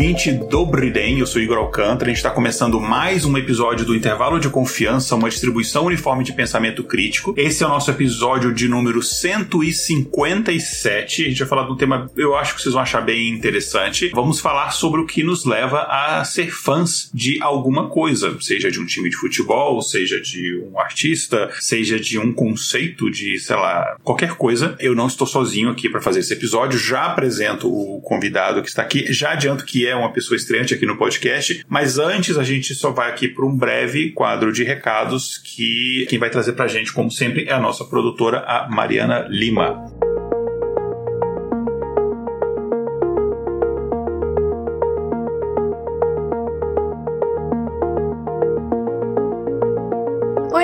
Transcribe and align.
Ouvinte, 0.00 0.32
Dobriden, 0.32 1.18
eu 1.18 1.26
sou 1.26 1.42
Igor 1.42 1.58
Alcântara, 1.58 2.06
a 2.06 2.08
gente 2.08 2.16
está 2.16 2.30
começando 2.30 2.80
mais 2.80 3.26
um 3.26 3.36
episódio 3.36 3.84
do 3.84 3.94
Intervalo 3.94 4.40
de 4.40 4.48
Confiança, 4.48 5.14
uma 5.14 5.28
distribuição 5.28 5.84
uniforme 5.84 6.24
de 6.24 6.32
pensamento 6.32 6.82
crítico. 6.82 7.34
Esse 7.36 7.62
é 7.62 7.66
o 7.66 7.68
nosso 7.68 7.90
episódio 7.90 8.54
de 8.54 8.66
número 8.66 9.02
157. 9.02 11.22
A 11.22 11.28
gente 11.28 11.40
vai 11.40 11.48
falar 11.48 11.66
de 11.66 11.72
um 11.72 11.76
tema 11.76 12.10
eu 12.16 12.34
acho 12.34 12.54
que 12.54 12.62
vocês 12.62 12.72
vão 12.72 12.82
achar 12.82 13.02
bem 13.02 13.28
interessante. 13.28 14.08
Vamos 14.14 14.40
falar 14.40 14.70
sobre 14.70 15.02
o 15.02 15.06
que 15.06 15.22
nos 15.22 15.44
leva 15.44 15.82
a 15.82 16.24
ser 16.24 16.50
fãs 16.50 17.10
de 17.12 17.36
alguma 17.42 17.90
coisa, 17.90 18.34
seja 18.40 18.70
de 18.70 18.80
um 18.80 18.86
time 18.86 19.10
de 19.10 19.16
futebol, 19.16 19.82
seja 19.82 20.18
de 20.18 20.64
um 20.72 20.80
artista, 20.80 21.50
seja 21.60 22.00
de 22.00 22.18
um 22.18 22.32
conceito 22.32 23.10
de, 23.10 23.38
sei 23.38 23.56
lá, 23.56 23.98
qualquer 24.02 24.34
coisa. 24.36 24.76
Eu 24.80 24.94
não 24.94 25.08
estou 25.08 25.26
sozinho 25.26 25.68
aqui 25.68 25.90
para 25.90 26.00
fazer 26.00 26.20
esse 26.20 26.32
episódio, 26.32 26.78
já 26.78 27.04
apresento 27.04 27.68
o 27.68 28.00
convidado 28.00 28.62
que 28.62 28.70
está 28.70 28.80
aqui, 28.80 29.12
já 29.12 29.32
adianto 29.32 29.66
que 29.66 29.90
é 29.90 29.96
uma 30.00 30.12
pessoa 30.12 30.36
estreante 30.36 30.74
aqui 30.74 30.86
no 30.86 30.96
podcast, 30.96 31.64
mas 31.68 31.98
antes 31.98 32.36
a 32.36 32.44
gente 32.44 32.74
só 32.74 32.90
vai 32.90 33.08
aqui 33.10 33.28
para 33.28 33.46
um 33.46 33.56
breve 33.56 34.10
quadro 34.10 34.52
de 34.52 34.64
recados 34.64 35.38
que 35.38 36.06
quem 36.08 36.18
vai 36.18 36.30
trazer 36.30 36.52
para 36.52 36.64
a 36.64 36.68
gente, 36.68 36.92
como 36.92 37.10
sempre, 37.10 37.44
é 37.44 37.52
a 37.52 37.60
nossa 37.60 37.84
produtora, 37.84 38.40
a 38.40 38.68
Mariana 38.68 39.26
Lima. 39.28 40.09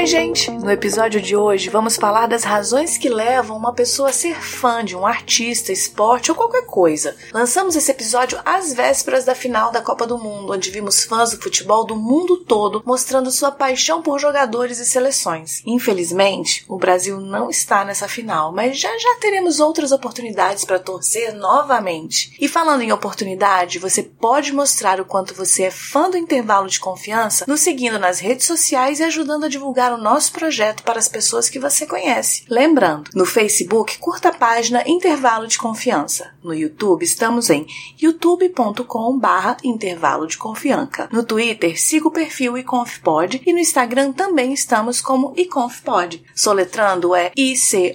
Oi, 0.06 0.10
gente! 0.10 0.52
No 0.52 0.70
episódio 0.70 1.20
de 1.20 1.34
hoje 1.34 1.68
vamos 1.68 1.96
falar 1.96 2.28
das 2.28 2.44
razões 2.44 2.96
que 2.96 3.08
levam 3.08 3.56
uma 3.56 3.72
pessoa 3.72 4.10
a 4.10 4.12
ser 4.12 4.40
fã 4.40 4.84
de 4.84 4.94
um 4.94 5.04
artista, 5.04 5.72
esporte 5.72 6.30
ou 6.30 6.36
qualquer 6.36 6.64
coisa. 6.64 7.16
Lançamos 7.32 7.74
esse 7.74 7.90
episódio 7.90 8.38
às 8.44 8.72
vésperas 8.72 9.24
da 9.24 9.34
final 9.34 9.72
da 9.72 9.82
Copa 9.82 10.06
do 10.06 10.16
Mundo, 10.16 10.52
onde 10.52 10.70
vimos 10.70 11.02
fãs 11.02 11.32
do 11.32 11.42
futebol 11.42 11.84
do 11.84 11.96
mundo 11.96 12.36
todo 12.44 12.84
mostrando 12.86 13.32
sua 13.32 13.50
paixão 13.50 14.00
por 14.00 14.20
jogadores 14.20 14.78
e 14.78 14.86
seleções. 14.86 15.60
Infelizmente, 15.66 16.64
o 16.68 16.78
Brasil 16.78 17.18
não 17.18 17.50
está 17.50 17.84
nessa 17.84 18.06
final, 18.06 18.52
mas 18.52 18.78
já 18.78 18.96
já 18.96 19.16
teremos 19.20 19.58
outras 19.58 19.90
oportunidades 19.90 20.64
para 20.64 20.78
torcer 20.78 21.34
novamente. 21.34 22.36
E 22.40 22.46
falando 22.46 22.82
em 22.82 22.92
oportunidade, 22.92 23.80
você 23.80 24.04
pode 24.04 24.52
mostrar 24.52 25.00
o 25.00 25.04
quanto 25.04 25.34
você 25.34 25.64
é 25.64 25.70
fã 25.72 26.08
do 26.08 26.16
intervalo 26.16 26.68
de 26.68 26.78
confiança 26.78 27.44
nos 27.48 27.60
seguindo 27.60 27.98
nas 27.98 28.20
redes 28.20 28.46
sociais 28.46 29.00
e 29.00 29.02
ajudando 29.02 29.42
a 29.42 29.48
divulgar 29.48 29.95
o 29.96 30.02
nosso 30.02 30.32
projeto 30.32 30.82
para 30.82 30.98
as 30.98 31.08
pessoas 31.08 31.48
que 31.48 31.58
você 31.58 31.86
conhece. 31.86 32.44
Lembrando, 32.48 33.10
no 33.14 33.24
Facebook, 33.24 33.98
curta 33.98 34.28
a 34.28 34.34
página 34.34 34.86
Intervalo 34.86 35.46
de 35.46 35.58
Confiança. 35.58 36.34
No 36.44 36.54
YouTube, 36.54 37.02
estamos 37.02 37.50
em 37.50 37.66
youtube.com 38.00 39.18
barra 39.18 39.56
Intervalo 39.64 40.26
de 40.26 40.36
Confiança. 40.36 41.08
No 41.10 41.24
Twitter, 41.24 41.80
siga 41.80 42.08
o 42.08 42.12
perfil 42.12 42.58
iconfpod 42.58 43.42
e 43.44 43.52
no 43.52 43.58
Instagram 43.58 44.12
também 44.12 44.52
estamos 44.52 45.00
como 45.00 45.32
iconfpod. 45.36 46.22
Soletrando 46.34 47.14
é 47.14 47.32
I-C-O-N-F-P-O-D. 47.36 47.90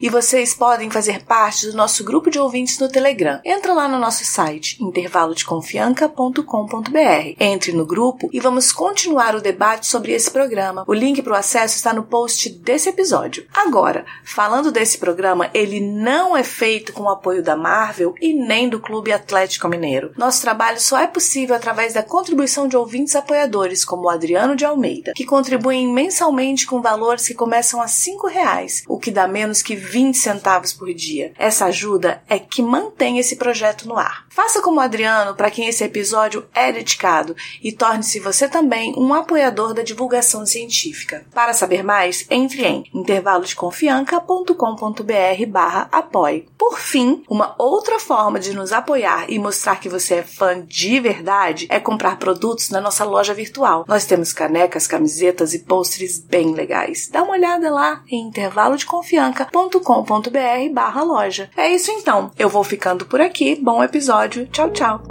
E 0.00 0.08
vocês 0.08 0.54
podem 0.54 0.90
fazer 0.90 1.24
parte 1.24 1.66
do 1.66 1.76
nosso 1.76 2.02
grupo 2.02 2.30
de 2.30 2.38
ouvintes 2.38 2.78
no 2.78 2.88
Telegram. 2.88 3.40
Entra 3.44 3.74
lá 3.74 3.86
no 3.86 3.98
nosso 3.98 4.24
site 4.24 4.82
intervalodeconfianca.com.br. 4.82 7.36
Entre 7.38 7.72
no 7.72 7.84
grupo 7.84 8.30
e 8.32 8.40
vamos 8.40 8.72
continuar 8.72 9.34
o 9.34 9.40
debate 9.40 9.57
sobre 9.82 10.12
esse 10.12 10.30
programa. 10.30 10.84
O 10.86 10.94
link 10.94 11.20
para 11.22 11.32
o 11.32 11.36
acesso 11.36 11.76
está 11.76 11.92
no 11.92 12.04
post 12.04 12.48
desse 12.50 12.88
episódio. 12.88 13.46
Agora, 13.54 14.06
falando 14.24 14.70
desse 14.70 14.98
programa, 14.98 15.50
ele 15.52 15.80
não 15.80 16.36
é 16.36 16.42
feito 16.42 16.92
com 16.92 17.02
o 17.02 17.10
apoio 17.10 17.42
da 17.42 17.56
Marvel 17.56 18.14
e 18.20 18.32
nem 18.32 18.68
do 18.68 18.80
Clube 18.80 19.12
Atlético 19.12 19.68
Mineiro. 19.68 20.12
Nosso 20.16 20.40
trabalho 20.40 20.80
só 20.80 20.98
é 20.98 21.06
possível 21.06 21.56
através 21.56 21.94
da 21.94 22.02
contribuição 22.02 22.68
de 22.68 22.76
ouvintes 22.76 23.16
apoiadores, 23.16 23.84
como 23.84 24.04
o 24.04 24.08
Adriano 24.08 24.54
de 24.54 24.64
Almeida, 24.64 25.12
que 25.14 25.26
contribuem 25.26 25.92
mensalmente 25.92 26.66
com 26.66 26.80
valores 26.80 27.26
que 27.26 27.34
começam 27.34 27.80
a 27.80 27.86
R$ 27.86 28.30
reais, 28.30 28.84
o 28.88 28.98
que 28.98 29.10
dá 29.10 29.26
menos 29.26 29.60
que 29.60 29.74
20 29.74 30.16
centavos 30.16 30.72
por 30.72 30.92
dia. 30.94 31.32
Essa 31.38 31.66
ajuda 31.66 32.22
é 32.28 32.38
que 32.38 32.62
mantém 32.62 33.18
esse 33.18 33.36
projeto 33.36 33.88
no 33.88 33.96
ar. 33.96 34.26
Faça 34.28 34.62
como 34.62 34.78
o 34.78 34.82
Adriano, 34.82 35.34
para 35.34 35.50
quem 35.50 35.66
esse 35.66 35.82
episódio 35.82 36.46
é 36.54 36.70
dedicado, 36.70 37.34
e 37.62 37.72
torne-se 37.72 38.20
você 38.20 38.48
também 38.48 38.94
um 38.96 39.12
apoiador 39.12 39.47
da 39.74 39.82
divulgação 39.82 40.46
científica. 40.46 41.26
Para 41.32 41.52
saber 41.52 41.82
mais, 41.82 42.24
entre 42.30 42.64
em 42.64 42.84
intervalodeconfianca.com.br 42.94 45.46
barra 45.48 45.88
apoie. 45.90 46.46
Por 46.56 46.78
fim, 46.78 47.24
uma 47.28 47.56
outra 47.58 47.98
forma 47.98 48.38
de 48.38 48.54
nos 48.54 48.72
apoiar 48.72 49.26
e 49.28 49.36
mostrar 49.38 49.80
que 49.80 49.88
você 49.88 50.16
é 50.16 50.22
fã 50.22 50.62
de 50.66 51.00
verdade 51.00 51.66
é 51.70 51.80
comprar 51.80 52.18
produtos 52.18 52.68
na 52.70 52.80
nossa 52.80 53.04
loja 53.04 53.34
virtual. 53.34 53.84
Nós 53.86 54.06
temos 54.06 54.32
canecas, 54.32 54.86
camisetas 54.86 55.52
e 55.54 55.58
postres 55.60 56.18
bem 56.18 56.54
legais. 56.54 57.08
Dá 57.10 57.22
uma 57.22 57.32
olhada 57.32 57.70
lá 57.70 58.02
em 58.10 58.28
intervalodeconfianca.com.br 58.28 60.72
barra 60.72 61.02
loja. 61.02 61.50
É 61.56 61.70
isso 61.70 61.90
então. 61.90 62.30
Eu 62.38 62.48
vou 62.48 62.64
ficando 62.64 63.06
por 63.06 63.20
aqui. 63.20 63.56
Bom 63.56 63.82
episódio. 63.82 64.46
Tchau, 64.48 64.70
tchau. 64.70 65.02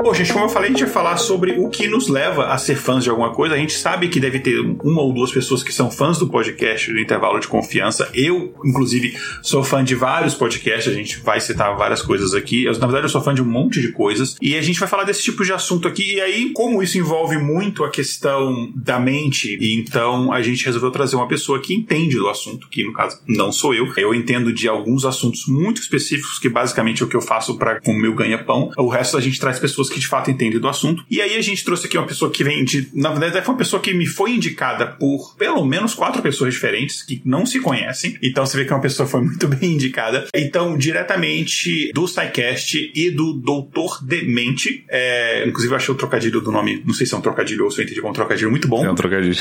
Bom, 0.00 0.14
gente, 0.14 0.32
como 0.32 0.44
eu 0.44 0.48
falei, 0.48 0.68
a 0.68 0.72
gente 0.72 0.84
vai 0.84 0.92
falar 0.92 1.16
sobre 1.16 1.58
o 1.58 1.68
que 1.68 1.88
nos 1.88 2.06
leva 2.06 2.46
a 2.46 2.56
ser 2.56 2.76
fãs 2.76 3.02
de 3.02 3.10
alguma 3.10 3.34
coisa. 3.34 3.56
A 3.56 3.58
gente 3.58 3.72
sabe 3.72 4.08
que 4.08 4.20
deve 4.20 4.38
ter 4.38 4.58
uma 4.60 5.02
ou 5.02 5.12
duas 5.12 5.32
pessoas 5.32 5.62
que 5.62 5.72
são 5.72 5.90
fãs 5.90 6.18
do 6.18 6.28
podcast 6.28 6.92
do 6.92 7.00
intervalo 7.00 7.38
de 7.40 7.48
confiança. 7.48 8.08
Eu, 8.14 8.54
inclusive, 8.64 9.18
sou 9.42 9.64
fã 9.64 9.82
de 9.82 9.96
vários 9.96 10.34
podcasts, 10.34 10.90
a 10.90 10.96
gente 10.96 11.18
vai 11.20 11.40
citar 11.40 11.76
várias 11.76 12.00
coisas 12.00 12.32
aqui. 12.32 12.64
Eu, 12.64 12.72
na 12.78 12.86
verdade, 12.86 13.06
eu 13.06 13.08
sou 13.08 13.20
fã 13.20 13.34
de 13.34 13.42
um 13.42 13.44
monte 13.44 13.80
de 13.80 13.90
coisas. 13.90 14.36
E 14.40 14.56
a 14.56 14.62
gente 14.62 14.78
vai 14.78 14.88
falar 14.88 15.02
desse 15.02 15.22
tipo 15.22 15.44
de 15.44 15.52
assunto 15.52 15.88
aqui. 15.88 16.14
E 16.14 16.20
aí, 16.20 16.52
como 16.52 16.82
isso 16.82 16.96
envolve 16.96 17.36
muito 17.36 17.84
a 17.84 17.90
questão 17.90 18.72
da 18.76 19.00
mente, 19.00 19.58
então 19.60 20.32
a 20.32 20.40
gente 20.40 20.64
resolveu 20.64 20.92
trazer 20.92 21.16
uma 21.16 21.28
pessoa 21.28 21.60
que 21.60 21.74
entende 21.74 22.16
do 22.16 22.28
assunto, 22.28 22.68
que 22.68 22.84
no 22.84 22.92
caso 22.92 23.20
não 23.26 23.50
sou 23.50 23.74
eu. 23.74 23.92
Eu 23.96 24.14
entendo 24.14 24.52
de 24.52 24.68
alguns 24.68 25.04
assuntos 25.04 25.46
muito 25.48 25.80
específicos, 25.80 26.38
que 26.38 26.48
basicamente 26.48 27.02
é 27.02 27.04
o 27.04 27.08
que 27.08 27.16
eu 27.16 27.20
faço 27.20 27.58
para 27.58 27.80
o 27.84 27.92
meu 27.92 28.14
ganha-pão. 28.14 28.70
O 28.78 28.88
resto 28.88 29.16
a 29.16 29.20
gente 29.20 29.40
traz 29.40 29.58
pessoas 29.58 29.88
que 29.90 29.97
que 29.98 30.00
de 30.00 30.08
fato 30.08 30.30
entende 30.30 30.58
do 30.58 30.68
assunto. 30.68 31.04
E 31.10 31.20
aí 31.20 31.36
a 31.36 31.42
gente 31.42 31.64
trouxe 31.64 31.86
aqui 31.86 31.98
uma 31.98 32.06
pessoa 32.06 32.30
que 32.30 32.44
vem 32.44 32.64
de. 32.64 32.88
Na 32.94 33.10
verdade, 33.10 33.44
foi 33.44 33.52
uma 33.52 33.58
pessoa 33.58 33.82
que 33.82 33.92
me 33.92 34.06
foi 34.06 34.32
indicada 34.32 34.86
por 34.86 35.34
pelo 35.36 35.64
menos 35.64 35.94
quatro 35.94 36.22
pessoas 36.22 36.54
diferentes 36.54 37.02
que 37.02 37.20
não 37.24 37.44
se 37.44 37.60
conhecem. 37.60 38.16
Então 38.22 38.46
você 38.46 38.56
vê 38.56 38.64
que 38.64 38.72
uma 38.72 38.80
pessoa 38.80 39.08
foi 39.08 39.20
muito 39.20 39.46
bem 39.48 39.72
indicada. 39.72 40.26
Então, 40.34 40.76
diretamente 40.76 41.90
do 41.92 42.06
SciCast 42.06 42.92
e 42.94 43.10
do 43.10 43.32
Doutor 43.32 44.04
Demente. 44.04 44.84
É, 44.88 45.44
inclusive, 45.46 45.72
eu 45.72 45.76
achei 45.76 45.94
o 45.94 45.96
trocadilho 45.96 46.40
do 46.40 46.52
nome. 46.52 46.82
Não 46.86 46.94
sei 46.94 47.06
se 47.06 47.14
é 47.14 47.18
um 47.18 47.20
trocadilho 47.20 47.64
ou 47.64 47.70
se 47.70 47.80
eu 47.80 47.84
entendi 47.84 48.00
como 48.00 48.12
um 48.12 48.14
trocadilho 48.14 48.50
muito 48.50 48.68
bom. 48.68 48.84
É 48.84 48.90
um 48.90 48.94
trocadilho. 48.94 49.36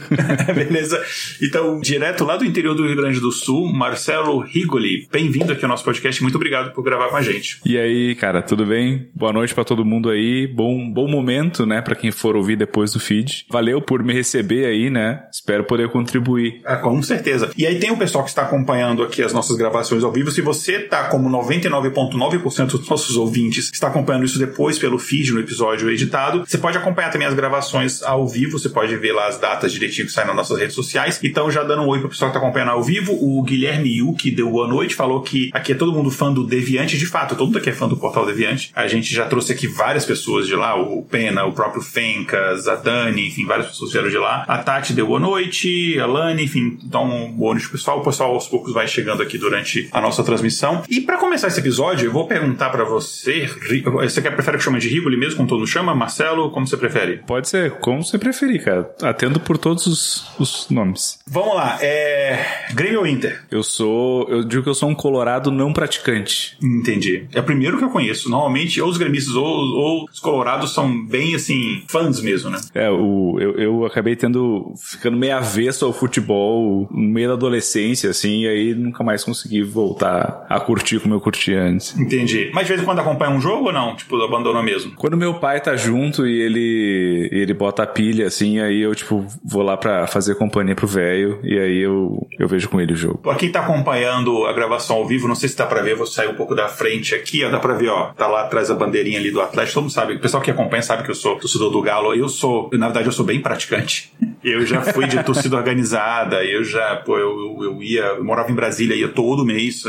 Beleza. 0.54 1.04
Então, 1.42 1.80
direto 1.80 2.24
lá 2.24 2.36
do 2.36 2.44
interior 2.44 2.74
do 2.74 2.86
Rio 2.86 2.96
Grande 2.96 3.20
do 3.20 3.30
Sul, 3.30 3.70
Marcelo 3.72 4.38
Rigoli. 4.40 5.06
Bem-vindo 5.12 5.52
aqui 5.52 5.64
ao 5.64 5.68
nosso 5.68 5.84
podcast. 5.84 6.22
Muito 6.22 6.36
obrigado 6.36 6.72
por 6.72 6.82
gravar 6.82 7.08
com 7.08 7.16
a 7.16 7.22
gente. 7.22 7.60
E 7.64 7.76
aí, 7.76 8.14
cara, 8.14 8.42
tudo 8.42 8.64
bem? 8.64 9.08
Boa 9.14 9.32
noite 9.32 9.54
para 9.54 9.64
todo 9.64 9.84
mundo 9.84 9.87
mundo 9.88 10.10
aí. 10.10 10.46
Bom, 10.46 10.90
bom 10.90 11.08
momento, 11.08 11.66
né, 11.66 11.80
para 11.80 11.96
quem 11.96 12.10
for 12.10 12.36
ouvir 12.36 12.56
depois 12.56 12.92
do 12.92 13.00
feed. 13.00 13.46
Valeu 13.50 13.80
por 13.80 14.02
me 14.02 14.12
receber 14.12 14.66
aí, 14.66 14.90
né? 14.90 15.24
Espero 15.32 15.64
poder 15.64 15.88
contribuir. 15.88 16.60
Ah, 16.64 16.76
com 16.76 17.02
certeza. 17.02 17.50
E 17.56 17.66
aí 17.66 17.78
tem 17.78 17.90
o 17.90 17.96
pessoal 17.96 18.24
que 18.24 18.30
está 18.30 18.42
acompanhando 18.42 19.02
aqui 19.02 19.22
as 19.22 19.32
nossas 19.32 19.56
gravações 19.56 20.04
ao 20.04 20.12
vivo. 20.12 20.30
Se 20.30 20.40
você 20.40 20.80
tá 20.80 21.04
como 21.08 21.28
99,9% 21.30 22.66
dos 22.66 22.88
nossos 22.88 23.16
ouvintes 23.16 23.70
está 23.72 23.88
acompanhando 23.88 24.24
isso 24.24 24.38
depois 24.38 24.78
pelo 24.78 24.98
feed 24.98 25.32
no 25.32 25.40
episódio 25.40 25.90
editado, 25.90 26.44
você 26.46 26.58
pode 26.58 26.76
acompanhar 26.76 27.10
também 27.10 27.26
as 27.26 27.34
gravações 27.34 28.02
ao 28.02 28.26
vivo. 28.26 28.58
Você 28.58 28.68
pode 28.68 28.94
ver 28.96 29.12
lá 29.12 29.28
as 29.28 29.38
datas 29.38 29.72
direitinho 29.72 30.06
que 30.06 30.12
saem 30.12 30.26
nas 30.26 30.36
nossas 30.36 30.58
redes 30.58 30.74
sociais. 30.74 31.18
Então, 31.22 31.50
já 31.50 31.62
dando 31.62 31.82
um 31.82 31.88
oi 31.88 32.00
pro 32.00 32.08
pessoal 32.08 32.30
que 32.30 32.36
está 32.36 32.46
acompanhando 32.46 32.70
ao 32.70 32.82
vivo, 32.82 33.12
o 33.12 33.42
Guilherme 33.42 33.98
Yu, 33.98 34.14
que 34.14 34.30
deu 34.30 34.50
boa 34.50 34.68
noite, 34.68 34.94
falou 34.94 35.22
que 35.22 35.50
aqui 35.52 35.72
é 35.72 35.74
todo 35.74 35.92
mundo 35.92 36.10
fã 36.10 36.32
do 36.32 36.46
Deviante. 36.46 36.98
De 36.98 37.06
fato, 37.06 37.34
todo 37.34 37.46
mundo 37.46 37.58
aqui 37.58 37.70
é 37.70 37.72
fã 37.72 37.88
do 37.88 37.96
Portal 37.96 38.26
Deviante. 38.26 38.70
A 38.74 38.86
gente 38.86 39.14
já 39.14 39.26
trouxe 39.26 39.52
aqui 39.52 39.66
várias 39.78 40.04
pessoas 40.04 40.48
de 40.48 40.56
lá, 40.56 40.74
o 40.74 41.02
Pena, 41.02 41.44
o 41.44 41.52
próprio 41.52 41.80
Fencas, 41.80 42.66
a 42.66 42.74
Dani, 42.74 43.28
enfim, 43.28 43.46
várias 43.46 43.68
pessoas 43.68 43.92
vieram 43.92 44.10
de 44.10 44.18
lá. 44.18 44.44
A 44.48 44.58
Tati 44.58 44.92
deu 44.92 45.06
boa 45.06 45.20
noite, 45.20 45.96
a 46.00 46.06
Lani, 46.06 46.42
enfim, 46.44 46.76
então 46.84 47.32
boa 47.32 47.54
noite 47.54 47.70
pessoal. 47.70 48.00
O 48.00 48.02
pessoal 48.02 48.34
aos 48.34 48.48
poucos 48.48 48.74
vai 48.74 48.88
chegando 48.88 49.22
aqui 49.22 49.38
durante 49.38 49.88
a 49.92 50.00
nossa 50.00 50.24
transmissão. 50.24 50.82
E 50.88 51.00
para 51.00 51.16
começar 51.16 51.46
esse 51.46 51.60
episódio, 51.60 52.06
eu 52.08 52.12
vou 52.12 52.26
perguntar 52.26 52.70
para 52.70 52.82
você, 52.82 53.46
você 53.94 54.20
quer 54.20 54.32
prefere 54.32 54.58
que 54.58 54.64
chame 54.64 54.80
de 54.80 54.88
Rigoli 54.88 55.16
mesmo, 55.16 55.36
como 55.36 55.48
todo 55.48 55.58
mundo 55.58 55.68
chama? 55.68 55.94
Marcelo, 55.94 56.50
como 56.50 56.66
você 56.66 56.76
prefere? 56.76 57.18
Pode 57.18 57.48
ser, 57.48 57.78
como 57.78 58.04
você 58.04 58.18
preferir, 58.18 58.64
cara. 58.64 58.90
Atendo 59.00 59.38
por 59.38 59.56
todos 59.56 59.86
os, 59.86 60.26
os 60.40 60.66
nomes. 60.70 61.20
Vamos 61.24 61.54
lá, 61.54 61.78
é. 61.80 62.66
Grêmio 62.74 63.00
ou 63.00 63.06
Inter? 63.06 63.44
Eu 63.48 63.62
sou. 63.62 64.28
Eu 64.28 64.42
digo 64.42 64.64
que 64.64 64.68
eu 64.68 64.74
sou 64.74 64.88
um 64.88 64.94
colorado 64.94 65.52
não 65.52 65.72
praticante. 65.72 66.56
Entendi. 66.60 67.28
É 67.32 67.38
o 67.38 67.44
primeiro 67.44 67.78
que 67.78 67.84
eu 67.84 67.90
conheço. 67.90 68.28
Normalmente, 68.28 68.80
ou 68.80 68.88
os 68.88 68.96
gremistas 68.96 69.34
ou, 69.34 69.44
ou 69.74 70.06
os 70.10 70.20
colorados 70.20 70.72
são 70.72 71.06
bem, 71.06 71.34
assim, 71.34 71.82
fãs 71.88 72.20
mesmo, 72.20 72.50
né? 72.50 72.58
É, 72.74 72.90
o, 72.90 73.36
eu, 73.40 73.52
eu 73.58 73.86
acabei 73.86 74.16
tendo. 74.16 74.72
ficando 74.80 75.16
meio 75.16 75.36
avesso 75.36 75.84
ao 75.84 75.92
futebol 75.92 76.88
no 76.90 77.08
meio 77.08 77.28
da 77.28 77.34
adolescência, 77.34 78.10
assim, 78.10 78.42
e 78.42 78.48
aí 78.48 78.74
nunca 78.74 79.02
mais 79.04 79.24
consegui 79.24 79.62
voltar 79.62 80.46
a 80.48 80.60
curtir 80.60 81.00
como 81.00 81.14
eu 81.14 81.20
curtia 81.20 81.62
antes. 81.62 81.96
Entendi. 81.98 82.50
Mas 82.52 82.64
de 82.64 82.68
vez 82.70 82.82
em 82.82 82.84
quando 82.84 83.00
acompanha 83.00 83.30
um 83.32 83.40
jogo 83.40 83.66
ou 83.66 83.72
não? 83.72 83.96
Tipo, 83.96 84.16
abandonou 84.22 84.62
mesmo? 84.62 84.92
Quando 84.96 85.16
meu 85.16 85.34
pai 85.34 85.60
tá 85.60 85.76
junto 85.76 86.26
e 86.26 86.40
ele, 86.40 87.28
ele 87.32 87.54
bota 87.54 87.82
a 87.82 87.86
pilha, 87.86 88.26
assim, 88.26 88.60
aí 88.60 88.80
eu, 88.80 88.94
tipo, 88.94 89.26
vou 89.44 89.62
lá 89.62 89.76
pra 89.76 90.06
fazer 90.06 90.34
companhia 90.34 90.74
pro 90.74 90.86
velho 90.86 91.40
e 91.42 91.58
aí 91.58 91.78
eu, 91.78 92.26
eu 92.38 92.48
vejo 92.48 92.68
com 92.68 92.80
ele 92.80 92.92
o 92.92 92.96
jogo. 92.96 93.18
Pra 93.18 93.34
quem 93.34 93.50
tá 93.50 93.60
acompanhando 93.60 94.44
a 94.46 94.52
gravação 94.52 94.96
ao 94.96 95.06
vivo, 95.06 95.28
não 95.28 95.34
sei 95.34 95.48
se 95.48 95.56
dá 95.56 95.66
pra 95.66 95.82
ver, 95.82 95.94
vou 95.94 96.06
sair 96.06 96.28
um 96.28 96.34
pouco 96.34 96.54
da 96.54 96.68
frente 96.68 97.14
aqui, 97.14 97.44
ó, 97.44 97.50
dá 97.50 97.58
pra 97.58 97.74
ver, 97.74 97.88
ó, 97.88 98.12
tá 98.12 98.26
lá 98.26 98.42
atrás 98.42 98.70
a 98.70 98.74
bandeirinha 98.74 99.18
ali 99.18 99.30
do 99.30 99.40
Atlético, 99.40 99.57
todo 99.66 99.82
mundo 99.82 99.92
sabe, 99.92 100.14
o 100.14 100.20
pessoal 100.20 100.42
que 100.42 100.50
acompanha 100.50 100.82
sabe 100.82 101.02
que 101.02 101.10
eu 101.10 101.14
sou 101.14 101.36
torcedor 101.36 101.70
do 101.70 101.80
Galo, 101.82 102.14
eu 102.14 102.28
sou, 102.28 102.70
na 102.72 102.86
verdade 102.86 103.06
eu 103.06 103.12
sou 103.12 103.24
bem 103.24 103.40
praticante. 103.40 104.12
Eu 104.42 104.64
já 104.64 104.80
fui 104.80 105.08
de 105.08 105.22
torcida 105.24 105.56
organizada, 105.56 106.44
eu 106.44 106.62
já, 106.62 106.96
pô, 106.96 107.18
eu, 107.18 107.58
eu, 107.60 107.82
ia, 107.82 108.02
eu 108.02 108.24
morava 108.24 108.50
em 108.50 108.54
Brasília, 108.54 108.94
ia 108.94 109.08
todo 109.08 109.44
mês 109.44 109.82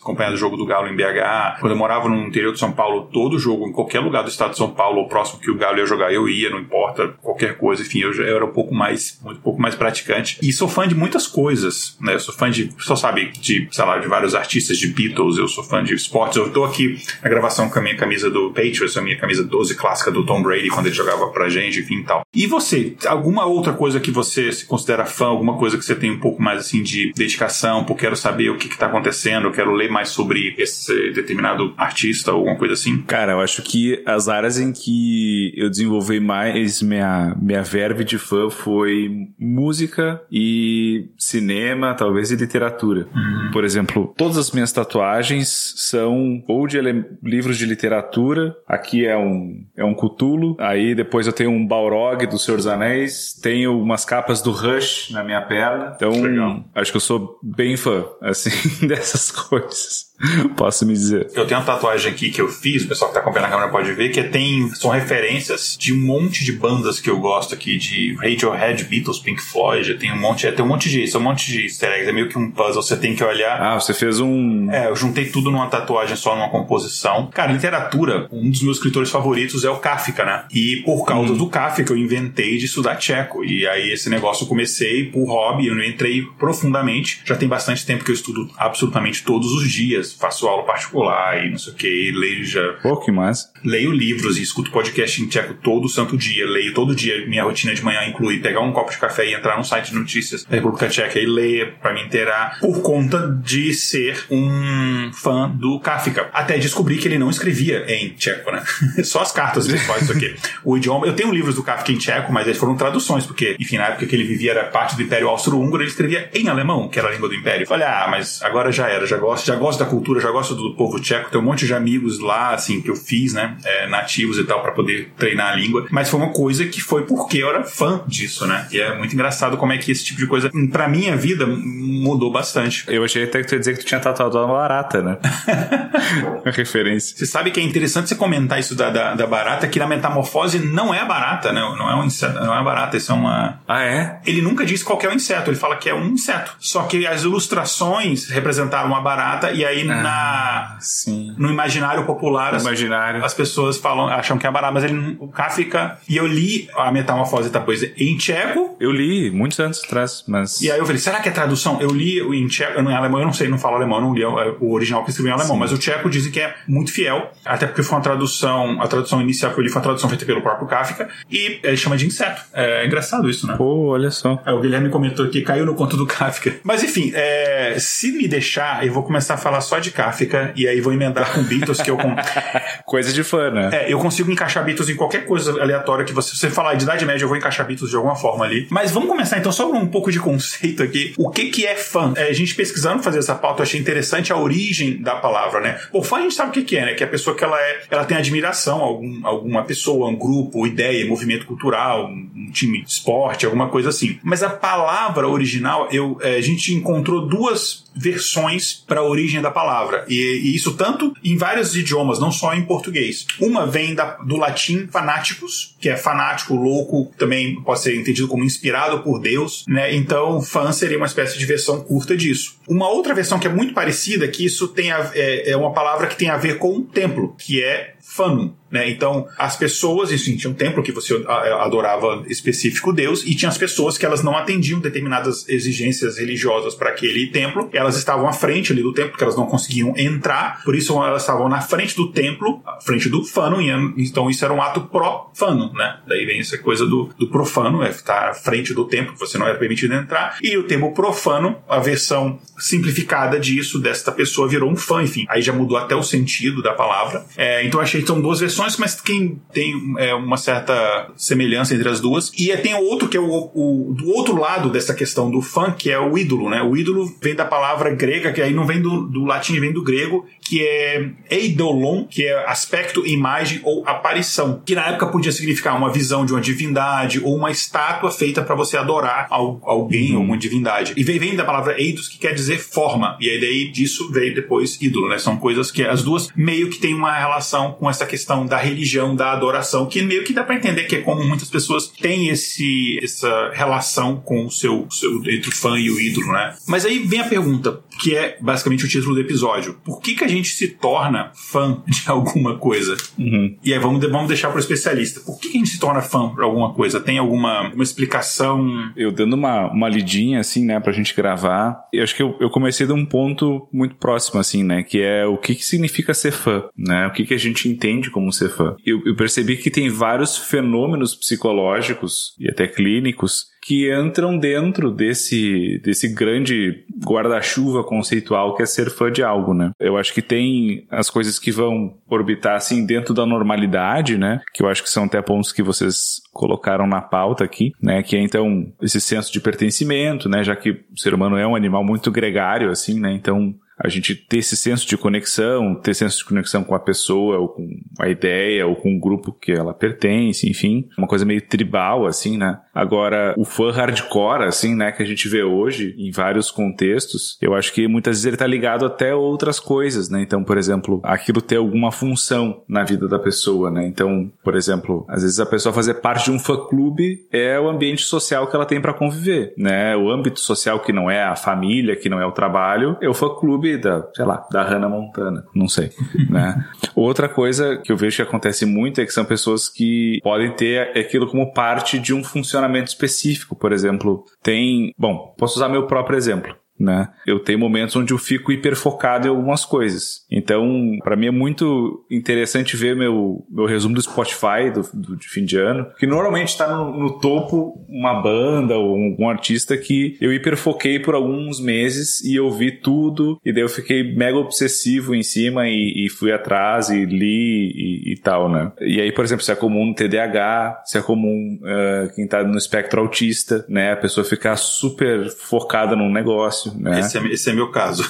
acompanhar 0.00 0.32
o 0.32 0.36
jogo 0.36 0.56
do 0.56 0.64
Galo 0.64 0.86
em 0.86 0.94
BH. 0.94 1.58
Quando 1.60 1.72
eu 1.72 1.76
morava 1.76 2.08
no 2.08 2.24
interior 2.24 2.52
de 2.52 2.58
São 2.58 2.70
Paulo, 2.70 3.08
todo 3.12 3.36
jogo, 3.36 3.66
em 3.66 3.72
qualquer 3.72 3.98
lugar 3.98 4.22
do 4.22 4.28
estado 4.28 4.52
de 4.52 4.58
São 4.58 4.70
Paulo, 4.70 5.00
ou 5.00 5.08
próximo 5.08 5.40
que 5.40 5.50
o 5.50 5.56
Galo 5.56 5.78
ia 5.78 5.86
jogar, 5.86 6.12
eu 6.12 6.28
ia, 6.28 6.48
não 6.50 6.60
importa, 6.60 7.08
qualquer 7.20 7.56
coisa, 7.56 7.82
enfim, 7.82 8.00
eu, 8.00 8.12
já, 8.12 8.24
era 8.24 8.44
um 8.44 8.52
pouco 8.52 8.72
mais, 8.72 9.20
um 9.24 9.34
pouco 9.34 9.60
mais 9.60 9.74
praticante. 9.74 10.38
E 10.40 10.52
sou 10.52 10.68
fã 10.68 10.86
de 10.86 10.94
muitas 10.94 11.26
coisas, 11.26 11.96
né? 12.00 12.14
Eu 12.14 12.20
sou 12.20 12.34
fã 12.34 12.48
de, 12.48 12.72
só 12.78 12.94
sabe, 12.94 13.32
de, 13.32 13.68
sei 13.72 13.84
lá, 13.84 13.98
de 13.98 14.06
vários 14.06 14.34
artistas, 14.36 14.78
de 14.78 14.86
Beatles, 14.88 15.36
eu 15.36 15.48
sou 15.48 15.64
fã 15.64 15.82
de 15.82 15.94
esportes. 15.94 16.36
Eu 16.36 16.50
tô 16.50 16.64
aqui 16.64 16.98
na 17.22 17.28
gravação 17.28 17.68
com 17.68 17.78
a 17.78 17.82
minha 17.82 17.96
camisa 17.96 18.30
do 18.30 18.50
Patriots, 18.50 18.96
a 18.96 19.02
minha 19.02 19.15
camisa 19.16 19.44
12 19.44 19.74
clássica 19.74 20.10
do 20.10 20.24
Tom 20.24 20.42
Brady, 20.42 20.68
quando 20.68 20.86
ele 20.86 20.94
jogava 20.94 21.28
pra 21.28 21.48
gente, 21.48 21.80
enfim 21.80 21.98
e 21.98 22.04
tal. 22.04 22.22
E 22.34 22.46
você, 22.46 22.96
alguma 23.06 23.44
outra 23.44 23.72
coisa 23.72 24.00
que 24.00 24.10
você 24.10 24.50
se 24.52 24.66
considera 24.66 25.04
fã, 25.04 25.26
alguma 25.26 25.58
coisa 25.58 25.76
que 25.76 25.84
você 25.84 25.94
tem 25.94 26.10
um 26.10 26.20
pouco 26.20 26.40
mais 26.42 26.60
assim 26.60 26.82
de 26.82 27.12
dedicação, 27.14 27.84
porque 27.84 28.06
quero 28.06 28.16
saber 28.16 28.50
o 28.50 28.56
que 28.56 28.68
está 28.68 28.86
acontecendo, 28.86 29.48
eu 29.48 29.52
quero 29.52 29.72
ler 29.72 29.90
mais 29.90 30.10
sobre 30.10 30.54
esse 30.56 31.10
determinado 31.10 31.74
artista 31.76 32.30
ou 32.32 32.38
alguma 32.38 32.56
coisa 32.56 32.74
assim? 32.74 33.02
Cara, 33.02 33.32
eu 33.32 33.40
acho 33.40 33.62
que 33.62 34.00
as 34.06 34.28
áreas 34.28 34.60
em 34.60 34.72
que 34.72 35.52
eu 35.56 35.68
desenvolvi 35.68 36.20
mais 36.20 36.80
minha, 36.82 37.36
minha 37.40 37.62
verve 37.62 38.04
de 38.04 38.16
fã 38.16 38.48
foi 38.48 39.10
música 39.38 40.22
e 40.30 41.08
cinema, 41.18 41.94
talvez, 41.94 42.30
e 42.30 42.36
literatura. 42.36 43.08
Uhum. 43.12 43.50
Por 43.52 43.64
exemplo, 43.64 44.14
todas 44.16 44.38
as 44.38 44.52
minhas 44.52 44.72
tatuagens 44.72 45.74
são 45.76 46.44
ou 46.46 46.66
de 46.68 46.78
livros 47.22 47.58
de 47.58 47.66
literatura, 47.66 48.56
aqui 48.68 49.05
é 49.06 49.16
um, 49.16 49.64
é 49.76 49.84
um 49.84 49.94
Cthulhu, 49.94 50.56
aí 50.58 50.94
depois 50.94 51.26
eu 51.26 51.32
tenho 51.32 51.50
um 51.50 51.66
Balrog 51.66 52.26
do 52.26 52.38
Senhor 52.38 52.56
dos 52.56 52.66
Anéis, 52.66 53.32
tenho 53.42 53.80
umas 53.80 54.04
capas 54.04 54.42
do 54.42 54.50
Rush 54.50 55.10
na 55.10 55.22
minha 55.22 55.42
perna, 55.42 55.92
então 55.96 56.10
Legal. 56.10 56.64
acho 56.74 56.90
que 56.90 56.96
eu 56.96 57.00
sou 57.00 57.38
bem 57.42 57.76
fã, 57.76 58.04
assim, 58.20 58.50
dessas 58.86 59.30
coisas. 59.30 60.14
Posso 60.56 60.86
me 60.86 60.92
dizer. 60.92 61.30
Eu 61.34 61.46
tenho 61.46 61.60
uma 61.60 61.66
tatuagem 61.66 62.10
aqui 62.10 62.30
que 62.30 62.40
eu 62.40 62.48
fiz, 62.48 62.84
o 62.84 62.88
pessoal 62.88 63.10
que 63.10 63.14
tá 63.14 63.20
acompanhando 63.20 63.48
a 63.48 63.50
câmera 63.50 63.70
pode 63.70 63.92
ver, 63.92 64.08
que 64.10 64.22
tem, 64.24 64.68
são 64.74 64.90
referências 64.90 65.76
de 65.78 65.92
um 65.92 66.00
monte 66.00 66.44
de 66.44 66.52
bandas 66.52 67.00
que 67.00 67.10
eu 67.10 67.18
gosto 67.18 67.54
aqui, 67.54 67.76
de 67.76 68.14
Radiohead, 68.14 68.84
Beatles, 68.84 69.18
Pink 69.18 69.40
Floyd, 69.42 69.94
tem 69.94 70.12
um 70.12 70.18
monte, 70.18 70.46
é, 70.46 70.52
tem 70.52 70.64
um 70.64 70.68
monte 70.68 70.88
de, 70.88 71.06
são 71.06 71.20
um 71.20 71.24
monte 71.24 71.46
de 71.50 71.64
easter 71.64 71.90
eggs, 71.90 72.08
é 72.08 72.12
meio 72.12 72.28
que 72.28 72.38
um 72.38 72.50
puzzle, 72.50 72.82
você 72.82 72.96
tem 72.96 73.14
que 73.14 73.22
olhar. 73.22 73.60
Ah, 73.60 73.74
você 73.78 73.92
fez 73.92 74.20
um... 74.20 74.70
É, 74.70 74.88
eu 74.88 74.96
juntei 74.96 75.26
tudo 75.26 75.50
numa 75.50 75.66
tatuagem 75.66 76.16
só, 76.16 76.34
numa 76.34 76.48
composição. 76.48 77.28
Cara, 77.32 77.52
literatura, 77.52 78.26
um 78.32 78.50
dos 78.50 78.62
meus 78.62 78.78
escritores 78.78 79.10
favoritos 79.10 79.64
é 79.64 79.70
o 79.70 79.76
Kafka, 79.76 80.24
né? 80.24 80.44
E 80.52 80.82
por 80.84 81.04
causa 81.04 81.32
hum. 81.32 81.36
do 81.36 81.48
Kafka 81.48 81.92
eu 81.92 81.96
inventei 81.96 82.56
de 82.56 82.64
estudar 82.64 82.96
tcheco, 82.96 83.44
e 83.44 83.66
aí 83.66 83.90
esse 83.90 84.08
negócio 84.08 84.44
eu 84.44 84.48
comecei 84.48 85.04
por 85.04 85.26
hobby, 85.26 85.66
eu 85.66 85.74
não 85.74 85.84
entrei 85.84 86.22
profundamente, 86.38 87.22
já 87.24 87.36
tem 87.36 87.48
bastante 87.48 87.84
tempo 87.84 88.04
que 88.04 88.10
eu 88.10 88.14
estudo 88.14 88.48
absolutamente 88.56 89.22
todos 89.22 89.52
os 89.52 89.70
dias, 89.70 90.05
faço 90.14 90.46
aula 90.46 90.64
particular 90.64 91.44
e 91.44 91.50
não 91.50 91.58
sei 91.58 91.72
o 91.72 91.76
que, 91.76 92.12
leio 92.12 92.44
já. 92.44 92.74
Pô, 92.82 92.96
que 92.98 93.10
mais? 93.10 93.50
Leio 93.64 93.92
livros 93.92 94.38
e 94.38 94.42
escuto 94.42 94.70
podcast 94.70 95.22
em 95.22 95.26
tcheco 95.28 95.54
todo 95.54 95.88
santo 95.88 96.16
dia, 96.16 96.46
leio 96.46 96.74
todo 96.74 96.94
dia. 96.94 97.26
Minha 97.26 97.44
rotina 97.44 97.74
de 97.74 97.82
manhã 97.82 98.06
inclui 98.06 98.38
pegar 98.40 98.60
um 98.60 98.72
copo 98.72 98.90
de 98.90 98.98
café 98.98 99.26
e 99.26 99.34
entrar 99.34 99.56
no 99.56 99.64
site 99.64 99.90
de 99.90 99.94
notícias 99.96 100.44
da 100.44 100.56
República 100.56 100.88
Tcheca 100.88 101.18
e 101.18 101.26
ler 101.26 101.74
para 101.80 101.92
me 101.92 102.04
inteirar, 102.04 102.58
por 102.60 102.82
conta 102.82 103.28
de 103.42 103.72
ser 103.74 104.24
um 104.30 105.10
fã 105.12 105.48
do 105.48 105.80
Kafka. 105.80 106.28
Até 106.32 106.58
descobri 106.58 106.98
que 106.98 107.08
ele 107.08 107.18
não 107.18 107.30
escrevia 107.30 107.84
em 107.88 108.10
tcheco, 108.10 108.50
né? 108.50 108.62
Só 109.04 109.22
as 109.22 109.32
cartas 109.32 109.66
pessoais, 109.66 110.02
isso 110.02 110.12
aqui. 110.12 110.34
O 110.64 110.76
idioma. 110.76 111.06
Eu 111.06 111.14
tenho 111.14 111.32
livros 111.32 111.54
do 111.54 111.62
Kafka 111.62 111.92
em 111.92 111.98
tcheco, 111.98 112.32
mas 112.32 112.46
eles 112.46 112.58
foram 112.58 112.76
traduções, 112.76 113.24
porque, 113.26 113.56
enfim, 113.58 113.76
na 113.78 113.88
época 113.88 114.06
que 114.06 114.14
ele 114.14 114.24
vivia 114.24 114.52
era 114.52 114.64
parte 114.64 114.96
do 114.96 115.02
Império 115.02 115.28
Austro-Húngaro, 115.28 115.82
ele 115.82 115.90
escrevia 115.90 116.30
em 116.34 116.48
alemão, 116.48 116.88
que 116.88 116.98
era 116.98 117.08
a 117.08 117.12
língua 117.12 117.28
do 117.28 117.34
Império. 117.34 117.66
Falei, 117.66 117.86
ah, 117.86 118.06
mas 118.10 118.42
agora 118.42 118.70
já 118.72 118.88
era, 118.88 119.06
já 119.06 119.16
gosto, 119.16 119.46
já 119.46 119.56
gosto 119.56 119.78
da 119.78 119.86
cultura, 119.86 119.95
já 120.20 120.30
gosto 120.30 120.54
do 120.54 120.74
povo 120.74 121.00
tcheco, 121.00 121.30
tem 121.30 121.40
um 121.40 121.44
monte 121.44 121.66
de 121.66 121.74
amigos 121.74 122.18
lá, 122.18 122.54
assim, 122.54 122.80
que 122.80 122.90
eu 122.90 122.96
fiz, 122.96 123.34
né, 123.34 123.56
é, 123.64 123.86
nativos 123.88 124.38
e 124.38 124.44
tal, 124.44 124.62
para 124.62 124.72
poder 124.72 125.12
treinar 125.16 125.52
a 125.52 125.56
língua, 125.56 125.86
mas 125.90 126.08
foi 126.08 126.20
uma 126.20 126.32
coisa 126.32 126.66
que 126.66 126.80
foi 126.80 127.04
porque 127.04 127.38
eu 127.38 127.48
era 127.48 127.62
fã 127.64 128.02
disso, 128.06 128.46
né, 128.46 128.66
e 128.70 128.80
é 128.80 128.96
muito 128.96 129.14
engraçado 129.14 129.56
como 129.56 129.72
é 129.72 129.78
que 129.78 129.90
esse 129.90 130.04
tipo 130.04 130.20
de 130.20 130.26
coisa, 130.26 130.50
pra 130.70 130.88
minha 130.88 131.16
vida, 131.16 131.46
mudou 131.46 132.30
bastante. 132.30 132.84
Eu 132.88 133.04
achei 133.04 133.24
até 133.24 133.42
que 133.42 133.48
tu 133.48 133.54
ia 133.54 133.58
dizer 133.58 133.72
que 133.74 133.84
tu 133.84 133.86
tinha 133.86 134.00
tatuado 134.00 134.38
uma 134.38 134.46
barata, 134.46 135.02
né? 135.02 135.18
a 136.44 136.50
referência. 136.50 137.16
Você 137.16 137.26
sabe 137.26 137.50
que 137.50 137.60
é 137.60 137.62
interessante 137.62 138.08
você 138.08 138.14
comentar 138.14 138.58
isso 138.58 138.74
da, 138.74 138.90
da, 138.90 139.14
da, 139.14 139.26
barata, 139.26 139.66
que 139.66 139.78
na 139.78 139.86
metamorfose 139.86 140.58
não 140.58 140.94
é 140.94 141.00
a 141.00 141.04
barata, 141.04 141.52
né, 141.52 141.60
não 141.60 141.90
é 141.90 141.96
um 141.96 142.04
inseto, 142.04 142.34
não 142.34 142.54
é 142.54 142.58
a 142.58 142.62
barata, 142.62 142.96
isso 142.96 143.12
é 143.12 143.14
uma... 143.14 143.60
Ah, 143.66 143.82
é? 143.82 144.20
Ele 144.24 144.40
nunca 144.40 144.64
diz 144.64 144.82
qual 144.82 144.98
é 145.02 145.08
o 145.08 145.12
inseto, 145.12 145.50
ele 145.50 145.56
fala 145.56 145.76
que 145.76 145.88
é 145.88 145.94
um 145.94 146.06
inseto, 146.06 146.52
só 146.58 146.82
que 146.84 147.06
as 147.06 147.22
ilustrações 147.22 148.28
representaram 148.28 148.88
uma 148.88 149.00
barata, 149.00 149.50
e 149.50 149.64
aí. 149.64 149.85
Na 149.86 150.76
sim. 150.80 151.34
no 151.36 151.50
imaginário 151.50 152.04
popular 152.04 152.54
as, 152.54 152.62
imaginário. 152.62 153.24
as 153.24 153.34
pessoas 153.34 153.78
falam, 153.78 154.08
acham 154.08 154.38
que 154.38 154.46
é 154.46 154.50
barato, 154.50 154.74
mas 154.74 154.84
ele, 154.84 155.16
o 155.18 155.28
Kafka. 155.28 155.98
E 156.08 156.16
eu 156.16 156.26
li 156.26 156.68
a 156.74 156.90
Metamorfose 156.92 157.50
da 157.50 157.60
Poesia 157.60 157.92
em 157.96 158.16
tcheco. 158.16 158.76
Eu 158.80 158.92
li 158.92 159.30
muitos 159.30 159.58
anos 159.60 159.82
atrás, 159.84 160.24
mas. 160.26 160.60
E 160.60 160.70
aí 160.70 160.78
eu 160.78 160.86
falei, 160.86 161.00
será 161.00 161.20
que 161.20 161.28
é 161.28 161.32
tradução? 161.32 161.80
Eu 161.80 161.90
li 161.90 162.20
em 162.20 162.46
tcheco, 162.46 162.80
em 162.80 162.94
alemão, 162.94 163.20
eu 163.20 163.26
não 163.26 163.32
sei, 163.32 163.48
não 163.48 163.58
falo 163.58 163.76
alemão, 163.76 164.00
não 164.00 164.14
li 164.14 164.24
o 164.24 164.72
original 164.72 165.04
que 165.04 165.10
escreveu 165.10 165.30
em 165.30 165.34
alemão, 165.34 165.54
Sim. 165.54 165.60
mas 165.60 165.72
o 165.72 165.78
tcheco 165.78 166.08
dizem 166.08 166.32
que 166.32 166.40
é 166.40 166.54
muito 166.66 166.92
fiel, 166.92 167.32
até 167.44 167.66
porque 167.66 167.82
foi 167.82 167.96
uma 167.96 168.02
tradução, 168.02 168.80
a 168.80 168.88
tradução 168.88 169.20
inicial 169.20 169.52
que 169.52 169.60
eu 169.60 169.64
li 169.64 169.70
foi 169.70 169.78
uma 169.78 169.84
tradução 169.84 170.08
feita 170.08 170.24
pelo 170.24 170.42
próprio 170.42 170.66
Kafka, 170.66 171.08
e 171.30 171.60
ele 171.62 171.76
chama 171.76 171.96
de 171.96 172.06
inseto. 172.06 172.42
É 172.52 172.86
engraçado 172.86 173.28
isso, 173.28 173.46
né? 173.46 173.54
Pô, 173.56 173.88
olha 173.88 174.10
só. 174.10 174.40
É, 174.44 174.52
o 174.52 174.60
Guilherme 174.60 174.90
comentou 174.90 175.28
que 175.28 175.42
caiu 175.42 175.66
no 175.66 175.74
conto 175.74 175.96
do 175.96 176.06
Kafka. 176.06 176.54
Mas 176.62 176.82
enfim, 176.82 177.12
é, 177.14 177.76
se 177.78 178.12
me 178.12 178.28
deixar, 178.28 178.86
eu 178.86 178.92
vou 178.92 179.02
começar 179.02 179.34
a 179.34 179.36
falar 179.36 179.60
só 179.60 179.75
de 179.80 179.90
Kafka 179.90 180.52
e 180.56 180.66
aí 180.66 180.80
vou 180.80 180.92
emendar 180.92 181.32
com 181.32 181.42
Beatles, 181.42 181.80
que 181.80 181.90
eu. 181.90 181.96
Com... 181.96 182.14
Coisa 182.84 183.12
de 183.12 183.22
fã, 183.24 183.50
né? 183.50 183.70
É, 183.72 183.92
eu 183.92 183.98
consigo 183.98 184.30
encaixar 184.30 184.64
Beatles 184.64 184.88
em 184.88 184.96
qualquer 184.96 185.26
coisa 185.26 185.60
aleatória 185.60 186.04
que 186.04 186.12
você, 186.12 186.36
você 186.36 186.50
falar 186.50 186.74
de 186.74 186.84
Idade 186.84 187.04
Média, 187.04 187.24
eu 187.24 187.28
vou 187.28 187.36
encaixar 187.36 187.66
Beatles 187.66 187.90
de 187.90 187.96
alguma 187.96 188.14
forma 188.14 188.44
ali. 188.44 188.66
Mas 188.70 188.90
vamos 188.90 189.08
começar 189.08 189.38
então 189.38 189.50
só 189.50 189.68
com 189.68 189.76
um 189.76 189.86
pouco 189.86 190.10
de 190.10 190.18
conceito 190.18 190.82
aqui. 190.82 191.14
O 191.18 191.30
que, 191.30 191.46
que 191.46 191.66
é 191.66 191.74
fã? 191.74 192.12
É, 192.16 192.28
a 192.28 192.32
gente 192.32 192.54
pesquisando 192.54 193.02
fazer 193.02 193.18
essa 193.18 193.34
pauta, 193.34 193.60
eu 193.60 193.64
achei 193.64 193.80
interessante 193.80 194.32
a 194.32 194.36
origem 194.36 195.00
da 195.02 195.16
palavra, 195.16 195.60
né? 195.60 195.80
O 195.92 196.02
fã 196.02 196.18
a 196.18 196.22
gente 196.22 196.34
sabe 196.34 196.50
o 196.50 196.52
que, 196.52 196.62
que 196.62 196.76
é, 196.76 196.86
né? 196.86 196.94
Que 196.94 197.02
é 197.02 197.06
a 197.06 197.10
pessoa 197.10 197.36
que 197.36 197.44
ela 197.44 197.60
é, 197.60 197.82
ela 197.90 198.04
tem 198.04 198.16
admiração 198.16 198.80
a 198.80 198.84
algum, 198.84 199.26
alguma 199.26 199.64
pessoa, 199.64 200.08
um 200.08 200.16
grupo, 200.16 200.66
ideia, 200.66 201.06
movimento 201.06 201.46
cultural, 201.46 202.08
um 202.08 202.50
time 202.52 202.82
de 202.82 202.90
esporte, 202.90 203.44
alguma 203.44 203.68
coisa 203.68 203.88
assim. 203.88 204.18
Mas 204.22 204.42
a 204.42 204.50
palavra 204.50 205.28
original, 205.28 205.88
eu, 205.90 206.18
é, 206.22 206.36
a 206.36 206.40
gente 206.40 206.72
encontrou 206.72 207.26
duas 207.26 207.84
versões 207.96 208.74
para 208.86 209.00
a 209.00 209.04
origem 209.04 209.40
da 209.40 209.50
palavra. 209.50 209.65
E, 210.08 210.14
e, 210.14 210.54
isso 210.54 210.74
tanto 210.74 211.14
em 211.22 211.36
vários 211.36 211.76
idiomas, 211.76 212.18
não 212.18 212.30
só 212.30 212.54
em 212.54 212.64
português. 212.64 213.26
Uma 213.40 213.66
vem 213.66 213.94
da, 213.94 214.16
do 214.16 214.36
latim 214.36 214.86
fanáticos, 214.86 215.74
que 215.80 215.88
é 215.88 215.96
fanático, 215.96 216.54
louco, 216.54 217.12
também 217.18 217.60
pode 217.62 217.80
ser 217.80 217.96
entendido 217.96 218.28
como 218.28 218.44
inspirado 218.44 219.00
por 219.02 219.20
Deus, 219.20 219.64
né? 219.68 219.94
Então, 219.94 220.40
fã 220.40 220.72
seria 220.72 220.96
uma 220.96 221.06
espécie 221.06 221.38
de 221.38 221.46
versão 221.46 221.80
curta 221.80 222.16
disso. 222.16 222.56
Uma 222.68 222.88
outra 222.88 223.14
versão 223.14 223.38
que 223.38 223.46
é 223.46 223.52
muito 223.52 223.74
parecida, 223.74 224.28
que 224.28 224.44
isso 224.44 224.68
tem 224.68 224.92
a, 224.92 225.10
é, 225.14 225.50
é 225.50 225.56
uma 225.56 225.72
palavra 225.72 226.06
que 226.06 226.16
tem 226.16 226.28
a 226.28 226.36
ver 226.36 226.58
com 226.58 226.82
templo, 226.82 227.34
que 227.38 227.62
é 227.62 227.95
fanum 228.06 228.54
né? 228.70 228.90
Então, 228.90 229.26
as 229.38 229.56
pessoas, 229.56 230.12
assim, 230.12 230.36
tinha 230.36 230.50
um 230.50 230.54
templo 230.54 230.82
que 230.82 230.92
você 230.92 231.14
adorava 231.60 232.24
específico 232.28 232.92
Deus 232.92 233.24
e 233.24 233.34
tinha 233.34 233.48
as 233.48 233.58
pessoas 233.58 233.96
que 233.96 234.04
elas 234.04 234.22
não 234.22 234.36
atendiam 234.36 234.80
determinadas 234.80 235.48
exigências 235.48 236.18
religiosas 236.18 236.74
para 236.74 236.90
aquele 236.90 237.28
templo, 237.28 237.68
elas 237.72 237.96
estavam 237.96 238.28
à 238.28 238.32
frente 238.32 238.72
ali 238.72 238.82
do 238.82 238.92
templo, 238.92 239.10
porque 239.12 239.24
elas 239.24 239.36
não 239.36 239.46
conseguiam 239.46 239.94
entrar, 239.96 240.62
por 240.64 240.74
isso 240.74 240.92
elas 241.02 241.22
estavam 241.22 241.48
na 241.48 241.60
frente 241.60 241.96
do 241.96 242.10
templo, 242.10 242.60
à 242.66 242.80
frente 242.80 243.08
do 243.08 243.24
fano, 243.24 243.60
e 243.60 243.70
então 244.02 244.28
isso 244.28 244.44
era 244.44 244.52
um 244.52 244.60
ato 244.60 244.82
profano, 244.82 245.72
né? 245.72 245.98
Daí 246.06 246.24
vem 246.24 246.40
essa 246.40 246.58
coisa 246.58 246.86
do, 246.86 247.10
do 247.18 247.28
profano, 247.28 247.82
é 247.82 247.90
estar 247.90 248.30
à 248.30 248.34
frente 248.34 248.74
do 248.74 248.84
templo, 248.84 249.14
você 249.16 249.38
não 249.38 249.46
era 249.46 249.58
permitido 249.58 249.94
entrar, 249.94 250.38
e 250.42 250.56
o 250.56 250.64
termo 250.64 250.92
profano, 250.92 251.56
a 251.68 251.78
versão 251.78 252.38
simplificada 252.58 253.38
disso, 253.38 253.78
desta 253.78 254.10
pessoa 254.10 254.48
virou 254.48 254.70
um 254.70 254.76
fã, 254.76 255.02
enfim, 255.02 255.24
aí 255.28 255.42
já 255.42 255.52
mudou 255.52 255.76
até 255.76 255.94
o 255.94 256.02
sentido 256.02 256.62
da 256.62 256.72
palavra. 256.72 257.24
É, 257.36 257.64
então 257.64 257.80
achei 257.80 257.95
que 258.00 258.06
são 258.06 258.20
duas 258.20 258.40
versões, 258.40 258.76
mas 258.76 259.00
quem 259.00 259.40
tem 259.52 259.94
é, 259.98 260.14
uma 260.14 260.36
certa 260.36 261.10
semelhança 261.16 261.74
entre 261.74 261.88
as 261.88 262.00
duas. 262.00 262.30
E 262.38 262.50
é, 262.50 262.56
tem 262.56 262.74
outro 262.74 263.08
que 263.08 263.16
é 263.16 263.20
o, 263.20 263.50
o, 263.54 263.94
do 263.94 264.08
outro 264.10 264.38
lado 264.38 264.70
dessa 264.70 264.94
questão 264.94 265.30
do 265.30 265.40
fã, 265.40 265.70
que 265.70 265.90
é 265.90 265.98
o 265.98 266.16
ídolo, 266.16 266.50
né? 266.50 266.62
O 266.62 266.76
ídolo 266.76 267.12
vem 267.20 267.34
da 267.34 267.44
palavra 267.44 267.94
grega, 267.94 268.32
que 268.32 268.42
aí 268.42 268.52
não 268.52 268.66
vem 268.66 268.80
do, 268.80 269.06
do 269.06 269.24
latim, 269.24 269.58
vem 269.60 269.72
do 269.72 269.82
grego, 269.82 270.26
que 270.40 270.64
é 270.64 271.10
eidolon, 271.30 272.04
que 272.04 272.24
é 272.24 272.48
aspecto, 272.48 273.06
imagem 273.06 273.60
ou 273.62 273.82
aparição, 273.86 274.62
que 274.64 274.74
na 274.74 274.88
época 274.88 275.08
podia 275.08 275.32
significar 275.32 275.76
uma 275.76 275.90
visão 275.90 276.24
de 276.24 276.32
uma 276.32 276.40
divindade 276.40 277.20
ou 277.22 277.36
uma 277.36 277.50
estátua 277.50 278.10
feita 278.10 278.42
para 278.42 278.54
você 278.54 278.76
adorar 278.76 279.26
alguém 279.30 280.12
uhum. 280.12 280.18
ou 280.18 280.24
uma 280.24 280.38
divindade. 280.38 280.92
E 280.96 281.02
vem, 281.02 281.18
vem 281.18 281.36
da 281.36 281.44
palavra 281.44 281.80
eidos, 281.80 282.08
que 282.08 282.18
quer 282.18 282.32
dizer 282.34 282.58
forma. 282.58 283.16
E 283.20 283.28
aí 283.28 283.40
daí 283.40 283.68
disso 283.68 284.10
veio 284.10 284.34
depois 284.34 284.80
ídolo, 284.80 285.08
né? 285.08 285.18
São 285.18 285.36
coisas 285.36 285.70
que 285.70 285.82
as 285.82 286.02
duas 286.02 286.28
meio 286.36 286.70
que 286.70 286.78
têm 286.78 286.94
uma 286.94 287.16
relação 287.18 287.72
com 287.72 287.85
essa 287.88 288.06
questão 288.06 288.46
da 288.46 288.56
religião, 288.56 289.14
da 289.14 289.32
adoração, 289.32 289.86
que 289.86 290.02
meio 290.02 290.24
que 290.24 290.32
dá 290.32 290.42
para 290.42 290.56
entender 290.56 290.84
que 290.84 290.96
é 290.96 291.00
como 291.00 291.24
muitas 291.24 291.48
pessoas 291.48 291.88
têm 291.88 292.28
esse, 292.28 292.98
essa 293.02 293.50
relação 293.52 294.16
com 294.16 294.46
o 294.46 294.50
seu, 294.50 294.86
seu 294.90 295.16
entre 295.26 295.48
o 295.48 295.54
fã 295.54 295.78
e 295.78 295.90
o 295.90 296.00
ídolo, 296.00 296.32
né? 296.32 296.54
Mas 296.66 296.84
aí 296.84 296.98
vem 296.98 297.20
a 297.20 297.24
pergunta, 297.24 297.80
que 298.00 298.14
é 298.14 298.36
basicamente 298.40 298.84
o 298.84 298.88
título 298.88 299.14
do 299.14 299.20
episódio. 299.20 299.74
Por 299.84 300.00
que, 300.00 300.14
que 300.14 300.24
a 300.24 300.28
gente 300.28 300.50
se 300.50 300.68
torna 300.68 301.32
fã 301.34 301.82
de 301.86 302.02
alguma 302.06 302.58
coisa? 302.58 302.96
Uhum. 303.18 303.56
E 303.64 303.72
aí 303.72 303.78
vamos, 303.78 304.00
vamos 304.10 304.28
deixar 304.28 304.48
para 304.48 304.56
o 304.56 304.60
especialista. 304.60 305.20
Por 305.20 305.38
que, 305.38 305.48
que, 305.48 305.56
a 305.56 305.60
gente 305.60 305.70
se 305.70 305.80
torna 305.80 306.00
fã 306.00 306.34
de 306.34 306.42
alguma 306.42 306.72
coisa? 306.72 307.00
Tem 307.00 307.18
alguma 307.18 307.72
uma 307.72 307.82
explicação? 307.82 308.92
Eu 308.96 309.12
dando 309.12 309.34
uma, 309.34 309.70
uma 309.70 309.88
lidinha, 309.88 310.40
assim, 310.40 310.64
né, 310.64 310.78
pra 310.80 310.92
gente 310.92 311.14
gravar, 311.14 311.76
eu 311.92 312.02
acho 312.02 312.14
que 312.14 312.22
eu, 312.22 312.36
eu 312.40 312.50
comecei 312.50 312.86
de 312.86 312.92
um 312.92 313.04
ponto 313.04 313.68
muito 313.72 313.96
próximo, 313.96 314.40
assim, 314.40 314.62
né, 314.62 314.82
que 314.82 315.00
é 315.00 315.26
o 315.26 315.36
que, 315.36 315.54
que 315.54 315.64
significa 315.64 316.14
ser 316.14 316.32
fã, 316.32 316.64
né? 316.76 317.06
O 317.06 317.12
que, 317.12 317.24
que 317.24 317.34
a 317.34 317.38
gente 317.38 317.68
entende 317.76 318.10
como 318.10 318.32
ser 318.32 318.48
fã. 318.48 318.74
Eu, 318.84 319.02
eu 319.04 319.14
percebi 319.14 319.56
que 319.56 319.70
tem 319.70 319.88
vários 319.88 320.36
fenômenos 320.36 321.14
psicológicos 321.14 322.34
e 322.38 322.48
até 322.48 322.66
clínicos 322.66 323.46
que 323.62 323.92
entram 323.92 324.38
dentro 324.38 324.92
desse, 324.92 325.80
desse 325.82 326.08
grande 326.14 326.84
guarda-chuva 327.04 327.82
conceitual 327.82 328.54
que 328.54 328.62
é 328.62 328.66
ser 328.66 328.90
fã 328.90 329.10
de 329.10 329.24
algo, 329.24 329.52
né? 329.52 329.72
Eu 329.80 329.96
acho 329.96 330.14
que 330.14 330.22
tem 330.22 330.86
as 330.88 331.10
coisas 331.10 331.36
que 331.36 331.50
vão 331.50 331.98
orbitar 332.08 332.54
assim 332.54 332.86
dentro 332.86 333.12
da 333.12 333.26
normalidade, 333.26 334.16
né? 334.16 334.40
Que 334.54 334.62
eu 334.62 334.68
acho 334.68 334.84
que 334.84 334.90
são 334.90 335.04
até 335.04 335.20
pontos 335.20 335.50
que 335.50 335.64
vocês 335.64 336.20
colocaram 336.32 336.86
na 336.86 337.00
pauta 337.00 337.42
aqui, 337.42 337.72
né? 337.82 338.04
Que 338.04 338.16
é 338.16 338.20
então 338.20 338.72
esse 338.80 339.00
senso 339.00 339.32
de 339.32 339.40
pertencimento, 339.40 340.28
né? 340.28 340.44
Já 340.44 340.54
que 340.54 340.70
o 340.70 340.96
ser 340.96 341.12
humano 341.12 341.36
é 341.36 341.46
um 341.46 341.56
animal 341.56 341.84
muito 341.84 342.10
gregário, 342.12 342.70
assim, 342.70 343.00
né? 343.00 343.12
Então 343.12 343.52
a 343.78 343.88
gente 343.88 344.14
ter 344.14 344.38
esse 344.38 344.56
senso 344.56 344.86
de 344.86 344.96
conexão, 344.96 345.74
ter 345.74 345.94
senso 345.94 346.18
de 346.18 346.24
conexão 346.24 346.64
com 346.64 346.74
a 346.74 346.80
pessoa, 346.80 347.38
ou 347.38 347.48
com 347.48 347.68
a 347.98 348.08
ideia, 348.08 348.66
ou 348.66 348.74
com 348.74 348.96
o 348.96 349.00
grupo 349.00 349.32
que 349.32 349.52
ela 349.52 349.74
pertence, 349.74 350.48
enfim. 350.48 350.88
Uma 350.96 351.06
coisa 351.06 351.24
meio 351.24 351.42
tribal, 351.42 352.06
assim, 352.06 352.38
né? 352.38 352.58
Agora, 352.74 353.34
o 353.36 353.44
fã 353.44 353.70
hardcore, 353.70 354.44
assim, 354.44 354.74
né, 354.74 354.92
que 354.92 355.02
a 355.02 355.06
gente 355.06 355.28
vê 355.28 355.42
hoje 355.42 355.94
em 355.98 356.10
vários 356.10 356.50
contextos, 356.50 357.38
eu 357.40 357.54
acho 357.54 357.72
que 357.72 357.86
muitas 357.86 358.16
vezes 358.16 358.26
ele 358.26 358.36
tá 358.36 358.46
ligado 358.46 358.86
até 358.86 359.14
outras 359.14 359.60
coisas, 359.60 360.08
né? 360.08 360.22
Então, 360.22 360.42
por 360.42 360.56
exemplo, 360.56 361.00
aquilo 361.02 361.42
ter 361.42 361.56
alguma 361.56 361.92
função 361.92 362.62
na 362.68 362.84
vida 362.84 363.06
da 363.06 363.18
pessoa, 363.18 363.70
né? 363.70 363.86
Então, 363.86 364.30
por 364.42 364.56
exemplo, 364.56 365.04
às 365.08 365.22
vezes 365.22 365.38
a 365.38 365.46
pessoa 365.46 365.72
fazer 365.72 365.94
parte 365.94 366.26
de 366.26 366.30
um 366.30 366.38
fã-clube 366.38 367.26
é 367.30 367.58
o 367.58 367.68
ambiente 367.68 368.02
social 368.02 368.46
que 368.46 368.56
ela 368.56 368.66
tem 368.66 368.80
para 368.80 368.94
conviver, 368.94 369.52
né? 369.56 369.96
O 369.96 370.10
âmbito 370.10 370.40
social 370.40 370.80
que 370.80 370.92
não 370.92 371.10
é 371.10 371.22
a 371.22 371.36
família, 371.36 371.96
que 371.96 372.08
não 372.08 372.20
é 372.20 372.26
o 372.26 372.32
trabalho, 372.32 372.96
é 373.00 373.08
o 373.08 373.14
fã-clube 373.14 373.65
clube 373.66 373.76
da, 373.78 374.08
sei 374.14 374.24
lá, 374.24 374.46
da 374.50 374.62
Hannah 374.62 374.88
Montana, 374.88 375.44
não 375.54 375.68
sei, 375.68 375.90
né? 376.30 376.64
Outra 376.94 377.28
coisa 377.28 377.76
que 377.76 377.90
eu 377.90 377.96
vejo 377.96 378.16
que 378.16 378.22
acontece 378.22 378.64
muito 378.64 379.00
é 379.00 379.04
que 379.04 379.12
são 379.12 379.24
pessoas 379.24 379.68
que 379.68 380.20
podem 380.22 380.52
ter 380.52 380.96
aquilo 380.96 381.26
como 381.26 381.52
parte 381.52 381.98
de 381.98 382.14
um 382.14 382.22
funcionamento 382.22 382.88
específico, 382.88 383.56
por 383.56 383.72
exemplo, 383.72 384.24
tem, 384.42 384.92
bom, 384.96 385.34
posso 385.36 385.56
usar 385.56 385.68
meu 385.68 385.86
próprio 385.86 386.16
exemplo 386.16 386.54
né? 386.78 387.08
Eu 387.26 387.38
tenho 387.38 387.58
momentos 387.58 387.96
onde 387.96 388.12
eu 388.12 388.18
fico 388.18 388.52
hiperfocado 388.52 389.26
em 389.26 389.30
algumas 389.30 389.64
coisas. 389.64 390.24
Então, 390.30 390.98
para 391.02 391.16
mim 391.16 391.26
é 391.26 391.30
muito 391.30 392.04
interessante 392.10 392.76
ver 392.76 392.94
meu, 392.94 393.44
meu 393.50 393.66
resumo 393.66 393.94
do 393.94 394.02
Spotify 394.02 394.70
do, 394.72 394.82
do 394.92 395.16
de 395.16 395.28
fim 395.28 395.44
de 395.44 395.56
ano, 395.56 395.86
que 395.98 396.06
normalmente 396.06 396.48
está 396.48 396.68
no, 396.68 396.98
no, 396.98 397.18
topo 397.18 397.84
uma 397.88 398.20
banda 398.20 398.76
ou 398.76 398.96
um, 398.96 399.16
um, 399.18 399.28
artista 399.28 399.76
que 399.76 400.16
eu 400.20 400.32
hiperfoquei 400.32 400.98
por 400.98 401.14
alguns 401.14 401.60
meses 401.60 402.22
e 402.22 402.36
eu 402.36 402.50
vi 402.50 402.70
tudo, 402.70 403.40
e 403.44 403.52
daí 403.52 403.62
eu 403.62 403.68
fiquei 403.68 404.14
mega 404.14 404.36
obsessivo 404.36 405.14
em 405.14 405.22
cima 405.22 405.68
e, 405.68 406.06
e 406.06 406.08
fui 406.10 406.32
atrás 406.32 406.90
e 406.90 407.04
li 407.04 407.72
e, 407.74 408.12
e, 408.12 408.16
tal, 408.16 408.48
né? 408.50 408.72
E 408.80 409.00
aí, 409.00 409.12
por 409.12 409.24
exemplo, 409.24 409.44
se 409.44 409.52
é 409.52 409.54
comum 409.54 409.86
no 409.86 409.94
TDAH, 409.94 410.82
se 410.84 410.98
é 410.98 411.02
comum 411.02 411.58
uh, 411.62 412.14
quem 412.14 412.26
tá 412.26 412.42
no 412.44 412.56
espectro 412.56 413.00
autista, 413.00 413.64
né? 413.68 413.92
A 413.92 413.96
pessoa 413.96 414.24
ficar 414.24 414.56
super 414.56 415.30
focada 415.30 415.96
num 415.96 416.12
negócio 416.12 416.65
fácil, 416.66 416.80
né? 416.80 417.00
Esse 417.00 417.18
é, 417.18 417.26
esse 417.28 417.50
é 417.50 417.52
meu 417.52 417.70
caso. 417.70 418.02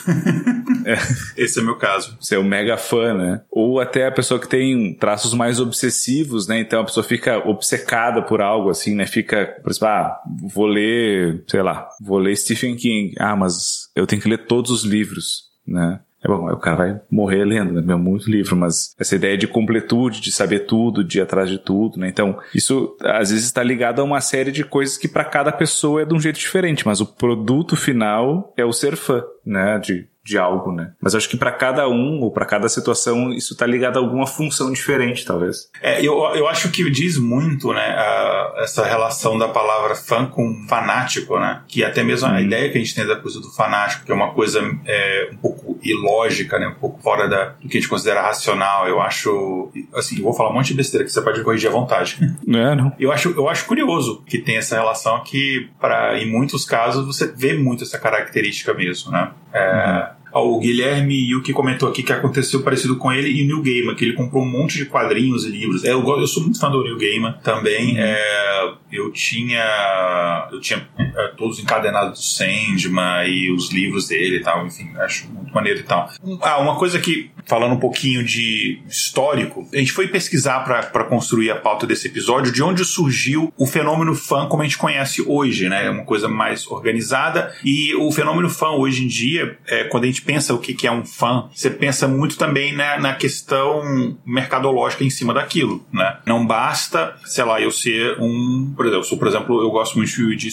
é. 0.84 0.96
Esse 1.36 1.60
é 1.60 1.62
meu 1.62 1.76
caso. 1.76 2.16
Você 2.20 2.36
é 2.36 2.38
um 2.38 2.44
mega 2.44 2.76
fã, 2.76 3.14
né? 3.14 3.42
Ou 3.50 3.80
até 3.80 4.06
a 4.06 4.12
pessoa 4.12 4.40
que 4.40 4.48
tem 4.48 4.94
traços 4.94 5.34
mais 5.34 5.60
obsessivos, 5.60 6.46
né? 6.46 6.60
Então 6.60 6.80
a 6.80 6.84
pessoa 6.84 7.04
fica 7.04 7.38
obcecada 7.48 8.22
por 8.22 8.40
algo, 8.40 8.70
assim, 8.70 8.94
né? 8.94 9.06
Fica, 9.06 9.46
por 9.62 9.70
exemplo, 9.70 9.88
ah, 9.88 10.20
vou 10.52 10.66
ler, 10.66 11.44
sei 11.46 11.62
lá, 11.62 11.88
vou 12.00 12.18
ler 12.18 12.36
Stephen 12.36 12.76
King. 12.76 13.14
Ah, 13.18 13.36
mas 13.36 13.88
eu 13.94 14.06
tenho 14.06 14.22
que 14.22 14.28
ler 14.28 14.46
todos 14.46 14.70
os 14.70 14.84
livros, 14.84 15.44
né? 15.66 16.00
É 16.24 16.28
bom, 16.28 16.50
o 16.50 16.56
cara 16.56 16.76
vai 16.76 17.00
morrer 17.10 17.44
lendo, 17.44 17.80
né? 17.80 17.92
É 17.92 17.96
muito 17.96 18.30
livro, 18.30 18.56
mas 18.56 18.94
essa 18.98 19.14
ideia 19.14 19.36
de 19.36 19.46
completude, 19.46 20.20
de 20.20 20.32
saber 20.32 20.60
tudo, 20.60 21.04
de 21.04 21.18
ir 21.18 21.20
atrás 21.22 21.48
de 21.48 21.58
tudo, 21.58 21.98
né? 21.98 22.08
Então, 22.08 22.38
isso 22.54 22.96
às 23.02 23.30
vezes 23.30 23.44
está 23.44 23.62
ligado 23.62 24.00
a 24.00 24.04
uma 24.04 24.20
série 24.20 24.50
de 24.50 24.64
coisas 24.64 24.96
que 24.96 25.08
para 25.08 25.24
cada 25.24 25.52
pessoa 25.52 26.02
é 26.02 26.04
de 26.04 26.14
um 26.14 26.20
jeito 26.20 26.38
diferente, 26.38 26.86
mas 26.86 27.00
o 27.00 27.06
produto 27.06 27.76
final 27.76 28.52
é 28.56 28.64
o 28.64 28.72
ser 28.72 28.96
fã, 28.96 29.22
né? 29.44 29.78
De 29.78 30.08
de 30.26 30.36
algo, 30.36 30.72
né? 30.72 30.92
Mas 31.00 31.14
acho 31.14 31.28
que 31.28 31.36
para 31.36 31.52
cada 31.52 31.88
um 31.88 32.20
ou 32.20 32.32
para 32.32 32.44
cada 32.44 32.68
situação 32.68 33.32
isso 33.32 33.56
tá 33.56 33.64
ligado 33.64 33.96
a 33.96 34.00
alguma 34.00 34.26
função 34.26 34.72
diferente, 34.72 35.24
talvez. 35.24 35.70
É, 35.80 36.00
eu, 36.00 36.14
eu 36.34 36.48
acho 36.48 36.70
que 36.70 36.90
diz 36.90 37.16
muito, 37.16 37.72
né, 37.72 37.94
a, 37.96 38.54
essa 38.58 38.84
relação 38.84 39.38
da 39.38 39.48
palavra 39.48 39.94
fã 39.94 40.26
com 40.26 40.66
fanático, 40.68 41.38
né? 41.38 41.62
Que 41.68 41.84
até 41.84 42.02
mesmo 42.02 42.28
a 42.28 42.32
uhum. 42.32 42.40
ideia 42.40 42.70
que 42.70 42.76
a 42.76 42.80
gente 42.80 42.94
tem 42.94 43.06
da 43.06 43.14
coisa 43.16 43.40
do 43.40 43.50
fanático, 43.52 44.04
que 44.04 44.10
é 44.10 44.14
uma 44.14 44.32
coisa 44.32 44.60
é, 44.84 45.30
um 45.32 45.36
pouco 45.36 45.78
ilógica, 45.82 46.58
né? 46.58 46.66
Um 46.66 46.74
pouco 46.74 47.00
fora 47.00 47.28
da, 47.28 47.44
do 47.60 47.68
que 47.68 47.78
a 47.78 47.80
gente 47.80 47.88
considera 47.88 48.22
racional. 48.22 48.88
Eu 48.88 49.00
acho, 49.00 49.70
assim, 49.94 50.18
eu 50.18 50.24
vou 50.24 50.32
falar 50.32 50.50
um 50.50 50.54
monte 50.54 50.68
de 50.68 50.74
besteira 50.74 51.04
que 51.04 51.12
você 51.12 51.20
pode 51.20 51.42
corrigir 51.44 51.68
à 51.68 51.72
vontade. 51.72 52.18
Não 52.44 52.60
é, 52.60 52.74
não. 52.74 52.92
Eu 52.98 53.12
acho, 53.12 53.30
eu 53.30 53.48
acho 53.48 53.66
curioso 53.66 54.22
que 54.26 54.38
tem 54.38 54.56
essa 54.56 54.76
relação 54.76 55.22
que, 55.22 55.68
para 55.80 56.18
em 56.18 56.30
muitos 56.30 56.64
casos, 56.64 57.04
você 57.04 57.26
vê 57.26 57.54
muito 57.54 57.84
essa 57.84 57.98
característica 57.98 58.72
mesmo, 58.72 59.10
né? 59.10 59.30
É, 59.52 60.08
uhum 60.10 60.15
o 60.40 60.58
Guilherme 60.58 61.14
Yuki 61.30 61.52
comentou 61.52 61.88
aqui 61.88 62.02
que 62.02 62.12
aconteceu 62.12 62.62
parecido 62.62 62.96
com 62.96 63.12
ele 63.12 63.28
e 63.28 63.42
o 63.42 63.46
Neil 63.46 63.62
Gaiman, 63.62 63.94
que 63.94 64.04
ele 64.04 64.14
comprou 64.14 64.42
um 64.42 64.48
monte 64.48 64.76
de 64.76 64.86
quadrinhos 64.86 65.44
e 65.44 65.50
livros. 65.50 65.84
É, 65.84 65.92
eu, 65.92 66.06
eu 66.06 66.26
sou 66.26 66.42
muito 66.42 66.58
fã 66.58 66.70
do 66.70 66.82
Neil 66.82 66.98
Gaiman 66.98 67.32
também. 67.42 67.92
Uhum. 67.92 67.98
É, 67.98 68.72
eu 68.92 69.10
tinha 69.12 70.48
eu 70.52 70.60
tinha 70.60 70.86
é, 71.16 71.28
todos 71.28 71.58
encadenados 71.58 72.18
do 72.18 72.24
Sandman 72.24 73.26
e 73.26 73.50
os 73.50 73.70
livros 73.72 74.08
dele 74.08 74.36
e 74.36 74.42
tal, 74.42 74.66
enfim, 74.66 74.90
acho 74.98 75.28
muito 75.28 75.52
maneiro 75.52 75.80
e 75.80 75.82
tal. 75.82 76.10
Ah, 76.42 76.58
uma 76.58 76.76
coisa 76.76 76.98
que, 76.98 77.30
falando 77.46 77.74
um 77.74 77.80
pouquinho 77.80 78.24
de 78.24 78.80
histórico, 78.88 79.68
a 79.72 79.78
gente 79.78 79.92
foi 79.92 80.08
pesquisar 80.08 80.60
para 80.60 81.04
construir 81.04 81.50
a 81.50 81.56
pauta 81.56 81.86
desse 81.86 82.06
episódio 82.08 82.52
de 82.52 82.62
onde 82.62 82.84
surgiu 82.84 83.52
o 83.56 83.66
fenômeno 83.66 84.14
fã 84.14 84.46
como 84.46 84.62
a 84.62 84.64
gente 84.64 84.78
conhece 84.78 85.22
hoje, 85.26 85.68
né? 85.68 85.86
É 85.86 85.90
uma 85.90 86.04
coisa 86.04 86.28
mais 86.28 86.66
organizada 86.66 87.54
e 87.64 87.94
o 87.94 88.10
fenômeno 88.12 88.50
fã 88.50 88.68
hoje 88.70 89.04
em 89.04 89.08
dia, 89.08 89.58
é, 89.66 89.84
quando 89.84 90.04
a 90.04 90.06
gente 90.06 90.22
pensa 90.22 90.54
o 90.54 90.58
que 90.58 90.86
é 90.86 90.92
um 90.92 91.04
fã, 91.04 91.48
você 91.54 91.70
pensa 91.70 92.06
muito 92.06 92.36
também 92.36 92.74
né, 92.74 92.98
na 92.98 93.14
questão 93.14 94.16
mercadológica 94.26 95.04
em 95.04 95.10
cima 95.10 95.32
daquilo, 95.32 95.84
né? 95.92 96.18
Não 96.26 96.46
basta, 96.46 97.16
sei 97.24 97.44
lá, 97.44 97.60
eu 97.60 97.70
ser 97.70 98.20
um 98.20 98.66
por 98.76 98.86
exemplo, 98.86 99.04
sou, 99.04 99.18
por 99.18 99.28
exemplo, 99.28 99.60
eu 99.60 99.70
gosto 99.70 99.96
muito 99.96 100.36
de 100.36 100.48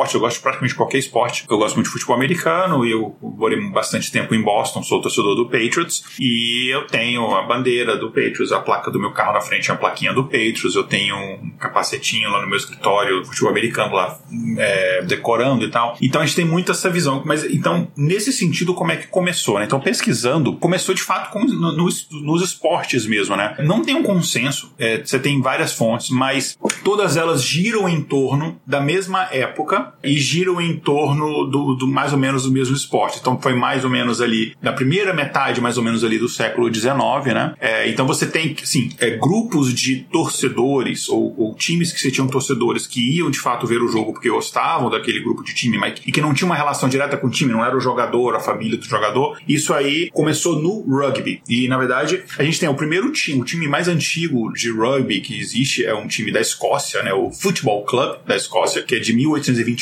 esporte, 0.00 0.14
eu 0.14 0.20
gosto 0.20 0.36
de 0.36 0.42
praticamente 0.42 0.74
qualquer 0.74 0.98
esporte. 0.98 1.44
Eu 1.48 1.58
gosto 1.58 1.74
muito 1.74 1.86
de 1.86 1.92
futebol 1.92 2.16
americano 2.16 2.86
e 2.86 2.92
eu 2.92 3.16
morei 3.20 3.60
bastante 3.70 4.10
tempo 4.10 4.34
em 4.34 4.42
Boston, 4.42 4.82
sou 4.82 5.00
torcedor 5.00 5.34
do 5.34 5.46
Patriots 5.46 6.04
e 6.18 6.68
eu 6.72 6.86
tenho 6.86 7.34
a 7.34 7.42
bandeira 7.42 7.96
do 7.96 8.08
Patriots, 8.08 8.52
a 8.52 8.60
placa 8.60 8.90
do 8.90 8.98
meu 8.98 9.12
carro 9.12 9.32
na 9.32 9.40
frente 9.40 9.70
é 9.70 9.74
a 9.74 9.76
plaquinha 9.76 10.12
do 10.12 10.24
Patriots, 10.24 10.74
eu 10.74 10.84
tenho 10.84 11.16
um 11.16 11.50
capacetinho 11.58 12.30
lá 12.30 12.40
no 12.40 12.48
meu 12.48 12.56
escritório, 12.56 13.24
futebol 13.24 13.50
americano 13.50 13.94
lá 13.94 14.18
é, 14.58 15.02
decorando 15.02 15.64
e 15.64 15.70
tal. 15.70 15.96
Então 16.00 16.20
a 16.20 16.26
gente 16.26 16.36
tem 16.36 16.44
muito 16.44 16.70
essa 16.70 16.88
visão. 16.88 17.22
Mas 17.24 17.44
então, 17.44 17.88
nesse 17.96 18.32
sentido, 18.32 18.74
como 18.74 18.92
é 18.92 18.96
que 18.96 19.06
começou, 19.06 19.58
né? 19.58 19.64
Então, 19.64 19.80
pesquisando, 19.80 20.56
começou 20.56 20.94
de 20.94 21.02
fato 21.02 21.30
com, 21.30 21.44
no, 21.44 21.72
nos, 21.72 22.08
nos 22.10 22.42
esportes 22.42 23.06
mesmo, 23.06 23.36
né? 23.36 23.56
Não 23.60 23.82
tem 23.82 23.94
um 23.94 24.02
consenso, 24.02 24.72
é, 24.78 24.98
você 24.98 25.18
tem 25.18 25.40
várias 25.40 25.72
fontes, 25.72 26.10
mas 26.10 26.56
todas 26.84 27.16
elas 27.16 27.42
giram 27.42 27.88
em 27.88 28.02
torno 28.02 28.60
da 28.66 28.80
mesma 28.80 29.28
época 29.32 29.89
e 30.02 30.18
giram 30.18 30.60
em 30.60 30.76
torno 30.76 31.44
do, 31.44 31.74
do 31.74 31.86
mais 31.86 32.12
ou 32.12 32.18
menos 32.18 32.44
do 32.44 32.50
mesmo 32.50 32.74
esporte. 32.74 33.18
Então 33.20 33.40
foi 33.40 33.54
mais 33.54 33.84
ou 33.84 33.90
menos 33.90 34.20
ali 34.20 34.54
na 34.62 34.72
primeira 34.72 35.12
metade, 35.12 35.60
mais 35.60 35.76
ou 35.76 35.84
menos 35.84 36.04
ali 36.04 36.18
do 36.18 36.28
século 36.28 36.72
XIX, 36.72 36.92
né? 37.26 37.54
É, 37.60 37.88
então 37.88 38.06
você 38.06 38.26
tem, 38.26 38.56
sim, 38.62 38.90
é, 38.98 39.10
grupos 39.10 39.72
de 39.74 40.04
torcedores 40.10 41.08
ou, 41.08 41.34
ou, 41.36 41.54
times 41.54 41.92
que 41.92 42.00
se 42.00 42.10
tinham 42.10 42.28
torcedores 42.28 42.86
que 42.86 43.16
iam 43.16 43.30
de 43.30 43.38
fato 43.38 43.66
ver 43.66 43.82
o 43.82 43.88
jogo 43.88 44.12
porque 44.12 44.30
gostavam 44.30 44.90
daquele 44.90 45.20
grupo 45.20 45.42
de 45.42 45.54
time, 45.54 45.76
mas 45.76 46.00
e 46.06 46.12
que 46.12 46.20
não 46.20 46.32
tinha 46.32 46.46
uma 46.46 46.54
relação 46.54 46.88
direta 46.88 47.16
com 47.16 47.26
o 47.26 47.30
time, 47.30 47.52
não 47.52 47.64
era 47.64 47.76
o 47.76 47.80
jogador, 47.80 48.34
a 48.34 48.40
família 48.40 48.78
do 48.78 48.84
jogador. 48.84 49.38
Isso 49.46 49.74
aí 49.74 50.10
começou 50.12 50.60
no 50.60 50.80
rugby. 50.82 51.42
E 51.48 51.68
na 51.68 51.78
verdade 51.78 52.22
a 52.38 52.42
gente 52.42 52.58
tem 52.58 52.68
o 52.68 52.74
primeiro 52.74 53.10
time, 53.12 53.40
o 53.40 53.44
time 53.44 53.68
mais 53.68 53.88
antigo 53.88 54.52
de 54.52 54.70
rugby 54.70 55.20
que 55.20 55.38
existe 55.38 55.84
é 55.84 55.94
um 55.94 56.06
time 56.06 56.32
da 56.32 56.40
Escócia, 56.40 57.02
né? 57.02 57.12
O 57.12 57.30
Football 57.30 57.84
Club 57.84 58.18
da 58.26 58.36
Escócia, 58.36 58.82
que 58.82 58.94
é 58.94 58.98
de 58.98 59.12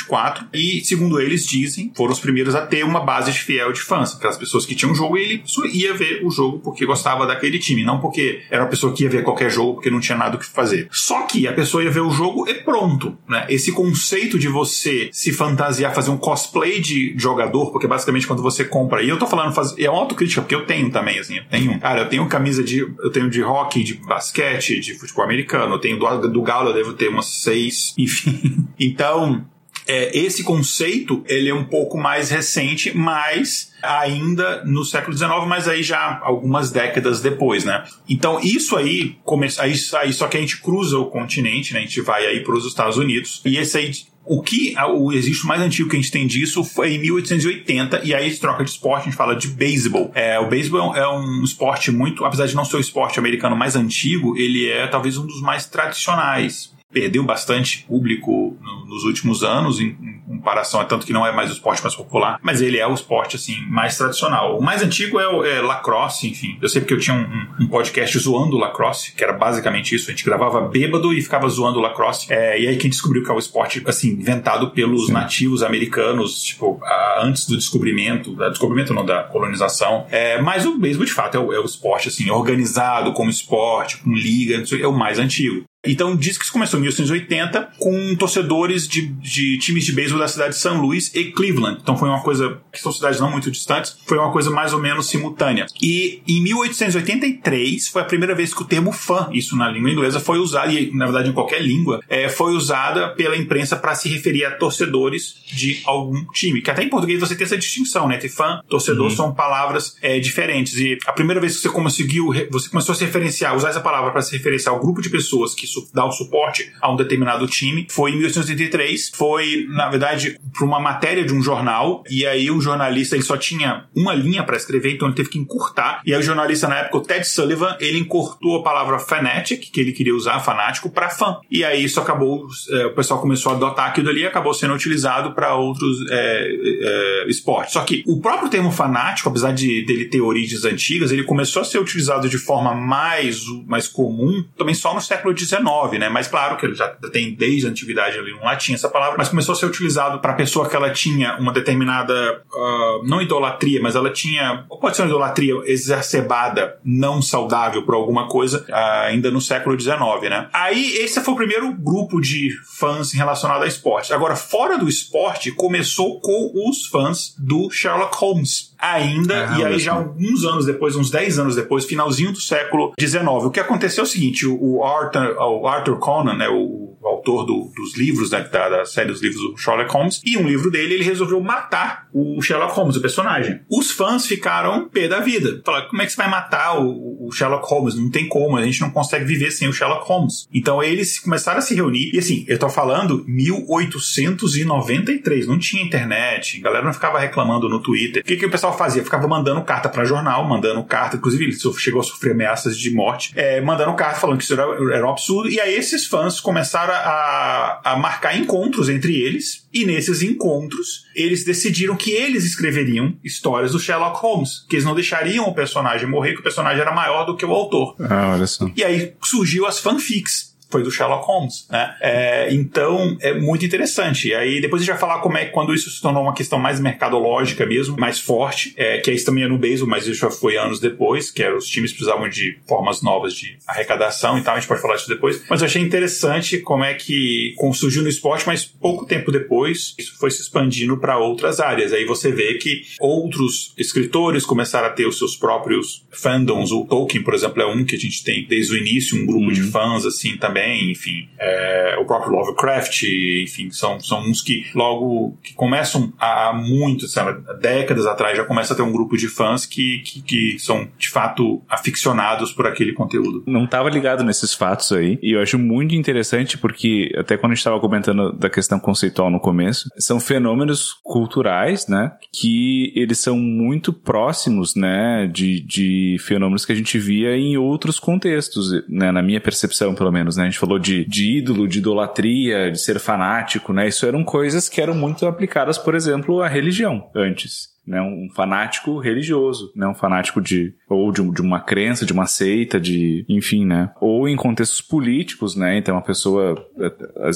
1824 0.03 0.49
e 0.53 0.85
segundo 0.85 1.21
eles 1.21 1.47
dizem 1.47 1.93
foram 1.95 2.13
os 2.13 2.21
primeiros 2.21 2.55
a 2.55 2.67
ter 2.67 2.85
uma 2.85 3.01
base 3.01 3.33
fiel 3.33 3.73
de 3.73 3.81
fãs, 3.81 4.15
aquelas 4.15 4.37
pessoas 4.37 4.65
que 4.65 4.75
tinham 4.75 4.93
um 4.93 4.95
jogo 4.95 5.17
e 5.17 5.23
ele 5.23 5.45
ia 5.73 5.95
ver 5.95 6.25
o 6.25 6.31
jogo 6.31 6.61
porque 6.61 6.87
gostava 6.87 7.27
daquele 7.27 7.59
time, 7.59 7.85
não 7.85 8.01
porque 8.01 8.43
era 8.51 8.63
uma 8.63 8.71
pessoa 8.71 8.93
que 8.93 9.05
ia 9.05 9.11
ver 9.11 9.23
qualquer 9.23 9.51
jogo 9.51 9.75
porque 9.75 9.91
não 9.91 10.01
tinha 10.01 10.17
nada 10.17 10.37
o 10.37 10.39
que 10.39 10.47
fazer. 10.47 10.89
Só 10.91 11.23
que 11.23 11.47
a 11.47 11.53
pessoa 11.53 11.83
ia 11.83 11.91
ver 11.91 12.01
o 12.01 12.11
jogo 12.11 12.49
e 12.49 12.55
pronto, 12.55 13.17
né? 13.29 13.47
Esse 13.49 13.73
conceito 13.73 14.39
de 14.39 14.49
você 14.49 15.09
se 15.13 15.33
fantasiar, 15.33 15.95
fazer 15.95 16.11
um 16.11 16.17
cosplay 16.17 16.81
de 16.81 17.15
jogador, 17.17 17.71
porque 17.71 17.87
basicamente 17.87 18.27
quando 18.27 18.43
você 18.43 18.65
compra, 18.65 19.03
e 19.03 19.09
eu 19.09 19.19
tô 19.19 19.27
falando, 19.27 19.55
faz, 19.55 19.75
é 19.79 19.89
uma 19.89 20.01
autocrítica, 20.01 20.43
porque 20.43 20.55
eu 20.55 20.67
tenho 20.67 20.91
também, 20.91 21.19
assim, 21.19 21.39
eu 21.39 21.45
tenho, 21.45 21.79
cara, 21.81 22.01
eu 22.01 22.09
tenho 22.09 22.27
camisa 22.29 22.63
de, 22.63 22.79
eu 22.79 23.11
tenho 23.11 23.31
de 23.31 23.43
hockey, 23.43 23.83
de 23.83 23.95
basquete, 23.95 24.81
de 24.81 24.95
futebol 24.95 25.25
americano, 25.25 25.75
eu 25.75 25.79
tenho 25.79 25.99
do, 25.99 26.29
do 26.29 26.43
Galo, 26.43 26.71
eu 26.71 26.75
devo 26.75 26.93
ter 26.93 27.09
umas 27.09 27.27
seis, 27.27 27.95
enfim. 27.99 28.69
então, 28.79 29.45
é, 29.89 30.17
esse 30.17 30.45
conceito 30.45 31.25
ele 31.27 31.49
é 31.49 31.55
um 31.55 31.65
pouco 31.65 31.97
mais 31.97 32.31
recente, 32.31 32.95
mas 32.95 33.73
ainda 33.83 34.63
no 34.65 34.85
século 34.85 35.17
XIX, 35.17 35.31
mas 35.47 35.67
aí 35.67 35.83
já 35.83 36.21
algumas 36.23 36.71
décadas 36.71 37.23
depois, 37.23 37.65
né? 37.65 37.85
Então 38.07 38.39
isso 38.41 38.77
aí 38.77 39.17
começa 39.25 39.63
aí, 39.63 39.73
aí 40.01 40.13
só 40.13 40.29
que 40.29 40.37
a 40.37 40.41
gente 40.41 40.61
cruza 40.61 40.99
o 40.99 41.07
continente, 41.07 41.73
né? 41.73 41.81
A 41.81 41.83
gente 41.83 42.03
vai 42.03 42.27
aí 42.27 42.41
para 42.41 42.55
os 42.55 42.67
Estados 42.67 42.99
Unidos 42.99 43.41
e 43.47 43.57
esse 43.57 43.79
aí 43.79 43.91
o 44.27 44.43
que 44.43 44.75
o 44.95 45.11
existe 45.11 45.47
mais 45.47 45.63
antigo 45.63 45.89
que 45.89 45.97
a 45.97 45.99
gente 45.99 46.13
tem 46.13 46.27
disso 46.27 46.63
foi 46.63 46.93
em 46.93 46.99
1880 46.99 48.03
e 48.05 48.15
aí 48.15 48.37
troca 48.37 48.63
de 48.63 48.69
esporte, 48.69 49.03
a 49.03 49.05
gente 49.07 49.17
fala 49.17 49.35
de 49.35 49.49
beisebol. 49.49 50.13
É, 50.15 50.39
o 50.39 50.47
beisebol 50.47 50.95
é 50.95 51.09
um 51.09 51.43
esporte 51.43 51.91
muito, 51.91 52.27
apesar 52.27 52.45
de 52.45 52.55
não 52.55 52.65
ser 52.65 52.77
o 52.77 52.81
esporte 52.81 53.19
americano 53.19 53.57
mais 53.57 53.75
antigo, 53.75 54.37
ele 54.37 54.69
é 54.69 54.87
talvez 54.87 55.17
um 55.17 55.25
dos 55.25 55.41
mais 55.41 55.65
tradicionais 55.65 56.77
perdeu 56.93 57.23
bastante 57.23 57.85
público 57.87 58.57
no, 58.61 58.87
nos 58.87 59.05
últimos 59.05 59.43
anos, 59.43 59.79
em, 59.79 59.89
em, 59.89 60.19
comparação 60.39 60.81
a 60.81 60.85
tanto 60.85 61.05
que 61.05 61.13
não 61.13 61.27
é 61.27 61.33
mais 61.33 61.51
o 61.51 61.53
esporte 61.53 61.83
mais 61.83 61.95
popular, 61.95 62.39
mas 62.43 62.63
ele 62.63 62.79
é 62.79 62.87
o 62.87 62.95
esporte 62.95 63.37
assim 63.37 63.61
mais 63.69 63.97
tradicional. 63.97 64.59
O 64.59 64.63
mais 64.63 64.83
antigo 64.83 65.19
é 65.19 65.29
o 65.29 65.45
é 65.45 65.61
lacrosse, 65.61 66.29
enfim. 66.29 66.57
Eu 66.63 66.69
sei 66.69 66.81
porque 66.81 66.95
eu 66.95 66.99
tinha 66.99 67.17
um, 67.17 67.65
um, 67.65 67.67
podcast 67.67 68.19
zoando 68.19 68.57
o 68.57 68.59
lacrosse, 68.59 69.13
que 69.13 69.23
era 69.23 69.33
basicamente 69.33 69.95
isso. 69.95 70.09
A 70.09 70.13
gente 70.13 70.25
gravava 70.25 70.61
bêbado 70.61 71.13
e 71.13 71.21
ficava 71.21 71.49
zoando 71.49 71.79
o 71.79 71.83
lacrosse. 71.83 72.33
É, 72.33 72.61
e 72.61 72.69
aí 72.69 72.77
quem 72.77 72.89
descobriu 72.89 73.23
que 73.23 73.31
é 73.31 73.35
o 73.35 73.39
esporte 73.39 73.83
assim 73.87 74.11
inventado 74.11 74.71
pelos 74.71 75.07
Sim. 75.07 75.13
nativos 75.13 75.63
americanos, 75.63 76.43
tipo 76.43 76.79
a, 76.83 77.21
antes 77.25 77.47
do 77.47 77.57
descobrimento, 77.57 78.35
da 78.35 78.49
descobrimento 78.49 78.95
não 78.95 79.05
da 79.05 79.25
colonização. 79.25 80.07
É, 80.11 80.41
mas 80.41 80.65
o 80.65 80.79
beisebol 80.79 81.07
de 81.07 81.13
fato 81.13 81.37
é 81.37 81.41
o, 81.41 81.53
é 81.53 81.59
o 81.59 81.65
esporte 81.65 82.09
assim 82.09 82.31
organizado 82.31 83.13
como 83.13 83.29
esporte, 83.29 83.99
com 83.99 84.13
liga, 84.13 84.63
é 84.81 84.87
o 84.87 84.93
mais 84.93 85.19
antigo. 85.19 85.65
Então 85.87 86.17
diz 86.17 86.37
que 86.37 86.43
isso 86.43 86.53
começou 86.53 86.79
em 86.79 86.83
1980 86.83 87.71
com 87.79 88.17
torcedores 88.17 88.87
de, 88.89 89.07
de 89.07 89.59
times 89.59 89.85
de 89.85 89.93
beisebol 89.93 90.21
da 90.21 90.27
cidade 90.27 90.55
de 90.55 90.61
São 90.61 90.81
Luís 90.81 91.15
e 91.15 91.27
Cleveland. 91.27 91.79
Então 91.81 91.97
foi 91.97 92.09
uma 92.09 92.21
coisa 92.21 92.61
que 92.73 92.81
são 92.81 92.91
cidades 92.91 93.21
não 93.21 93.31
muito 93.31 93.49
distantes, 93.49 93.97
foi 94.05 94.19
uma 94.19 94.33
coisa 94.33 94.51
mais 94.51 94.73
ou 94.73 94.81
menos 94.81 95.09
simultânea. 95.09 95.67
E 95.81 96.21
em 96.27 96.43
1883 96.43 97.89
foi 97.89 98.03
a 98.03 98.05
primeira 98.05 98.35
vez 98.35 98.53
que 98.53 98.61
o 98.61 98.65
termo 98.65 98.91
fã, 98.91 99.29
isso 99.33 99.57
na 99.57 99.71
língua 99.71 99.91
inglesa, 99.91 100.19
foi 100.19 100.39
usado 100.39 100.73
e 100.73 100.93
na 100.93 101.05
verdade 101.05 101.31
em 101.31 101.33
qualquer 101.33 101.63
língua, 101.63 102.01
é, 102.09 102.29
foi 102.29 102.55
usada 102.55 103.11
pela 103.11 103.37
imprensa 103.37 103.77
para 103.77 103.95
se 103.95 104.09
referir 104.09 104.45
a 104.45 104.51
torcedores 104.57 105.37
de 105.47 105.81
algum 105.85 106.25
time. 106.33 106.61
Que 106.61 106.73
até 106.73 106.83
em 106.83 106.89
português 106.89 107.21
você 107.21 107.37
tem 107.37 107.45
essa 107.45 107.57
distinção, 107.57 108.09
né? 108.09 108.17
Entre 108.17 108.29
fã, 108.29 108.61
torcedor 108.69 109.11
uhum. 109.11 109.17
são 109.17 109.33
palavras 109.33 109.97
é, 110.03 110.19
diferentes. 110.19 110.75
E 110.75 110.99
a 111.07 111.13
primeira 111.13 111.41
vez 111.41 111.55
que 111.55 111.63
você 111.63 111.69
conseguiu, 111.69 112.33
você 112.51 112.69
começou 112.69 112.93
a 112.93 112.97
se 112.97 113.05
referenciar, 113.05 113.55
usar 113.55 113.69
essa 113.69 113.81
palavra 113.81 114.11
para 114.11 114.23
se 114.23 114.37
referenciar 114.37 114.75
ao 114.75 114.81
grupo 114.81 115.01
de 115.01 115.09
pessoas 115.09 115.55
que 115.55 115.68
dar 115.93 116.07
o 116.07 116.13
suporte 116.13 116.73
a 116.81 116.93
um 116.93 116.97
determinado 116.97 117.47
time. 117.47 117.87
Foi 117.91 118.11
em 118.11 118.17
1883, 118.17 119.11
foi, 119.15 119.67
na 119.69 119.89
verdade, 119.89 120.39
para 120.57 120.65
uma 120.65 120.81
matéria 120.81 121.25
de 121.25 121.33
um 121.33 121.43
jornal, 121.43 122.03
e 122.09 122.27
aí 122.27 122.51
o 122.51 122.61
jornalista 122.61 123.17
ele 123.17 123.25
só 123.25 123.37
tinha 123.37 123.87
uma 123.95 124.15
linha 124.15 124.43
para 124.43 124.57
escrever, 124.57 124.95
então 124.95 125.09
ele 125.09 125.17
teve 125.17 125.29
que 125.29 125.39
encurtar. 125.39 126.03
E 126.05 126.13
aí 126.13 126.21
o 126.21 126.23
jornalista, 126.23 126.69
na 126.69 126.79
época, 126.79 126.99
o 126.99 127.01
Ted 127.03 127.27
Sullivan, 127.27 127.77
ele 127.81 127.99
encurtou 127.99 128.57
a 128.57 128.63
palavra 128.63 128.99
fanatic, 128.99 129.71
que 129.71 129.81
ele 129.81 129.93
queria 129.93 130.15
usar, 130.15 130.41
fanático, 130.41 130.91
para 130.91 131.09
fã. 131.11 131.39
E 131.51 131.65
aí 131.65 131.85
isso 131.85 132.01
acabou, 132.01 132.47
é, 132.71 132.87
o 132.87 132.95
pessoal 132.95 133.21
começou 133.21 133.53
a 133.53 133.55
adotar 133.57 133.89
aquilo 133.89 134.07
dali 134.07 134.23
e 134.23 134.27
acabou 134.27 134.55
sendo 134.55 134.75
utilizado 134.75 135.33
para 135.33 135.55
outros 135.55 135.99
é, 136.11 137.25
é, 137.25 137.29
esportes. 137.29 137.73
Só 137.73 137.83
que 137.83 138.03
o 138.07 138.21
próprio 138.21 138.49
termo 138.49 138.71
fanático, 138.71 139.29
apesar 139.29 139.53
de 139.53 139.85
dele 139.85 140.07
ter 140.07 140.21
origens 140.21 140.65
antigas, 140.65 141.11
ele 141.11 141.25
começou 141.25 141.63
a 141.63 141.65
ser 141.65 141.79
utilizado 141.79 142.29
de 142.29 142.39
forma 142.39 142.75
mais, 142.75 143.43
mais 143.67 143.89
comum 143.89 144.45
também 144.57 144.75
só 144.75 144.95
no 144.95 145.01
século 145.01 145.37
XIX 145.37 145.58
né? 145.99 146.09
Mas 146.09 146.29
claro 146.29 146.57
que 146.57 146.67
ele 146.67 146.75
já 146.75 146.89
tem 146.89 147.35
desde 147.35 147.67
a 147.67 147.71
antiguidade 147.71 148.19
ali 148.19 148.33
um 148.33 148.45
latim 148.45 148.75
essa 148.75 148.89
palavra, 148.89 149.17
mas 149.19 149.29
começou 149.29 149.53
a 149.53 149.57
ser 149.57 149.67
utilizado 149.67 150.21
para 150.21 150.33
pessoa 150.35 150.69
que 150.69 150.77
ela 150.77 150.91
tinha 150.91 151.37
uma 151.39 151.53
determinada, 151.53 152.43
uh, 152.53 153.07
não 153.07 153.21
idolatria, 153.21 153.81
mas 153.83 153.95
ela 153.95 154.11
tinha, 154.11 154.65
ou 154.69 154.79
pode 154.79 154.97
ser 154.97 155.03
uma 155.03 155.09
idolatria 155.09 155.55
exacerbada, 155.65 156.79
não 156.85 157.21
saudável 157.23 157.83
por 157.83 157.95
alguma 157.95 158.29
coisa, 158.29 158.65
uh, 158.69 159.07
ainda 159.07 159.31
no 159.31 159.41
século 159.41 159.79
XIX, 159.79 159.99
né? 160.29 160.49
Aí 160.53 160.97
esse 160.97 161.21
foi 161.21 161.35
o 161.35 161.37
primeiro 161.37 161.73
grupo 161.73 162.21
de 162.21 162.51
fãs 162.79 163.13
relacionado 163.13 163.63
a 163.63 163.67
esporte. 163.67 164.13
Agora, 164.13 164.37
fora 164.37 164.79
do 164.79 164.89
esporte, 164.89 165.53
começou 165.53 166.21
com 166.21 166.53
os 166.69 166.87
fãs 166.87 167.35
do 167.39 167.71
Sherlock 167.71 168.17
Holmes 168.17 168.68
ainda, 168.79 169.51
ah, 169.51 169.59
e 169.59 169.65
aí 169.65 169.79
já 169.79 169.95
alguns 169.95 170.45
anos 170.45 170.67
depois, 170.67 170.97
uns 170.97 171.11
10 171.11 171.39
anos 171.39 171.57
depois, 171.57 171.85
finalzinho 171.85 172.33
do 172.33 172.41
século 172.41 172.93
XIX. 172.99 173.25
O 173.27 173.51
que 173.51 173.61
aconteceu 173.61 174.03
é 174.03 174.07
o 174.07 174.11
seguinte, 174.11 174.47
o 174.47 174.85
Arthur, 174.85 175.37
o 175.39 175.67
Arthur 175.67 175.99
Conan, 175.99 176.37
né, 176.37 176.49
o 176.49 176.89
autor 177.09 177.45
do, 177.45 177.71
dos 177.75 177.97
livros, 177.97 178.31
né, 178.31 178.47
da, 178.51 178.69
da, 178.69 178.85
série 178.85 179.09
dos 179.09 179.23
livros 179.23 179.41
do 179.41 179.57
Sherlock 179.57 179.93
Holmes, 179.93 180.21
e 180.25 180.37
um 180.37 180.47
livro 180.47 180.71
dele 180.71 180.95
ele 180.95 181.05
resolveu 181.05 181.41
matar 181.41 182.07
o 182.13 182.41
Sherlock 182.41 182.75
Holmes, 182.75 182.97
o 182.97 183.01
personagem. 183.01 183.61
Os 183.69 183.91
fãs 183.91 184.27
ficaram 184.27 184.89
pé 184.89 185.09
da 185.09 185.21
vida. 185.21 185.61
Falaram, 185.65 185.89
como 185.89 186.03
é 186.03 186.07
que 186.07 186.13
você 186.13 186.17
vai 186.17 186.31
matar 186.31 186.81
o, 186.81 187.27
o, 187.27 187.33
Sherlock 187.33 187.69
Holmes? 187.69 187.95
Não 187.95 188.11
tem 188.11 188.29
como, 188.29 188.57
a 188.57 188.65
gente 188.65 188.81
não 188.81 188.91
consegue 188.91 189.25
viver 189.25 189.51
sem 189.51 189.69
o 189.69 189.73
Sherlock 189.73 190.07
Holmes. 190.07 190.49
Então 190.53 190.83
eles 190.83 191.19
começaram 191.19 191.59
a 191.59 191.63
se 191.63 191.75
reunir, 191.75 192.11
e 192.15 192.19
assim, 192.19 192.45
eu 192.49 192.59
tô 192.59 192.69
falando 192.69 193.25
1893, 193.27 195.47
não 195.47 195.59
tinha 195.59 195.83
internet, 195.83 196.61
a 196.61 196.63
galera 196.63 196.85
não 196.85 196.93
ficava 196.93 197.19
reclamando 197.19 197.69
no 197.69 197.81
Twitter. 197.81 198.23
O 198.23 198.25
que, 198.25 198.37
que 198.37 198.47
o 198.47 198.51
pessoal 198.51 198.68
fazia? 198.73 199.03
Ficava 199.03 199.27
mandando 199.29 199.63
carta 199.63 199.89
para 199.89 200.05
jornal, 200.05 200.47
mandando 200.47 200.83
carta, 200.85 201.17
inclusive 201.17 201.45
ele 201.45 201.57
chegou 201.79 202.01
a 202.01 202.05
sofrer 202.05 202.33
ameaças 202.33 202.79
de 202.79 202.91
morte, 202.91 203.33
é, 203.37 203.61
mandando 203.61 203.95
carta 203.95 204.21
falando 204.21 204.39
que 204.39 204.45
isso 204.45 204.53
era, 204.53 204.63
era 204.95 205.07
um 205.07 205.11
absurdo, 205.11 205.49
e 205.49 205.61
aí 205.61 205.75
esses 205.75 206.07
fãs 206.07 206.41
começaram 206.41 206.93
a, 206.93 207.81
a 207.85 207.97
marcar 207.97 208.37
encontros 208.37 208.89
entre 208.89 209.17
eles, 209.17 209.67
e 209.73 209.85
nesses 209.85 210.23
encontros 210.23 211.07
eles 211.15 211.45
decidiram 211.45 211.97
que 211.97 212.11
eles 212.11 212.45
escreveriam 212.45 213.15
histórias 213.23 213.73
do 213.73 213.81
Sherlock 213.81 214.19
Holmes, 214.21 214.65
que 214.69 214.77
eles 214.77 214.85
não 214.85 214.95
deixariam 214.95 215.47
o 215.47 215.55
personagem 215.55 216.09
morrer, 216.09 216.35
que 216.35 216.41
o 216.41 216.43
personagem 216.43 216.81
era 216.81 216.93
maior 216.93 217.25
do 217.25 217.37
que 217.37 217.45
o 217.45 217.53
autor. 217.53 217.97
Ah, 218.01 218.33
olha 218.35 218.47
só. 218.47 218.71
E 218.75 218.85
aí 218.85 219.15
surgiu 219.23 219.67
as 219.67 219.79
fanfics 219.79 220.48
foi 220.71 220.83
do 220.83 220.91
Sherlock 220.91 221.27
Holmes, 221.27 221.67
né? 221.71 221.97
É, 222.01 222.49
então, 222.53 223.17
é 223.21 223.35
muito 223.35 223.65
interessante. 223.65 224.29
E 224.29 224.35
aí, 224.35 224.61
depois 224.61 224.83
a 224.83 224.85
gente 224.85 224.93
vai 224.93 225.01
falar 225.01 225.21
como 225.21 225.37
é 225.37 225.47
quando 225.47 225.75
isso 225.75 225.91
se 225.91 226.01
tornou 226.01 226.23
uma 226.23 226.35
questão 226.35 226.59
mais 226.59 226.79
mercadológica 226.81 227.65
mesmo, 227.67 227.97
mais 227.99 228.21
forte, 228.21 228.75
é, 228.77 228.99
que 228.99 229.11
isso 229.11 229.27
também 229.27 229.45
é 229.45 229.49
no 229.49 229.59
beisebol, 229.59 229.89
mas 229.89 230.07
isso 230.07 230.21
já 230.21 230.31
foi 230.31 230.57
anos 230.57 230.81
depois, 230.81 231.31
que 231.31 231.47
os 231.49 231.67
times 231.67 231.93
precisavam 231.93 232.29
de 232.29 232.59
formas 232.67 233.03
novas 233.03 233.35
de 233.35 233.57
arrecadação 233.67 234.39
e 234.39 234.43
tal, 234.43 234.55
a 234.55 234.61
gente 234.61 234.69
pode 234.69 234.83
falar 234.83 234.97
disso 234.97 235.09
depois. 235.09 235.43
Mas 235.49 235.61
eu 235.61 235.67
achei 235.67 235.83
interessante 235.83 236.59
como 236.59 236.85
é 236.85 236.95
que 236.95 237.55
surgiu 237.75 238.03
no 238.03 238.09
esporte, 238.09 238.47
mas 238.47 238.65
pouco 238.65 239.07
tempo 239.07 239.31
depois, 239.31 239.95
isso 239.99 240.19
foi 240.19 240.31
se 240.31 240.43
expandindo 240.43 240.99
para 240.99 241.19
outras 241.19 241.61
áreas. 241.61 241.93
Aí 241.93 242.05
você 242.05 242.31
vê 242.33 242.55
que 242.55 242.83
outros 243.01 243.73
escritores 243.77 244.45
começaram 244.45 244.89
a 244.89 244.91
ter 244.91 245.07
os 245.07 245.19
seus 245.19 245.37
próprios 245.37 246.05
fandoms. 246.11 246.73
O 246.73 246.85
Tolkien, 246.85 247.23
por 247.23 247.35
exemplo, 247.35 247.63
é 247.63 247.67
um 247.67 247.85
que 247.85 247.97
a 247.97 247.99
gente 247.99 248.23
tem 248.23 248.45
desde 248.47 248.75
o 248.75 248.77
início, 248.77 249.21
um 249.21 249.27
grupo 249.27 249.47
uhum. 249.47 249.53
de 249.53 249.63
fãs 249.63 250.05
assim 250.05 250.37
também, 250.37 250.58
enfim. 250.67 251.29
É, 251.39 251.97
o 252.01 252.05
próprio 252.05 252.33
Lovecraft, 252.33 253.03
enfim, 253.43 253.71
são, 253.71 254.01
são 254.01 254.21
uns 254.21 254.43
que 254.43 254.67
logo 254.75 255.37
que 255.43 255.55
começam 255.55 256.13
há 256.19 256.53
muito, 256.53 257.07
sabe, 257.09 257.41
décadas 257.61 258.07
atrás 258.07 258.37
já 258.37 258.45
começa 258.45 258.73
a 258.73 258.77
ter 258.77 258.83
um 258.83 258.93
grupo 258.93 259.17
de 259.17 259.29
fãs 259.29 259.67
que, 259.67 260.01
que, 260.01 260.23
que 260.23 260.59
são 260.59 260.89
de 260.99 261.09
fato 261.09 261.63
aficionados 261.69 262.53
por 262.53 262.67
aquele 262.67 262.93
conteúdo. 262.93 263.45
Não 263.47 263.65
estava 263.65 263.89
ligado 263.89 264.25
nesses 264.25 264.55
fatos 264.55 264.93
aí, 264.93 265.19
e 265.23 265.33
eu 265.33 265.43
acho 265.43 265.59
muito 265.59 265.95
interessante 265.95 266.59
porque 266.59 267.13
até 267.17 267.37
quando 267.37 267.53
a 267.53 267.55
gente 267.55 267.61
estava 267.61 267.81
comentando 267.81 268.33
da 268.33 268.51
questão 268.51 268.79
conceitual 268.79 269.31
no 269.31 269.41
começo, 269.41 269.89
são 269.99 270.21
fenômenos 270.21 270.95
culturais, 271.03 271.87
né, 271.89 272.13
que 272.33 272.93
eles 272.95 273.19
são 273.19 273.37
muito 273.37 273.93
próximos, 273.93 274.75
né, 274.75 275.29
de, 275.33 275.61
de 275.61 276.17
fenômenos 276.21 276.65
que 276.65 276.73
a 276.73 276.77
gente 276.77 276.99
via 276.99 277.37
em 277.37 277.57
outros 277.57 277.99
contextos, 277.99 278.71
né, 278.89 279.13
na 279.13 279.23
minha 279.23 279.41
percepção 279.41 279.95
pelo 279.95 280.13
menos, 280.13 280.37
né, 280.37 280.48
gente 280.49 280.59
falou 280.59 280.79
de, 280.79 281.05
de 281.05 281.39
ídolo, 281.39 281.69
de 281.69 281.79
idolatria, 281.79 282.71
de 282.71 282.79
ser 282.79 282.99
fanático, 282.99 283.73
né, 283.73 283.89
isso 283.89 284.07
eram 284.07 284.25
coisas 284.25 284.69
que 284.69 284.81
eram 284.81 284.95
muito 284.95 285.27
aplicadas, 285.27 285.79
por 285.79 285.95
exemplo, 285.95 286.43
à 286.43 286.49
religião 286.49 287.11
antes 287.15 287.79
né, 287.89 288.03
um 288.03 288.29
fanático 288.35 288.99
religioso, 288.99 289.73
né, 289.75 289.89
um 289.89 289.95
fanático 289.95 290.41
de 290.41 290.75
ou 290.89 291.11
de, 291.11 291.23
de, 291.33 291.41
uma 291.41 291.61
crença, 291.61 292.05
de 292.05 292.13
uma 292.13 292.27
seita, 292.27 292.79
de 292.79 293.25
enfim, 293.29 293.65
né, 293.65 293.91
ou 294.01 294.29
em 294.29 294.37
contextos 294.37 294.83
políticos, 294.83 295.57
né, 295.57 295.79
então 295.79 295.97
a 295.97 296.03
pessoa 296.03 296.55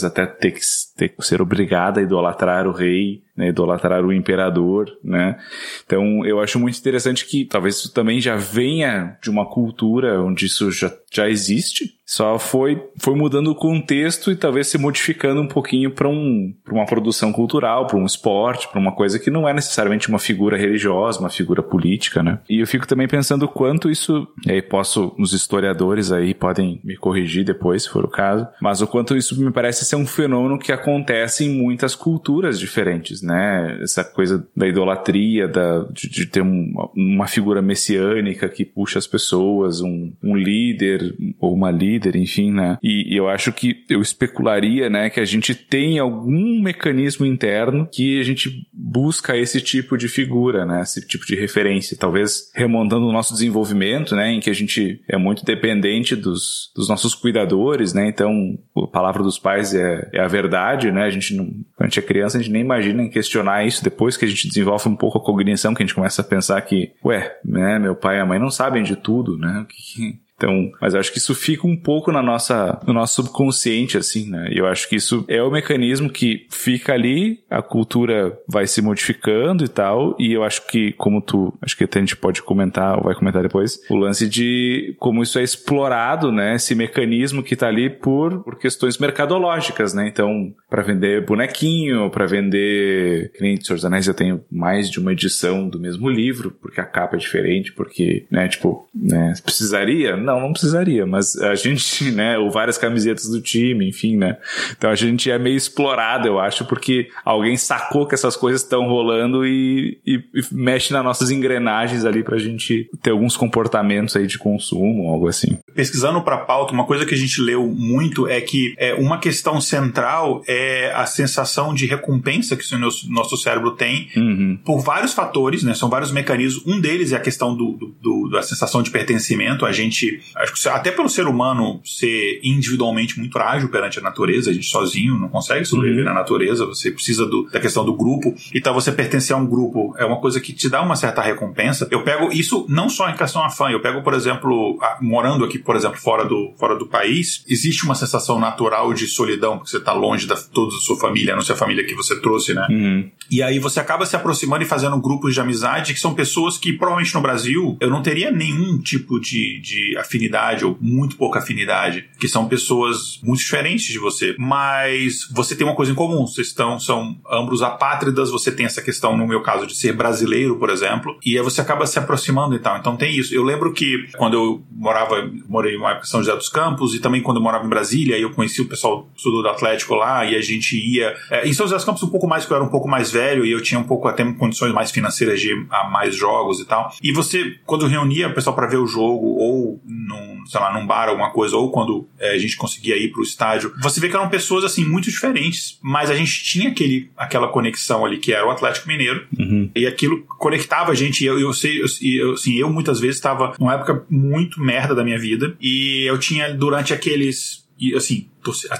até 0.05 0.27
ter 0.27 0.53
que, 0.53 0.61
ter 0.97 1.09
que 1.09 1.25
ser 1.25 1.41
obrigada 1.41 2.01
a 2.01 2.03
idolatrar 2.03 2.67
o 2.67 2.73
rei, 2.73 3.23
né, 3.37 3.49
idolatrar 3.49 4.05
o 4.05 4.13
imperador, 4.13 4.91
né, 5.03 5.39
então 5.85 6.25
eu 6.27 6.41
acho 6.41 6.59
muito 6.59 6.79
interessante 6.79 7.27
que 7.27 7.45
talvez 7.45 7.77
isso 7.77 7.93
também 7.93 8.21
já 8.21 8.37
venha 8.37 9.17
de 9.23 9.31
uma 9.31 9.49
cultura 9.49 10.23
onde 10.23 10.47
isso 10.47 10.71
já, 10.71 10.93
já 11.11 11.29
existe, 11.29 11.95
só 12.13 12.39
foi, 12.39 12.83
foi 12.99 13.15
mudando 13.15 13.49
o 13.49 13.55
contexto 13.55 14.31
e 14.31 14.37
talvez 14.37 14.67
se 14.67 14.77
modificando 14.77 15.41
um 15.41 15.49
pouquinho 15.49 15.91
para 15.91 16.07
um, 16.07 16.53
uma 16.71 16.85
produção 16.85 17.33
cultural, 17.33 17.87
para 17.87 17.97
um 17.97 18.05
esporte, 18.05 18.69
para 18.69 18.79
uma 18.79 18.93
coisa 18.93 19.19
que 19.19 19.31
não 19.31 19.49
é 19.49 19.55
necessariamente 19.55 20.11
uma 20.11 20.19
figura 20.19 20.59
religiosa, 20.59 21.21
uma 21.21 21.31
figura 21.31 21.63
política, 21.63 22.23
né? 22.23 22.39
E 22.51 22.61
eu 22.61 22.67
fico 22.67 22.87
também 22.87 23.09
pensando 23.09 23.49
quanto 23.49 23.89
isso, 23.89 24.29
e 24.47 24.53
aí 24.53 24.61
posso, 24.61 25.15
os 25.19 25.33
historiadores 25.33 26.13
aí 26.13 26.35
podem 26.35 26.83
me 26.85 26.99
corrigir 26.99 27.47
depois, 27.47 27.85
se 27.85 27.89
for 27.89 28.05
o 28.05 28.11
caso, 28.11 28.47
mas 28.61 28.83
o 28.83 28.87
quanto 28.87 29.17
isso 29.17 29.41
me 29.43 29.51
parece 29.51 29.87
ser 29.87 29.97
um 29.97 30.07
fenômeno 30.07 30.59
que 30.59 30.71
acontece 30.71 31.47
em 31.47 31.63
muitas 31.63 31.95
culturas 31.95 32.59
diferentes, 32.59 33.22
né? 33.23 33.79
Essa 33.83 34.05
coisa 34.05 34.47
da 34.57 34.67
idolatria, 34.67 35.49
da, 35.49 35.85
de, 35.91 36.09
de 36.09 36.27
ter 36.27 36.43
um, 36.43 36.73
uma 36.95 37.27
figura 37.27 37.63
messiânica 37.63 38.49
que 38.49 38.65
puxa 38.65 38.99
as 38.99 39.07
pessoas, 39.07 39.81
um, 39.81 40.13
um 40.23 40.37
líder 40.37 41.15
ou 41.41 41.55
uma 41.55 41.71
líder 41.71 41.93
líder, 41.93 42.17
enfim, 42.17 42.53
né? 42.53 42.79
E, 42.83 43.15
e, 43.15 43.17
eu 43.17 43.29
acho 43.29 43.53
que 43.53 43.85
eu 43.89 44.01
especularia, 44.01 44.89
né, 44.89 45.11
que 45.11 45.21
a 45.21 45.25
gente 45.25 45.55
tem 45.55 45.99
algum 45.99 46.61
mecanismo 46.61 47.27
interno 47.27 47.89
que 47.91 48.21
a 48.21 48.25
gente 48.25 48.67
busca 48.73 49.37
esse 49.37 49.61
tipo 49.61 49.97
de 49.97 50.09
figura, 50.09 50.65
né? 50.65 50.83
Esse 50.83 51.07
tipo 51.07 51.27
de 51.27 51.35
referência. 51.35 51.97
Talvez 51.99 52.51
remontando 52.55 53.07
o 53.07 53.13
nosso 53.13 53.33
desenvolvimento, 53.33 54.15
né, 54.17 54.33
em 54.33 54.41
que 54.41 54.51
a 54.51 54.55
gente 54.55 55.01
é 55.09 55.17
muito 55.17 55.45
dependente 55.45 56.17
dos, 56.17 56.71
dos 56.75 56.89
nossos 56.89 57.15
cuidadores, 57.15 57.93
né? 57.93 58.09
Então, 58.09 58.59
a 58.77 58.87
palavra 58.87 59.23
dos 59.23 59.39
pais 59.39 59.75
é, 59.75 60.09
é 60.13 60.21
a 60.21 60.29
verdade, 60.29 60.91
né? 60.91 61.05
A 61.05 61.11
gente 61.11 61.35
não, 61.35 61.53
quando 61.83 61.87
a 61.87 61.87
gente 61.87 61.99
é 61.99 62.03
criança, 62.03 62.39
a 62.39 62.41
gente 62.41 62.53
nem 62.53 62.63
imagina 62.63 63.03
em 63.03 63.11
questionar 63.11 63.67
isso 63.67 63.83
depois 63.83 64.17
que 64.17 64.25
a 64.25 64.29
gente 64.29 64.47
desenvolve 64.47 64.89
um 64.89 64.95
pouco 64.95 65.19
a 65.19 65.21
cognição, 65.21 65.75
que 65.75 65.83
a 65.83 65.87
gente 65.87 65.95
começa 65.95 66.23
a 66.23 66.25
pensar 66.25 66.61
que, 66.63 66.93
ué, 67.05 67.37
né, 67.45 67.79
meu 67.81 67.97
pai 67.97 68.19
e 68.19 68.21
a 68.21 68.27
mãe 68.27 68.39
não 68.39 68.51
sabem 68.51 68.85
de 68.85 68.95
tudo, 68.95 69.37
né? 69.37 69.63
O 69.63 69.65
que, 69.67 70.21
então, 70.43 70.73
mas 70.81 70.95
eu 70.95 71.01
acho 71.01 71.13
que 71.13 71.19
isso 71.19 71.35
fica 71.37 71.69
um 71.69 71.77
pouco 71.77 72.11
na 72.11 72.21
nossa, 72.21 72.81
no 72.85 72.93
nosso 72.93 73.23
subconsciente, 73.23 73.97
assim, 73.97 74.29
né? 74.29 74.49
E 74.51 74.59
eu 74.59 74.67
acho 74.67 74.89
que 74.89 74.97
isso 74.97 75.25
é 75.29 75.41
o 75.41 75.53
mecanismo 75.53 76.11
que 76.11 76.47
fica 76.51 76.93
ali, 76.93 77.39
a 77.49 77.63
cultura 77.63 78.37
vai 78.49 78.67
se 78.67 78.83
modificando 78.83 79.65
e 79.65 79.69
tal, 79.69 80.17
e 80.19 80.33
eu 80.33 80.43
acho 80.43 80.67
que, 80.67 80.93
como 80.95 81.21
tu, 81.21 81.55
acho 81.63 81.77
que 81.77 81.85
até 81.85 82.01
a 82.01 82.03
gente 82.03 82.17
pode 82.17 82.43
comentar, 82.43 82.97
ou 82.97 83.05
vai 83.05 83.15
comentar 83.15 83.43
depois, 83.43 83.81
o 83.89 83.95
lance 83.95 84.29
de 84.29 84.97
como 84.99 85.23
isso 85.23 85.39
é 85.39 85.45
explorado, 85.45 86.33
né? 86.33 86.57
Esse 86.57 86.75
mecanismo 86.75 87.43
que 87.43 87.55
tá 87.55 87.69
ali 87.69 87.89
por, 87.89 88.43
por 88.43 88.59
questões 88.59 88.99
mercadológicas, 88.99 89.95
né? 89.95 90.09
Então, 90.09 90.53
para 90.69 90.83
vender 90.83 91.25
bonequinho, 91.25 92.11
para 92.11 92.27
vender. 92.27 93.31
Que 93.35 93.43
nem 93.43 93.61
Senhor 93.61 93.77
dos 93.77 93.85
Anéis 93.85 94.09
eu 94.09 94.15
tenho 94.15 94.43
mais 94.51 94.91
de 94.91 94.99
uma 94.99 95.13
edição 95.13 95.69
do 95.69 95.79
mesmo 95.79 96.09
livro, 96.09 96.51
porque 96.61 96.81
a 96.81 96.85
capa 96.85 97.17
é 97.17 97.19
diferente, 97.19 97.73
porque, 97.73 98.25
né, 98.31 98.49
tipo, 98.49 98.89
né, 98.95 99.35
precisaria? 99.45 100.17
Não, 100.17 100.32
não 100.41 100.53
precisaria, 100.53 101.07
mas 101.07 101.37
a 101.37 101.55
gente, 101.55 102.11
né, 102.13 102.39
ou 102.39 102.51
várias 102.51 102.79
camisetas 102.79 103.29
do 103.29 103.41
time, 103.41 103.89
enfim, 103.89 104.17
né. 104.17 104.37
Então 104.77 104.91
a 104.91 104.95
gente 104.95 105.31
é 105.31 105.39
meio 105.39 105.57
explorado, 105.57 106.27
eu 106.27 106.39
acho, 106.39 106.65
porque 106.65 107.09
alguém 107.25 107.57
sacou 107.57 108.07
que 108.07 108.15
essas 108.15 108.37
coisas 108.37 108.63
estão 108.63 108.89
rolando 108.89 109.47
e, 109.47 109.99
e, 110.07 110.17
e, 110.35 110.43
mexe 110.53 110.93
nas 110.93 111.05
nossas 111.05 111.31
engrenagens 111.31 112.05
ali 112.05 112.23
pra 112.23 112.39
gente 112.39 112.89
ter 113.03 113.11
alguns 113.11 113.37
comportamentos 113.37 114.17
aí 114.17 114.27
de 114.27 114.39
consumo, 114.39 115.09
algo 115.09 115.29
assim. 115.29 115.59
Pesquisando 115.75 116.23
pra 116.23 116.39
pauta, 116.39 116.73
uma 116.73 116.85
coisa 116.85 117.05
que 117.07 117.15
a 117.15 117.19
gente 117.19 117.41
leu 117.41 117.67
muito 117.67 118.29
é 118.29 118.41
que 118.41 118.75
é, 118.79 118.95
uma 118.95 119.19
questão 119.19 119.61
central 119.61 120.43
é 120.47 120.93
a 120.95 121.07
sensação 121.07 121.75
de 121.75 121.87
recompensa 121.87 122.57
que 122.57 122.75
o 122.75 122.79
nosso, 122.79 123.11
nosso 123.11 123.37
cérebro 123.37 123.73
tem 123.73 124.09
uhum. 124.17 124.59
por 124.65 124.81
vários 124.81 125.13
fatores, 125.13 125.63
né, 125.63 125.75
são 125.75 125.89
vários 125.89 126.11
mecanismos. 126.11 126.67
Um 126.67 126.81
deles 126.81 127.13
é 127.13 127.17
a 127.17 127.21
questão 127.21 127.55
do, 127.57 127.73
do, 127.73 127.95
do 128.01 128.29
da 128.33 128.43
sensação 128.43 128.83
de 128.83 128.91
pertencimento. 128.91 129.65
A 129.65 129.73
gente 129.73 130.21
acho 130.37 130.55
que 130.55 130.69
até 130.69 130.91
pelo 130.91 131.09
ser 131.09 131.27
humano 131.27 131.81
ser 131.85 132.41
individualmente 132.43 133.19
muito 133.19 133.33
frágil 133.33 133.69
perante 133.69 133.99
a 133.99 134.03
natureza, 134.03 134.51
a 134.51 134.55
gente 134.55 134.67
sozinho 134.67 135.19
não 135.19 135.29
consegue 135.29 135.65
sobreviver 135.65 136.05
uhum. 136.05 136.13
na 136.13 136.21
natureza, 136.21 136.67
você 136.67 136.91
precisa 136.91 137.27
do, 137.27 137.49
da 137.51 137.61
questão 137.61 137.85
do 137.85 137.95
grupo, 137.95 138.35
então 138.55 138.75
você 138.75 138.93
pertencer 138.93 139.35
a 139.35 139.39
um 139.39 139.47
grupo 139.47 139.95
é 139.99 140.05
uma 140.05 140.21
coisa 140.21 140.41
que 140.41 140.53
te 140.53 140.69
dá 140.69 140.83
uma 140.83 140.97
certa 140.97 141.23
recompensa. 141.23 141.89
Eu 141.91 142.03
pego 142.03 142.33
isso 142.33 142.67
não 142.69 142.89
só 142.89 143.09
em 143.09 143.17
questão 143.17 143.43
a 143.43 143.51
fã, 143.51 143.71
eu 143.71 143.81
pego, 143.81 144.03
por 144.03 144.15
exemplo, 144.15 144.79
a, 144.81 144.99
morando 145.01 145.45
aqui, 145.45 145.59
por 145.59 145.77
exemplo, 145.77 145.99
fora 145.99 146.25
do, 146.25 146.53
fora 146.59 146.77
do 146.77 146.87
país, 146.87 147.45
existe 147.49 147.85
uma 147.85 147.95
sensação 147.95 148.39
natural 148.39 148.93
de 148.93 149.07
solidão, 149.07 149.59
porque 149.59 149.71
você 149.71 149.79
está 149.79 149.93
longe 149.93 150.27
da 150.27 150.37
toda 150.37 150.77
a 150.77 150.81
sua 150.81 150.97
família, 150.97 151.33
a 151.33 151.37
não 151.37 151.43
ser 151.43 151.53
a 151.53 151.57
família 151.57 151.85
que 151.85 151.95
você 151.95 152.21
trouxe, 152.21 152.55
né? 152.55 152.67
Uhum. 152.71 153.11
E 153.31 153.43
aí 153.43 153.59
você 153.59 153.81
acaba 153.81 154.05
se 154.05 154.17
aproximando 154.17 154.63
e 154.65 154.67
fazendo 154.67 155.01
grupos 155.01 155.35
de 155.35 155.41
amizade 155.41 155.95
que 155.95 156.01
são 156.01 156.15
pessoas 156.15 156.59
que 156.59 156.73
provavelmente 156.73 157.15
no 157.15 157.21
Brasil 157.21 157.77
eu 157.81 157.91
não 157.91 158.03
teria 158.03 158.31
nenhum 158.31 158.79
tipo 158.79 159.21
de, 159.21 159.61
de 159.61 159.97
afinidade 160.03 160.65
ou 160.65 160.77
muito 160.81 161.17
pouca 161.17 161.39
afinidade, 161.39 162.09
que 162.19 162.29
são 162.29 162.49
pessoas 162.49 163.21
muito 163.23 163.39
diferentes 163.39 163.87
de 163.87 163.99
você, 163.99 164.35
mas 164.39 165.27
você 165.31 165.55
tem 165.55 165.67
uma 165.67 165.77
coisa 165.77 165.93
em 165.93 165.95
comum, 165.95 166.27
vocês 166.27 166.49
estão, 166.49 166.79
são 166.79 167.17
ambos 167.31 167.63
apátridas, 167.63 168.31
você 168.31 168.51
tem 168.51 168.67
essa 168.67 168.83
questão, 168.83 169.17
no 169.17 169.27
meu 169.27 169.43
caso, 169.43 169.67
de 169.67 169.75
ser 169.75 169.93
brasileiro, 169.93 170.57
por 170.57 170.71
exemplo, 170.71 171.19
e 171.25 171.37
aí 171.37 171.43
você 171.43 171.61
acaba 171.61 171.87
se 171.87 171.99
aproximando 171.99 172.55
e 172.55 172.59
tal. 172.59 172.77
Então 172.79 172.97
tem 172.97 173.17
isso. 173.17 173.35
Eu 173.35 173.43
lembro 173.43 173.73
que 173.73 174.09
quando 174.17 174.35
eu 174.35 174.63
morava, 174.71 175.31
morei 175.49 175.77
uma 175.77 175.91
época 175.91 176.07
em 176.07 176.11
São 176.11 176.21
José 176.21 176.37
dos 176.37 176.49
Campos 176.49 176.95
e 176.95 177.01
também 177.01 177.23
quando 177.23 177.39
eu 177.39 177.43
morava 177.43 177.65
em 177.65 177.69
Brasília, 177.69 178.19
eu 178.19 178.31
conheci 178.31 178.61
o 178.61 178.69
pessoal 178.69 179.09
do 179.23 179.49
Atlético 179.49 179.95
lá 179.95 180.25
e 180.25 180.37
a 180.37 180.41
gente 180.41 180.77
ia. 180.77 181.15
É, 181.31 181.47
em 181.47 181.53
São 181.53 181.67
José 181.67 181.77
dos 181.77 181.85
Campos, 181.85 182.03
um 182.03 182.11
pouco 182.11 182.27
mais, 182.27 182.45
que 182.45 182.53
eu 182.53 182.57
era 182.57 182.65
um 182.65 182.71
pouco 182.71 182.89
mais 182.89 183.11
velho 183.11 183.45
e 183.45 183.51
eu 183.51 183.63
tinha 183.63 183.81
um 183.81 183.85
pouco 183.85 184.09
até 184.09 184.25
condições 184.33 184.73
mais 184.73 184.91
financeiras 184.91 185.41
de 185.41 185.53
a 185.71 185.89
mais 185.89 186.15
jogos 186.15 186.61
e 186.61 186.65
tal. 186.65 186.93
E 187.03 187.13
você, 187.13 187.57
quando 187.65 187.87
reunia 187.87 188.29
o 188.29 188.35
pessoal 188.35 188.55
para 188.55 188.67
ver 188.67 188.79
o 188.79 188.87
jogo 188.87 189.27
ou 189.39 189.81
num, 189.93 190.47
sei 190.47 190.61
lá, 190.61 190.73
num 190.73 190.87
bar, 190.87 191.09
alguma 191.09 191.31
coisa, 191.31 191.57
ou 191.57 191.71
quando 191.71 192.09
é, 192.19 192.31
a 192.31 192.39
gente 192.39 192.57
conseguia 192.57 192.97
ir 192.97 193.13
pro 193.13 193.23
estádio, 193.23 193.75
você 193.81 194.01
vê 194.01 194.09
que 194.09 194.17
eram 194.17 194.29
pessoas, 194.29 194.65
assim, 194.65 194.85
muito 194.85 195.11
diferentes, 195.11 195.79
mas 195.83 196.11
a 196.11 196.15
gente 196.15 196.43
tinha 196.43 196.71
aquele, 196.71 197.11
aquela 197.17 197.49
conexão 197.49 198.05
ali 198.05 198.19
que 198.19 198.33
era 198.33 198.47
o 198.47 198.51
Atlético 198.51 198.89
Mineiro, 198.89 199.27
uhum. 199.39 199.71
e 199.75 199.87
aquilo 199.87 200.23
conectava 200.39 200.93
a 200.93 200.95
gente, 200.95 201.23
e 201.23 201.27
eu, 201.27 201.39
eu 201.39 201.53
sei, 201.53 201.81
eu, 201.81 201.87
eu, 202.03 202.33
assim, 202.33 202.55
eu 202.55 202.71
muitas 202.71 202.99
vezes 203.01 203.17
estava 203.17 203.55
numa 203.59 203.75
época 203.75 204.05
muito 204.09 204.61
merda 204.61 204.95
da 204.95 205.05
minha 205.05 205.19
vida, 205.19 205.57
e 205.61 206.05
eu 206.09 206.19
tinha, 206.19 206.53
durante 206.55 206.93
aqueles 206.93 207.63
e 207.79 207.97
assim, 207.97 208.29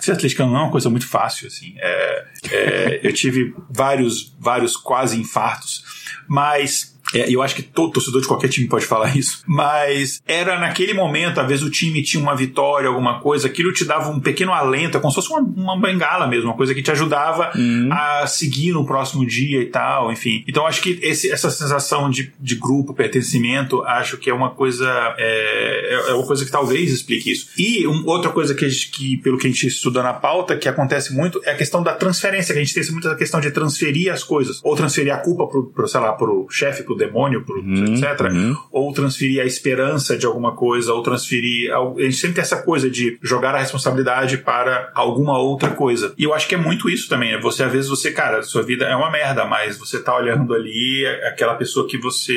ser 0.01 0.13
atleticano 0.13 0.53
não 0.53 0.61
é 0.61 0.63
uma 0.63 0.71
coisa 0.71 0.89
muito 0.89 1.09
fácil, 1.09 1.49
assim. 1.49 1.75
É, 1.77 2.25
é, 2.53 3.01
eu 3.03 3.13
tive 3.13 3.53
vários, 3.69 4.33
vários 4.39 4.77
quase 4.77 5.19
infartos, 5.19 5.85
mas 6.29 6.92
É, 7.15 7.31
eu 7.31 7.43
acho 7.43 7.55
que 7.55 7.63
todo 7.63 7.93
torcedor 7.93 8.21
de 8.21 8.27
qualquer 8.27 8.49
time 8.49 8.69
pode 8.69 8.87
falar 8.87 9.15
isso, 9.17 9.43
mas 9.47 10.23
era 10.27 10.59
naquele 10.59 10.95
momento, 10.95 11.41
às 11.41 11.49
vezes 11.49 11.65
o 11.65 11.71
time 11.71 12.03
tinha 12.03 12.23
uma 12.23 12.35
vitória, 12.35 12.89
alguma 12.89 13.21
coisa, 13.21 13.47
aquilo 13.47 13.73
te 13.73 13.85
dava 13.85 14.11
um 14.11 14.21
pequeno 14.21 14.53
alento, 14.53 14.97
é 14.97 15.01
como 15.01 15.13
se 15.13 15.17
fosse 15.17 15.31
uma, 15.31 15.41
uma 15.41 15.81
bengala 15.81 16.27
mesmo, 16.27 16.51
uma 16.51 16.57
coisa 16.57 16.75
que 16.75 16.83
te 16.83 16.91
ajudava 16.91 17.53
uhum. 17.55 17.89
a 17.91 18.27
seguir 18.27 18.73
no 18.73 18.87
próximo 18.87 19.27
dia 19.27 19.61
e 19.61 19.67
tal, 19.67 20.13
enfim. 20.13 20.45
Então 20.47 20.67
acho 20.67 20.81
que 20.83 20.99
esse, 21.03 21.31
essa 21.31 21.51
sensação 21.51 22.11
de, 22.11 22.33
de 22.39 22.55
grupo, 22.55 22.95
pertencimento, 22.95 23.83
acho 23.83 24.17
que 24.17 24.31
é 24.31 24.35
uma 24.35 24.51
coisa 24.51 25.15
é, 25.19 25.95
é, 25.95 26.11
é 26.11 26.15
uma 26.15 26.27
coisa 26.27 26.45
que 26.45 26.51
talvez 26.51 26.93
explique 26.93 27.31
isso. 27.31 27.49
E 27.59 27.87
um, 27.87 28.07
outra 28.07 28.31
coisa 28.31 28.55
que, 28.55 28.69
que, 28.69 29.17
pelo 29.19 29.39
que 29.39 29.47
a 29.47 29.51
gente 29.51 29.67
estuda 29.67 30.03
na 30.03 30.13
pauta, 30.13 30.57
que 30.57 30.69
acontece 30.69 31.13
muito, 31.13 31.41
é 31.45 31.53
a 31.53 31.57
questão 31.57 31.83
da 31.83 31.95
transferência, 31.95 32.53
que 32.53 32.61
a 32.61 32.65
gente 32.65 32.75
tem 32.75 32.93
muito 32.93 33.09
a 33.09 33.17
questão 33.17 33.41
de 33.41 33.51
transferir 33.51 34.13
as 34.13 34.23
coisas, 34.23 34.61
ou 34.63 34.77
transferir 34.77 35.13
a 35.13 35.19
culpa 35.19 35.47
pro, 35.47 35.67
pro 35.67 35.89
sei 35.89 36.01
lá, 36.01 36.13
pro 36.13 36.47
chefe, 36.51 36.83
pro 36.83 36.97
demônio, 37.07 37.45
pro, 37.45 37.61
uhum, 37.61 37.95
etc. 37.95 38.21
Uhum. 38.31 38.57
Ou 38.71 38.93
transferir 38.93 39.43
a 39.43 39.45
esperança 39.45 40.17
de 40.17 40.27
alguma 40.27 40.53
coisa, 40.53 40.93
ou 40.93 41.03
transferir. 41.03 41.73
A 41.73 42.03
gente 42.03 42.17
sempre 42.17 42.37
tem 42.37 42.43
essa 42.43 42.63
coisa 42.63 42.91
de 42.91 43.19
jogar 43.23 43.55
a 43.55 43.59
responsabilidade 43.59 44.39
para 44.39 44.91
alguma 44.95 45.39
outra 45.39 45.71
coisa. 45.71 46.15
E 46.17 46.25
eu 46.25 46.35
acho 46.35 46.49
que 46.49 46.55
é 46.55 46.59
muito 46.59 46.89
isso 46.89 47.09
também. 47.09 47.33
É 47.33 47.41
você, 47.41 47.65
às 47.65 47.73
vezes, 47.73 47.89
você, 47.89 48.11
cara, 48.13 48.43
sua 48.43 48.63
vida 48.63 48.85
é 48.85 48.95
uma 48.97 49.11
merda, 49.11 49.45
mas 49.45 49.79
você 49.79 49.99
tá 49.99 50.17
olhando 50.17 50.55
ali 50.55 51.05
aquela 51.27 51.55
pessoa 51.55 51.87
que 51.87 51.99
você 51.99 52.35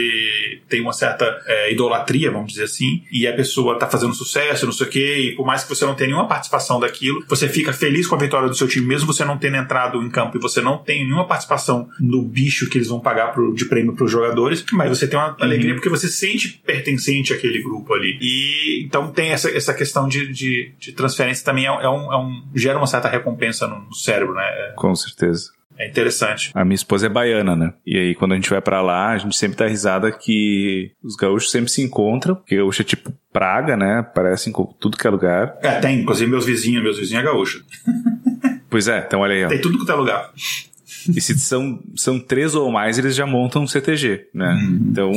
tem 0.68 0.82
uma 0.82 0.94
certa 0.94 1.26
é, 1.46 1.72
idolatria, 1.72 2.32
vamos 2.32 2.52
dizer 2.52 2.64
assim, 2.64 3.04
e 3.12 3.28
a 3.28 3.34
pessoa 3.34 3.78
tá 3.78 3.88
fazendo 3.88 4.14
sucesso, 4.14 4.66
não 4.66 4.74
sei 4.74 4.88
o 4.88 4.90
quê, 4.90 5.18
e 5.18 5.36
por 5.36 5.46
mais 5.46 5.64
que 5.64 5.70
você 5.70 5.86
não 5.86 5.96
tenha 5.96 6.08
nenhuma 6.08 6.28
participação 6.28 6.80
daquilo, 6.80 7.24
você 7.28 7.48
fica 7.48 7.74
feliz 7.74 8.08
com 8.08 8.16
a 8.16 8.18
vitória 8.18 8.48
do 8.48 8.56
seu 8.56 8.68
time, 8.68 8.86
mesmo 8.86 9.12
você 9.12 9.24
não 9.24 9.38
tendo 9.38 9.58
entrado 9.58 10.02
em 10.02 10.10
campo 10.10 10.38
e 10.38 10.42
você 10.42 10.62
não 10.62 10.78
tem 10.78 11.04
nenhuma 11.04 11.28
participação 11.28 11.88
no 12.00 12.22
bicho 12.22 12.70
que 12.70 12.78
eles 12.78 12.88
vão 12.88 13.00
pagar 13.00 13.32
pro, 13.34 13.54
de 13.54 13.66
prêmio 13.66 13.94
para 13.94 14.06
os 14.06 14.12
mas 14.74 14.90
você 14.90 15.08
tem 15.08 15.18
uma 15.18 15.30
uhum. 15.30 15.36
alegria 15.40 15.74
porque 15.74 15.90
você 15.90 16.08
se 16.08 16.18
sente 16.18 16.62
pertencente 16.66 17.34
àquele 17.34 17.62
grupo 17.62 17.94
ali. 17.94 18.18
E 18.22 18.84
então 18.86 19.12
tem 19.12 19.32
essa, 19.32 19.50
essa 19.50 19.74
questão 19.74 20.08
de, 20.08 20.32
de, 20.32 20.74
de 20.80 20.92
transferência 20.92 21.44
também 21.44 21.66
é, 21.66 21.68
é, 21.68 21.90
um, 21.90 22.14
é 22.14 22.18
um, 22.18 22.44
gera 22.54 22.78
uma 22.78 22.88
certa 22.88 23.10
recompensa 23.10 23.68
no, 23.68 23.80
no 23.80 23.94
cérebro, 23.94 24.34
né? 24.34 24.74
Com 24.76 24.96
certeza. 24.96 25.56
É 25.78 25.88
interessante. 25.90 26.52
A 26.54 26.64
minha 26.64 26.76
esposa 26.76 27.08
é 27.08 27.10
baiana, 27.10 27.56
né? 27.56 27.74
E 27.86 27.98
aí, 27.98 28.16
quando 28.16 28.32
a 28.32 28.36
gente 28.36 28.50
vai 28.50 28.62
para 28.62 28.82
lá, 28.82 29.10
a 29.10 29.18
gente 29.18 29.36
sempre 29.36 29.58
dá 29.58 29.68
risada 29.68 30.12
que 30.12 30.92
os 31.04 31.16
gaúchos 31.16 31.52
sempre 31.52 31.70
se 31.70 31.82
encontram, 31.82 32.36
porque 32.36 32.56
gaúcho 32.56 32.82
é 32.82 32.86
tipo 32.86 33.14
praga, 33.32 33.76
né? 33.76 34.02
Parece 34.16 34.50
em 34.50 34.54
tudo 34.80 34.98
que 34.98 35.06
é 35.06 35.10
lugar. 35.10 35.58
É, 35.62 35.80
tem. 35.80 36.00
Inclusive, 36.00 36.32
meus 36.32 36.46
vizinhos, 36.46 36.82
meus 36.82 36.98
vizinhos 36.98 37.24
é 37.24 37.26
gaúcho. 37.26 37.64
Pois 38.68 38.90
é, 38.90 39.06
então 39.08 39.22
olha 39.22 39.34
aí. 39.34 39.46
Ó. 39.46 39.48
Tem 39.48 39.62
tudo 39.62 39.86
que 39.86 39.90
é 39.90 39.96
lugar. 39.96 40.34
E 41.14 41.22
se 41.22 41.38
são, 41.40 41.80
são 41.96 42.20
três 42.20 42.56
ou 42.56 42.72
mais, 42.72 42.98
eles 42.98 43.16
já 43.16 43.26
montam 43.26 43.64
um 43.64 43.68
CTG, 43.68 44.28
né? 44.34 44.54
Uhum. 44.54 44.80
Então, 44.92 45.12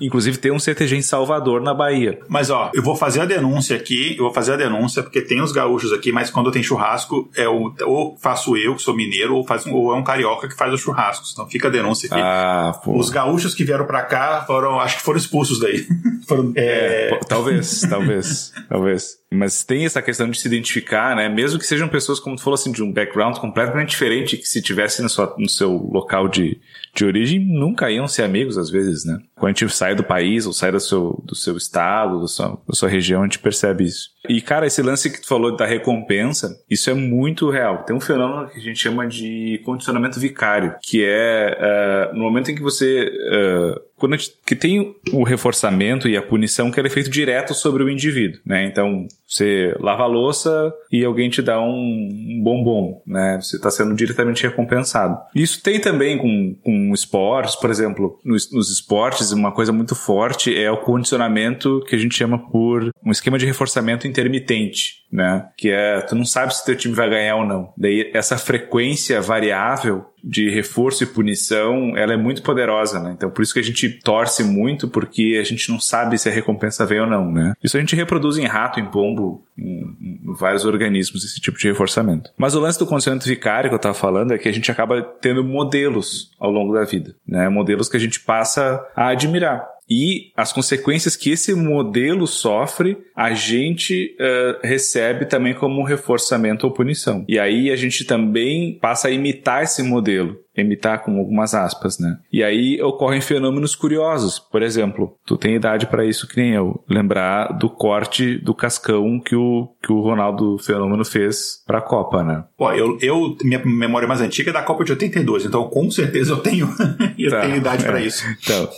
inclusive 0.00 0.38
tem 0.38 0.52
um 0.52 0.58
CTG 0.58 0.96
em 0.96 1.02
Salvador, 1.02 1.60
na 1.60 1.74
Bahia. 1.74 2.18
Mas 2.28 2.50
ó, 2.50 2.70
eu 2.74 2.82
vou 2.82 2.96
fazer 2.96 3.20
a 3.20 3.24
denúncia 3.24 3.76
aqui, 3.76 4.16
eu 4.16 4.24
vou 4.24 4.32
fazer 4.32 4.54
a 4.54 4.56
denúncia, 4.56 5.02
porque 5.02 5.20
tem 5.20 5.40
os 5.40 5.52
gaúchos 5.52 5.92
aqui, 5.92 6.12
mas 6.12 6.30
quando 6.30 6.50
tem 6.50 6.62
churrasco, 6.62 7.30
é 7.36 7.48
o, 7.48 7.72
ou 7.82 8.16
faço 8.18 8.56
eu, 8.56 8.74
que 8.74 8.82
sou 8.82 8.94
mineiro, 8.94 9.36
ou, 9.36 9.46
faz, 9.46 9.66
ou 9.66 9.92
é 9.92 9.96
um 9.96 10.04
carioca 10.04 10.48
que 10.48 10.56
faz 10.56 10.72
os 10.72 10.80
churrascos. 10.80 11.32
Então 11.32 11.48
fica 11.48 11.68
a 11.68 11.70
denúncia 11.70 12.06
aqui. 12.06 12.20
Ah, 12.20 12.78
pô. 12.84 12.98
Os 12.98 13.10
gaúchos 13.10 13.54
que 13.54 13.64
vieram 13.64 13.86
pra 13.86 14.02
cá 14.02 14.44
foram, 14.46 14.80
acho 14.80 14.96
que 14.96 15.02
foram 15.02 15.18
expulsos 15.18 15.60
daí. 15.60 15.86
foram, 16.26 16.52
é... 16.56 16.90
É, 16.90 17.20
talvez, 17.28 17.80
talvez, 17.82 18.52
talvez. 18.68 19.19
Mas 19.32 19.62
tem 19.62 19.84
essa 19.84 20.02
questão 20.02 20.28
de 20.28 20.38
se 20.38 20.48
identificar, 20.48 21.14
né? 21.14 21.28
Mesmo 21.28 21.58
que 21.58 21.66
sejam 21.66 21.88
pessoas, 21.88 22.18
como 22.18 22.34
tu 22.34 22.42
falou 22.42 22.54
assim, 22.54 22.72
de 22.72 22.82
um 22.82 22.92
background 22.92 23.36
completamente 23.36 23.90
diferente, 23.90 24.36
que 24.36 24.48
se 24.48 24.60
tivesse 24.60 25.08
sua 25.08 25.34
no 25.38 25.48
seu 25.48 25.70
local 25.70 26.26
de, 26.28 26.60
de 26.94 27.04
origem 27.04 27.38
nunca 27.38 27.90
iam 27.90 28.08
ser 28.08 28.22
amigos, 28.22 28.58
às 28.58 28.70
vezes, 28.70 29.04
né? 29.04 29.18
Quando 29.36 29.54
a 29.54 29.58
gente 29.58 29.74
sai 29.74 29.94
do 29.94 30.02
país 30.02 30.46
ou 30.46 30.52
sai 30.52 30.72
do 30.72 30.80
seu, 30.80 31.22
do 31.24 31.34
seu 31.34 31.56
estado, 31.56 32.20
da 32.20 32.26
sua, 32.26 32.60
da 32.68 32.74
sua 32.74 32.88
região, 32.88 33.22
a 33.22 33.24
gente 33.24 33.38
percebe 33.38 33.84
isso. 33.84 34.10
E, 34.28 34.40
cara, 34.40 34.66
esse 34.66 34.82
lance 34.82 35.10
que 35.10 35.20
tu 35.20 35.28
falou 35.28 35.56
da 35.56 35.64
recompensa, 35.64 36.60
isso 36.68 36.90
é 36.90 36.94
muito 36.94 37.48
real. 37.50 37.84
Tem 37.84 37.96
um 37.96 38.00
fenômeno 38.00 38.50
que 38.50 38.58
a 38.58 38.62
gente 38.62 38.78
chama 38.78 39.06
de 39.06 39.62
condicionamento 39.64 40.20
vicário, 40.20 40.74
que 40.82 41.04
é 41.04 42.10
uh, 42.12 42.14
no 42.14 42.24
momento 42.24 42.50
em 42.50 42.54
que 42.54 42.62
você. 42.62 43.04
Uh, 43.04 43.89
quando 44.00 44.16
gente, 44.16 44.32
que 44.44 44.56
tem 44.56 44.96
o 45.12 45.22
reforçamento 45.22 46.08
e 46.08 46.16
a 46.16 46.22
punição 46.22 46.70
que 46.70 46.80
é 46.80 46.88
feito 46.88 47.10
direto 47.10 47.54
sobre 47.54 47.84
o 47.84 47.90
indivíduo, 47.90 48.40
né? 48.44 48.64
Então, 48.64 49.06
você 49.28 49.76
lava 49.78 50.02
a 50.02 50.06
louça 50.06 50.72
e 50.90 51.04
alguém 51.04 51.28
te 51.28 51.42
dá 51.42 51.60
um, 51.60 51.68
um 51.68 52.40
bombom, 52.42 53.02
né? 53.06 53.38
Você 53.40 53.56
está 53.56 53.70
sendo 53.70 53.94
diretamente 53.94 54.42
recompensado. 54.42 55.18
Isso 55.34 55.62
tem 55.62 55.78
também 55.78 56.18
com, 56.18 56.56
com 56.64 56.92
esportes, 56.92 57.54
por 57.54 57.70
exemplo, 57.70 58.18
nos, 58.24 58.50
nos 58.50 58.70
esportes, 58.70 59.30
uma 59.30 59.52
coisa 59.52 59.72
muito 59.72 59.94
forte 59.94 60.56
é 60.56 60.70
o 60.70 60.78
condicionamento 60.78 61.84
que 61.86 61.94
a 61.94 61.98
gente 61.98 62.16
chama 62.16 62.38
por 62.50 62.90
um 63.04 63.10
esquema 63.10 63.38
de 63.38 63.46
reforçamento 63.46 64.06
intermitente, 64.06 65.04
né? 65.12 65.46
Que 65.56 65.70
é, 65.70 66.00
tu 66.00 66.14
não 66.14 66.24
sabe 66.24 66.54
se 66.54 66.64
teu 66.64 66.76
time 66.76 66.94
vai 66.94 67.10
ganhar 67.10 67.36
ou 67.36 67.44
não. 67.44 67.72
Daí, 67.76 68.10
essa 68.14 68.38
frequência 68.38 69.20
variável 69.20 70.06
de 70.22 70.50
reforço 70.50 71.02
e 71.02 71.06
punição, 71.06 71.96
ela 71.96 72.12
é 72.12 72.16
muito 72.16 72.42
poderosa, 72.42 73.00
né? 73.00 73.12
Então, 73.16 73.30
por 73.30 73.42
isso 73.42 73.54
que 73.54 73.60
a 73.60 73.64
gente 73.64 73.88
torce 73.90 74.44
muito, 74.44 74.88
porque 74.88 75.38
a 75.40 75.44
gente 75.44 75.70
não 75.70 75.80
sabe 75.80 76.18
se 76.18 76.28
a 76.28 76.32
recompensa 76.32 76.86
vem 76.86 77.00
ou 77.00 77.06
não, 77.06 77.30
né? 77.30 77.54
Isso 77.62 77.76
a 77.76 77.80
gente 77.80 77.96
reproduz 77.96 78.38
em 78.38 78.46
rato, 78.46 78.80
em 78.80 78.86
pombo, 78.86 79.44
em, 79.58 79.96
em 80.00 80.34
vários 80.38 80.64
organismos, 80.64 81.24
esse 81.24 81.40
tipo 81.40 81.58
de 81.58 81.68
reforçamento. 81.68 82.30
Mas 82.36 82.54
o 82.54 82.60
lance 82.60 82.78
do 82.78 82.86
condicionamento 82.86 83.28
vicário 83.28 83.70
que 83.70 83.74
eu 83.74 83.78
estava 83.78 83.94
falando 83.94 84.32
é 84.32 84.38
que 84.38 84.48
a 84.48 84.52
gente 84.52 84.70
acaba 84.70 85.02
tendo 85.02 85.44
modelos 85.44 86.30
ao 86.38 86.50
longo 86.50 86.74
da 86.74 86.84
vida, 86.84 87.14
né? 87.26 87.48
Modelos 87.48 87.88
que 87.88 87.96
a 87.96 88.00
gente 88.00 88.20
passa 88.20 88.84
a 88.94 89.08
admirar 89.08 89.66
e 89.90 90.30
as 90.36 90.52
consequências 90.52 91.16
que 91.16 91.32
esse 91.32 91.52
modelo 91.52 92.24
sofre, 92.24 92.96
a 93.14 93.34
gente 93.34 94.16
uh, 94.20 94.64
recebe 94.64 95.26
também 95.26 95.52
como 95.52 95.82
reforçamento 95.82 96.64
ou 96.64 96.72
punição. 96.72 97.24
E 97.28 97.40
aí 97.40 97.72
a 97.72 97.76
gente 97.76 98.04
também 98.04 98.78
passa 98.80 99.08
a 99.08 99.10
imitar 99.10 99.64
esse 99.64 99.82
modelo 99.82 100.38
imitar 100.60 101.02
com 101.02 101.18
algumas 101.18 101.54
aspas, 101.54 101.98
né? 101.98 102.18
E 102.32 102.42
aí 102.42 102.80
ocorrem 102.82 103.20
fenômenos 103.20 103.74
curiosos. 103.74 104.38
Por 104.38 104.62
exemplo, 104.62 105.16
tu 105.26 105.36
tem 105.36 105.54
idade 105.54 105.86
para 105.86 106.04
isso 106.04 106.26
que 106.26 106.40
nem 106.40 106.52
eu, 106.52 106.82
lembrar 106.88 107.52
do 107.52 107.68
corte 107.68 108.38
do 108.38 108.54
cascão 108.54 109.20
que 109.20 109.34
o 109.34 109.68
que 109.82 109.92
o 109.92 110.00
Ronaldo 110.00 110.58
Fenômeno 110.58 111.04
fez 111.04 111.62
para 111.66 111.78
a 111.78 111.82
Copa, 111.82 112.22
né? 112.22 112.44
Pô, 112.56 112.70
eu, 112.72 112.98
eu 113.00 113.36
minha 113.42 113.64
memória 113.64 114.06
mais 114.06 114.20
antiga 114.20 114.50
é 114.50 114.52
da 114.52 114.62
Copa 114.62 114.84
de 114.84 114.92
82, 114.92 115.46
então 115.46 115.68
com 115.68 115.90
certeza 115.90 116.32
eu 116.32 116.38
tenho 116.38 116.68
eu 117.18 117.30
tá, 117.30 117.40
tenho 117.42 117.56
idade 117.56 117.84
é. 117.84 117.86
para 117.86 118.00
isso. 118.00 118.24
Então, 118.42 118.68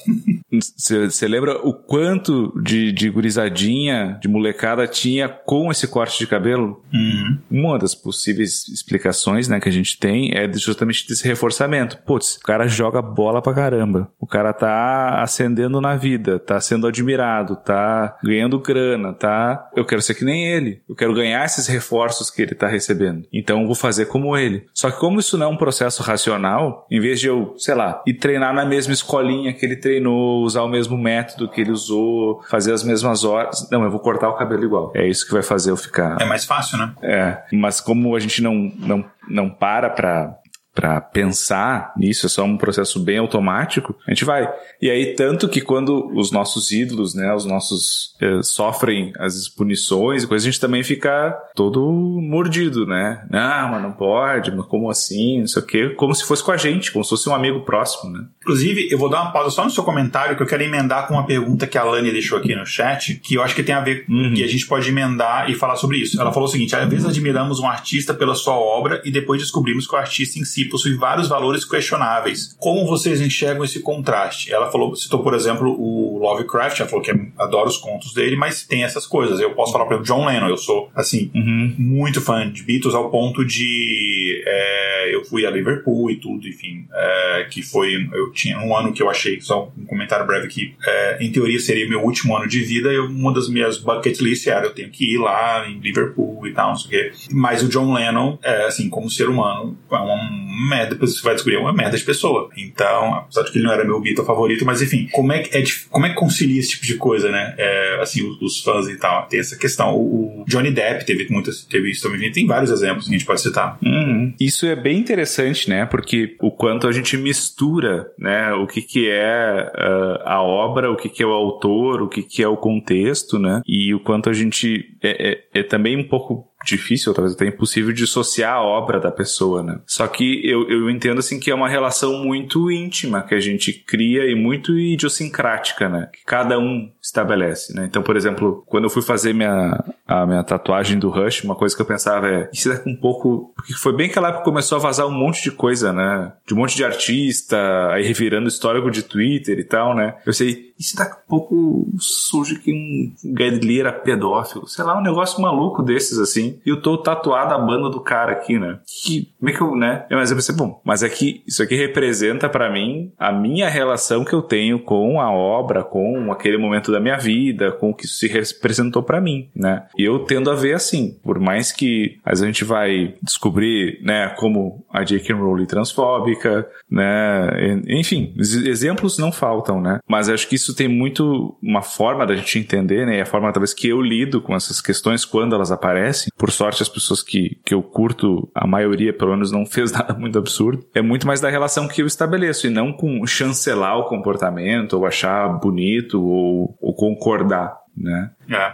você 0.61 1.27
lembra 1.27 1.57
o 1.67 1.73
quanto 1.73 2.53
de, 2.63 2.93
de 2.93 3.11
gurizadinha, 3.11 4.19
de 4.21 4.29
molecada 4.29 4.87
tinha 4.87 5.29
com 5.29 5.71
esse 5.71 5.89
corte 5.89 6.19
de 6.19 6.27
cabelo? 6.27 6.83
Uhum. 6.93 7.39
Uma 7.51 7.79
das 7.79 7.95
possíveis 7.95 8.69
explicações, 8.69 9.49
né, 9.49 9.59
que 9.61 9.69
a 9.69 9.73
gente 9.73 9.99
tem 9.99 10.31
é 10.35 10.51
justamente 10.53 11.07
desse 11.07 11.27
reforçamento 11.27 11.72
pensamento. 11.73 11.99
Putz, 12.05 12.37
o 12.37 12.41
cara 12.41 12.69
joga 12.69 13.01
bola 13.01 13.41
pra 13.41 13.55
caramba. 13.55 14.09
O 14.21 14.27
cara 14.27 14.53
tá 14.53 15.23
ascendendo 15.23 15.81
na 15.81 15.97
vida, 15.97 16.39
tá 16.39 16.61
sendo 16.61 16.87
admirado, 16.87 17.57
tá 17.57 18.17
ganhando 18.23 18.59
grana, 18.59 19.13
tá. 19.13 19.69
Eu 19.75 19.85
quero 19.85 20.03
ser 20.03 20.15
que 20.15 20.25
nem 20.25 20.47
ele. 20.47 20.83
Eu 20.89 20.95
quero 20.95 21.15
ganhar 21.15 21.45
esses 21.45 21.67
reforços 21.67 22.31
que 22.31 22.43
ele 22.43 22.55
tá 22.55 22.67
recebendo. 22.67 23.27
Então 23.33 23.61
eu 23.63 23.67
vou 23.67 23.75
fazer 23.75 24.07
como 24.07 24.37
ele. 24.37 24.67
Só 24.75 24.91
que 24.91 24.99
como 24.99 25.19
isso 25.19 25.39
não 25.39 25.47
é 25.47 25.49
um 25.49 25.57
processo 25.57 26.03
racional, 26.03 26.87
em 26.91 27.01
vez 27.01 27.19
de 27.19 27.29
eu, 27.29 27.55
sei 27.57 27.75
lá, 27.75 28.03
ir 28.07 28.15
treinar 28.15 28.55
na 28.55 28.65
mesma 28.65 28.93
escolinha 28.93 29.53
que 29.53 29.65
ele 29.65 29.77
treinou, 29.77 30.43
usar 30.43 30.63
o 30.63 30.69
mesmo 30.69 30.99
método 30.99 31.49
que 31.49 31.61
ele 31.61 31.71
usou, 31.71 32.43
fazer 32.49 32.73
as 32.73 32.85
mesmas 32.85 33.25
horas, 33.25 33.69
não, 33.71 33.83
eu 33.85 33.91
vou 33.91 34.01
cortar 34.01 34.29
o 34.29 34.37
cabelo 34.37 34.65
igual. 34.65 34.93
É 34.95 35.07
isso 35.07 35.27
que 35.27 35.33
vai 35.33 35.43
fazer 35.43 35.71
eu 35.71 35.77
ficar. 35.77 36.21
É 36.21 36.25
mais 36.25 36.45
fácil, 36.45 36.79
né? 36.79 36.93
É. 37.03 37.39
Mas 37.53 37.81
como 37.81 38.15
a 38.15 38.21
gente 38.21 38.43
não, 38.43 38.73
não, 38.79 39.05
não 39.29 39.49
para 39.49 39.89
pra 39.89 40.42
para 40.75 41.01
pensar 41.01 41.93
nisso, 41.97 42.27
é 42.27 42.29
só 42.29 42.45
um 42.45 42.57
processo 42.57 42.99
bem 42.99 43.19
automático, 43.19 43.95
a 44.07 44.11
gente 44.11 44.25
vai. 44.25 44.49
E 44.81 44.91
aí, 44.91 45.15
tanto 45.15 45.49
que 45.49 45.61
quando 45.61 46.11
os 46.15 46.31
nossos 46.31 46.71
ídolos, 46.71 47.15
né, 47.15 47.35
os 47.35 47.45
nossos 47.45 48.15
eh, 48.21 48.41
sofrem 48.43 49.13
as 49.19 49.49
punições 49.49 50.23
e 50.23 50.27
coisas, 50.27 50.47
a 50.47 50.51
gente 50.51 50.61
também 50.61 50.83
fica 50.83 51.33
todo 51.55 51.81
mordido, 52.21 52.87
né? 52.87 53.27
Ah, 53.31 53.69
mas 53.71 53.83
não 53.83 53.93
pode, 53.93 54.51
mas 54.51 54.67
como 54.67 54.91
assim? 54.91 55.41
Não 55.41 55.47
sei 55.47 55.63
o 55.63 55.67
quê. 55.67 55.89
Como 55.91 56.15
se 56.15 56.25
fosse 56.25 56.43
com 56.43 56.53
a 56.53 56.57
gente, 56.57 56.91
como 56.91 57.05
se 57.05 57.11
fosse 57.11 57.29
um 57.29 57.35
amigo 57.35 57.61
próximo, 57.61 58.11
né? 58.11 58.25
Inclusive, 58.41 58.89
eu 58.91 58.99
vou 58.99 59.11
dar 59.11 59.23
uma 59.23 59.33
pausa 59.33 59.51
só 59.51 59.65
no 59.65 59.71
seu 59.71 59.85
comentário 59.85 60.37
que 60.37 60.43
eu 60.43 60.47
quero 60.47 60.63
emendar 60.63 61.07
com 61.07 61.15
uma 61.15 61.27
pergunta 61.27 61.67
que 61.67 61.77
a 61.77 61.85
Lani 61.85 62.11
deixou 62.11 62.39
aqui 62.39 62.55
no 62.55 62.65
chat, 62.65 63.17
que 63.17 63.35
eu 63.35 63.43
acho 63.43 63.55
que 63.55 63.63
tem 63.63 63.75
a 63.75 63.81
ver 63.81 64.07
com 64.07 64.13
uhum. 64.13 64.35
que 64.35 64.43
a 64.43 64.49
gente 64.49 64.67
pode 64.67 64.89
emendar 64.89 65.51
e 65.51 65.55
falar 65.55 65.77
sobre 65.77 65.99
isso. 65.99 66.21
Ela 66.21 66.33
falou 66.33 66.49
o 66.49 66.51
seguinte: 66.51 66.75
às 66.75 66.89
vezes 66.89 67.07
admiramos 67.07 67.61
um 67.61 67.67
artista 67.67 68.15
pela 68.15 68.35
sua 68.35 68.55
obra 68.55 69.03
e 69.05 69.11
depois 69.11 69.41
descobrimos 69.41 69.87
que 69.87 69.95
o 69.95 69.99
artista 69.99 70.39
em 70.39 70.45
si 70.45 70.62
possui 70.69 70.97
vários 70.97 71.29
valores 71.29 71.65
questionáveis. 71.65 72.55
Como 72.59 72.87
vocês 72.87 73.21
enxergam 73.21 73.65
esse 73.65 73.81
contraste? 73.81 74.53
Ela 74.53 74.71
falou, 74.71 74.95
citou, 74.97 75.23
por 75.23 75.35
exemplo, 75.35 75.71
o 75.79 76.19
Lovecraft, 76.19 76.81
ela 76.81 76.89
falou 76.89 77.05
que 77.05 77.13
adora 77.39 77.69
os 77.69 77.77
contos 77.77 78.13
dele, 78.15 78.37
mas 78.37 78.65
tem 78.65 78.85
essas 78.85 79.07
coisas. 79.07 79.41
Eu 79.41 79.55
posso 79.55 79.73
falar, 79.73 79.85
por 79.85 79.95
exemplo, 79.95 80.07
John 80.07 80.27
Lennon, 80.27 80.49
eu 80.49 80.57
sou, 80.57 80.91
assim, 80.95 81.31
uhum. 81.35 81.75
muito 81.79 82.21
fã 82.21 82.51
de 82.51 82.63
Beatles 82.63 82.95
ao 82.95 83.11
ponto 83.11 83.45
de 83.45 84.43
é, 84.47 85.15
eu 85.15 85.25
fui 85.25 85.47
a 85.47 85.51
Liverpool 85.51 86.11
e 86.11 86.17
tudo, 86.17 86.47
enfim, 86.47 86.87
é, 86.93 87.47
que 87.51 87.63
foi, 87.63 88.09
eu 88.13 88.33
tinha 88.33 88.59
um 88.59 88.77
ano 88.77 88.93
que 88.93 89.03
eu 89.03 89.11
achei, 89.11 89.41
só 89.41 89.73
um 89.77 89.85
comentário 89.85 90.27
breve 90.27 90.49
que, 90.49 90.75
é, 90.85 91.19
em 91.21 91.31
teoria 91.31 91.59
seria 91.59 91.89
meu 91.89 92.03
último 92.03 92.37
ano 92.37 92.47
de 92.47 92.61
vida, 92.61 92.93
eu, 92.93 93.07
uma 93.07 93.33
das 93.33 93.49
minhas 93.49 93.79
bucket 93.79 94.19
lists 94.21 94.47
era, 94.47 94.67
eu 94.67 94.75
tenho 94.75 94.91
que 94.91 95.15
ir 95.15 95.19
lá 95.19 95.69
em 95.69 95.79
Liverpool 95.79 96.47
e 96.47 96.53
tal, 96.53 96.71
não 96.71 96.77
sei 96.77 96.87
o 96.87 96.91
quê. 96.91 97.13
Mas 97.31 97.63
o 97.63 97.69
John 97.69 97.93
Lennon, 97.93 98.39
é, 98.43 98.67
assim, 98.67 98.89
como 98.89 99.11
ser 99.11 99.29
humano, 99.29 99.77
é 99.91 99.95
uma 99.97 100.17
merda, 100.53 100.91
depois 100.91 101.15
você 101.15 101.23
vai 101.23 101.35
descobrir, 101.35 101.57
é 101.57 101.61
uma 101.61 101.73
merda 101.73 101.97
de 101.97 102.05
pessoa. 102.05 102.49
Então, 102.57 103.15
apesar 103.15 103.43
de 103.43 103.53
que 103.53 103.59
ele 103.59 103.65
não 103.65 103.73
era 103.73 103.85
meu 103.85 104.01
Beatle 104.01 104.25
favorito, 104.25 104.65
mas 104.65 104.83
enfim, 104.83 105.09
como 105.13 105.33
é 105.33 105.41
que, 105.41 105.57
é, 105.57 105.65
como 105.91 106.07
é 106.07 106.11
que 106.11 106.15
concilia 106.15 106.61
esse 106.61 106.71
tipo 106.71 106.87
de 106.87 106.95
coisa, 106.97 107.31
né? 107.31 107.55
É, 107.59 107.99
assim, 108.01 108.23
os, 108.27 108.41
os, 108.41 108.61
fãs 108.63 108.89
e 108.89 108.97
tal, 108.97 109.27
tem 109.27 109.41
essa 109.41 109.57
questão. 109.57 109.95
O, 109.95 110.43
o 110.43 110.45
Johnny 110.47 110.71
Depp 110.71 111.05
teve 111.05 111.27
muitas, 111.31 111.65
teve 111.65 111.91
isso 111.91 112.03
também, 112.03 112.31
tem 112.31 112.47
vários 112.47 112.71
exemplos 112.71 113.07
que 113.07 113.15
a 113.15 113.19
gente 113.19 113.27
pode 113.27 113.41
citar. 113.41 113.79
Uhum. 113.83 114.35
Isso 114.39 114.67
é 114.67 114.77
bem 114.77 114.99
interessante, 114.99 115.69
né? 115.69 115.87
Porque 115.87 116.37
o 116.41 116.51
quanto 116.51 116.87
a 116.87 116.93
gente 116.93 117.17
mistura, 117.17 118.11
né? 118.19 118.53
O 118.55 118.67
que 118.67 118.83
que 118.83 119.09
é 119.09 119.71
uh, 119.75 120.23
a 120.25 120.43
obra, 120.43 120.91
o 120.91 120.97
que 120.97 121.09
que 121.09 121.23
é 121.23 121.27
o 121.27 121.33
autor, 121.33 122.03
o 122.03 122.09
que 122.09 122.23
que 122.23 122.43
é 122.43 122.49
o 122.49 122.57
contexto, 122.57 123.39
né? 123.39 123.63
E 123.67 123.95
o 123.95 124.01
quanto 124.01 124.29
a 124.29 124.33
gente 124.33 124.97
é, 125.03 125.33
é, 125.33 125.61
é 125.61 125.63
também 125.63 125.97
um 125.97 126.05
pouco 126.05 126.52
difícil, 126.65 127.13
talvez 127.13 127.35
até 127.35 127.47
impossível 127.47 127.93
dissociar 127.93 128.55
a 128.55 128.63
obra 128.63 129.01
da 129.01 129.11
pessoa, 129.11 129.63
né? 129.63 129.81
Só 129.87 130.07
que 130.07 130.41
eu, 130.45 130.69
eu 130.69 130.91
entendo 130.91 131.19
assim 131.19 131.39
que 131.39 131.51
é 131.51 131.55
uma 131.55 131.69
relação 131.69 132.25
muito 132.25 132.71
íntima 132.71 133.23
que 133.23 133.35
a 133.35 133.41
gente 133.41 133.73
cria 133.73 134.31
e 134.31 134.35
muito 134.35 134.77
idiosincrática, 134.79 135.89
né? 135.89 136.09
Que 136.13 136.25
cada 136.25 136.59
um 136.59 136.91
estabelece, 137.03 137.75
né? 137.75 137.87
Então, 137.89 138.03
por 138.03 138.17
exemplo, 138.17 138.63
quando 138.67 138.85
eu 138.85 138.91
fui 138.91 139.03
fazer 139.03 139.33
minha, 139.33 139.83
a 140.07 140.27
minha 140.27 140.43
tatuagem 140.45 140.99
do 140.99 141.09
Rush, 141.11 141.45
uma 141.45 141.55
coisa 141.55 141.75
que 141.75 141.83
eu 141.83 141.87
pensava 141.87 142.29
é, 142.29 142.51
isso 142.53 142.71
é 142.71 142.83
um 142.87 142.97
pouco, 142.97 143.53
porque 143.57 143.73
foi 143.75 143.95
bem 143.95 144.09
aquela 144.09 144.29
época 144.29 144.45
que 144.45 144.51
começou 144.51 144.79
a 144.79 144.81
vazar 144.81 145.07
um 145.07 145.13
monte 145.13 145.43
de 145.43 145.51
coisa, 145.51 145.93
né? 145.93 146.33
De 146.47 146.55
um 146.55 146.59
monte 146.59 146.77
de 146.77 146.85
artista, 146.85 147.59
aí 147.91 148.05
revirando 148.05 148.49
histórico 148.49 148.91
de 148.91 149.03
Twitter 149.03 149.59
e 149.59 149.65
tal, 149.65 149.95
né? 149.95 150.17
Eu 150.25 150.33
sei, 150.33 150.73
isso 150.79 150.97
daqui 150.97 151.13
a 151.13 151.29
pouco 151.29 151.87
surge 151.99 152.59
que 152.59 152.73
um 152.73 153.37
Gedli 153.37 153.81
era 153.81 153.93
pedófilo, 153.93 154.67
sei 154.67 154.85
lá, 154.85 154.99
um 154.99 155.03
negócio 155.03 155.41
maluco 155.41 155.83
desses, 155.83 156.19
assim 156.19 156.52
e 156.65 156.71
eu 156.71 156.81
tô 156.81 156.99
tatuado 156.99 157.55
a 157.55 157.59
banda 157.59 157.89
do 157.91 158.01
cara 158.01 158.33
aqui, 158.33 158.59
né? 158.59 158.79
Que, 158.87 159.29
como 159.39 159.51
é 159.51 159.53
que 159.53 159.61
eu, 159.61 159.77
né? 159.77 160.07
Mas 160.11 160.31
eu 160.31 160.37
pensei, 160.37 160.55
bom, 160.55 160.81
mas 160.85 161.03
é 161.03 161.09
que 161.09 161.43
isso 161.47 161.63
aqui 161.63 161.75
representa 161.75 162.49
para 162.49 162.71
mim 162.71 163.13
a 163.19 163.33
minha 163.33 163.69
relação 163.69 164.25
que 164.25 164.33
eu 164.33 164.43
tenho 164.43 164.79
com 164.79 165.21
a 165.21 165.31
obra, 165.31 165.83
com 165.83 166.31
aquele 166.33 166.59
momento 166.59 166.93
da 166.93 167.01
minha 167.01 167.17
vida, 167.17 167.73
com 167.73 167.91
o 167.91 167.95
que 167.95 168.07
isso 168.07 168.17
se 168.17 168.29
representou 168.29 169.03
para 169.03 169.21
mim, 169.21 169.49
né? 169.55 169.87
E 169.97 170.05
eu 170.05 170.21
tendo 170.21 170.51
a 170.51 170.55
ver 170.55 170.75
assim, 170.75 171.19
por 171.23 171.39
mais 171.39 171.73
que 171.73 172.19
a 172.25 172.35
gente 172.35 172.65
vai 172.65 173.15
descobrir, 173.23 174.01
né, 174.03 174.29
como 174.39 174.85
a 174.93 175.05
J.K. 175.05 175.35
Rowling 175.35 175.67
transfóbica, 175.67 176.69
né? 176.91 177.81
Enfim, 177.89 178.35
exemplos 178.39 179.19
não 179.19 179.33
faltam, 179.33 179.81
né? 179.81 179.99
Mas 180.09 180.29
acho 180.29 180.49
que 180.49 180.57
isso 180.57 180.75
tem 180.75 180.89
muito 180.89 181.57
uma 181.63 181.83
forma 181.83 182.27
da 182.27 182.35
gente 182.35 182.59
entender, 182.59 183.07
né? 183.07 183.19
E 183.19 183.21
a 183.21 183.27
forma 183.27 183.53
talvez 183.53 183.75
que 183.75 183.89
eu 183.89 184.01
lido 184.01 184.41
com 184.41 184.55
essas 184.55 184.81
questões 184.81 185.25
quando 185.25 185.55
elas 185.55 185.73
aparecem, 185.73 186.31
por 186.43 186.51
sorte, 186.51 186.83
as 186.83 186.89
pessoas 186.89 187.23
que, 187.23 187.57
que 187.65 187.73
eu 187.73 187.81
curto, 187.81 188.51
a 188.53 188.67
maioria, 188.67 189.13
pelo 189.13 189.31
menos, 189.31 189.53
não 189.53 189.65
fez 189.65 189.93
nada 189.95 190.13
muito 190.13 190.37
absurdo. 190.37 190.85
É 190.93 191.01
muito 191.01 191.25
mais 191.25 191.41
da 191.41 191.49
relação 191.49 191.87
que 191.87 192.03
eu 192.03 192.07
estabeleço 192.07 192.67
e 192.67 192.71
não 192.71 192.93
com 192.93 193.25
chancelar 193.25 193.97
o 193.97 194.07
comportamento 194.07 194.95
ou 194.95 195.07
achar 195.07 195.47
bonito 195.61 196.21
ou, 196.21 196.77
ou 196.81 196.93
concordar 196.95 197.82
né? 197.97 198.31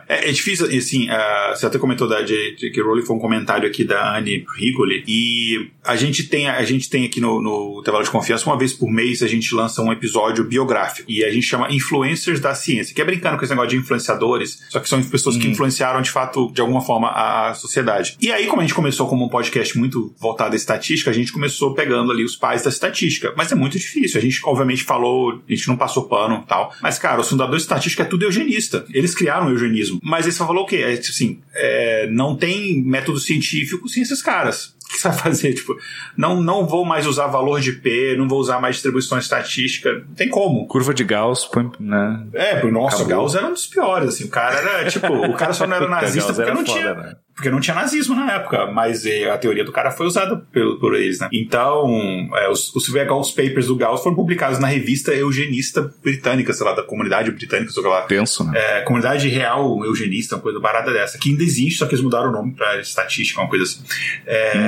É, 0.08 0.28
é, 0.28 0.32
difícil, 0.32 0.66
assim, 0.66 1.08
uh, 1.08 1.54
você 1.54 1.66
até 1.66 1.78
comentou 1.78 2.08
da 2.08 2.22
J.K. 2.22 2.82
Rowling, 2.82 3.02
foi 3.02 3.16
um 3.16 3.18
comentário 3.18 3.68
aqui 3.68 3.84
da 3.84 4.16
Anne 4.16 4.44
Rigoli, 4.56 5.04
e 5.06 5.70
a 5.84 5.96
gente 5.96 6.24
tem, 6.24 6.48
a 6.48 6.62
gente 6.64 6.88
tem 6.88 7.04
aqui 7.04 7.20
no, 7.20 7.40
no 7.40 7.80
Intervalo 7.80 8.04
de 8.04 8.10
Confiança, 8.10 8.46
uma 8.46 8.58
vez 8.58 8.72
por 8.72 8.90
mês 8.90 9.22
a 9.22 9.28
gente 9.28 9.54
lança 9.54 9.82
um 9.82 9.92
episódio 9.92 10.44
biográfico, 10.44 11.10
e 11.10 11.24
a 11.24 11.30
gente 11.30 11.46
chama 11.46 11.70
Influencers 11.70 12.40
da 12.40 12.54
Ciência, 12.54 12.94
que 12.94 13.00
é 13.00 13.04
brincando 13.04 13.36
com 13.36 13.44
esse 13.44 13.52
negócio 13.52 13.70
de 13.70 13.76
influenciadores, 13.76 14.64
só 14.68 14.80
que 14.80 14.88
são 14.88 15.02
pessoas 15.02 15.36
hum. 15.36 15.40
que 15.40 15.48
influenciaram, 15.48 16.00
de 16.00 16.10
fato, 16.10 16.50
de 16.52 16.60
alguma 16.60 16.80
forma, 16.80 17.08
a, 17.08 17.50
a 17.50 17.54
sociedade. 17.54 18.16
E 18.20 18.32
aí, 18.32 18.46
como 18.46 18.60
a 18.60 18.64
gente 18.64 18.74
começou 18.74 19.06
como 19.08 19.24
um 19.24 19.28
podcast 19.28 19.76
muito 19.78 20.14
voltado 20.18 20.54
à 20.54 20.56
estatística, 20.56 21.10
a 21.10 21.14
gente 21.14 21.32
começou 21.32 21.74
pegando 21.74 22.10
ali 22.10 22.24
os 22.24 22.36
pais 22.36 22.62
da 22.62 22.70
estatística, 22.70 23.32
mas 23.36 23.52
é 23.52 23.54
muito 23.54 23.78
difícil, 23.78 24.18
a 24.18 24.22
gente, 24.22 24.40
obviamente, 24.44 24.84
falou, 24.84 25.42
a 25.48 25.52
gente 25.52 25.68
não 25.68 25.76
passou 25.76 26.04
pano 26.04 26.42
e 26.44 26.48
tal, 26.48 26.72
mas, 26.82 26.98
cara, 26.98 27.20
os 27.20 27.28
fundadores 27.28 27.62
de 27.62 27.66
estatística 27.66 28.02
é 28.02 28.06
tudo 28.06 28.24
eugenista, 28.24 28.86
eles 28.92 29.07
eles 29.08 29.14
criaram 29.14 29.46
o 29.46 29.50
eugenismo. 29.50 30.00
Mas 30.02 30.26
eles 30.26 30.38
falou 30.38 30.64
o 30.64 30.66
quê? 30.66 30.84
Assim, 30.98 31.40
é, 31.54 32.08
não 32.10 32.36
tem 32.36 32.82
método 32.82 33.18
científico 33.18 33.88
sem 33.88 34.02
esses 34.02 34.22
caras. 34.22 34.74
O 34.88 34.90
que 34.90 34.98
você 34.98 35.08
vai 35.08 35.18
fazer? 35.18 35.52
Tipo, 35.52 35.76
não, 36.16 36.40
não 36.40 36.66
vou 36.66 36.82
mais 36.82 37.06
usar 37.06 37.26
valor 37.26 37.60
de 37.60 37.72
P, 37.72 38.16
não 38.16 38.26
vou 38.26 38.40
usar 38.40 38.58
mais 38.58 38.76
distribuição 38.76 39.18
estatística. 39.18 39.92
Não 39.92 40.14
tem 40.14 40.30
como. 40.30 40.66
Curva 40.66 40.94
de 40.94 41.04
Gauss, 41.04 41.48
né? 41.78 42.26
É, 42.32 42.54
porque, 42.54 42.72
nossa, 42.72 42.96
Acabou. 42.96 43.18
Gauss 43.18 43.34
era 43.34 43.46
um 43.46 43.52
dos 43.52 43.66
piores, 43.66 44.08
assim. 44.08 44.24
O 44.24 44.30
cara 44.30 44.56
era, 44.56 44.90
tipo, 44.90 45.12
o 45.12 45.34
cara 45.34 45.52
só 45.52 45.66
não 45.66 45.76
era 45.76 45.86
nazista 45.88 46.32
porque 46.32 46.50
não 46.50 46.64
foda, 46.64 46.72
tinha. 46.72 46.94
Né? 46.94 47.16
porque 47.38 47.50
não 47.50 47.60
tinha 47.60 47.76
nazismo 47.76 48.16
na 48.16 48.32
época, 48.32 48.66
mas 48.66 49.06
é, 49.06 49.30
a 49.30 49.38
teoria 49.38 49.62
do 49.62 49.70
cara 49.70 49.92
foi 49.92 50.06
usada 50.08 50.36
por, 50.52 50.80
por 50.80 50.96
eles, 50.96 51.20
né? 51.20 51.28
Então, 51.32 52.28
é, 52.34 52.48
os, 52.48 52.74
os 52.74 52.88
Gauss 52.88 53.30
Papers 53.30 53.68
do 53.68 53.76
Gauss 53.76 54.02
foram 54.02 54.16
publicados 54.16 54.58
na 54.58 54.66
revista 54.66 55.12
eugenista 55.12 55.88
britânica, 56.02 56.52
sei 56.52 56.66
lá, 56.66 56.74
da 56.74 56.82
comunidade 56.82 57.30
britânica, 57.30 57.70
sei 57.70 57.82
lá. 57.84 58.02
Penso, 58.02 58.42
né? 58.42 58.54
É, 58.56 58.80
comunidade 58.80 59.28
real 59.28 59.84
eugenista, 59.84 60.34
uma 60.34 60.42
coisa 60.42 60.58
barata 60.58 60.92
dessa, 60.92 61.16
que 61.16 61.30
ainda 61.30 61.44
existe, 61.44 61.78
só 61.78 61.86
que 61.86 61.94
eles 61.94 62.02
mudaram 62.02 62.30
o 62.30 62.32
nome 62.32 62.54
pra 62.54 62.80
estatística, 62.80 63.40
uma 63.40 63.48
coisa 63.48 63.62
assim. 63.62 63.84
É, 64.26 64.52
hum. 64.56 64.60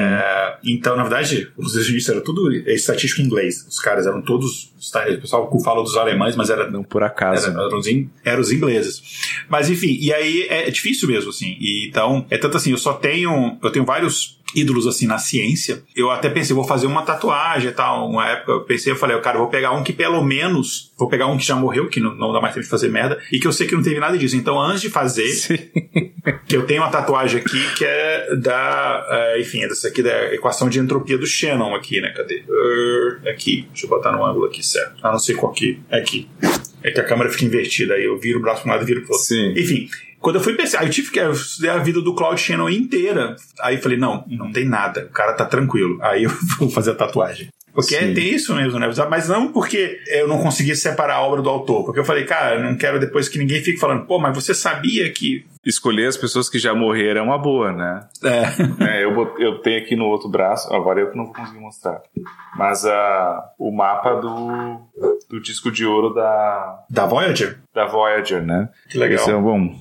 Então, 0.64 0.96
na 0.96 1.02
verdade, 1.02 1.50
os 1.56 1.74
eugenistas 1.76 2.14
eram 2.14 2.24
tudo 2.24 2.52
estatístico 2.52 3.22
em 3.22 3.24
inglês. 3.24 3.66
Os 3.68 3.78
caras 3.78 4.06
eram 4.06 4.22
todos, 4.22 4.72
o 4.74 5.20
pessoal 5.20 5.60
fala 5.62 5.82
dos 5.82 5.96
alemães, 5.96 6.36
mas 6.36 6.50
era... 6.50 6.70
Não 6.70 6.82
por 6.82 7.02
acaso. 7.02 7.50
Era, 7.50 7.60
eram, 7.62 7.78
os, 7.78 7.86
eram 8.24 8.40
os 8.40 8.52
ingleses. 8.52 9.02
Mas, 9.48 9.70
enfim, 9.70 9.96
e 10.00 10.12
aí 10.12 10.46
é 10.48 10.70
difícil 10.70 11.08
mesmo, 11.08 11.30
assim. 11.30 11.56
E, 11.60 11.88
então, 11.88 12.26
é 12.30 12.38
tanto 12.38 12.56
assim, 12.56 12.70
eu 12.70 12.78
só 12.78 12.94
tenho, 12.94 13.58
eu 13.62 13.70
tenho 13.70 13.84
vários 13.84 14.39
ídolos 14.54 14.86
assim 14.86 15.06
na 15.06 15.18
ciência. 15.18 15.82
Eu 15.94 16.10
até 16.10 16.28
pensei, 16.28 16.54
vou 16.54 16.64
fazer 16.64 16.86
uma 16.86 17.02
tatuagem 17.02 17.70
e 17.70 17.72
tal. 17.72 18.08
Uma 18.08 18.28
época 18.28 18.52
eu 18.52 18.60
pensei, 18.62 18.92
eu 18.92 18.96
falei, 18.96 19.18
cara, 19.20 19.36
eu 19.36 19.42
vou 19.42 19.50
pegar 19.50 19.72
um 19.72 19.82
que 19.82 19.92
pelo 19.92 20.22
menos, 20.22 20.92
vou 20.98 21.08
pegar 21.08 21.26
um 21.26 21.36
que 21.36 21.44
já 21.44 21.56
morreu, 21.56 21.88
que 21.88 22.00
não, 22.00 22.14
não 22.14 22.32
dá 22.32 22.40
mais 22.40 22.54
tempo 22.54 22.64
de 22.64 22.70
fazer 22.70 22.88
merda, 22.88 23.18
e 23.30 23.38
que 23.38 23.46
eu 23.46 23.52
sei 23.52 23.66
que 23.66 23.74
não 23.74 23.82
teve 23.82 24.00
nada 24.00 24.16
disso. 24.16 24.36
Então, 24.36 24.60
antes 24.60 24.80
de 24.80 24.90
fazer, 24.90 25.26
que 26.46 26.56
eu 26.56 26.66
tenho 26.66 26.82
uma 26.82 26.90
tatuagem 26.90 27.40
aqui 27.40 27.74
que 27.76 27.84
é 27.84 28.36
da, 28.36 29.34
uh, 29.36 29.40
enfim, 29.40 29.62
é 29.62 29.68
dessa 29.68 29.88
aqui 29.88 30.02
da 30.02 30.34
equação 30.34 30.68
de 30.68 30.78
entropia 30.78 31.18
do 31.18 31.26
Shannon 31.26 31.74
aqui, 31.74 32.00
né? 32.00 32.10
Cadê? 32.10 32.44
Uh, 32.48 33.28
aqui, 33.28 33.66
deixa 33.68 33.86
eu 33.86 33.90
botar 33.90 34.12
no 34.12 34.24
ângulo 34.24 34.46
aqui 34.46 34.64
certo. 34.64 34.94
Ah, 35.02 35.12
não 35.12 35.18
sei 35.18 35.34
qual 35.34 35.52
aqui. 35.52 35.80
É 35.90 35.98
aqui. 35.98 36.28
É 36.82 36.90
que 36.90 37.00
a 37.00 37.04
câmera 37.04 37.28
fica 37.30 37.44
invertida, 37.44 37.94
aí 37.94 38.04
eu 38.04 38.18
viro 38.18 38.38
o 38.38 38.42
braço 38.42 38.62
para 38.62 38.70
um 38.70 38.74
lado 38.74 38.84
e 38.84 38.86
viro 38.86 39.02
pro 39.02 39.12
outro. 39.12 39.26
Sim. 39.26 39.52
Enfim, 39.52 39.88
quando 40.20 40.36
eu 40.36 40.42
fui 40.42 40.54
pensar, 40.54 40.84
eu 40.84 40.90
tive 40.90 41.10
que 41.10 41.18
estudar 41.18 41.74
a 41.74 41.78
vida 41.78 42.00
do 42.00 42.14
Claude 42.14 42.40
Shannon 42.40 42.68
inteira. 42.68 43.36
Aí 43.60 43.76
eu 43.76 43.82
falei, 43.82 43.98
não, 43.98 44.24
não 44.28 44.52
tem 44.52 44.66
nada, 44.66 45.06
o 45.06 45.12
cara 45.12 45.32
tá 45.32 45.44
tranquilo. 45.44 45.98
Aí 46.02 46.24
eu 46.24 46.30
vou 46.58 46.70
fazer 46.70 46.92
a 46.92 46.94
tatuagem. 46.94 47.48
Porque 47.72 47.94
é, 47.94 48.12
tem 48.12 48.34
isso 48.34 48.54
mesmo, 48.54 48.78
né? 48.78 48.88
Mas 49.08 49.28
não 49.28 49.52
porque 49.52 50.00
eu 50.08 50.26
não 50.26 50.38
conseguia 50.38 50.74
separar 50.74 51.16
a 51.16 51.22
obra 51.22 51.40
do 51.40 51.48
autor. 51.48 51.84
Porque 51.84 52.00
eu 52.00 52.04
falei, 52.04 52.24
cara, 52.24 52.60
não 52.62 52.76
quero 52.76 52.98
depois 52.98 53.28
que 53.28 53.38
ninguém 53.38 53.62
fique 53.62 53.78
falando, 53.78 54.06
pô, 54.06 54.18
mas 54.18 54.34
você 54.34 54.52
sabia 54.52 55.10
que. 55.10 55.46
Escolher 55.64 56.06
as 56.06 56.16
pessoas 56.16 56.48
que 56.48 56.58
já 56.58 56.74
morreram 56.74 57.20
é 57.20 57.24
uma 57.24 57.38
boa, 57.38 57.72
né? 57.72 58.08
É. 58.24 58.94
é 58.98 59.04
eu, 59.04 59.38
eu 59.38 59.58
tenho 59.60 59.82
aqui 59.82 59.94
no 59.94 60.06
outro 60.06 60.28
braço, 60.28 60.72
agora 60.74 61.00
eu 61.00 61.10
que 61.10 61.16
não 61.16 61.26
vou 61.26 61.34
conseguir 61.34 61.60
mostrar. 61.60 62.00
Mas 62.56 62.84
uh, 62.84 63.42
o 63.58 63.70
mapa 63.70 64.14
do, 64.14 64.80
do 65.28 65.40
disco 65.40 65.70
de 65.70 65.84
ouro 65.84 66.14
da. 66.14 66.84
Da 66.88 67.06
Voyager? 67.06 67.60
Da 67.74 67.86
Voyager, 67.86 68.42
né? 68.42 68.70
Que 68.88 68.98
legal. 68.98 69.16
Esse 69.16 69.30
é, 69.30 69.36
bom, 69.36 69.74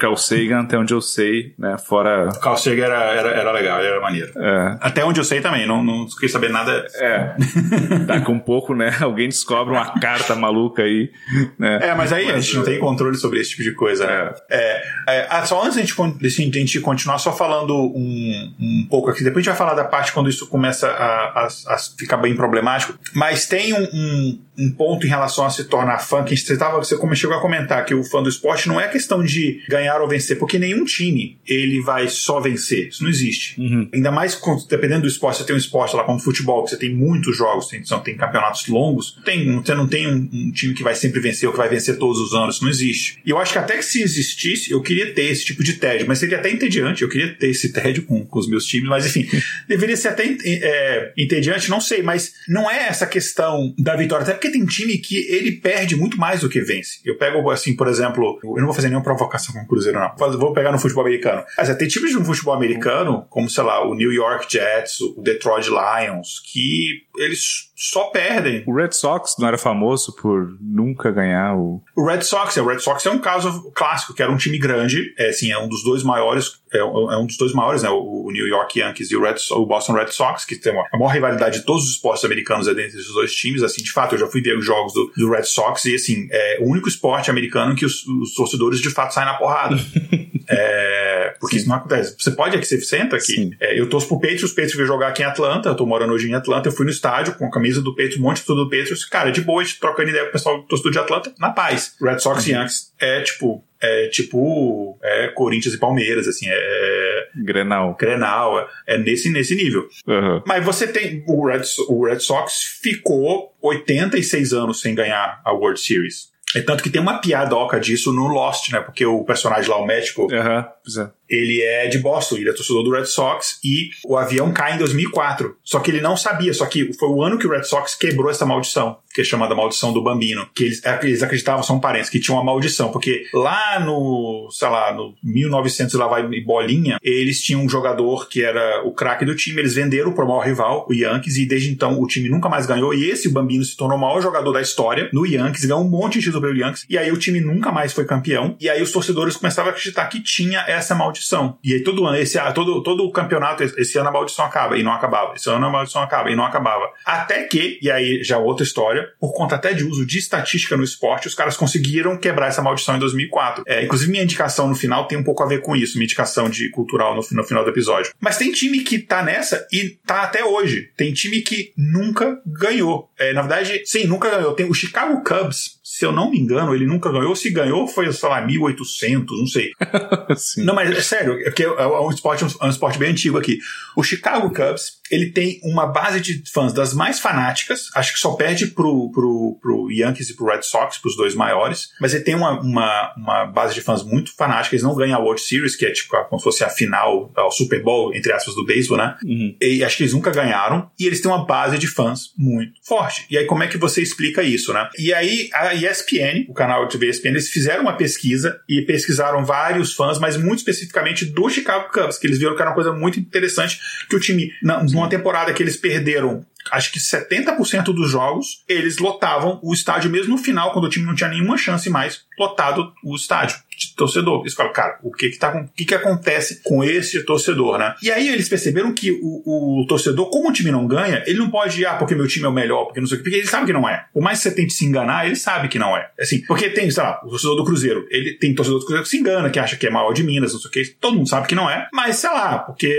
Carl 0.00 0.16
Sagan, 0.16 0.60
até 0.60 0.78
onde 0.78 0.94
eu 0.94 1.00
sei, 1.02 1.52
né? 1.58 1.76
Fora. 1.76 2.30
Carl 2.40 2.56
Sagan 2.56 2.84
era, 2.84 3.04
era, 3.12 3.28
era 3.28 3.52
legal, 3.52 3.80
era 3.80 4.00
maneiro. 4.00 4.32
É. 4.34 4.78
Até 4.80 5.04
onde 5.04 5.20
eu 5.20 5.24
sei 5.24 5.42
também, 5.42 5.66
não, 5.66 5.84
não 5.84 6.06
quis 6.18 6.32
saber 6.32 6.48
nada. 6.48 6.86
É. 6.94 7.34
Daqui 8.06 8.30
um 8.30 8.38
pouco, 8.38 8.74
né? 8.74 8.96
Alguém 8.98 9.28
descobre 9.28 9.74
uma 9.74 10.00
carta 10.00 10.34
maluca 10.34 10.82
aí. 10.82 11.10
Né? 11.58 11.80
É, 11.82 11.94
mas 11.94 12.14
aí 12.14 12.26
mas, 12.26 12.36
a 12.36 12.40
gente 12.40 12.56
não 12.56 12.64
tem 12.64 12.78
controle 12.78 13.16
sobre 13.16 13.40
esse 13.40 13.50
tipo 13.50 13.62
de 13.62 13.72
coisa, 13.72 14.06
né? 14.06 14.32
É. 14.48 14.82
é, 15.06 15.28
é 15.30 15.44
só 15.44 15.62
antes 15.62 15.76
a 15.76 15.80
gente, 15.80 15.94
a 16.00 16.58
gente 16.58 16.80
continuar 16.80 17.18
só 17.18 17.36
falando 17.36 17.76
um, 17.76 18.54
um 18.58 18.86
pouco 18.88 19.10
aqui, 19.10 19.22
depois 19.22 19.44
a 19.46 19.50
gente 19.50 19.58
vai 19.58 19.68
falar 19.68 19.74
da 19.74 19.84
parte 19.84 20.12
quando 20.12 20.30
isso 20.30 20.46
começa 20.46 20.88
a, 20.88 21.44
a, 21.44 21.48
a 21.74 21.78
ficar 21.98 22.16
bem 22.16 22.34
problemático, 22.34 22.94
mas 23.14 23.46
tem 23.46 23.74
um, 23.74 23.86
um 23.92 24.38
um 24.60 24.70
ponto 24.70 25.06
em 25.06 25.08
relação 25.08 25.44
a 25.44 25.50
se 25.50 25.64
tornar 25.64 25.98
fã, 25.98 26.22
que 26.22 26.36
você, 26.36 26.56
tava, 26.56 26.78
você 26.78 26.96
chegou 27.14 27.36
a 27.36 27.40
comentar 27.40 27.84
que 27.84 27.94
o 27.94 28.04
fã 28.04 28.22
do 28.22 28.28
esporte 28.28 28.68
não 28.68 28.80
é 28.80 28.88
questão 28.88 29.24
de 29.24 29.62
ganhar 29.68 30.00
ou 30.00 30.08
vencer, 30.08 30.38
porque 30.38 30.58
nenhum 30.58 30.84
time 30.84 31.38
ele 31.46 31.80
vai 31.80 32.08
só 32.08 32.40
vencer. 32.40 32.88
Isso 32.88 33.02
não 33.02 33.10
existe. 33.10 33.60
Uhum. 33.60 33.88
Ainda 33.92 34.10
mais 34.10 34.38
dependendo 34.68 35.02
do 35.02 35.08
esporte, 35.08 35.38
você 35.38 35.44
tem 35.44 35.54
um 35.54 35.58
esporte 35.58 35.96
lá 35.96 36.04
como 36.04 36.18
futebol, 36.18 36.64
que 36.64 36.70
você 36.70 36.76
tem 36.76 36.94
muitos 36.94 37.36
jogos, 37.36 37.68
tem, 37.68 37.82
tem 37.82 38.16
campeonatos 38.16 38.66
longos, 38.68 39.18
tem, 39.24 39.56
você 39.56 39.74
não 39.74 39.86
tem 39.86 40.06
um, 40.06 40.28
um, 40.32 40.52
time 40.52 40.74
que 40.74 40.82
vai 40.82 40.94
sempre 40.94 41.20
vencer 41.20 41.48
ou 41.48 41.52
que 41.52 41.58
vai 41.58 41.68
vencer 41.68 41.96
todos 41.96 42.18
os 42.20 42.34
anos. 42.34 42.56
Isso 42.56 42.64
não 42.64 42.70
existe. 42.70 43.18
E 43.24 43.30
eu 43.30 43.38
acho 43.38 43.52
que 43.52 43.58
até 43.58 43.76
que 43.76 43.84
se 43.84 44.02
existisse, 44.02 44.70
eu 44.70 44.82
queria 44.82 45.12
ter 45.14 45.24
esse 45.24 45.44
tipo 45.44 45.64
de 45.64 45.74
tédio, 45.74 46.06
mas 46.06 46.18
seria 46.18 46.38
até 46.38 46.50
entediante. 46.50 47.02
Eu 47.02 47.08
queria 47.08 47.34
ter 47.34 47.48
esse 47.48 47.72
tédio 47.72 48.02
com, 48.02 48.24
com 48.24 48.38
os 48.38 48.48
meus 48.48 48.64
times, 48.66 48.88
mas 48.88 49.06
enfim, 49.06 49.28
deveria 49.66 49.96
ser 49.96 50.08
até 50.08 50.24
é, 50.44 51.12
entediante, 51.16 51.70
não 51.70 51.80
sei, 51.80 52.02
mas 52.02 52.34
não 52.48 52.70
é 52.70 52.88
essa 52.88 53.06
questão 53.06 53.74
da 53.78 53.96
vitória, 53.96 54.22
até 54.22 54.32
porque 54.32 54.49
tem 54.50 54.64
time 54.66 54.98
que 54.98 55.16
ele 55.28 55.52
perde 55.52 55.96
muito 55.96 56.18
mais 56.18 56.40
do 56.40 56.48
que 56.48 56.60
vence. 56.60 57.00
Eu 57.04 57.16
pego, 57.16 57.48
assim, 57.50 57.74
por 57.74 57.88
exemplo, 57.88 58.38
eu 58.42 58.56
não 58.56 58.66
vou 58.66 58.74
fazer 58.74 58.88
nenhuma 58.88 59.04
provocação 59.04 59.54
com 59.54 59.60
o 59.60 59.66
Cruzeiro, 59.66 59.98
não. 59.98 60.14
Vou 60.38 60.52
pegar 60.52 60.72
no 60.72 60.78
futebol 60.78 61.04
americano. 61.04 61.44
Mas 61.56 61.68
é, 61.68 61.74
tem 61.74 61.88
times 61.88 62.10
de 62.10 62.24
futebol 62.24 62.54
americano, 62.54 63.26
como, 63.30 63.48
sei 63.48 63.64
lá, 63.64 63.86
o 63.86 63.94
New 63.94 64.12
York 64.12 64.46
Jets, 64.50 65.00
o 65.00 65.20
Detroit 65.20 65.68
Lions, 65.68 66.40
que 66.52 67.02
eles 67.16 67.69
só 67.80 68.10
perdem. 68.10 68.62
O 68.66 68.74
Red 68.74 68.92
Sox 68.92 69.36
não 69.38 69.48
era 69.48 69.56
famoso 69.56 70.14
por 70.14 70.54
nunca 70.60 71.10
ganhar 71.10 71.56
o. 71.56 71.82
O 71.96 72.06
Red 72.06 72.20
Sox, 72.20 72.54
é, 72.58 72.60
o 72.60 72.66
Red 72.66 72.80
Sox 72.80 73.06
é 73.06 73.10
um 73.10 73.18
caso 73.18 73.72
clássico, 73.74 74.12
que 74.12 74.22
era 74.22 74.30
um 74.30 74.36
time 74.36 74.58
grande, 74.58 75.14
é 75.18 75.30
assim, 75.30 75.50
é 75.50 75.58
um 75.58 75.66
dos 75.66 75.82
dois 75.82 76.02
maiores, 76.02 76.60
é, 76.74 76.78
é 76.78 76.84
um 76.84 77.24
dos 77.24 77.38
dois 77.38 77.54
maiores, 77.54 77.82
né? 77.82 77.88
O, 77.88 78.30
New 78.30 78.46
York 78.46 78.78
Yankees 78.78 79.10
e 79.10 79.16
o, 79.16 79.22
Red, 79.22 79.36
o 79.52 79.64
Boston 79.64 79.94
Red 79.94 80.08
Sox, 80.08 80.44
que 80.44 80.56
tem 80.56 80.72
uma, 80.72 80.84
a 80.92 80.98
maior 80.98 81.10
rivalidade 81.10 81.60
de 81.60 81.64
todos 81.64 81.84
os 81.84 81.92
esportes 81.92 82.24
americanos 82.24 82.68
é 82.68 82.74
dentro 82.74 82.92
desses 82.98 83.12
dois 83.12 83.34
times. 83.34 83.62
Assim, 83.62 83.82
de 83.82 83.90
fato, 83.90 84.14
eu 84.14 84.18
já 84.18 84.26
fui 84.26 84.42
ver 84.42 84.58
os 84.58 84.64
jogos 84.64 84.92
do, 84.92 85.10
do 85.16 85.30
Red 85.30 85.44
Sox 85.44 85.86
e 85.86 85.94
assim, 85.94 86.28
é 86.30 86.58
o 86.60 86.68
único 86.68 86.86
esporte 86.86 87.30
americano 87.30 87.74
que 87.74 87.86
os, 87.86 88.06
os 88.06 88.34
torcedores 88.34 88.78
de 88.80 88.90
fato 88.90 89.14
saem 89.14 89.26
na 89.26 89.34
porrada. 89.34 89.76
é, 90.48 91.34
porque 91.40 91.56
Sim. 91.56 91.60
isso 91.62 91.68
não 91.68 91.76
acontece. 91.76 92.14
Você 92.18 92.30
pode 92.32 92.56
aqui, 92.56 92.66
você 92.66 92.80
senta 92.80 93.16
aqui. 93.16 93.50
É, 93.60 93.78
eu 93.78 93.88
torço 93.88 94.06
pro 94.06 94.16
Patriots, 94.20 94.44
os 94.44 94.50
Patriots 94.50 94.76
veio 94.76 94.86
jogar 94.86 95.08
aqui 95.08 95.22
em 95.22 95.26
Atlanta, 95.26 95.70
eu 95.70 95.76
tô 95.76 95.86
morando 95.86 96.12
hoje 96.12 96.28
em 96.28 96.34
Atlanta, 96.34 96.68
eu 96.68 96.72
fui 96.72 96.84
no 96.84 96.90
estádio 96.90 97.34
com 97.34 97.46
a 97.46 97.50
camisa 97.50 97.69
do 97.78 97.90
Patriots, 97.90 98.18
um 98.18 98.22
monte 98.22 98.40
de 98.40 98.46
tudo 98.46 98.64
do 98.64 98.70
Patriots, 98.70 99.04
cara, 99.04 99.30
de 99.30 99.40
boa, 99.40 99.62
a 99.62 99.64
gente 99.64 99.78
trocando 99.78 100.08
ideia 100.08 100.24
com 100.24 100.30
o 100.30 100.32
pessoal 100.32 100.58
do 100.58 100.66
torcedor 100.66 100.92
de 100.92 100.98
Atlanta, 100.98 101.34
na 101.38 101.50
paz. 101.50 101.96
Red 102.00 102.18
Sox 102.18 102.46
e 102.46 102.52
uhum. 102.52 102.58
Yankees 102.58 102.92
é 102.98 103.20
tipo, 103.20 103.64
é 103.80 104.08
tipo 104.08 104.98
é 105.02 105.28
Corinthians 105.28 105.74
e 105.74 105.78
Palmeiras, 105.78 106.26
assim, 106.26 106.46
é. 106.48 106.52
é 106.54 107.28
Grenal. 107.36 107.96
Grenal, 107.98 108.58
é, 108.58 108.94
é 108.94 108.98
nesse, 108.98 109.30
nesse 109.30 109.54
nível. 109.54 109.88
Uhum. 110.06 110.42
Mas 110.46 110.64
você 110.64 110.86
tem. 110.86 111.24
O 111.28 111.46
Red, 111.46 111.62
o 111.88 112.04
Red 112.04 112.20
Sox 112.20 112.78
ficou 112.82 113.54
86 113.62 114.52
anos 114.52 114.80
sem 114.80 114.94
ganhar 114.94 115.40
a 115.44 115.52
World 115.52 115.80
Series. 115.80 116.29
É 116.54 116.60
tanto 116.60 116.82
que 116.82 116.90
tem 116.90 117.00
uma 117.00 117.18
piadoca 117.18 117.78
disso 117.78 118.12
no 118.12 118.26
Lost, 118.26 118.70
né? 118.72 118.80
Porque 118.80 119.06
o 119.06 119.24
personagem 119.24 119.70
lá, 119.70 119.76
o 119.76 119.86
médico, 119.86 120.22
uhum, 120.22 121.08
ele 121.28 121.62
é 121.62 121.86
de 121.86 121.98
Boston, 121.98 122.36
ele 122.36 122.50
é 122.50 122.52
torcedor 122.52 122.82
do 122.82 122.90
Red 122.90 123.06
Sox 123.06 123.60
e 123.62 123.90
o 124.04 124.16
avião 124.16 124.52
cai 124.52 124.74
em 124.74 124.78
2004. 124.78 125.56
Só 125.62 125.78
que 125.78 125.90
ele 125.90 126.00
não 126.00 126.16
sabia, 126.16 126.52
só 126.52 126.66
que 126.66 126.92
foi 126.94 127.08
o 127.08 127.22
ano 127.22 127.38
que 127.38 127.46
o 127.46 127.50
Red 127.50 127.62
Sox 127.62 127.94
quebrou 127.94 128.30
essa 128.30 128.44
maldição, 128.44 128.98
que 129.12 129.20
é 129.20 129.24
chamada 129.24 129.54
maldição 129.54 129.92
do 129.92 130.02
Bambino, 130.02 130.48
que 130.54 130.64
eles, 130.64 130.84
é, 130.84 130.98
eles 131.02 131.22
acreditavam, 131.22 131.62
são 131.62 131.80
parentes, 131.80 132.08
que 132.08 132.20
tinha 132.20 132.36
uma 132.36 132.44
maldição, 132.44 132.90
porque 132.90 133.24
lá 133.34 133.80
no, 133.80 134.48
sei 134.50 134.68
lá, 134.68 134.92
no 134.92 135.14
1900 135.22 135.94
lá 135.94 136.06
vai 136.06 136.22
bolinha, 136.40 136.98
eles 137.02 137.42
tinham 137.42 137.62
um 137.62 137.68
jogador 137.68 138.28
que 138.28 138.42
era 138.42 138.82
o 138.84 138.92
craque 138.92 139.24
do 139.24 139.34
time, 139.34 139.60
eles 139.60 139.74
venderam 139.74 140.12
pro 140.12 140.26
maior 140.26 140.40
rival, 140.40 140.86
o 140.88 140.94
Yankees, 140.94 141.36
e 141.36 141.46
desde 141.46 141.70
então 141.70 142.00
o 142.00 142.06
time 142.06 142.28
nunca 142.28 142.48
mais 142.48 142.66
ganhou, 142.66 142.94
e 142.94 143.10
esse 143.10 143.28
Bambino 143.28 143.64
se 143.64 143.76
tornou 143.76 143.98
o 143.98 144.00
maior 144.00 144.20
jogador 144.20 144.52
da 144.52 144.60
história 144.60 145.10
no 145.12 145.26
Yankees, 145.26 145.64
ganhou 145.64 145.82
um 145.82 145.88
monte 145.88 146.14
de 146.14 146.26
título 146.26 146.40
sobre 146.44 146.50
o 146.50 146.64
Yankees, 146.64 146.86
e 146.88 146.96
aí 146.96 147.10
o 147.10 147.18
time 147.18 147.40
nunca 147.40 147.72
mais 147.72 147.92
foi 147.92 148.04
campeão, 148.04 148.56
e 148.60 148.68
aí 148.68 148.82
os 148.82 148.92
torcedores 148.92 149.36
começavam 149.36 149.70
a 149.70 149.72
acreditar 149.72 150.06
que 150.06 150.20
tinha 150.22 150.60
essa 150.66 150.94
maldição. 150.94 151.58
E 151.64 151.74
aí 151.74 151.80
todo 151.82 152.06
ano, 152.06 152.16
esse, 152.16 152.38
todo, 152.52 152.82
todo 152.82 153.04
o 153.04 153.10
campeonato, 153.10 153.62
esse 153.62 153.98
ano 153.98 154.08
a 154.08 154.12
maldição 154.12 154.44
acaba, 154.44 154.78
e 154.78 154.82
não 154.82 154.92
acabava. 154.92 155.34
Esse 155.34 155.50
ano 155.50 155.66
a 155.66 155.70
maldição 155.70 156.02
acaba, 156.02 156.30
e 156.30 156.36
não 156.36 156.44
acabava. 156.44 156.90
Até 157.04 157.44
que, 157.44 157.78
e 157.82 157.90
aí 157.90 158.22
já 158.22 158.38
outra 158.38 158.64
história, 158.64 158.99
por 159.18 159.32
conta 159.32 159.56
até 159.56 159.72
de 159.72 159.84
uso 159.84 160.04
de 160.06 160.18
estatística 160.18 160.76
no 160.76 160.84
esporte, 160.84 161.26
os 161.26 161.34
caras 161.34 161.56
conseguiram 161.56 162.16
quebrar 162.16 162.48
essa 162.48 162.62
maldição 162.62 162.96
em 162.96 162.98
2004. 162.98 163.64
É, 163.66 163.84
inclusive 163.84 164.10
minha 164.10 164.24
indicação 164.24 164.68
no 164.68 164.74
final 164.74 165.06
tem 165.06 165.18
um 165.18 165.24
pouco 165.24 165.42
a 165.42 165.46
ver 165.46 165.60
com 165.62 165.76
isso, 165.76 165.94
minha 165.94 166.04
indicação 166.04 166.48
de 166.48 166.70
cultural 166.70 167.14
no, 167.14 167.22
no 167.32 167.44
final 167.44 167.64
do 167.64 167.70
episódio. 167.70 168.12
Mas 168.20 168.36
tem 168.36 168.52
time 168.52 168.80
que 168.80 168.98
tá 168.98 169.22
nessa 169.22 169.66
e 169.72 169.90
tá 170.06 170.22
até 170.22 170.44
hoje. 170.44 170.90
Tem 170.96 171.12
time 171.12 171.40
que 171.40 171.72
nunca 171.76 172.40
ganhou. 172.46 173.10
É, 173.18 173.32
na 173.32 173.42
verdade, 173.42 173.82
sim, 173.84 174.04
nunca 174.06 174.30
ganhou. 174.30 174.54
Tem 174.54 174.66
o 174.66 174.74
Chicago 174.74 175.22
Cubs, 175.22 175.79
se 175.92 176.06
eu 176.06 176.12
não 176.12 176.30
me 176.30 176.38
engano, 176.38 176.72
ele 176.72 176.86
nunca 176.86 177.10
ganhou. 177.10 177.34
Se 177.34 177.50
ganhou, 177.50 177.84
foi, 177.88 178.12
sei 178.12 178.28
lá, 178.28 178.40
1800, 178.40 179.40
não 179.40 179.46
sei. 179.48 179.72
não, 180.64 180.72
mas 180.72 180.88
é 180.88 181.02
sério, 181.02 181.32
é 181.40 181.50
porque 181.50 181.64
é 181.64 181.86
um 181.86 182.10
esporte, 182.10 182.44
é 182.44 182.64
um 182.64 182.70
esporte 182.70 182.96
bem 182.96 183.10
antigo 183.10 183.36
aqui. 183.36 183.58
O 183.96 184.02
Chicago 184.04 184.54
Cubs, 184.54 185.00
ele 185.10 185.32
tem 185.32 185.60
uma 185.64 185.86
base 185.86 186.20
de 186.20 186.44
fãs 186.48 186.72
das 186.72 186.94
mais 186.94 187.18
fanáticas, 187.18 187.88
acho 187.96 188.12
que 188.12 188.20
só 188.20 188.34
perde 188.34 188.68
pro, 188.68 189.10
pro, 189.10 189.58
pro 189.60 189.90
Yankees 189.90 190.30
e 190.30 190.36
pro 190.36 190.46
Red 190.46 190.62
Sox, 190.62 190.96
pros 190.98 191.16
dois 191.16 191.34
maiores, 191.34 191.88
mas 192.00 192.14
ele 192.14 192.22
tem 192.22 192.36
uma, 192.36 192.60
uma, 192.60 193.12
uma 193.16 193.46
base 193.46 193.74
de 193.74 193.80
fãs 193.80 194.04
muito 194.04 194.32
fanática, 194.36 194.76
eles 194.76 194.84
não 194.84 194.94
ganham 194.94 195.18
a 195.18 195.22
World 195.22 195.40
Series, 195.40 195.74
que 195.74 195.84
é 195.86 195.90
tipo 195.90 196.10
como 196.28 196.38
se 196.38 196.44
fosse 196.44 196.62
a 196.62 196.68
final, 196.68 197.32
o 197.36 197.50
Super 197.50 197.82
Bowl, 197.82 198.14
entre 198.14 198.32
aspas, 198.32 198.54
do 198.54 198.64
beisebol, 198.64 198.96
né? 198.96 199.16
Uhum. 199.24 199.56
E 199.60 199.82
acho 199.82 199.96
que 199.96 200.04
eles 200.04 200.14
nunca 200.14 200.30
ganharam, 200.30 200.88
e 200.96 201.04
eles 201.04 201.20
têm 201.20 201.30
uma 201.30 201.44
base 201.44 201.78
de 201.78 201.88
fãs 201.88 202.32
muito 202.38 202.74
forte. 202.84 203.26
E 203.28 203.36
aí 203.36 203.44
como 203.46 203.64
é 203.64 203.66
que 203.66 203.76
você 203.76 204.00
explica 204.00 204.40
isso, 204.40 204.72
né? 204.72 204.88
E 204.96 205.12
aí 205.12 205.50
a 205.52 205.79
ESPN, 205.86 206.46
o 206.48 206.54
canal 206.54 206.86
de 206.86 206.96
ESPN, 207.04 207.30
eles 207.30 207.48
fizeram 207.48 207.82
uma 207.82 207.96
pesquisa 207.96 208.60
e 208.68 208.82
pesquisaram 208.82 209.44
vários 209.44 209.94
fãs, 209.94 210.18
mas 210.18 210.36
muito 210.36 210.58
especificamente 210.58 211.24
do 211.24 211.48
Chicago 211.48 211.90
Cubs, 211.92 212.18
que 212.18 212.26
eles 212.26 212.38
viram 212.38 212.54
que 212.54 212.62
era 212.62 212.70
uma 212.70 212.74
coisa 212.74 212.92
muito 212.92 213.18
interessante, 213.18 213.80
que 214.08 214.16
o 214.16 214.20
time, 214.20 214.52
numa 214.62 215.08
temporada 215.08 215.52
que 215.52 215.62
eles 215.62 215.76
perderam 215.76 216.44
acho 216.70 216.92
que 216.92 216.98
70% 216.98 217.84
dos 217.84 218.10
jogos, 218.10 218.62
eles 218.68 218.98
lotavam 218.98 219.58
o 219.62 219.72
estádio 219.72 220.10
mesmo 220.10 220.36
no 220.36 220.38
final, 220.38 220.72
quando 220.72 220.84
o 220.84 220.88
time 220.88 221.06
não 221.06 221.14
tinha 221.14 221.28
nenhuma 221.28 221.56
chance 221.56 221.88
mais, 221.90 222.24
lotado 222.38 222.92
o 223.04 223.14
estádio 223.14 223.58
de 223.76 223.94
torcedor. 223.94 224.40
Eles 224.40 224.54
falam, 224.54 224.72
cara, 224.72 224.98
o 225.02 225.10
que 225.10 225.30
que, 225.30 225.38
tá, 225.38 225.50
o 225.56 225.68
que 225.74 225.84
que 225.84 225.94
acontece 225.94 226.62
com 226.62 226.84
esse 226.84 227.24
torcedor, 227.24 227.78
né? 227.78 227.94
E 228.02 228.10
aí 228.10 228.28
eles 228.28 228.48
perceberam 228.48 228.92
que 228.92 229.10
o, 229.10 229.82
o 229.82 229.86
torcedor, 229.86 230.28
como 230.30 230.50
o 230.50 230.52
time 230.52 230.70
não 230.70 230.86
ganha, 230.86 231.22
ele 231.26 231.38
não 231.38 231.50
pode 231.50 231.80
ir, 231.80 231.86
ah, 231.86 231.94
porque 231.94 232.14
meu 232.14 232.26
time 232.26 232.44
é 232.44 232.48
o 232.48 232.52
melhor, 232.52 232.84
porque 232.84 233.00
não 233.00 233.06
sei 233.06 233.16
o 233.16 233.18
que, 233.18 233.24
porque 233.24 233.38
ele 233.38 233.46
sabe 233.46 233.66
que 233.66 233.72
não 233.72 233.88
é. 233.88 234.04
Por 234.12 234.22
mais 234.22 234.38
que 234.38 234.48
você 234.48 234.54
tente 234.54 234.74
se 234.74 234.84
enganar, 234.84 235.26
ele 235.26 235.36
sabe 235.36 235.68
que 235.68 235.78
não 235.78 235.96
é. 235.96 236.10
Assim, 236.18 236.44
porque 236.46 236.68
tem, 236.68 236.90
sei 236.90 237.02
lá, 237.02 237.20
o 237.24 237.30
torcedor 237.30 237.56
do 237.56 237.64
Cruzeiro, 237.64 238.06
ele 238.10 238.34
tem 238.34 238.54
torcedor 238.54 238.80
do 238.80 238.84
Cruzeiro 238.84 239.04
que 239.04 239.10
se 239.10 239.18
engana, 239.18 239.50
que 239.50 239.58
acha 239.58 239.76
que 239.76 239.86
é 239.86 239.90
maior 239.90 240.12
de 240.12 240.22
Minas, 240.22 240.52
não 240.52 240.60
sei 240.60 240.68
o 240.68 240.72
que, 240.72 240.84
todo 241.00 241.16
mundo 241.16 241.28
sabe 241.28 241.48
que 241.48 241.54
não 241.54 241.70
é, 241.70 241.88
mas 241.92 242.16
sei 242.16 242.30
lá, 242.30 242.58
porque 242.58 242.92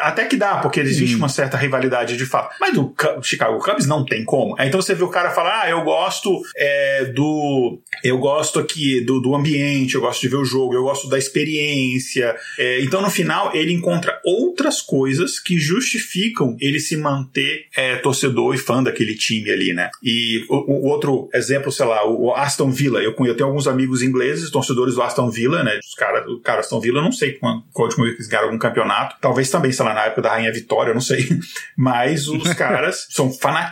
até 0.00 0.24
que 0.24 0.36
dá, 0.36 0.56
porque 0.56 0.80
existe 0.80 1.14
hum. 1.14 1.18
uma 1.18 1.28
certa 1.28 1.56
rivalidade 1.56 2.16
de 2.16 2.26
fato. 2.26 2.53
Mas 2.60 2.74
do 2.74 2.94
Chicago 3.22 3.58
Cubs 3.58 3.86
não 3.86 4.04
tem 4.04 4.24
como. 4.24 4.54
Então 4.60 4.80
você 4.80 4.94
vê 4.94 5.02
o 5.02 5.08
cara 5.08 5.30
falar, 5.30 5.62
ah, 5.62 5.70
eu 5.70 5.82
gosto 5.82 6.42
é, 6.56 7.04
do. 7.06 7.78
Eu 8.02 8.18
gosto 8.18 8.58
aqui 8.58 9.00
do, 9.00 9.20
do 9.20 9.34
ambiente, 9.34 9.94
eu 9.94 10.00
gosto 10.00 10.20
de 10.20 10.28
ver 10.28 10.36
o 10.36 10.44
jogo, 10.44 10.74
eu 10.74 10.82
gosto 10.82 11.08
da 11.08 11.18
experiência. 11.18 12.36
É, 12.58 12.80
então 12.82 13.00
no 13.00 13.10
final 13.10 13.54
ele 13.54 13.72
encontra 13.72 14.20
outras 14.24 14.80
coisas 14.80 15.38
que 15.38 15.58
justificam 15.58 16.56
ele 16.60 16.80
se 16.80 16.96
manter 16.96 17.66
é, 17.76 17.96
torcedor 17.96 18.54
e 18.54 18.58
fã 18.58 18.82
daquele 18.82 19.14
time 19.14 19.50
ali, 19.50 19.72
né? 19.72 19.90
E 20.02 20.44
o, 20.48 20.56
o, 20.72 20.88
outro 20.88 21.28
exemplo, 21.32 21.70
sei 21.72 21.86
lá, 21.86 22.06
o 22.08 22.32
Aston 22.34 22.70
Villa. 22.70 23.00
Eu, 23.00 23.14
eu 23.18 23.36
tenho 23.36 23.48
alguns 23.48 23.66
amigos 23.66 24.02
ingleses, 24.02 24.50
torcedores 24.50 24.94
do 24.94 25.02
Aston 25.02 25.30
Villa, 25.30 25.62
né? 25.62 25.78
Os 25.78 25.94
caras, 25.94 26.26
o 26.28 26.40
cara 26.40 26.60
Aston 26.60 26.80
Villa, 26.80 26.98
eu 26.98 27.04
não 27.04 27.12
sei 27.12 27.32
quando, 27.32 27.64
que 27.72 28.00
eles 28.02 28.28
ganharam 28.28 28.48
algum 28.48 28.58
campeonato. 28.58 29.16
Talvez 29.20 29.50
também, 29.50 29.72
sei 29.72 29.84
lá, 29.84 29.94
na 29.94 30.04
época 30.04 30.22
da 30.22 30.30
Rainha 30.30 30.52
Vitória, 30.52 30.90
eu 30.90 30.94
não 30.94 31.00
sei. 31.00 31.28
Mas 31.76 32.28
os 32.44 32.54
caras 32.54 33.06
são 33.10 33.30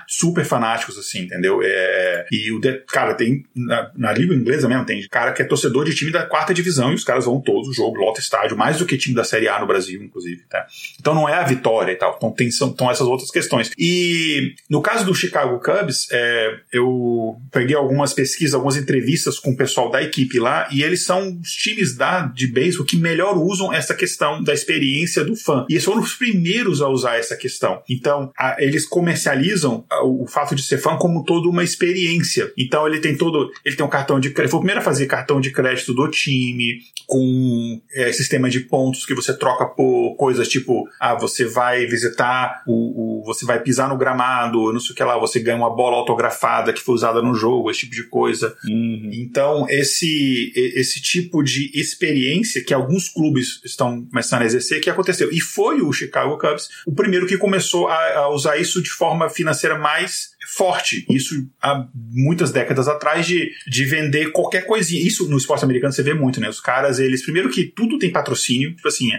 super 0.09 0.45
fanáticos, 0.45 0.99
assim, 0.99 1.21
entendeu? 1.21 1.61
É, 1.63 2.27
e 2.31 2.53
o, 2.53 2.61
cara, 2.87 3.15
tem 3.15 3.45
na, 3.55 3.91
na 3.97 4.13
língua 4.13 4.35
inglesa 4.35 4.69
mesmo, 4.69 4.85
tem 4.85 5.07
cara 5.09 5.33
que 5.33 5.43
é 5.43 5.45
torcedor 5.45 5.85
de 5.85 5.95
time 5.95 6.11
da 6.11 6.25
quarta 6.25 6.55
divisão 6.55 6.93
e 6.93 6.95
os 6.95 7.05
caras 7.05 7.25
vão 7.25 7.41
todos 7.41 7.69
o 7.69 7.73
jogo, 7.73 7.97
lota 7.97 8.21
estádio, 8.21 8.57
mais 8.57 8.79
do 8.79 8.87
que 8.87 8.97
time 8.97 9.15
da 9.15 9.25
Série 9.25 9.49
A 9.49 9.61
no 9.61 9.67
Brasil, 9.67 10.03
inclusive, 10.03 10.43
tá? 10.49 10.67
Então 10.99 11.15
não 11.15 11.29
é 11.29 11.35
a 11.35 11.45
vitória 11.45 11.93
e 11.93 11.97
tal. 11.97 12.15
Então 12.17 12.31
tem 12.31 12.51
são, 12.51 12.69
então 12.69 12.91
essas 12.91 13.07
outras 13.07 13.31
questões. 13.31 13.71
E 13.79 14.55
no 14.69 14.81
caso 14.81 15.05
do 15.05 15.15
Chicago 15.15 15.61
Cubs, 15.61 16.09
é, 16.11 16.55
eu 16.73 17.37
peguei 17.51 17.77
algumas 17.77 18.13
pesquisas, 18.13 18.55
algumas 18.55 18.77
entrevistas 18.77 19.39
com 19.39 19.51
o 19.51 19.57
pessoal 19.57 19.91
da 19.91 20.03
equipe 20.03 20.39
lá 20.39 20.69
e 20.71 20.83
eles 20.83 21.05
são 21.05 21.39
os 21.41 21.53
times 21.53 21.97
da, 21.97 22.27
de 22.27 22.47
beisebol 22.47 22.87
que 22.87 22.97
melhor 22.97 23.37
usam 23.37 23.73
essa 23.73 23.95
questão 23.95 24.43
da 24.43 24.53
experiência 24.53 25.25
do 25.25 25.37
fã. 25.37 25.67
E 25.69 25.75
eles 25.75 25.85
foram 25.85 26.01
os 26.01 26.15
primeiros 26.15 26.81
a 26.81 26.89
usar 26.89 27.17
essa 27.17 27.37
questão. 27.37 27.83
Então, 27.89 28.33
a, 28.37 28.62
eles 28.63 28.87
comercializam 28.87 29.85
o, 30.03 30.25
o 30.25 30.27
fato 30.27 30.55
de 30.55 30.63
ser 30.63 30.79
fã 30.79 30.97
como 30.97 31.25
toda 31.25 31.49
uma 31.49 31.65
experiência. 31.65 32.53
Então 32.57 32.87
ele 32.87 33.01
tem 33.01 33.17
todo, 33.17 33.51
ele 33.65 33.77
tem 33.77 33.85
um 33.85 33.91
cartão 33.91 34.21
de 34.21 34.31
crédito, 34.31 34.51
foi 34.51 34.59
o 34.59 34.63
primeiro 34.63 34.81
a 34.81 34.85
fazer 34.85 35.07
cartão 35.07 35.41
de 35.41 35.51
crédito 35.51 35.93
do 35.93 36.09
time, 36.09 36.81
com 37.07 37.81
é, 37.95 38.13
sistema 38.13 38.49
de 38.49 38.61
pontos 38.61 39.05
que 39.05 39.15
você 39.15 39.37
troca 39.37 39.67
por 39.67 40.15
coisas 40.17 40.49
tipo, 40.49 40.89
ah, 41.01 41.15
você 41.15 41.45
vai 41.45 41.87
visitar 41.87 42.63
o, 42.67 43.21
o, 43.21 43.25
você 43.25 43.45
vai 43.45 43.61
pisar 43.61 43.89
no 43.89 43.97
gramado, 43.97 44.73
não 44.73 44.81
sei 44.81 44.93
o 44.93 44.95
que 44.95 45.05
lá, 45.05 45.19
você 45.19 45.41
ganha 45.41 45.57
uma 45.57 45.75
bola 45.75 45.97
autografada 45.97 46.73
que 46.73 46.81
foi 46.81 46.95
usada 46.95 47.23
no 47.23 47.35
jogo, 47.35 47.71
esse 47.71 47.81
tipo 47.81 47.95
de 47.95 48.05
coisa. 48.05 48.55
Uhum. 48.69 49.11
Então, 49.13 49.67
esse, 49.69 50.53
esse 50.55 51.01
tipo 51.01 51.43
de 51.43 51.71
experiência 51.75 52.65
que 52.65 52.75
alguns 52.75 53.09
clubes 53.09 53.61
estão 53.65 54.05
começando 54.07 54.43
a 54.43 54.47
exercer, 54.47 54.81
que 54.81 54.91
aconteceu. 54.91 55.31
E 55.33 55.41
foi 55.41 55.81
o 55.81 55.93
Chicago 55.93 56.39
Cubs 56.39 56.69
o 56.87 56.95
primeiro 56.95 57.27
que 57.27 57.37
começou 57.37 57.89
a, 57.89 57.95
a 57.95 58.29
usar 58.53 58.57
isso 58.59 58.83
de 58.83 58.91
forma 58.91 59.29
financeira 59.29 59.79
mais 59.79 60.31
forte. 60.57 61.07
Isso 61.09 61.49
há 61.61 61.87
muitas 61.95 62.53
décadas 62.53 62.89
atrás 62.89 63.27
de, 63.27 63.51
de 63.67 63.85
vender 63.85 64.33
qualquer 64.33 64.67
coisinha. 64.67 65.07
Isso 65.07 65.29
no 65.29 65.37
esporte 65.37 65.65
americano 65.65 65.93
você 65.93 66.03
vê 66.03 66.15
muito, 66.15 66.41
né? 66.41 66.49
Os 66.49 66.61
caras, 66.61 66.99
eles, 66.99 67.23
primeiro 67.23 67.51
que 67.51 67.65
tudo 67.65 67.99
tem 67.99 68.11
patrocínio, 68.11 68.75
tipo 68.75 68.89
assim, 68.89 69.11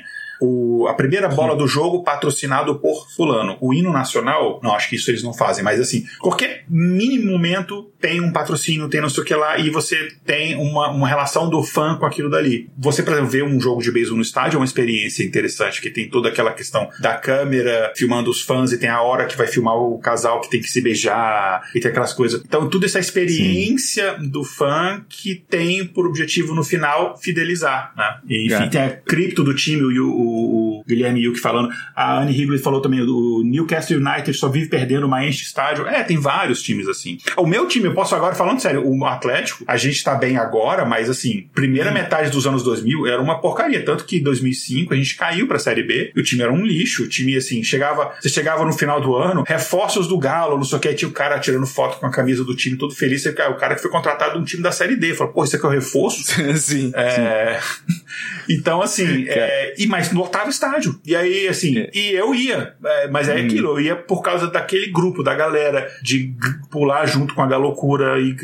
o, 0.43 0.87
a 0.87 0.93
primeira 0.93 1.29
bola 1.29 1.55
do 1.55 1.65
jogo 1.65 2.03
patrocinado 2.03 2.75
por 2.79 3.09
fulano. 3.15 3.57
O 3.61 3.73
hino 3.73 3.93
nacional, 3.93 4.59
não, 4.61 4.73
acho 4.73 4.89
que 4.89 4.97
isso 4.97 5.09
eles 5.09 5.23
não 5.23 5.33
fazem, 5.33 5.63
mas 5.63 5.79
assim, 5.79 6.05
qualquer 6.19 6.65
mínimo 6.67 7.31
momento 7.31 7.89
tem 7.99 8.19
um 8.19 8.33
patrocínio, 8.33 8.89
tem 8.89 8.99
não 8.99 9.07
sei 9.07 9.23
o 9.23 9.25
que 9.25 9.33
lá, 9.33 9.57
e 9.57 9.69
você 9.69 10.09
tem 10.25 10.55
uma, 10.55 10.89
uma 10.89 11.07
relação 11.07 11.49
do 11.49 11.63
fã 11.63 11.95
com 11.95 12.05
aquilo 12.05 12.29
dali. 12.29 12.69
Você, 12.77 13.01
para 13.01 13.21
ver 13.21 13.45
um 13.45 13.59
jogo 13.59 13.81
de 13.81 13.91
beisebol 13.91 14.17
no 14.17 14.21
estádio 14.21 14.57
é 14.57 14.59
uma 14.59 14.65
experiência 14.65 15.23
interessante, 15.23 15.81
que 15.81 15.89
tem 15.89 16.09
toda 16.09 16.27
aquela 16.27 16.51
questão 16.51 16.89
da 16.99 17.15
câmera 17.15 17.93
filmando 17.95 18.29
os 18.29 18.41
fãs 18.41 18.73
e 18.73 18.77
tem 18.77 18.89
a 18.89 19.01
hora 19.01 19.25
que 19.25 19.37
vai 19.37 19.47
filmar 19.47 19.75
o 19.77 19.97
casal 19.99 20.41
que 20.41 20.49
tem 20.49 20.59
que 20.59 20.69
se 20.69 20.81
beijar 20.81 21.61
e 21.73 21.79
tem 21.79 21.89
aquelas 21.89 22.11
coisas. 22.11 22.41
Então, 22.45 22.67
tudo 22.67 22.85
essa 22.85 22.99
experiência 22.99 24.17
Sim. 24.19 24.27
do 24.27 24.43
fã 24.43 25.05
que 25.07 25.35
tem 25.35 25.85
por 25.85 26.05
objetivo 26.05 26.53
no 26.53 26.63
final 26.63 27.17
fidelizar, 27.17 27.93
né? 27.95 28.19
E, 28.27 28.47
enfim, 28.47 28.63
é. 28.63 28.67
tem 28.67 28.81
a 28.81 28.89
cripto 28.89 29.43
do 29.43 29.53
time, 29.53 29.81
o, 29.99 30.32
o, 30.33 30.79
o 30.79 30.83
Guilherme 30.87 31.21
Yuki 31.21 31.39
falando, 31.39 31.69
a 31.95 32.19
Anne 32.19 32.37
Higley 32.37 32.59
falou 32.59 32.81
também, 32.81 33.01
o 33.01 33.43
Newcastle 33.43 33.97
United 33.97 34.33
só 34.37 34.49
vive 34.49 34.67
perdendo, 34.67 35.07
mas 35.07 35.29
enche 35.29 35.43
estádio. 35.43 35.87
É, 35.87 36.03
tem 36.03 36.17
vários 36.17 36.61
times 36.61 36.87
assim. 36.87 37.17
O 37.37 37.45
meu 37.45 37.67
time, 37.67 37.85
eu 37.85 37.93
posso 37.93 38.15
agora, 38.15 38.35
falando 38.35 38.59
sério, 38.59 38.83
o 38.85 39.05
Atlético, 39.05 39.63
a 39.67 39.77
gente 39.77 40.03
tá 40.03 40.15
bem 40.15 40.37
agora, 40.37 40.85
mas 40.85 41.09
assim, 41.09 41.47
primeira 41.53 41.91
hum. 41.91 41.93
metade 41.93 42.31
dos 42.31 42.47
anos 42.47 42.63
2000 42.63 43.07
era 43.07 43.21
uma 43.21 43.39
porcaria. 43.39 43.83
Tanto 43.83 44.05
que 44.05 44.17
em 44.17 44.23
2005 44.23 44.93
a 44.93 44.97
gente 44.97 45.15
caiu 45.15 45.47
pra 45.47 45.59
Série 45.59 45.83
B 45.83 46.11
e 46.15 46.19
o 46.19 46.23
time 46.23 46.41
era 46.41 46.51
um 46.51 46.65
lixo. 46.65 47.03
O 47.03 47.07
time, 47.07 47.35
assim, 47.35 47.63
chegava, 47.63 48.13
você 48.19 48.29
chegava 48.29 48.65
no 48.65 48.73
final 48.73 49.01
do 49.01 49.15
ano, 49.15 49.43
reforços 49.45 50.07
do 50.07 50.17
Galo, 50.17 50.57
não 50.57 50.63
sei 50.63 50.77
o 50.77 50.81
que, 50.81 50.93
tinha 50.93 51.09
o 51.09 51.13
cara 51.13 51.39
tirando 51.39 51.65
foto 51.65 51.99
com 51.99 52.05
a 52.05 52.11
camisa 52.11 52.43
do 52.43 52.55
time 52.55 52.77
todo 52.77 52.95
feliz. 52.95 53.25
O 53.25 53.33
cara 53.55 53.75
que 53.75 53.81
foi 53.81 53.91
contratado 53.91 54.33
de 54.33 54.39
um 54.39 54.43
time 54.43 54.63
da 54.63 54.71
Série 54.71 54.95
D. 54.95 55.13
Falou, 55.13 55.33
pô, 55.33 55.43
isso 55.43 55.55
aqui 55.55 55.65
é 55.65 55.69
o 55.69 55.71
reforço? 55.71 56.23
sim. 56.57 56.91
É... 56.95 57.59
sim. 57.59 58.03
então, 58.49 58.81
assim, 58.81 59.25
é... 59.29 59.73
e 59.77 59.87
mas 59.87 60.11
lotava 60.13 60.49
estádio. 60.49 60.99
E 61.05 61.15
aí, 61.15 61.47
assim, 61.47 61.79
é. 61.79 61.89
e 61.93 62.11
eu 62.11 62.33
ia, 62.33 62.75
é, 62.83 63.07
mas 63.09 63.29
é 63.29 63.35
hum. 63.35 63.45
aquilo, 63.45 63.69
eu 63.69 63.81
ia 63.81 63.95
por 63.95 64.21
causa 64.21 64.47
daquele 64.49 64.91
grupo, 64.91 65.23
da 65.23 65.33
galera, 65.35 65.87
de 66.01 66.33
pular 66.71 67.05
junto 67.05 67.33
com 67.33 67.41
a 67.41 67.57
loucura 67.57 68.19
e 68.19 68.35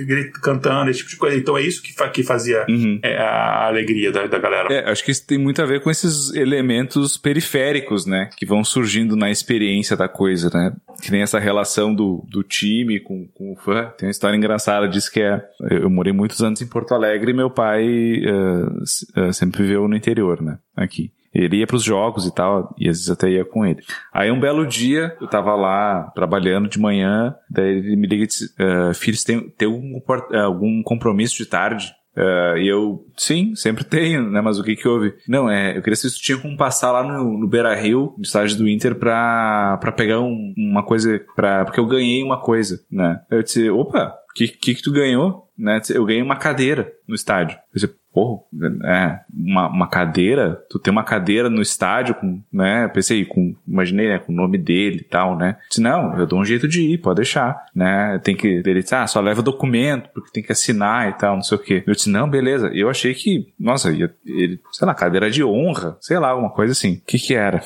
cantando, 0.42 0.90
esse 0.90 1.00
tipo 1.00 1.12
de 1.12 1.18
coisa. 1.18 1.38
Então 1.38 1.58
é 1.58 1.62
isso 1.62 1.82
que, 1.82 1.94
fa 1.94 2.10
que 2.10 2.24
fazia 2.24 2.66
uhum. 2.70 3.00
é, 3.04 3.18
a 3.18 3.68
alegria 3.68 4.12
da, 4.12 4.28
da 4.28 4.40
galera. 4.40 4.74
É, 4.74 4.90
acho 4.90 5.04
que 5.04 5.12
isso 5.12 5.26
tem 5.26 5.38
muito 5.38 5.62
a 5.62 5.66
ver 5.66 5.82
com 5.82 5.90
esses 5.90 6.34
elementos 6.34 7.18
periféricos, 7.18 8.06
né? 8.06 8.30
Que 8.38 8.46
vão 8.46 8.64
surgindo 8.64 9.16
na 9.16 9.30
experiência 9.30 9.96
da 9.96 10.08
coisa, 10.08 10.50
né? 10.54 10.74
Que 11.02 11.12
nem 11.12 11.22
essa 11.22 11.40
relação 11.40 11.94
do, 11.94 12.26
do 12.30 12.44
time 12.44 13.00
com, 13.00 13.28
com 13.34 13.54
o 13.54 13.56
fã. 13.56 13.92
Tem 13.98 14.08
uma 14.08 14.12
história 14.12 14.36
engraçada, 14.36 14.88
diz 14.88 15.10
que 15.10 15.22
é. 15.22 15.42
Eu 15.70 15.90
morei 15.90 16.14
muitos 16.14 16.42
anos 16.42 16.62
em 16.62 16.68
Porto 16.68 16.94
Alegre 16.94 17.32
e 17.32 17.34
meu 17.34 17.50
pai 17.50 17.86
uh, 17.86 19.22
uh, 19.22 19.34
sempre 19.34 19.64
viveu 19.64 19.88
no 19.88 19.96
interior, 19.96 20.42
né? 20.42 20.58
Aqui. 20.76 21.12
Ele 21.34 21.58
ia 21.58 21.68
pros 21.68 21.84
jogos 21.84 22.26
e 22.26 22.34
tal, 22.34 22.74
e 22.78 22.90
às 22.90 22.98
vezes 22.98 23.10
até 23.10 23.30
ia 23.30 23.46
com 23.46 23.66
ele. 23.66 23.82
Aí 24.12 24.32
um 24.32 24.40
belo 24.40 24.66
dia, 24.66 25.16
eu 25.22 25.28
tava 25.28 25.56
lá 25.56 26.12
trabalhando 26.16 26.68
de 26.68 26.80
manhã, 26.80 27.36
daí 27.50 27.78
ele 27.78 27.96
me 27.96 28.08
liga 28.08 28.24
e 28.24 28.28
disse, 28.28 28.46
uh, 28.60 28.94
filho, 28.94 29.18
você 29.18 29.26
tem, 29.26 29.50
tem 29.50 29.68
algum, 29.68 30.02
algum 30.34 30.84
compromisso 30.84 31.38
de 31.38 31.46
tarde? 31.46 31.94
Uh, 32.18 32.58
e 32.58 32.68
eu, 32.68 33.06
sim, 33.16 33.56
sempre 33.56 33.84
tenho, 33.84 34.30
né? 34.30 34.42
Mas 34.42 34.60
o 34.60 34.64
que 34.64 34.76
que 34.76 34.88
houve? 34.88 35.14
Não, 35.28 35.50
é, 35.50 35.78
eu 35.78 35.82
queria 35.82 35.96
saber 35.96 36.10
se 36.10 36.22
tinha 36.22 36.38
como 36.38 36.58
passar 36.58 36.92
lá 36.92 37.04
no, 37.04 37.38
no 37.38 37.48
Beira 37.48 37.74
Rio, 37.76 38.14
no 38.18 38.24
estádio 38.24 38.58
do 38.58 38.68
Inter, 38.68 38.96
pra, 38.96 39.78
pra 39.80 39.92
pegar 39.92 40.20
um, 40.20 40.54
uma 40.58 40.84
coisa, 40.84 41.22
pra, 41.36 41.64
porque 41.64 41.80
eu 41.80 41.86
ganhei 41.86 42.22
uma 42.24 42.38
coisa, 42.38 42.82
né? 42.92 43.22
Eu 43.30 43.42
disse, 43.42 43.70
opa, 43.70 44.14
o 44.30 44.34
que, 44.34 44.48
que 44.48 44.76
que 44.76 44.82
tu 44.82 44.92
ganhou? 44.92 45.48
Né? 45.58 45.80
Eu 45.90 46.06
ganhei 46.06 46.22
uma 46.22 46.36
cadeira 46.36 46.92
no 47.08 47.16
estádio. 47.16 47.58
Eu 47.74 47.82
disse, 47.82 47.99
Porra, 48.14 48.42
é, 48.86 49.20
uma, 49.32 49.68
uma 49.68 49.88
cadeira, 49.88 50.60
tu 50.70 50.80
tem 50.80 50.92
uma 50.92 51.04
cadeira 51.04 51.50
no 51.50 51.62
estádio, 51.62 52.16
com, 52.16 52.42
né? 52.52 52.88
Pensei, 52.88 53.24
com, 53.24 53.56
imaginei, 53.68 54.10
né, 54.10 54.20
com 54.20 54.34
o 54.34 54.36
nome 54.36 54.58
dele 54.58 54.98
e 54.98 55.04
tal, 55.04 55.38
né? 55.38 55.58
Disse, 55.70 55.82
não, 55.82 56.18
eu 56.18 56.26
dou 56.26 56.40
um 56.40 56.46
jeito 56.46 56.68
de 56.68 56.82
ir, 56.82 56.98
pode 56.98 57.18
deixar, 57.18 57.66
né? 57.74 58.20
Tem 58.24 58.36
que, 58.36 58.48
ele 58.48 58.82
disse, 58.82 58.96
ah, 58.96 59.06
só 59.06 59.22
leva 59.22 59.42
documento, 59.42 60.10
porque 60.14 60.32
tem 60.32 60.44
que 60.44 60.52
assinar 60.52 61.10
e 61.10 61.14
tal, 61.14 61.36
não 61.36 61.44
sei 61.44 61.58
o 61.58 61.62
quê. 61.62 61.84
Eu 61.86 61.94
disse, 61.94 62.10
não, 62.10 62.30
beleza. 62.30 62.72
Eu 62.74 62.90
achei 62.90 63.14
que, 63.14 63.54
nossa, 63.60 63.92
ia, 63.92 64.14
ele, 64.26 64.60
sei 64.72 64.88
lá, 64.88 64.96
cadeira 64.96 65.30
de 65.30 65.44
honra, 65.44 65.98
sei 66.02 66.18
lá, 66.18 66.30
alguma 66.30 66.50
coisa 66.50 66.72
assim. 66.72 66.96
O 66.96 67.02
que 67.06 67.20
que 67.20 67.36
era? 67.36 67.62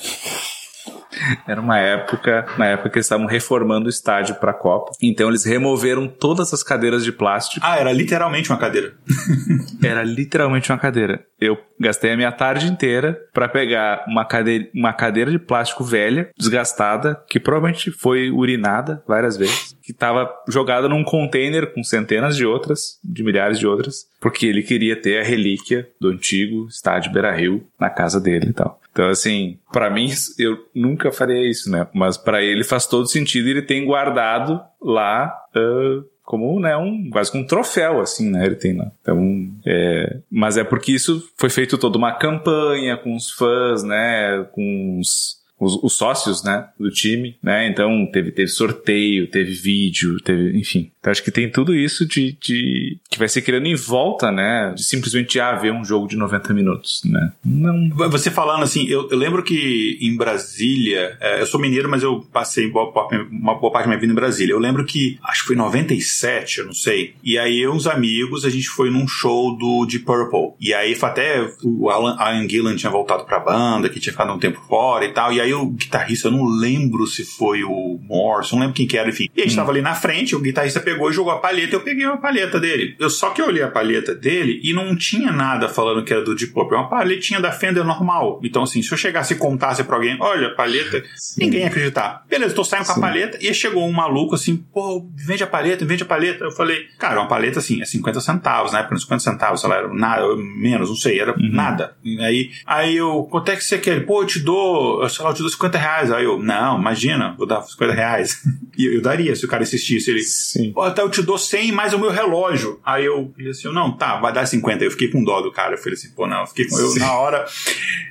Era 1.47 1.59
uma 1.59 1.79
época, 1.79 2.45
na 2.57 2.67
época 2.67 2.89
que 2.89 2.97
eles 2.97 3.05
estavam 3.05 3.25
reformando 3.25 3.87
o 3.87 3.89
estádio 3.89 4.35
para 4.35 4.51
a 4.51 4.53
Copa. 4.53 4.91
Então 5.01 5.29
eles 5.29 5.43
removeram 5.43 6.07
todas 6.07 6.53
as 6.53 6.63
cadeiras 6.63 7.03
de 7.03 7.11
plástico. 7.11 7.65
Ah, 7.65 7.77
era 7.77 7.91
literalmente 7.91 8.49
uma 8.49 8.57
cadeira. 8.57 8.93
era 9.83 10.03
literalmente 10.03 10.71
uma 10.71 10.77
cadeira. 10.77 11.25
Eu 11.39 11.57
gastei 11.79 12.13
a 12.13 12.17
minha 12.17 12.31
tarde 12.31 12.67
inteira 12.67 13.19
para 13.33 13.49
pegar 13.49 14.05
uma 14.07 14.25
cadeira, 14.25 14.69
uma 14.73 14.93
cadeira 14.93 15.31
de 15.31 15.39
plástico 15.39 15.83
velha, 15.83 16.29
desgastada, 16.37 17.21
que 17.27 17.39
provavelmente 17.39 17.91
foi 17.91 18.31
urinada 18.31 19.03
várias 19.07 19.35
vezes, 19.35 19.72
que 19.83 19.91
estava 19.91 20.33
jogada 20.47 20.87
num 20.87 21.03
container 21.03 21.73
com 21.73 21.83
centenas 21.83 22.37
de 22.37 22.45
outras, 22.45 22.97
de 23.03 23.21
milhares 23.21 23.59
de 23.59 23.67
outras, 23.67 24.07
porque 24.19 24.45
ele 24.45 24.63
queria 24.63 24.95
ter 24.95 25.19
a 25.19 25.23
relíquia 25.23 25.89
do 25.99 26.07
antigo 26.07 26.67
estádio 26.67 27.11
Beira-Rio 27.11 27.67
na 27.77 27.89
casa 27.89 28.19
dele 28.19 28.47
e 28.49 28.53
tal. 28.53 28.79
Então, 28.91 29.09
assim, 29.09 29.57
para 29.71 29.89
mim, 29.89 30.09
eu 30.39 30.57
nunca 30.73 31.11
faria 31.11 31.49
isso, 31.49 31.69
né? 31.69 31.87
Mas 31.93 32.15
para 32.15 32.41
ele 32.41 32.63
faz 32.63 32.85
todo 32.85 33.07
sentido 33.07 33.49
ele 33.49 33.63
tem 33.63 33.85
guardado 33.85 34.61
lá 34.81 35.35
uh, 35.55 36.05
como, 36.23 36.59
né, 36.59 36.77
um, 36.77 37.09
quase 37.09 37.31
como 37.31 37.43
um 37.43 37.47
troféu, 37.47 37.99
assim, 37.99 38.29
né, 38.29 38.45
ele 38.45 38.55
tem 38.55 38.77
lá. 38.77 38.89
Então, 39.01 39.51
é, 39.65 40.19
mas 40.31 40.57
é 40.57 40.63
porque 40.63 40.93
isso 40.93 41.21
foi 41.37 41.49
feito 41.49 41.77
toda 41.77 41.97
uma 41.97 42.13
campanha 42.13 42.95
com 42.95 43.15
os 43.15 43.29
fãs, 43.31 43.83
né, 43.83 44.47
com 44.53 44.99
os, 44.99 45.42
os, 45.63 45.75
os, 45.81 45.93
sócios, 45.93 46.43
né, 46.43 46.69
do 46.79 46.89
time, 46.89 47.37
né? 47.41 47.67
Então 47.67 48.09
teve, 48.11 48.31
teve 48.31 48.49
sorteio, 48.49 49.27
teve 49.27 49.51
vídeo, 49.51 50.19
teve, 50.21 50.57
enfim. 50.57 50.91
Então 51.03 51.11
acho 51.11 51.21
que 51.21 51.31
tem 51.31 51.51
tudo 51.51 51.75
isso 51.75 52.07
de, 52.07 52.37
de 52.39 52.97
que 53.09 53.19
vai 53.19 53.27
ser 53.27 53.41
criando 53.41 53.67
em 53.67 53.75
volta, 53.75 54.31
né, 54.31 54.71
de 54.73 54.85
simplesmente 54.85 55.37
ah, 55.37 55.51
ver 55.51 55.73
um 55.73 55.83
jogo 55.83 56.07
de 56.07 56.15
90 56.15 56.53
minutos, 56.53 57.01
né? 57.03 57.33
Não. 57.43 57.89
Você 58.09 58.31
falando 58.31 58.63
assim, 58.63 58.87
eu, 58.87 59.09
eu 59.09 59.17
lembro 59.17 59.43
que 59.43 59.97
em 59.99 60.15
Brasília, 60.15 61.17
é, 61.19 61.41
eu 61.41 61.45
sou 61.45 61.59
mineiro, 61.59 61.89
mas 61.89 62.03
eu 62.03 62.25
passei 62.31 62.69
boa, 62.69 62.89
uma 63.29 63.55
boa 63.55 63.73
parte 63.73 63.83
da 63.83 63.89
minha 63.89 63.99
vida 63.99 64.13
em 64.13 64.15
Brasília. 64.15 64.53
Eu 64.53 64.59
lembro 64.59 64.85
que 64.85 65.19
acho 65.25 65.41
que 65.41 65.47
foi 65.47 65.55
em 65.57 65.59
97, 65.59 66.59
eu 66.59 66.67
não 66.67 66.73
sei. 66.73 67.15
E 67.21 67.37
aí 67.37 67.59
eu, 67.59 67.73
uns 67.73 67.85
amigos, 67.85 68.45
a 68.45 68.49
gente 68.49 68.69
foi 68.69 68.89
num 68.89 69.05
show 69.05 69.57
do 69.57 69.85
Deep 69.85 70.05
Purple. 70.05 70.53
E 70.57 70.73
aí 70.73 70.95
foi 70.95 71.09
até 71.09 71.45
o 71.61 71.89
Alan, 71.89 72.15
Ian 72.17 72.47
Gillan 72.47 72.75
tinha 72.77 72.89
voltado 72.89 73.25
pra 73.25 73.41
banda, 73.41 73.89
que 73.89 73.99
tinha 73.99 74.13
ficado 74.13 74.31
um 74.31 74.39
tempo 74.39 74.61
fora 74.69 75.03
e 75.03 75.11
tal. 75.11 75.33
E 75.33 75.41
aí 75.41 75.53
o 75.53 75.65
guitarrista, 75.65 76.29
eu 76.29 76.31
não 76.31 76.45
lembro 76.45 77.05
se 77.07 77.25
foi 77.25 77.61
o 77.65 77.99
Morse, 78.01 78.53
não 78.53 78.61
lembro 78.61 78.73
quem 78.73 78.87
que 78.87 78.97
era, 78.97 79.09
enfim. 79.09 79.27
E 79.35 79.41
a 79.41 79.43
gente 79.43 79.53
hum. 79.53 79.57
tava 79.57 79.71
ali 79.71 79.81
na 79.81 79.95
frente, 79.95 80.33
o 80.33 80.39
guitarrista 80.39 80.79
pegou 80.79 80.92
e 80.93 81.13
jogou 81.13 81.31
a 81.31 81.39
palheta, 81.39 81.75
eu 81.75 81.81
peguei 81.81 82.05
a 82.05 82.17
palheta 82.17 82.59
dele. 82.59 82.95
Eu 82.99 83.09
só 83.09 83.29
que 83.31 83.41
eu 83.41 83.47
olhei 83.47 83.63
a 83.63 83.69
palheta 83.69 84.13
dele 84.13 84.59
e 84.63 84.73
não 84.73 84.95
tinha 84.95 85.31
nada 85.31 85.69
falando 85.69 86.03
que 86.03 86.13
era 86.13 86.23
do 86.23 86.35
Deep 86.35 86.53
Purple, 86.53 86.77
é 86.77 86.79
uma 86.79 86.89
palhetinha 86.89 87.39
da 87.39 87.51
Fender 87.51 87.83
normal. 87.83 88.39
Então 88.43 88.63
assim, 88.63 88.81
se 88.81 88.91
eu 88.91 88.97
chegasse 88.97 89.33
e 89.33 89.37
contasse 89.37 89.83
pra 89.83 89.95
alguém, 89.95 90.17
olha, 90.19 90.53
palheta, 90.55 91.03
Sim. 91.15 91.45
ninguém 91.45 91.61
ia 91.61 91.67
acreditar. 91.67 92.23
Beleza, 92.29 92.55
tô 92.55 92.63
saindo 92.63 92.85
com 92.85 92.93
a 92.93 92.99
palheta 92.99 93.37
e 93.41 93.53
chegou 93.53 93.87
um 93.87 93.91
maluco 93.91 94.35
assim, 94.35 94.57
pô, 94.57 95.05
vende 95.15 95.43
a 95.43 95.47
palheta, 95.47 95.85
vende 95.85 96.03
a 96.03 96.05
palheta. 96.05 96.45
Eu 96.45 96.51
falei, 96.51 96.87
cara, 96.97 97.19
uma 97.19 97.27
palheta 97.27 97.59
assim, 97.59 97.81
é 97.81 97.85
50 97.85 98.19
centavos, 98.21 98.71
na 98.71 98.79
época 98.79 98.97
50 98.97 99.19
centavos, 99.23 99.61
sei 99.61 99.69
lá, 99.69 99.77
era 99.77 99.93
nada, 99.93 100.23
menos, 100.35 100.89
não 100.89 100.95
sei, 100.95 101.19
era 101.19 101.31
uhum. 101.31 101.49
nada. 101.51 101.95
E 102.03 102.19
aí, 102.21 102.51
aí 102.65 102.95
eu, 102.95 103.27
quanto 103.29 103.51
é 103.51 103.55
que 103.55 103.63
você 103.63 103.77
quer? 103.77 104.05
Pô, 104.05 104.21
eu 104.21 104.27
te 104.27 104.39
dou, 104.39 105.07
sei 105.09 105.23
lá, 105.23 105.31
eu 105.31 105.35
te 105.35 105.41
dou 105.41 105.49
50 105.49 105.77
reais. 105.77 106.11
Aí 106.11 106.25
eu, 106.25 106.41
não, 106.41 106.79
imagina, 106.79 107.35
vou 107.37 107.47
dar 107.47 107.61
50 107.61 107.93
reais. 107.93 108.41
E 108.75 108.95
eu 108.95 109.03
daria 109.03 109.35
se 109.35 109.45
o 109.45 109.47
cara 109.47 109.61
insistisse. 109.61 110.09
Ele, 110.09 110.23
Sim. 110.23 110.71
Tá, 110.91 111.01
eu 111.01 111.09
te 111.09 111.21
dou 111.21 111.37
100 111.37 111.71
mais 111.71 111.93
o 111.93 111.99
meu 111.99 112.11
relógio. 112.11 112.79
Aí 112.85 113.05
eu 113.05 113.31
falei 113.35 113.51
assim, 113.51 113.71
não, 113.73 113.95
tá, 113.95 114.19
vai 114.19 114.33
dar 114.33 114.45
50. 114.45 114.83
Eu 114.83 114.91
fiquei 114.91 115.09
com 115.09 115.23
dó 115.23 115.41
do 115.41 115.51
cara. 115.51 115.73
Eu 115.73 115.77
falei 115.77 115.93
assim, 115.93 116.09
pô, 116.15 116.27
não, 116.27 116.41
eu 116.41 116.47
fiquei 116.47 116.67
com 116.67 116.77
eu 116.77 116.87
Sim. 116.89 116.99
na 116.99 117.13
hora. 117.13 117.45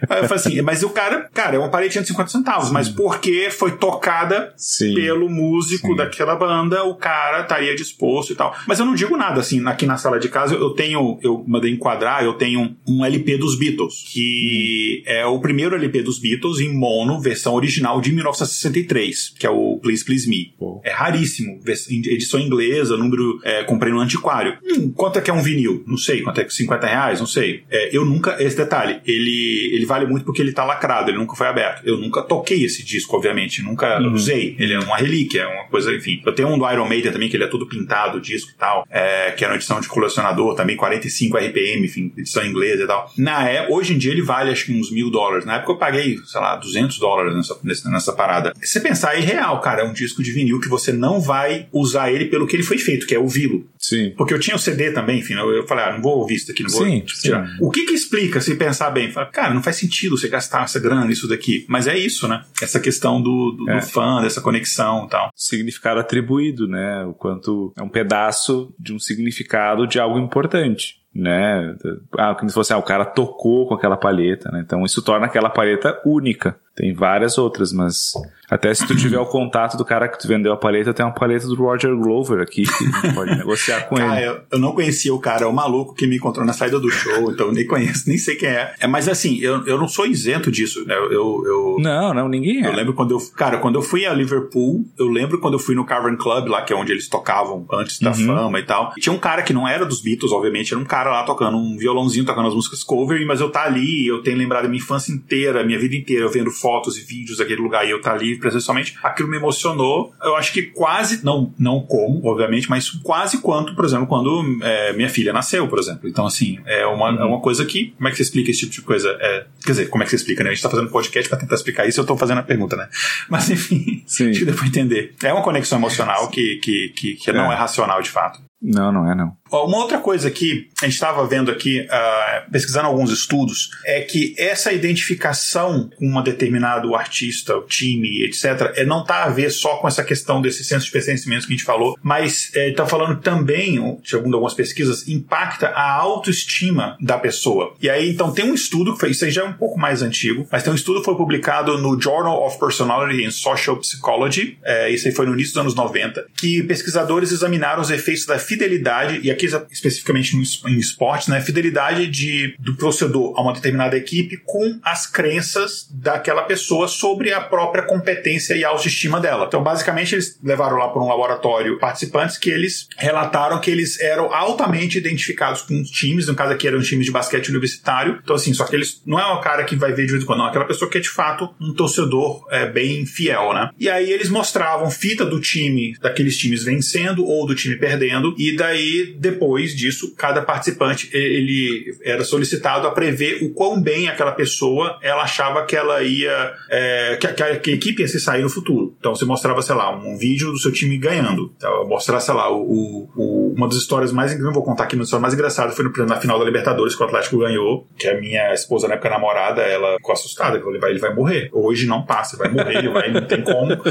Aí 0.08 0.22
eu 0.22 0.28
falei 0.28 0.34
assim, 0.34 0.62
mas 0.62 0.82
o 0.82 0.90
cara, 0.90 1.28
cara, 1.32 1.56
é 1.56 1.58
uma 1.58 1.70
parede 1.70 1.98
de 1.98 2.06
50 2.06 2.30
centavos, 2.30 2.70
mas 2.70 2.88
porque 2.88 3.50
foi 3.50 3.72
tocada 3.72 4.52
Sim. 4.56 4.94
pelo 4.94 5.28
músico 5.28 5.88
Sim. 5.88 5.96
daquela 5.96 6.34
banda, 6.36 6.84
o 6.84 6.94
cara 6.96 7.42
estaria 7.42 7.74
disposto 7.74 8.32
e 8.32 8.36
tal. 8.36 8.54
Mas 8.66 8.78
eu 8.78 8.86
não 8.86 8.94
digo 8.94 9.16
nada 9.16 9.40
assim, 9.40 9.64
aqui 9.66 9.86
na 9.86 9.96
sala 9.96 10.18
de 10.18 10.28
casa 10.28 10.54
eu 10.54 10.70
tenho, 10.70 11.18
eu 11.22 11.44
mandei 11.46 11.72
enquadrar, 11.72 12.24
eu 12.24 12.34
tenho 12.34 12.76
um 12.86 13.04
LP 13.04 13.36
dos 13.36 13.56
Beatles, 13.56 14.04
que 14.12 15.02
é 15.06 15.24
o 15.26 15.38
primeiro 15.40 15.74
LP 15.74 16.02
dos 16.02 16.18
Beatles 16.18 16.60
em 16.60 16.72
mono, 16.72 17.20
versão 17.20 17.54
original 17.54 18.00
de 18.00 18.12
1963, 18.12 19.34
que 19.38 19.46
é 19.46 19.50
o 19.50 19.78
Please 19.82 20.04
Please 20.04 20.28
Me. 20.28 20.54
Pô. 20.58 20.80
É 20.84 20.90
raríssimo, 20.90 21.60
edição 21.88 22.40
inglesa, 22.40 22.61
número, 22.96 23.40
é, 23.44 23.64
comprei 23.64 23.92
no 23.92 24.00
antiquário. 24.00 24.58
Hum, 24.64 24.92
quanto 24.94 25.18
é 25.18 25.22
que 25.22 25.30
é 25.30 25.34
um 25.34 25.42
vinil? 25.42 25.82
Não 25.86 25.96
sei, 25.96 26.22
quanto 26.22 26.40
é 26.40 26.44
que 26.44 26.52
50 26.52 26.86
reais? 26.86 27.20
Não 27.20 27.26
sei. 27.26 27.64
É, 27.70 27.96
eu 27.96 28.04
nunca, 28.04 28.36
esse 28.42 28.56
detalhe, 28.56 29.00
ele, 29.06 29.70
ele 29.74 29.86
vale 29.86 30.06
muito 30.06 30.24
porque 30.24 30.42
ele 30.42 30.52
tá 30.52 30.64
lacrado, 30.64 31.10
ele 31.10 31.18
nunca 31.18 31.34
foi 31.34 31.46
aberto. 31.46 31.82
Eu 31.84 31.98
nunca 31.98 32.22
toquei 32.22 32.64
esse 32.64 32.84
disco, 32.84 33.16
obviamente, 33.16 33.62
nunca 33.62 34.00
usei. 34.00 34.56
Ele 34.58 34.74
é 34.74 34.78
uma 34.78 34.96
relíquia, 34.96 35.42
é 35.42 35.46
uma 35.46 35.64
coisa, 35.68 35.92
enfim. 35.94 36.22
Eu 36.24 36.32
tenho 36.32 36.48
um 36.48 36.58
do 36.58 36.70
Iron 36.70 36.88
Maiden 36.88 37.12
também, 37.12 37.28
que 37.28 37.36
ele 37.36 37.44
é 37.44 37.48
todo 37.48 37.66
pintado, 37.66 38.18
o 38.18 38.20
disco 38.20 38.50
e 38.50 38.58
tal, 38.58 38.86
é, 38.90 39.32
que 39.32 39.44
era 39.44 39.52
uma 39.52 39.56
edição 39.56 39.80
de 39.80 39.88
colecionador 39.88 40.54
também, 40.54 40.76
45 40.76 41.36
RPM, 41.36 41.84
enfim, 41.84 42.12
edição 42.16 42.44
inglesa 42.44 42.84
e 42.84 42.86
tal. 42.86 43.10
Na 43.16 43.48
época, 43.48 43.74
hoje 43.74 43.94
em 43.94 43.98
dia 43.98 44.12
ele 44.12 44.22
vale 44.22 44.50
acho 44.50 44.66
que 44.66 44.72
uns 44.72 44.90
mil 44.90 45.10
dólares. 45.10 45.44
Na 45.44 45.56
época 45.56 45.72
eu 45.72 45.76
paguei, 45.76 46.18
sei 46.24 46.40
lá, 46.40 46.56
200 46.56 46.98
dólares 46.98 47.34
nessa, 47.34 47.90
nessa, 47.90 48.12
parada. 48.12 48.52
Se 48.60 48.72
você 48.72 48.80
pensar, 48.80 49.16
é 49.16 49.20
irreal, 49.20 49.60
cara, 49.60 49.82
é 49.82 49.84
um 49.84 49.92
disco 49.92 50.22
de 50.22 50.32
vinil 50.32 50.60
que 50.60 50.68
você 50.68 50.92
não 50.92 51.20
vai 51.20 51.66
usar 51.72 52.12
ele 52.12 52.26
pelo 52.26 52.46
que 52.46 52.51
ele 52.57 52.62
foi 52.62 52.78
feito, 52.78 53.07
que 53.07 53.14
é 53.14 53.18
ouvi-lo. 53.18 53.66
Sim. 53.78 54.12
Porque 54.16 54.32
eu 54.34 54.38
tinha 54.40 54.57
o 54.57 54.59
CD 54.59 54.90
também, 54.92 55.18
enfim, 55.20 55.34
eu, 55.34 55.50
eu 55.53 55.66
falei, 55.66 55.84
ah, 55.84 55.92
não 55.92 56.03
vou 56.03 56.18
ouvir 56.18 56.34
isso 56.34 56.48
daqui, 56.48 56.62
não 56.62 56.70
vou 56.70 56.84
Sim, 56.84 57.00
tirar. 57.00 57.46
sim. 57.46 57.57
O 57.61 57.70
que 57.70 57.84
que 57.84 57.92
explica, 57.94 58.40
se 58.40 58.55
pensar 58.55 58.90
bem? 58.90 59.11
Fala, 59.11 59.26
cara, 59.26 59.53
não 59.55 59.62
faz 59.62 59.76
sentido 59.76 60.16
você 60.16 60.28
gastar 60.28 60.64
essa 60.64 60.78
grana 60.80 61.05
nisso 61.05 61.28
daqui. 61.28 61.64
Mas 61.68 61.86
é 61.86 61.96
isso, 61.96 62.26
né? 62.28 62.42
Essa 62.62 62.78
questão 62.80 63.20
do, 63.20 63.53
do, 63.53 63.70
É. 63.70 63.80
do 63.80 63.86
fã, 63.86 64.20
dessa 64.22 64.40
conexão 64.40 65.07
e 65.07 65.09
tal. 65.11 65.30
Significado 65.34 66.00
atribuído, 66.00 66.66
né? 66.68 67.05
O 67.05 67.12
quanto 67.14 67.72
é 67.76 67.82
um 67.82 67.88
pedaço 67.88 68.74
de 68.78 68.92
um 68.92 68.98
significado 68.98 69.86
de 69.86 69.98
algo 69.98 70.18
importante. 70.18 71.00
Né? 71.14 71.76
Ah, 72.18 72.34
como 72.34 72.48
se 72.48 72.55
fosse, 72.55 72.72
ah, 72.72 72.78
o 72.78 72.82
cara 72.82 73.05
tocou 73.05 73.68
com 73.68 73.74
aquela 73.74 73.98
palheta, 73.98 74.50
né? 74.50 74.62
Então 74.64 74.82
isso 74.84 75.03
torna 75.03 75.26
aquela 75.26 75.50
palheta 75.50 76.00
única. 76.07 76.57
Tem 76.74 76.94
várias 76.94 77.36
outras, 77.36 77.72
mas 77.72 78.12
até 78.50 78.72
se 78.72 78.86
tu 78.86 78.96
tiver 78.96 79.18
o 79.18 79.26
contato 79.26 79.76
do 79.76 79.84
cara 79.84 80.08
que 80.08 80.18
tu 80.18 80.26
vendeu 80.26 80.52
a 80.52 80.56
paleta, 80.56 80.94
tem 80.94 81.04
uma 81.04 81.12
paleta 81.14 81.46
do 81.46 81.54
Roger 81.54 81.94
Glover 81.96 82.40
aqui 82.42 82.62
que 82.64 83.08
a 83.08 83.12
pode 83.12 83.36
negociar 83.36 83.82
com 83.88 83.96
Cara, 84.00 84.18
ele. 84.20 84.28
eu, 84.30 84.40
eu 84.52 84.58
não 84.58 84.72
conhecia 84.72 85.12
o 85.14 85.18
cara, 85.20 85.44
é 85.44 85.46
o 85.46 85.52
maluco 85.52 85.94
que 85.94 86.06
me 86.06 86.16
encontrou 86.16 86.44
na 86.46 86.52
saída 86.54 86.80
do 86.80 86.90
show, 86.90 87.30
então 87.30 87.46
eu 87.48 87.52
nem 87.52 87.66
conheço, 87.66 88.04
nem 88.08 88.16
sei 88.16 88.36
quem 88.36 88.48
é. 88.48 88.74
é 88.80 88.86
mas 88.86 89.06
assim, 89.08 89.38
eu, 89.40 89.66
eu 89.66 89.78
não 89.78 89.86
sou 89.86 90.06
isento 90.06 90.50
disso, 90.50 90.84
né? 90.86 90.94
Eu, 90.94 91.42
eu, 91.44 91.76
Não, 91.78 92.14
não, 92.14 92.28
ninguém 92.28 92.64
é. 92.64 92.68
Eu 92.68 92.72
lembro 92.72 92.94
quando 92.94 93.10
eu. 93.12 93.18
Cara, 93.36 93.58
quando 93.58 93.74
eu 93.74 93.82
fui 93.82 94.06
a 94.06 94.14
Liverpool, 94.14 94.84
eu 94.98 95.08
lembro 95.08 95.38
quando 95.40 95.54
eu 95.54 95.60
fui 95.60 95.74
no 95.74 95.84
Cavern 95.84 96.16
Club, 96.16 96.48
lá, 96.48 96.62
que 96.62 96.72
é 96.72 96.76
onde 96.76 96.90
eles 96.92 97.08
tocavam 97.08 97.66
antes 97.72 97.98
da 98.00 98.10
Uhum. 98.12 98.26
fama 98.26 98.58
e 98.60 98.62
tal. 98.64 98.92
E 98.96 99.00
tinha 99.00 99.12
um 99.12 99.18
cara 99.18 99.42
que 99.42 99.52
não 99.52 99.66
era 99.68 99.84
dos 99.84 100.00
Beatles, 100.02 100.32
obviamente, 100.32 100.72
era 100.72 100.80
um 100.80 100.84
cara 100.86 101.10
lá 101.10 101.22
tocando 101.24 101.56
um 101.56 101.76
violãozinho, 101.76 102.24
tocando 102.24 102.48
as 102.48 102.54
músicas 102.54 102.82
cover, 102.82 103.24
mas 103.26 103.40
eu 103.40 103.50
tá 103.50 103.64
ali, 103.64 104.06
eu 104.06 104.22
tenho 104.22 104.36
lembrado 104.38 104.64
a 104.66 104.68
minha 104.68 104.82
infância 104.82 105.12
inteira, 105.12 105.64
minha 105.64 105.78
vida 105.78 105.94
inteira, 105.96 106.24
eu 106.24 106.30
vendo 106.30 106.50
fotos 106.62 106.96
e 106.96 107.02
vídeos 107.02 107.38
daquele 107.38 107.60
lugar 107.60 107.84
e 107.86 107.90
eu 107.90 108.00
tá 108.00 108.12
ali 108.12 108.38
presencialmente. 108.38 108.96
Aquilo 109.02 109.28
me 109.28 109.36
emocionou. 109.36 110.14
Eu 110.22 110.36
acho 110.36 110.52
que 110.52 110.62
quase, 110.62 111.24
não, 111.24 111.52
não 111.58 111.80
como, 111.80 112.24
obviamente, 112.26 112.70
mas 112.70 112.88
quase 112.90 113.38
quanto, 113.42 113.74
por 113.74 113.84
exemplo, 113.84 114.06
quando 114.06 114.42
é, 114.62 114.92
minha 114.92 115.08
filha 115.08 115.32
nasceu, 115.32 115.66
por 115.68 115.78
exemplo. 115.78 116.08
Então, 116.08 116.24
assim, 116.24 116.58
é 116.64 116.86
uma, 116.86 117.08
é 117.10 117.24
uma 117.24 117.40
coisa 117.40 117.64
que. 117.64 117.90
Como 117.96 118.08
é 118.08 118.10
que 118.10 118.16
você 118.16 118.22
explica 118.22 118.50
esse 118.50 118.60
tipo 118.60 118.72
de 118.72 118.82
coisa? 118.82 119.10
É, 119.20 119.46
quer 119.64 119.72
dizer, 119.72 119.88
como 119.88 120.02
é 120.02 120.06
que 120.06 120.10
você 120.10 120.16
explica, 120.16 120.44
né? 120.44 120.50
A 120.50 120.54
gente 120.54 120.62
tá 120.62 120.70
fazendo 120.70 120.90
podcast 120.90 121.28
pra 121.28 121.38
tentar 121.38 121.54
explicar 121.56 121.86
isso, 121.86 122.00
eu 122.00 122.06
tô 122.06 122.16
fazendo 122.16 122.38
a 122.38 122.42
pergunta, 122.42 122.76
né? 122.76 122.88
Mas 123.28 123.50
enfim, 123.50 124.02
Sim. 124.06 124.30
acho 124.30 124.38
que 124.38 124.44
deu 124.44 124.54
pra 124.54 124.66
entender. 124.66 125.14
É 125.22 125.32
uma 125.32 125.42
conexão 125.42 125.78
emocional 125.78 126.28
que, 126.28 126.56
que, 126.62 126.88
que, 126.94 127.14
que 127.16 127.32
não 127.32 127.50
É. 127.50 127.54
é 127.54 127.58
racional 127.58 128.00
de 128.00 128.10
fato. 128.10 128.40
Não, 128.62 128.92
não 128.92 129.10
é 129.10 129.14
não. 129.14 129.32
Uma 129.53 129.78
outra 129.78 129.98
coisa 129.98 130.30
que 130.30 130.68
a 130.80 130.86
gente 130.86 130.94
estava 130.94 131.26
vendo 131.26 131.50
aqui, 131.50 131.86
ah, 131.90 132.44
pesquisando 132.50 132.86
alguns 132.86 133.11
estudos, 133.11 133.70
é 133.84 134.00
que 134.00 134.34
essa 134.38 134.72
identificação 134.72 135.90
com 135.96 136.07
um 136.07 136.22
determinado 136.22 136.94
artista, 136.94 137.61
time, 137.68 138.24
etc., 138.24 138.72
é, 138.76 138.84
não 138.84 139.03
está 139.03 139.24
a 139.24 139.28
ver 139.28 139.50
só 139.50 139.76
com 139.76 139.86
essa 139.86 140.03
questão 140.03 140.40
desse 140.40 140.64
senso 140.64 140.86
de 140.86 140.92
pertencimento 140.92 141.46
que 141.46 141.53
a 141.53 141.57
gente 141.57 141.64
falou, 141.64 141.98
mas 142.03 142.55
está 142.55 142.86
falando 142.86 143.20
também, 143.20 143.78
segundo 144.05 144.34
algumas 144.34 144.55
pesquisas, 144.55 145.07
impacta 145.07 145.68
a 145.68 145.92
autoestima 145.92 146.96
da 147.00 147.18
pessoa. 147.18 147.74
E 147.80 147.90
aí, 147.90 148.11
então, 148.11 148.32
tem 148.32 148.44
um 148.44 148.55
estudo, 148.55 148.94
que 148.94 149.00
foi, 149.00 149.11
isso 149.11 149.24
aí 149.24 149.30
já 149.30 149.42
é 149.42 149.44
um 149.44 149.53
pouco 149.53 149.78
mais 149.78 150.03
antigo, 150.03 150.46
mas 150.50 150.62
tem 150.62 150.72
um 150.72 150.76
estudo 150.76 151.00
que 151.00 151.05
foi 151.05 151.16
publicado 151.16 151.76
no 151.78 152.00
Journal 152.00 152.44
of 152.46 152.59
Personality 152.59 153.24
and 153.24 153.30
Social 153.30 153.76
Psychology, 153.76 154.59
é, 154.64 154.90
isso 154.90 155.07
aí 155.07 155.14
foi 155.14 155.26
no 155.26 155.34
início 155.34 155.53
dos 155.53 155.61
anos 155.61 155.74
90, 155.74 156.26
que 156.36 156.62
pesquisadores 156.62 157.32
examinaram 157.32 157.82
os 157.82 157.90
efeitos 157.90 158.24
da 158.24 158.38
fidelidade, 158.38 159.20
e 159.22 159.30
aqui 159.47 159.72
especificamente 159.72 160.36
no 160.36 160.43
em 160.68 160.78
esportes, 160.78 161.28
né, 161.28 161.40
fidelidade 161.40 162.07
de, 162.07 162.55
do 162.59 162.76
torcedor 162.76 163.34
a 163.36 163.43
uma 163.43 163.53
determinada 163.53 163.97
equipe 163.97 164.36
com 164.45 164.78
as 164.82 165.07
crenças 165.07 165.86
daquela 165.90 166.43
pessoa 166.43 166.88
sobre 166.88 167.32
a 167.32 167.40
própria 167.40 167.82
competência 167.82 168.55
e 168.55 168.64
autoestima 168.64 169.20
dela. 169.20 169.47
Então, 169.47 169.62
basicamente, 169.62 170.14
eles 170.14 170.38
levaram 170.43 170.76
lá 170.76 170.88
para 170.88 171.03
um 171.03 171.09
laboratório 171.09 171.78
participantes 171.78 172.38
que 172.38 172.51
eles 172.51 172.88
relataram 172.97 173.61
que 173.61 173.70
eles 173.70 174.01
eram 174.01 174.32
altamente 174.32 174.99
identificados 174.99 175.62
com 175.62 175.80
os 175.80 175.90
times, 175.90 176.26
no 176.26 176.34
caso 176.34 176.53
aqui 176.53 176.66
eram 176.66 176.80
times 176.80 177.07
de 177.07 177.12
basquete 177.12 177.49
universitário. 177.49 178.20
Então, 178.22 178.36
assim, 178.36 178.53
só 178.53 178.64
que 178.64 178.76
eles 178.76 179.03
não 179.07 179.18
é 179.18 179.32
um 179.32 179.40
cara 179.40 179.64
que 179.64 179.76
vai 179.76 179.93
ver 179.93 180.07
de 180.07 180.12
vez 180.12 180.22
em 180.22 180.26
quando, 180.26 180.38
não, 180.38 180.47
é 180.47 180.49
aquela 180.51 180.64
pessoa 180.64 180.90
que 180.90 180.99
é 180.99 181.01
de 181.01 181.09
fato 181.09 181.49
um 181.61 181.72
torcedor 181.72 182.47
é, 182.51 182.66
bem 182.66 183.07
fiel, 183.07 183.53
né? 183.53 183.70
E 183.78 183.88
aí 183.88 184.11
eles 184.11 184.28
mostravam 184.28 184.90
fita 184.90 185.24
do 185.24 185.40
time, 185.40 185.95
daqueles 186.01 186.36
times 186.36 186.64
vencendo 186.64 187.24
ou 187.24 187.47
do 187.47 187.55
time 187.55 187.76
perdendo, 187.76 188.34
e 188.38 188.57
daí, 188.57 189.14
depois 189.18 189.31
disso, 189.74 190.14
cada 190.16 190.42
participante 190.42 191.08
ele 191.12 191.96
era 192.04 192.24
solicitado 192.24 192.86
a 192.86 192.90
prever 192.90 193.42
o 193.42 193.50
quão 193.52 193.80
bem 193.80 194.08
aquela 194.08 194.32
pessoa 194.32 194.98
ela 195.02 195.22
achava 195.22 195.64
que 195.64 195.76
ela 195.76 196.02
ia. 196.02 196.52
é, 196.70 197.16
que, 197.20 197.28
que 197.28 197.42
a, 197.42 197.56
que 197.58 197.70
a 197.70 197.74
equipe 197.74 198.02
ia 198.02 198.08
se 198.08 198.20
sair 198.20 198.42
no 198.42 198.48
futuro. 198.50 198.94
Então 198.98 199.14
você 199.14 199.24
mostrava, 199.24 199.62
sei 199.62 199.74
lá, 199.74 199.94
um 199.96 200.16
vídeo 200.16 200.50
do 200.52 200.58
seu 200.58 200.72
time 200.72 200.96
ganhando. 200.98 201.52
Então, 201.56 201.86
mostrar, 201.88 202.20
sei 202.20 202.34
lá, 202.34 202.50
o, 202.52 203.08
o- 203.16 203.54
uma 203.56 203.68
das 203.68 203.76
histórias 203.78 204.12
mais. 204.12 204.38
Não 204.38 204.52
vou 204.52 204.62
contar 204.62 204.84
aqui, 204.84 204.96
mas 204.96 205.04
a 205.04 205.06
história 205.06 205.22
mais 205.22 205.34
engraçada 205.34 205.72
foi 205.72 205.84
no, 205.84 206.06
na 206.06 206.20
final 206.20 206.38
da 206.38 206.44
Libertadores 206.44 206.94
que 206.94 207.02
o 207.02 207.06
Atlético 207.06 207.38
ganhou. 207.38 207.86
Que 207.98 208.08
a 208.08 208.20
minha 208.20 208.52
esposa, 208.54 208.88
na 208.88 208.94
época 208.94 209.10
namorada, 209.10 209.62
ela 209.62 209.96
ficou 209.96 210.12
assustada. 210.12 210.58
que 210.60 210.68
Ele 210.68 210.78
vai, 210.78 210.90
ele 210.90 210.98
vai 211.00 211.14
morrer. 211.14 211.48
Hoje 211.52 211.86
não 211.86 212.04
passa, 212.04 212.36
vai 212.36 212.48
morrer, 212.50 212.78
ele 212.78 212.88
vai, 212.90 213.10
não 213.12 213.22
tem 213.22 213.42
como. 213.42 213.72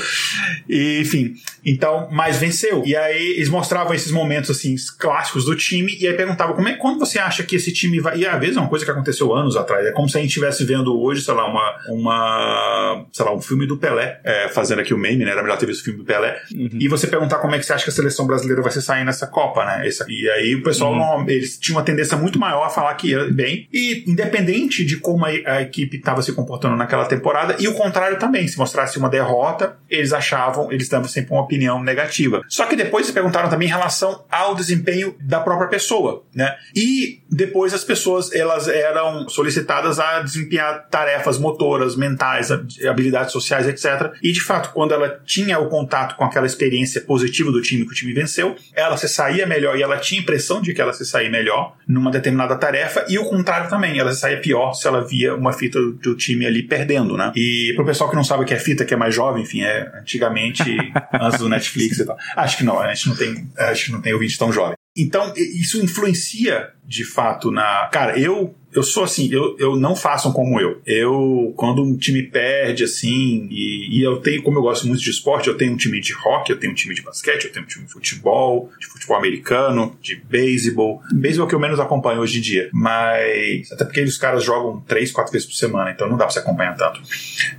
E, 0.70 1.00
enfim, 1.02 1.34
então, 1.66 2.08
mas 2.12 2.38
venceu. 2.38 2.84
E 2.86 2.96
aí 2.96 3.32
eles 3.36 3.50
mostravam 3.50 3.94
esses 3.94 4.12
momentos 4.12 4.50
assim 4.50 4.76
clássicos 5.00 5.31
do 5.40 5.56
time 5.56 5.96
e 6.00 6.08
aí 6.08 6.14
perguntavam 6.14 6.56
como 6.56 6.68
é 6.68 6.74
quando 6.74 7.00
você 7.00 7.18
acha 7.20 7.44
que 7.44 7.56
esse 7.56 7.72
time 7.72 8.00
vai. 8.00 8.18
E 8.18 8.26
às 8.28 8.40
vezes 8.40 8.58
é 8.58 8.60
uma 8.60 8.70
coisa 8.70 8.84
que 8.86 8.92
aconteceu 8.92 9.34
anos 9.34 9.56
atrás. 9.56 9.86
É 9.86 9.92
como 9.92 10.08
se 10.10 10.18
a 10.18 10.22
gente 10.22 10.30
estivesse 10.30 10.64
vendo 10.66 11.00
hoje, 11.02 11.22
sei 11.22 11.34
lá, 11.34 11.46
uma, 11.50 11.76
uma 11.90 13.06
sei 13.12 13.26
lá, 13.26 13.34
um 13.34 13.42
filme 13.42 13.66
do 13.68 13.78
Pelé, 13.78 14.20
é, 14.24 14.48
fazendo 14.50 14.80
aqui 14.82 14.94
o 14.94 14.98
meme, 14.98 15.24
né? 15.26 15.32
Era 15.32 15.42
melhor 15.42 15.58
ter 15.58 15.66
visto 15.66 15.82
o 15.82 15.84
filme 15.84 16.00
do 16.00 16.06
Pelé. 16.06 16.40
E 16.80 16.88
você 16.88 17.08
perguntar 17.08 17.38
como 17.38 17.56
é 17.56 17.60
que 17.60 17.66
você 17.66 17.74
acha 17.74 17.84
que 17.84 17.90
a 17.90 17.94
seleção 17.94 18.26
brasileira 18.28 18.62
vai 18.62 18.72
se 18.72 18.82
sair 18.82 19.04
nessa 19.06 19.28
Copa, 19.28 19.66
né? 19.66 19.88
Essa- 19.88 20.06
e 20.10 20.30
aí 20.32 20.56
o 20.56 20.64
pessoal 20.64 20.96
não- 20.96 21.30
eles 21.30 21.58
tinham 21.60 21.78
uma 21.78 21.86
tendência 21.86 22.18
muito 22.18 22.38
maior 22.40 22.64
a 22.66 22.70
falar 22.70 22.94
que 22.96 23.10
ia 23.10 23.26
bem. 23.32 23.68
E 23.72 24.04
independente 24.08 24.84
de 24.86 24.98
como 24.98 25.26
a, 25.26 25.30
a 25.30 25.62
equipe 25.62 25.98
estava 25.98 26.22
se 26.22 26.34
comportando 26.34 26.76
naquela 26.76 27.06
temporada, 27.06 27.56
e 27.60 27.68
o 27.68 27.74
contrário 27.74 28.18
também, 28.20 28.48
se 28.48 28.58
mostrasse 28.58 28.98
uma 28.98 29.10
derrota, 29.10 29.78
eles 29.90 30.14
achavam, 30.14 30.72
eles 30.72 30.88
davam 30.90 31.08
sempre 31.08 31.32
uma 31.34 31.42
opinião 31.42 31.82
negativa. 31.84 32.42
Só 32.48 32.66
que 32.66 32.76
depois 32.76 33.06
se 33.06 33.14
perguntaram 33.14 33.50
também 33.50 33.68
em 33.68 33.72
relação 33.72 34.24
ao 34.30 34.56
desempenho 34.56 35.11
da 35.20 35.40
própria 35.40 35.68
pessoa, 35.68 36.24
né? 36.34 36.56
E 36.76 37.22
depois 37.30 37.74
as 37.74 37.84
pessoas 37.84 38.34
elas 38.34 38.68
eram 38.68 39.28
solicitadas 39.30 40.00
a 40.00 40.22
desempenhar 40.22 40.88
tarefas 40.90 41.38
motoras, 41.38 41.96
mentais, 41.96 42.50
hab- 42.50 42.68
habilidades 42.88 43.32
sociais, 43.32 43.68
etc. 43.68 44.14
E 44.22 44.32
de 44.32 44.42
fato, 44.42 44.72
quando 44.74 44.94
ela 44.94 45.22
tinha 45.26 45.60
o 45.60 45.68
contato 45.70 46.16
com 46.16 46.24
aquela 46.24 46.46
experiência 46.46 47.02
positiva 47.02 47.52
do 47.52 47.62
time 47.62 47.86
que 47.86 47.92
o 47.92 47.96
time 47.96 48.14
venceu, 48.14 48.56
ela 48.76 48.98
se 48.98 49.08
saía 49.08 49.46
melhor 49.46 49.78
e 49.78 49.82
ela 49.82 49.98
tinha 49.98 50.22
impressão 50.22 50.62
de 50.62 50.74
que 50.74 50.82
ela 50.82 50.94
se 50.94 51.06
saía 51.06 51.30
melhor 51.30 51.76
numa 51.88 52.12
determinada 52.12 52.56
tarefa, 52.56 53.06
e 53.10 53.18
o 53.18 53.26
contrário 53.26 53.70
também, 53.70 53.98
ela 54.00 54.14
se 54.14 54.20
saía 54.22 54.40
pior 54.40 54.74
se 54.74 54.88
ela 54.88 55.06
via 55.06 55.36
uma 55.36 55.52
fita 55.54 55.80
do, 55.80 55.94
do 55.94 56.16
time 56.16 56.46
ali 56.46 56.64
perdendo, 56.64 57.18
né? 57.18 57.32
E 57.36 57.74
pro 57.76 57.86
pessoal 57.86 58.10
que 58.10 58.16
não 58.16 58.24
sabe 58.24 58.44
o 58.44 58.46
que 58.46 58.54
é 58.54 58.60
fita, 58.60 58.86
que 58.86 58.94
é 58.94 58.98
mais 58.98 59.14
jovem, 59.14 59.44
enfim, 59.44 59.62
é 59.64 59.92
antigamente, 60.00 60.64
antes 61.20 61.40
do 61.40 61.50
Netflix 61.50 62.00
e 62.00 62.06
tal. 62.06 62.18
Acho 62.36 62.58
que 62.58 62.64
não, 62.64 62.80
a 62.80 62.94
gente 62.94 63.10
não 63.10 63.16
tem, 63.16 63.50
acho 63.58 63.86
que 63.86 63.92
não 63.92 64.02
tem 64.02 64.14
ouvinte 64.14 64.38
tão 64.38 64.52
jovem. 64.52 64.76
Então, 64.96 65.34
isso 65.36 65.82
influencia 65.82 66.74
de 66.86 67.06
fato 67.06 67.52
na. 67.52 67.90
Cara, 67.92 68.20
eu 68.20 68.56
eu 68.74 68.84
sou 68.84 69.04
assim, 69.04 69.30
eu, 69.32 69.56
eu 69.60 69.76
não 69.76 69.96
façam 69.96 70.32
como 70.32 70.60
eu. 70.60 70.82
Eu, 70.86 71.54
quando 71.58 71.84
um 71.84 71.98
time 71.98 72.24
perde, 72.24 72.86
assim, 72.86 73.48
e, 73.52 74.00
e, 74.00 74.02
eu 74.02 74.18
tenho, 74.18 74.42
como 74.42 74.58
eu 74.58 74.62
gosto 74.62 74.88
muito 74.88 75.02
de 75.02 75.10
esporte, 75.10 75.50
eu 75.50 75.58
tenho 75.58 75.74
um 75.74 75.78
time 75.78 76.00
de 76.00 76.14
rock, 76.14 76.50
eu 76.50 76.58
tenho 76.58 76.72
um 76.72 76.76
time 76.76 76.96
de 76.96 77.02
basquete, 77.02 77.46
eu 77.46 77.52
tenho 77.52 77.66
um 77.66 77.68
time 77.68 77.86
de 77.86 77.92
futebol, 77.92 78.72
de 78.80 78.88
futebol 78.88 79.18
americano, 79.18 79.98
de 80.02 80.16
beisebol. 80.16 81.02
Beisebol 81.12 81.48
é 81.48 81.50
que 81.50 81.56
eu 81.56 81.60
menos 81.60 81.80
acompanho 81.80 82.22
hoje 82.22 82.38
em 82.38 82.42
dia. 82.42 82.70
Mas, 82.72 83.72
até 83.72 83.84
porque 83.84 84.02
os 84.02 84.18
caras 84.18 84.44
jogam 84.44 84.80
três, 84.88 85.12
quatro 85.12 85.34
vezes 85.34 85.48
por 85.48 85.56
semana, 85.56 85.92
então 85.92 86.08
não 86.08 86.18
dá 86.18 86.26
pra 86.26 86.34
você 86.34 86.40
acompanhar 86.40 86.76
tanto. 86.76 87.02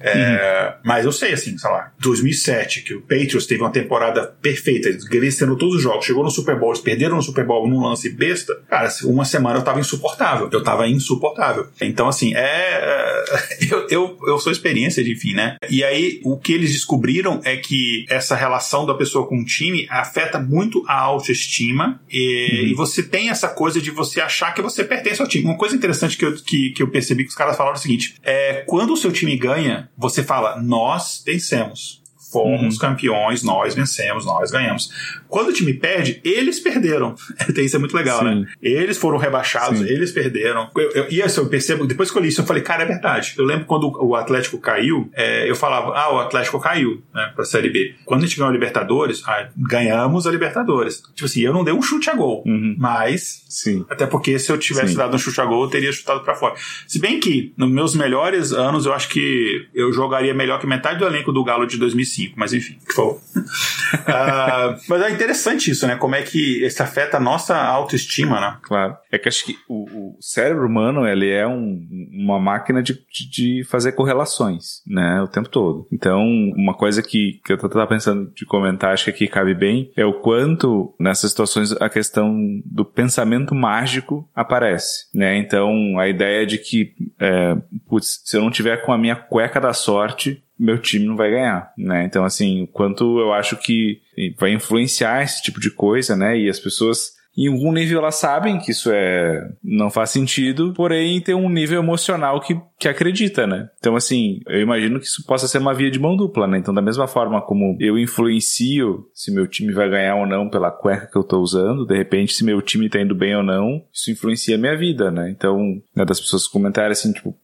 É, 0.01 0.75
uhum. 0.75 0.81
Mas 0.83 1.05
eu 1.05 1.13
sei, 1.13 1.35
assim, 1.35 1.57
sei 1.59 1.71
lá, 1.71 1.93
2007, 1.99 2.83
que 2.83 2.95
o 2.95 3.03
Patriots 3.03 3.47
teve 3.47 3.61
uma 3.61 3.71
temporada 3.71 4.35
perfeita, 4.41 4.89
eles 4.89 5.05
vencendo 5.05 5.57
todos 5.57 5.77
os 5.77 5.83
jogos, 5.83 6.07
chegou 6.07 6.25
no 6.25 6.31
Super 6.31 6.59
Bowl, 6.59 6.71
eles 6.71 6.81
perderam 6.81 7.17
no 7.17 7.23
Super 7.23 7.45
Bowl 7.45 7.69
num 7.69 7.83
lance 7.83 8.09
besta. 8.09 8.61
Cara, 8.69 8.89
uma 9.13 9.25
semana 9.25 9.59
eu 9.59 9.63
tava 9.63 9.81
insuportável. 9.81 10.49
Eu 10.51 10.63
tava 10.63 10.89
insuportável. 10.89 11.67
Então, 11.81 12.09
assim, 12.09 12.35
é. 12.35 13.23
Eu, 13.71 13.87
eu, 13.89 14.19
eu 14.27 14.39
sou 14.39 14.51
experiência 14.51 15.03
de 15.03 15.13
enfim, 15.13 15.35
né? 15.35 15.57
E 15.71 15.85
aí, 15.85 16.21
o 16.25 16.37
que 16.37 16.53
eles 16.53 16.73
descobriram 16.73 17.41
é 17.45 17.57
que 17.57 18.05
essa 18.09 18.35
relação 18.35 18.85
da 18.85 18.95
pessoa 18.95 19.27
com 19.27 19.41
o 19.41 19.45
time 19.45 19.87
afeta 19.89 20.39
muito 20.39 20.85
a 20.87 20.99
autoestima 20.99 22.01
e, 22.11 22.49
uhum. 22.53 22.67
e 22.69 22.75
você 22.75 23.03
tem 23.03 23.31
essa 23.31 23.49
coisa 23.49 23.81
de 23.81 23.91
você 23.91 24.21
achar 24.21 24.53
que 24.53 24.61
você 24.61 24.85
pertence 24.85 25.21
ao 25.21 25.29
time. 25.29 25.45
Uma 25.45 25.57
coisa 25.57 25.77
interessante 25.77 26.17
que 26.17 26.25
eu, 26.25 26.35
que, 26.35 26.71
que 26.71 26.83
eu 26.83 26.89
percebi 26.89 27.25
que 27.25 27.31
os 27.31 27.37
caras 27.37 27.57
falaram 27.57 27.77
é 27.77 27.79
o 27.79 27.83
seguinte: 27.83 28.17
é 28.23 28.65
quando 28.67 28.93
o 28.93 28.97
seu 28.97 29.13
time 29.13 29.37
ganha, 29.37 29.89
você 29.97 30.23
fala, 30.23 30.61
nós 30.61 31.23
vencemos. 31.25 32.02
Fomos 32.33 32.75
uhum. 32.75 32.81
campeões, 32.81 33.43
nós 33.43 33.75
vencemos, 33.75 34.25
nós 34.25 34.51
ganhamos. 34.51 34.91
Quando 35.29 35.49
o 35.49 35.53
time 35.53 35.75
perde, 35.75 36.21
eles 36.25 36.59
perderam. 36.59 37.15
Isso 37.57 37.77
é 37.77 37.79
muito 37.79 37.95
legal, 37.95 38.21
Sim. 38.21 38.25
né? 38.25 38.47
Eles 38.63 38.97
foram 38.97 39.19
rebaixados, 39.19 39.81
Sim. 39.81 39.85
eles 39.85 40.11
perderam. 40.13 40.71
Eu, 40.77 40.91
eu, 40.93 41.07
e 41.11 41.23
assim, 41.23 41.41
eu 41.41 41.47
percebo, 41.47 41.87
depois 41.87 42.11
que 42.11 42.19
eu 42.19 42.23
li 42.23 42.29
isso, 42.29 42.41
eu 42.41 42.47
falei, 42.47 42.63
cara, 42.63 42.83
é 42.83 42.87
verdade. 42.87 43.35
Eu 43.37 43.45
lembro 43.45 43.67
quando 43.67 43.93
o 44.01 44.15
Atlético 44.15 44.59
caiu, 44.59 45.11
é, 45.15 45.49
eu 45.49 45.55
falava, 45.55 45.93
ah, 45.95 46.15
o 46.15 46.21
Atlético 46.21 46.59
caiu, 46.59 47.03
né, 47.15 47.33
pra 47.35 47.45
Série 47.45 47.71
B. 47.71 47.95
Quando 48.05 48.23
a 48.23 48.27
gente 48.27 48.37
ganhou 48.37 48.51
a 48.51 48.53
Libertadores, 48.53 49.23
ah, 49.27 49.49
ganhamos 49.57 50.27
a 50.27 50.31
Libertadores. 50.31 51.03
Tipo 51.15 51.27
assim, 51.27 51.41
eu 51.41 51.53
não 51.53 51.65
dei 51.65 51.75
um 51.75 51.83
chute 51.83 52.09
a 52.09 52.15
gol, 52.15 52.43
uhum. 52.47 52.75
mas. 52.79 53.45
Sim. 53.49 53.85
Até 53.91 54.07
porque 54.07 54.39
se 54.39 54.51
eu 54.51 54.59
tivesse 54.59 54.93
Sim. 54.93 54.99
dado 54.99 55.15
um 55.15 55.19
chute 55.19 55.41
a 55.41 55.45
gol, 55.45 55.65
eu 55.65 55.71
teria 55.71 55.93
chutado 55.93 56.21
para 56.21 56.35
fora. 56.35 56.55
Se 56.87 56.99
bem 56.99 57.21
que, 57.21 57.53
nos 57.57 57.71
meus 57.71 57.95
melhores 57.95 58.53
anos, 58.53 58.87
eu 58.87 58.93
acho 58.93 59.09
que 59.09 59.67
eu 59.75 59.93
jogaria 59.93 60.35
melhor 60.35 60.59
que 60.61 60.67
metade 60.67 60.99
do 60.99 61.07
elenco 61.07 61.33
do 61.33 61.45
Galo 61.45 61.67
de 61.67 61.77
2005, 61.77 62.22
mas 62.37 62.53
enfim, 62.53 62.79
que 62.87 62.93
for. 62.93 63.15
uh, 63.15 64.81
mas 64.89 65.03
é 65.03 65.11
interessante 65.11 65.71
isso, 65.71 65.87
né? 65.87 65.97
Como 65.97 66.15
é 66.15 66.23
que 66.23 66.65
isso 66.65 66.83
afeta 66.83 67.17
a 67.17 67.21
nossa 67.21 67.57
autoestima, 67.57 68.41
né? 68.41 68.59
Claro. 68.63 68.97
É 69.11 69.19
que 69.19 69.29
acho 69.29 69.45
que 69.45 69.57
o, 69.69 69.85
o 69.85 70.17
cérebro 70.21 70.67
humano, 70.67 71.07
ele 71.07 71.31
é 71.31 71.47
um, 71.47 71.87
uma 72.13 72.39
máquina 72.39 72.83
de, 72.83 72.99
de, 73.31 73.65
fazer 73.65 73.93
correlações, 73.93 74.83
né? 74.87 75.21
O 75.23 75.29
tempo 75.29 75.49
todo. 75.49 75.87
Então, 75.93 76.23
uma 76.57 76.75
coisa 76.75 77.03
que, 77.03 77.41
que 77.45 77.53
eu 77.53 77.59
tava 77.59 77.87
pensando 77.87 78.33
de 78.35 78.45
comentar, 78.45 78.93
acho 78.93 79.05
que 79.05 79.11
aqui 79.11 79.29
cabe 79.29 79.55
bem, 79.55 79.91
é 79.97 80.05
o 80.05 80.21
quanto 80.21 80.95
nessas 80.99 81.31
situações 81.31 81.73
a 81.73 81.89
questão 81.89 82.35
do 82.65 82.85
pensamento 82.85 83.55
mágico 83.55 84.29
aparece, 84.35 85.07
né? 85.15 85.37
Então, 85.37 85.99
a 85.99 86.09
ideia 86.09 86.47
de 86.47 86.59
que, 86.59 86.95
é, 87.21 87.57
putz, 87.89 88.21
se 88.25 88.37
eu 88.37 88.43
não 88.43 88.51
tiver 88.51 88.83
com 88.85 88.93
a 88.93 88.99
minha 88.99 89.17
cueca 89.17 89.61
da 89.61 89.73
sorte, 89.73 90.43
meu 90.59 90.79
time 90.79 91.07
não 91.07 91.17
vai 91.17 91.31
ganhar, 91.31 91.73
né? 91.77 92.05
Então, 92.05 92.25
assim, 92.25 92.63
o 92.63 92.67
quanto 92.67 93.19
eu 93.19 93.33
acho 93.33 93.57
que 93.57 94.01
vai 94.39 94.53
influenciar 94.53 95.23
esse 95.23 95.43
tipo 95.43 95.61
de 95.61 95.71
coisa, 95.71 96.17
né? 96.17 96.39
E 96.39 96.49
as 96.49 96.61
pessoas 96.61 97.13
em 97.37 97.49
algum 97.49 97.73
nível 97.73 97.99
elas 97.99 98.17
sabem 98.17 98.59
que 98.59 98.71
isso 98.71 98.91
é 98.93 99.51
não 99.63 99.91
faz 99.91 100.11
sentido, 100.11 100.73
porém 100.75 101.21
tem 101.21 101.35
um 101.35 101.49
nível 101.49 101.81
emocional 101.81 102.41
que, 102.41 102.61
que 102.79 102.89
acredita, 102.89 103.47
né? 103.47 103.69
Então, 103.79 103.97
assim, 103.97 104.41
eu 104.47 104.61
imagino 104.61 105.01
que 105.01 105.07
isso 105.07 105.25
possa 105.27 105.49
ser 105.49 105.59
uma 105.59 105.75
via 105.75 105.91
de 105.91 105.99
mão 105.99 106.17
dupla, 106.17 106.47
né? 106.47 106.59
Então, 106.59 106.75
da 106.75 106.83
mesma 106.83 107.07
forma 107.07 107.41
como 107.41 107.77
eu 107.81 107.99
influencio 107.99 109.07
se 109.15 109.33
meu 109.33 109.47
time 109.47 109.73
vai 109.73 109.89
ganhar 109.89 110.17
ou 110.17 110.27
não 110.27 110.51
pela 110.51 110.71
cueca 110.71 111.09
que 111.11 111.17
eu 111.17 111.25
tô 111.25 111.41
usando, 111.41 111.87
de 111.87 111.97
repente, 111.97 112.35
se 112.35 112.45
meu 112.45 112.61
time 112.61 112.89
tá 112.89 113.01
indo 113.01 113.15
bem 113.15 113.35
ou 113.35 113.43
não, 113.43 113.83
isso 113.93 114.11
influencia 114.11 114.57
a 114.57 114.59
minha 114.59 114.77
vida, 114.77 115.11
né? 115.11 115.31
Então, 115.31 115.59
né, 115.97 116.05
das 116.05 116.21
pessoas 116.21 116.47
comentarem 116.47 116.93
assim, 116.93 117.13
tipo, 117.13 117.35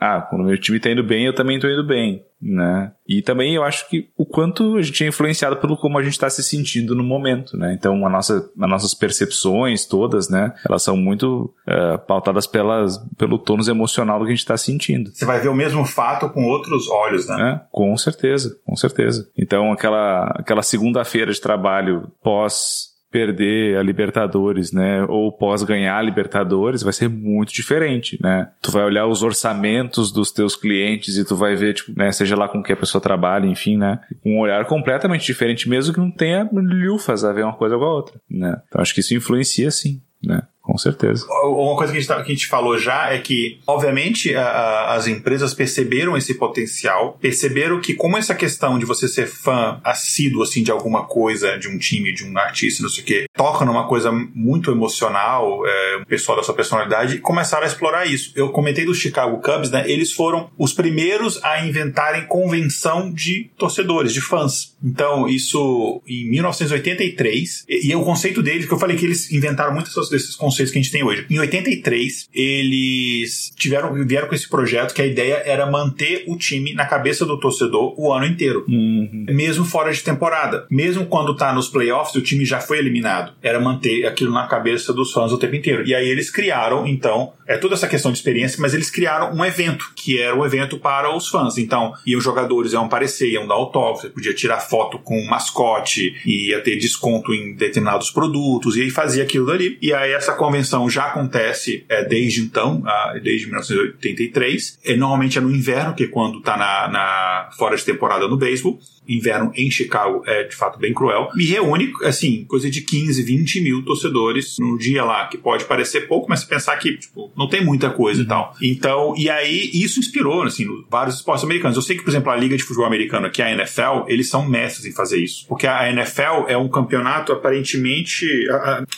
ah, 0.00 0.26
quando 0.28 0.44
meu 0.44 0.58
time 0.58 0.80
tá 0.80 0.90
indo 0.90 1.04
bem, 1.04 1.26
eu 1.26 1.34
também 1.34 1.60
tô 1.60 1.68
indo 1.68 1.86
bem 1.86 2.24
né? 2.40 2.92
E 3.08 3.22
também 3.22 3.54
eu 3.54 3.62
acho 3.62 3.88
que 3.88 4.08
o 4.16 4.26
quanto 4.26 4.76
a 4.76 4.82
gente 4.82 5.04
é 5.04 5.08
influenciado 5.08 5.56
pelo 5.56 5.76
como 5.76 5.98
a 5.98 6.02
gente 6.02 6.12
está 6.12 6.28
se 6.28 6.42
sentindo 6.42 6.94
no 6.94 7.02
momento, 7.02 7.56
né? 7.56 7.74
Então 7.74 8.06
a 8.06 8.10
nossa, 8.10 8.50
as 8.60 8.68
nossas 8.68 8.94
percepções 8.94 9.86
todas, 9.86 10.28
né? 10.28 10.52
Elas 10.68 10.82
são 10.82 10.96
muito 10.96 11.54
uh, 11.66 11.98
pautadas 12.06 12.46
pelas, 12.46 12.98
pelo 13.16 13.38
tônus 13.38 13.68
emocional 13.68 14.18
do 14.18 14.24
que 14.24 14.32
a 14.32 14.34
gente 14.34 14.40
está 14.40 14.56
sentindo. 14.56 15.10
Você 15.12 15.24
vai 15.24 15.40
ver 15.40 15.48
o 15.48 15.54
mesmo 15.54 15.84
fato 15.84 16.28
com 16.30 16.44
outros 16.44 16.88
olhos, 16.88 17.28
né? 17.28 17.52
É, 17.52 17.66
com 17.70 17.96
certeza, 17.96 18.58
com 18.64 18.76
certeza. 18.76 19.28
Então 19.36 19.72
aquela, 19.72 20.26
aquela 20.36 20.62
segunda-feira 20.62 21.32
de 21.32 21.40
trabalho 21.40 22.10
pós 22.22 22.95
perder 23.10 23.78
a 23.78 23.82
Libertadores, 23.82 24.72
né, 24.72 25.04
ou 25.04 25.32
pós 25.32 25.62
ganhar 25.62 25.96
a 25.96 26.02
Libertadores, 26.02 26.82
vai 26.82 26.92
ser 26.92 27.08
muito 27.08 27.52
diferente, 27.52 28.18
né? 28.22 28.48
Tu 28.60 28.70
vai 28.70 28.84
olhar 28.84 29.06
os 29.06 29.22
orçamentos 29.22 30.12
dos 30.12 30.30
teus 30.30 30.56
clientes 30.56 31.16
e 31.16 31.24
tu 31.24 31.36
vai 31.36 31.54
ver, 31.54 31.74
tipo, 31.74 31.92
né, 31.96 32.10
seja 32.12 32.36
lá 32.36 32.48
com 32.48 32.62
que 32.62 32.72
a 32.72 32.76
pessoa 32.76 33.00
trabalha, 33.00 33.46
enfim, 33.46 33.76
né, 33.76 34.00
um 34.24 34.38
olhar 34.38 34.64
completamente 34.66 35.24
diferente, 35.24 35.68
mesmo 35.68 35.94
que 35.94 36.00
não 36.00 36.10
tenha 36.10 36.48
lufas 36.52 37.24
a 37.24 37.32
ver 37.32 37.44
uma 37.44 37.56
coisa 37.56 37.76
com 37.76 37.84
a 37.84 37.94
outra, 37.94 38.20
né? 38.30 38.60
Então 38.68 38.80
acho 38.80 38.94
que 38.94 39.00
isso 39.00 39.14
influencia 39.14 39.70
sim, 39.70 40.00
né? 40.22 40.42
Com 40.66 40.76
certeza. 40.76 41.24
Uma 41.44 41.76
coisa 41.76 41.92
que 41.92 41.98
a 41.98 42.00
gente, 42.00 42.08
tá, 42.08 42.16
que 42.24 42.32
a 42.32 42.34
gente 42.34 42.48
falou 42.48 42.76
já 42.76 43.12
é 43.12 43.18
que, 43.18 43.60
obviamente, 43.68 44.34
a, 44.34 44.42
a, 44.42 44.94
as 44.96 45.06
empresas 45.06 45.54
perceberam 45.54 46.16
esse 46.16 46.34
potencial, 46.34 47.16
perceberam 47.20 47.80
que, 47.80 47.94
como 47.94 48.18
essa 48.18 48.34
questão 48.34 48.76
de 48.76 48.84
você 48.84 49.06
ser 49.06 49.28
fã 49.28 49.80
assíduo 49.84 50.42
assim, 50.42 50.64
de 50.64 50.72
alguma 50.72 51.04
coisa, 51.04 51.56
de 51.56 51.68
um 51.68 51.78
time, 51.78 52.12
de 52.12 52.24
um 52.24 52.36
artista, 52.36 52.82
não 52.82 52.90
sei 52.90 53.04
o 53.04 53.06
quê, 53.06 53.26
toca 53.32 53.64
numa 53.64 53.86
coisa 53.86 54.10
muito 54.10 54.72
emocional, 54.72 55.64
é, 55.64 55.98
um 56.02 56.04
pessoal 56.04 56.36
da 56.36 56.42
sua 56.42 56.54
personalidade, 56.54 57.18
começaram 57.18 57.62
a 57.62 57.68
explorar 57.68 58.04
isso. 58.04 58.32
Eu 58.34 58.48
comentei 58.48 58.84
do 58.84 58.92
Chicago 58.92 59.40
Cubs, 59.40 59.70
né? 59.70 59.84
Eles 59.88 60.12
foram 60.12 60.50
os 60.58 60.72
primeiros 60.72 61.38
a 61.44 61.64
inventarem 61.64 62.26
convenção 62.26 63.12
de 63.12 63.52
torcedores, 63.56 64.12
de 64.12 64.20
fãs. 64.20 64.74
Então, 64.82 65.28
isso 65.28 66.02
em 66.08 66.28
1983, 66.28 67.66
e, 67.68 67.86
e 67.86 67.92
é 67.92 67.96
o 67.96 68.02
conceito 68.02 68.42
deles, 68.42 68.66
que 68.66 68.72
eu 68.72 68.78
falei 68.80 68.96
que 68.96 69.04
eles 69.04 69.30
inventaram 69.30 69.72
muitos 69.72 70.10
desses 70.10 70.34
conceitos 70.34 70.55
conceitos 70.56 70.72
que 70.72 70.78
a 70.78 70.82
gente 70.82 70.92
tem 70.92 71.04
hoje. 71.04 71.26
Em 71.28 71.38
83, 71.38 72.28
eles 72.32 73.52
tiveram, 73.56 73.92
vieram 74.06 74.28
com 74.28 74.34
esse 74.34 74.48
projeto 74.48 74.94
que 74.94 75.02
a 75.02 75.06
ideia 75.06 75.42
era 75.44 75.70
manter 75.70 76.24
o 76.26 76.36
time 76.36 76.72
na 76.74 76.86
cabeça 76.86 77.24
do 77.26 77.38
torcedor 77.38 77.94
o 77.98 78.12
ano 78.12 78.26
inteiro. 78.26 78.64
Uhum. 78.68 79.26
Mesmo 79.28 79.64
fora 79.64 79.92
de 79.92 80.02
temporada. 80.02 80.66
Mesmo 80.70 81.06
quando 81.06 81.36
tá 81.36 81.52
nos 81.52 81.68
playoffs, 81.68 82.14
o 82.14 82.22
time 82.22 82.44
já 82.44 82.60
foi 82.60 82.78
eliminado. 82.78 83.34
Era 83.42 83.60
manter 83.60 84.06
aquilo 84.06 84.32
na 84.32 84.46
cabeça 84.46 84.92
dos 84.92 85.12
fãs 85.12 85.32
o 85.32 85.38
tempo 85.38 85.54
inteiro. 85.54 85.86
E 85.86 85.94
aí 85.94 86.08
eles 86.08 86.30
criaram, 86.30 86.86
então, 86.86 87.32
é 87.46 87.56
toda 87.56 87.74
essa 87.74 87.88
questão 87.88 88.10
de 88.10 88.18
experiência, 88.18 88.58
mas 88.60 88.74
eles 88.74 88.90
criaram 88.90 89.34
um 89.34 89.44
evento, 89.44 89.92
que 89.94 90.18
era 90.18 90.34
um 90.34 90.44
evento 90.44 90.78
para 90.78 91.14
os 91.14 91.28
fãs. 91.28 91.58
Então, 91.58 91.92
iam 92.06 92.20
jogadores, 92.20 92.72
iam 92.72 92.84
aparecer, 92.84 93.30
iam 93.30 93.46
dar 93.46 93.54
autógrafo, 93.54 94.10
podia 94.10 94.34
tirar 94.34 94.60
foto 94.60 94.98
com 94.98 95.18
um 95.18 95.26
mascote, 95.26 96.14
ia 96.24 96.60
ter 96.60 96.76
desconto 96.76 97.32
em 97.34 97.54
determinados 97.54 98.10
produtos, 98.10 98.76
e 98.76 98.82
aí 98.82 98.90
fazia 98.90 99.22
aquilo 99.22 99.46
dali. 99.46 99.78
E 99.80 99.92
aí 99.92 100.12
essa 100.12 100.32
convenção 100.46 100.88
já 100.88 101.06
acontece 101.06 101.84
é, 101.88 102.04
desde 102.04 102.40
então, 102.40 102.82
desde 103.22 103.46
1983. 103.46 104.78
É, 104.84 104.96
normalmente 104.96 105.38
é 105.38 105.40
no 105.40 105.50
inverno, 105.50 105.94
que 105.94 106.04
é 106.04 106.06
quando 106.06 106.38
está 106.38 106.56
na, 106.56 106.88
na, 106.88 107.50
fora 107.56 107.76
de 107.76 107.84
temporada 107.84 108.28
no 108.28 108.36
beisebol. 108.36 108.78
Inverno 109.08 109.52
em 109.54 109.70
Chicago 109.70 110.22
é 110.26 110.44
de 110.44 110.54
fato 110.54 110.78
bem 110.78 110.92
cruel. 110.92 111.28
Me 111.34 111.44
reúne, 111.44 111.92
assim, 112.02 112.44
coisa 112.44 112.70
de 112.70 112.80
15, 112.80 113.22
20 113.22 113.60
mil 113.60 113.84
torcedores 113.84 114.56
no 114.58 114.78
dia 114.78 115.04
lá, 115.04 115.26
que 115.26 115.38
pode 115.38 115.64
parecer 115.64 116.08
pouco, 116.08 116.28
mas 116.28 116.40
se 116.40 116.46
pensar 116.46 116.76
que 116.76 116.96
tipo, 116.96 117.30
não 117.36 117.48
tem 117.48 117.64
muita 117.64 117.90
coisa 117.90 118.20
uhum. 118.20 118.26
e 118.26 118.28
tal. 118.28 118.54
Então, 118.62 119.14
e 119.16 119.30
aí 119.30 119.70
isso 119.72 119.98
inspirou, 119.98 120.42
assim, 120.42 120.66
vários 120.90 121.16
esportes 121.16 121.44
americanos. 121.44 121.76
Eu 121.76 121.82
sei 121.82 121.96
que, 121.96 122.02
por 122.02 122.10
exemplo, 122.10 122.30
a 122.30 122.36
Liga 122.36 122.56
de 122.56 122.62
Futebol 122.62 122.86
Americano, 122.86 123.30
que 123.30 123.42
é 123.42 123.46
a 123.46 123.52
NFL, 123.52 124.08
eles 124.08 124.28
são 124.28 124.48
mestres 124.48 124.86
em 124.86 124.92
fazer 124.92 125.18
isso. 125.18 125.46
Porque 125.48 125.66
a 125.66 125.90
NFL 125.90 126.48
é 126.48 126.56
um 126.56 126.68
campeonato 126.68 127.32
aparentemente, 127.32 128.26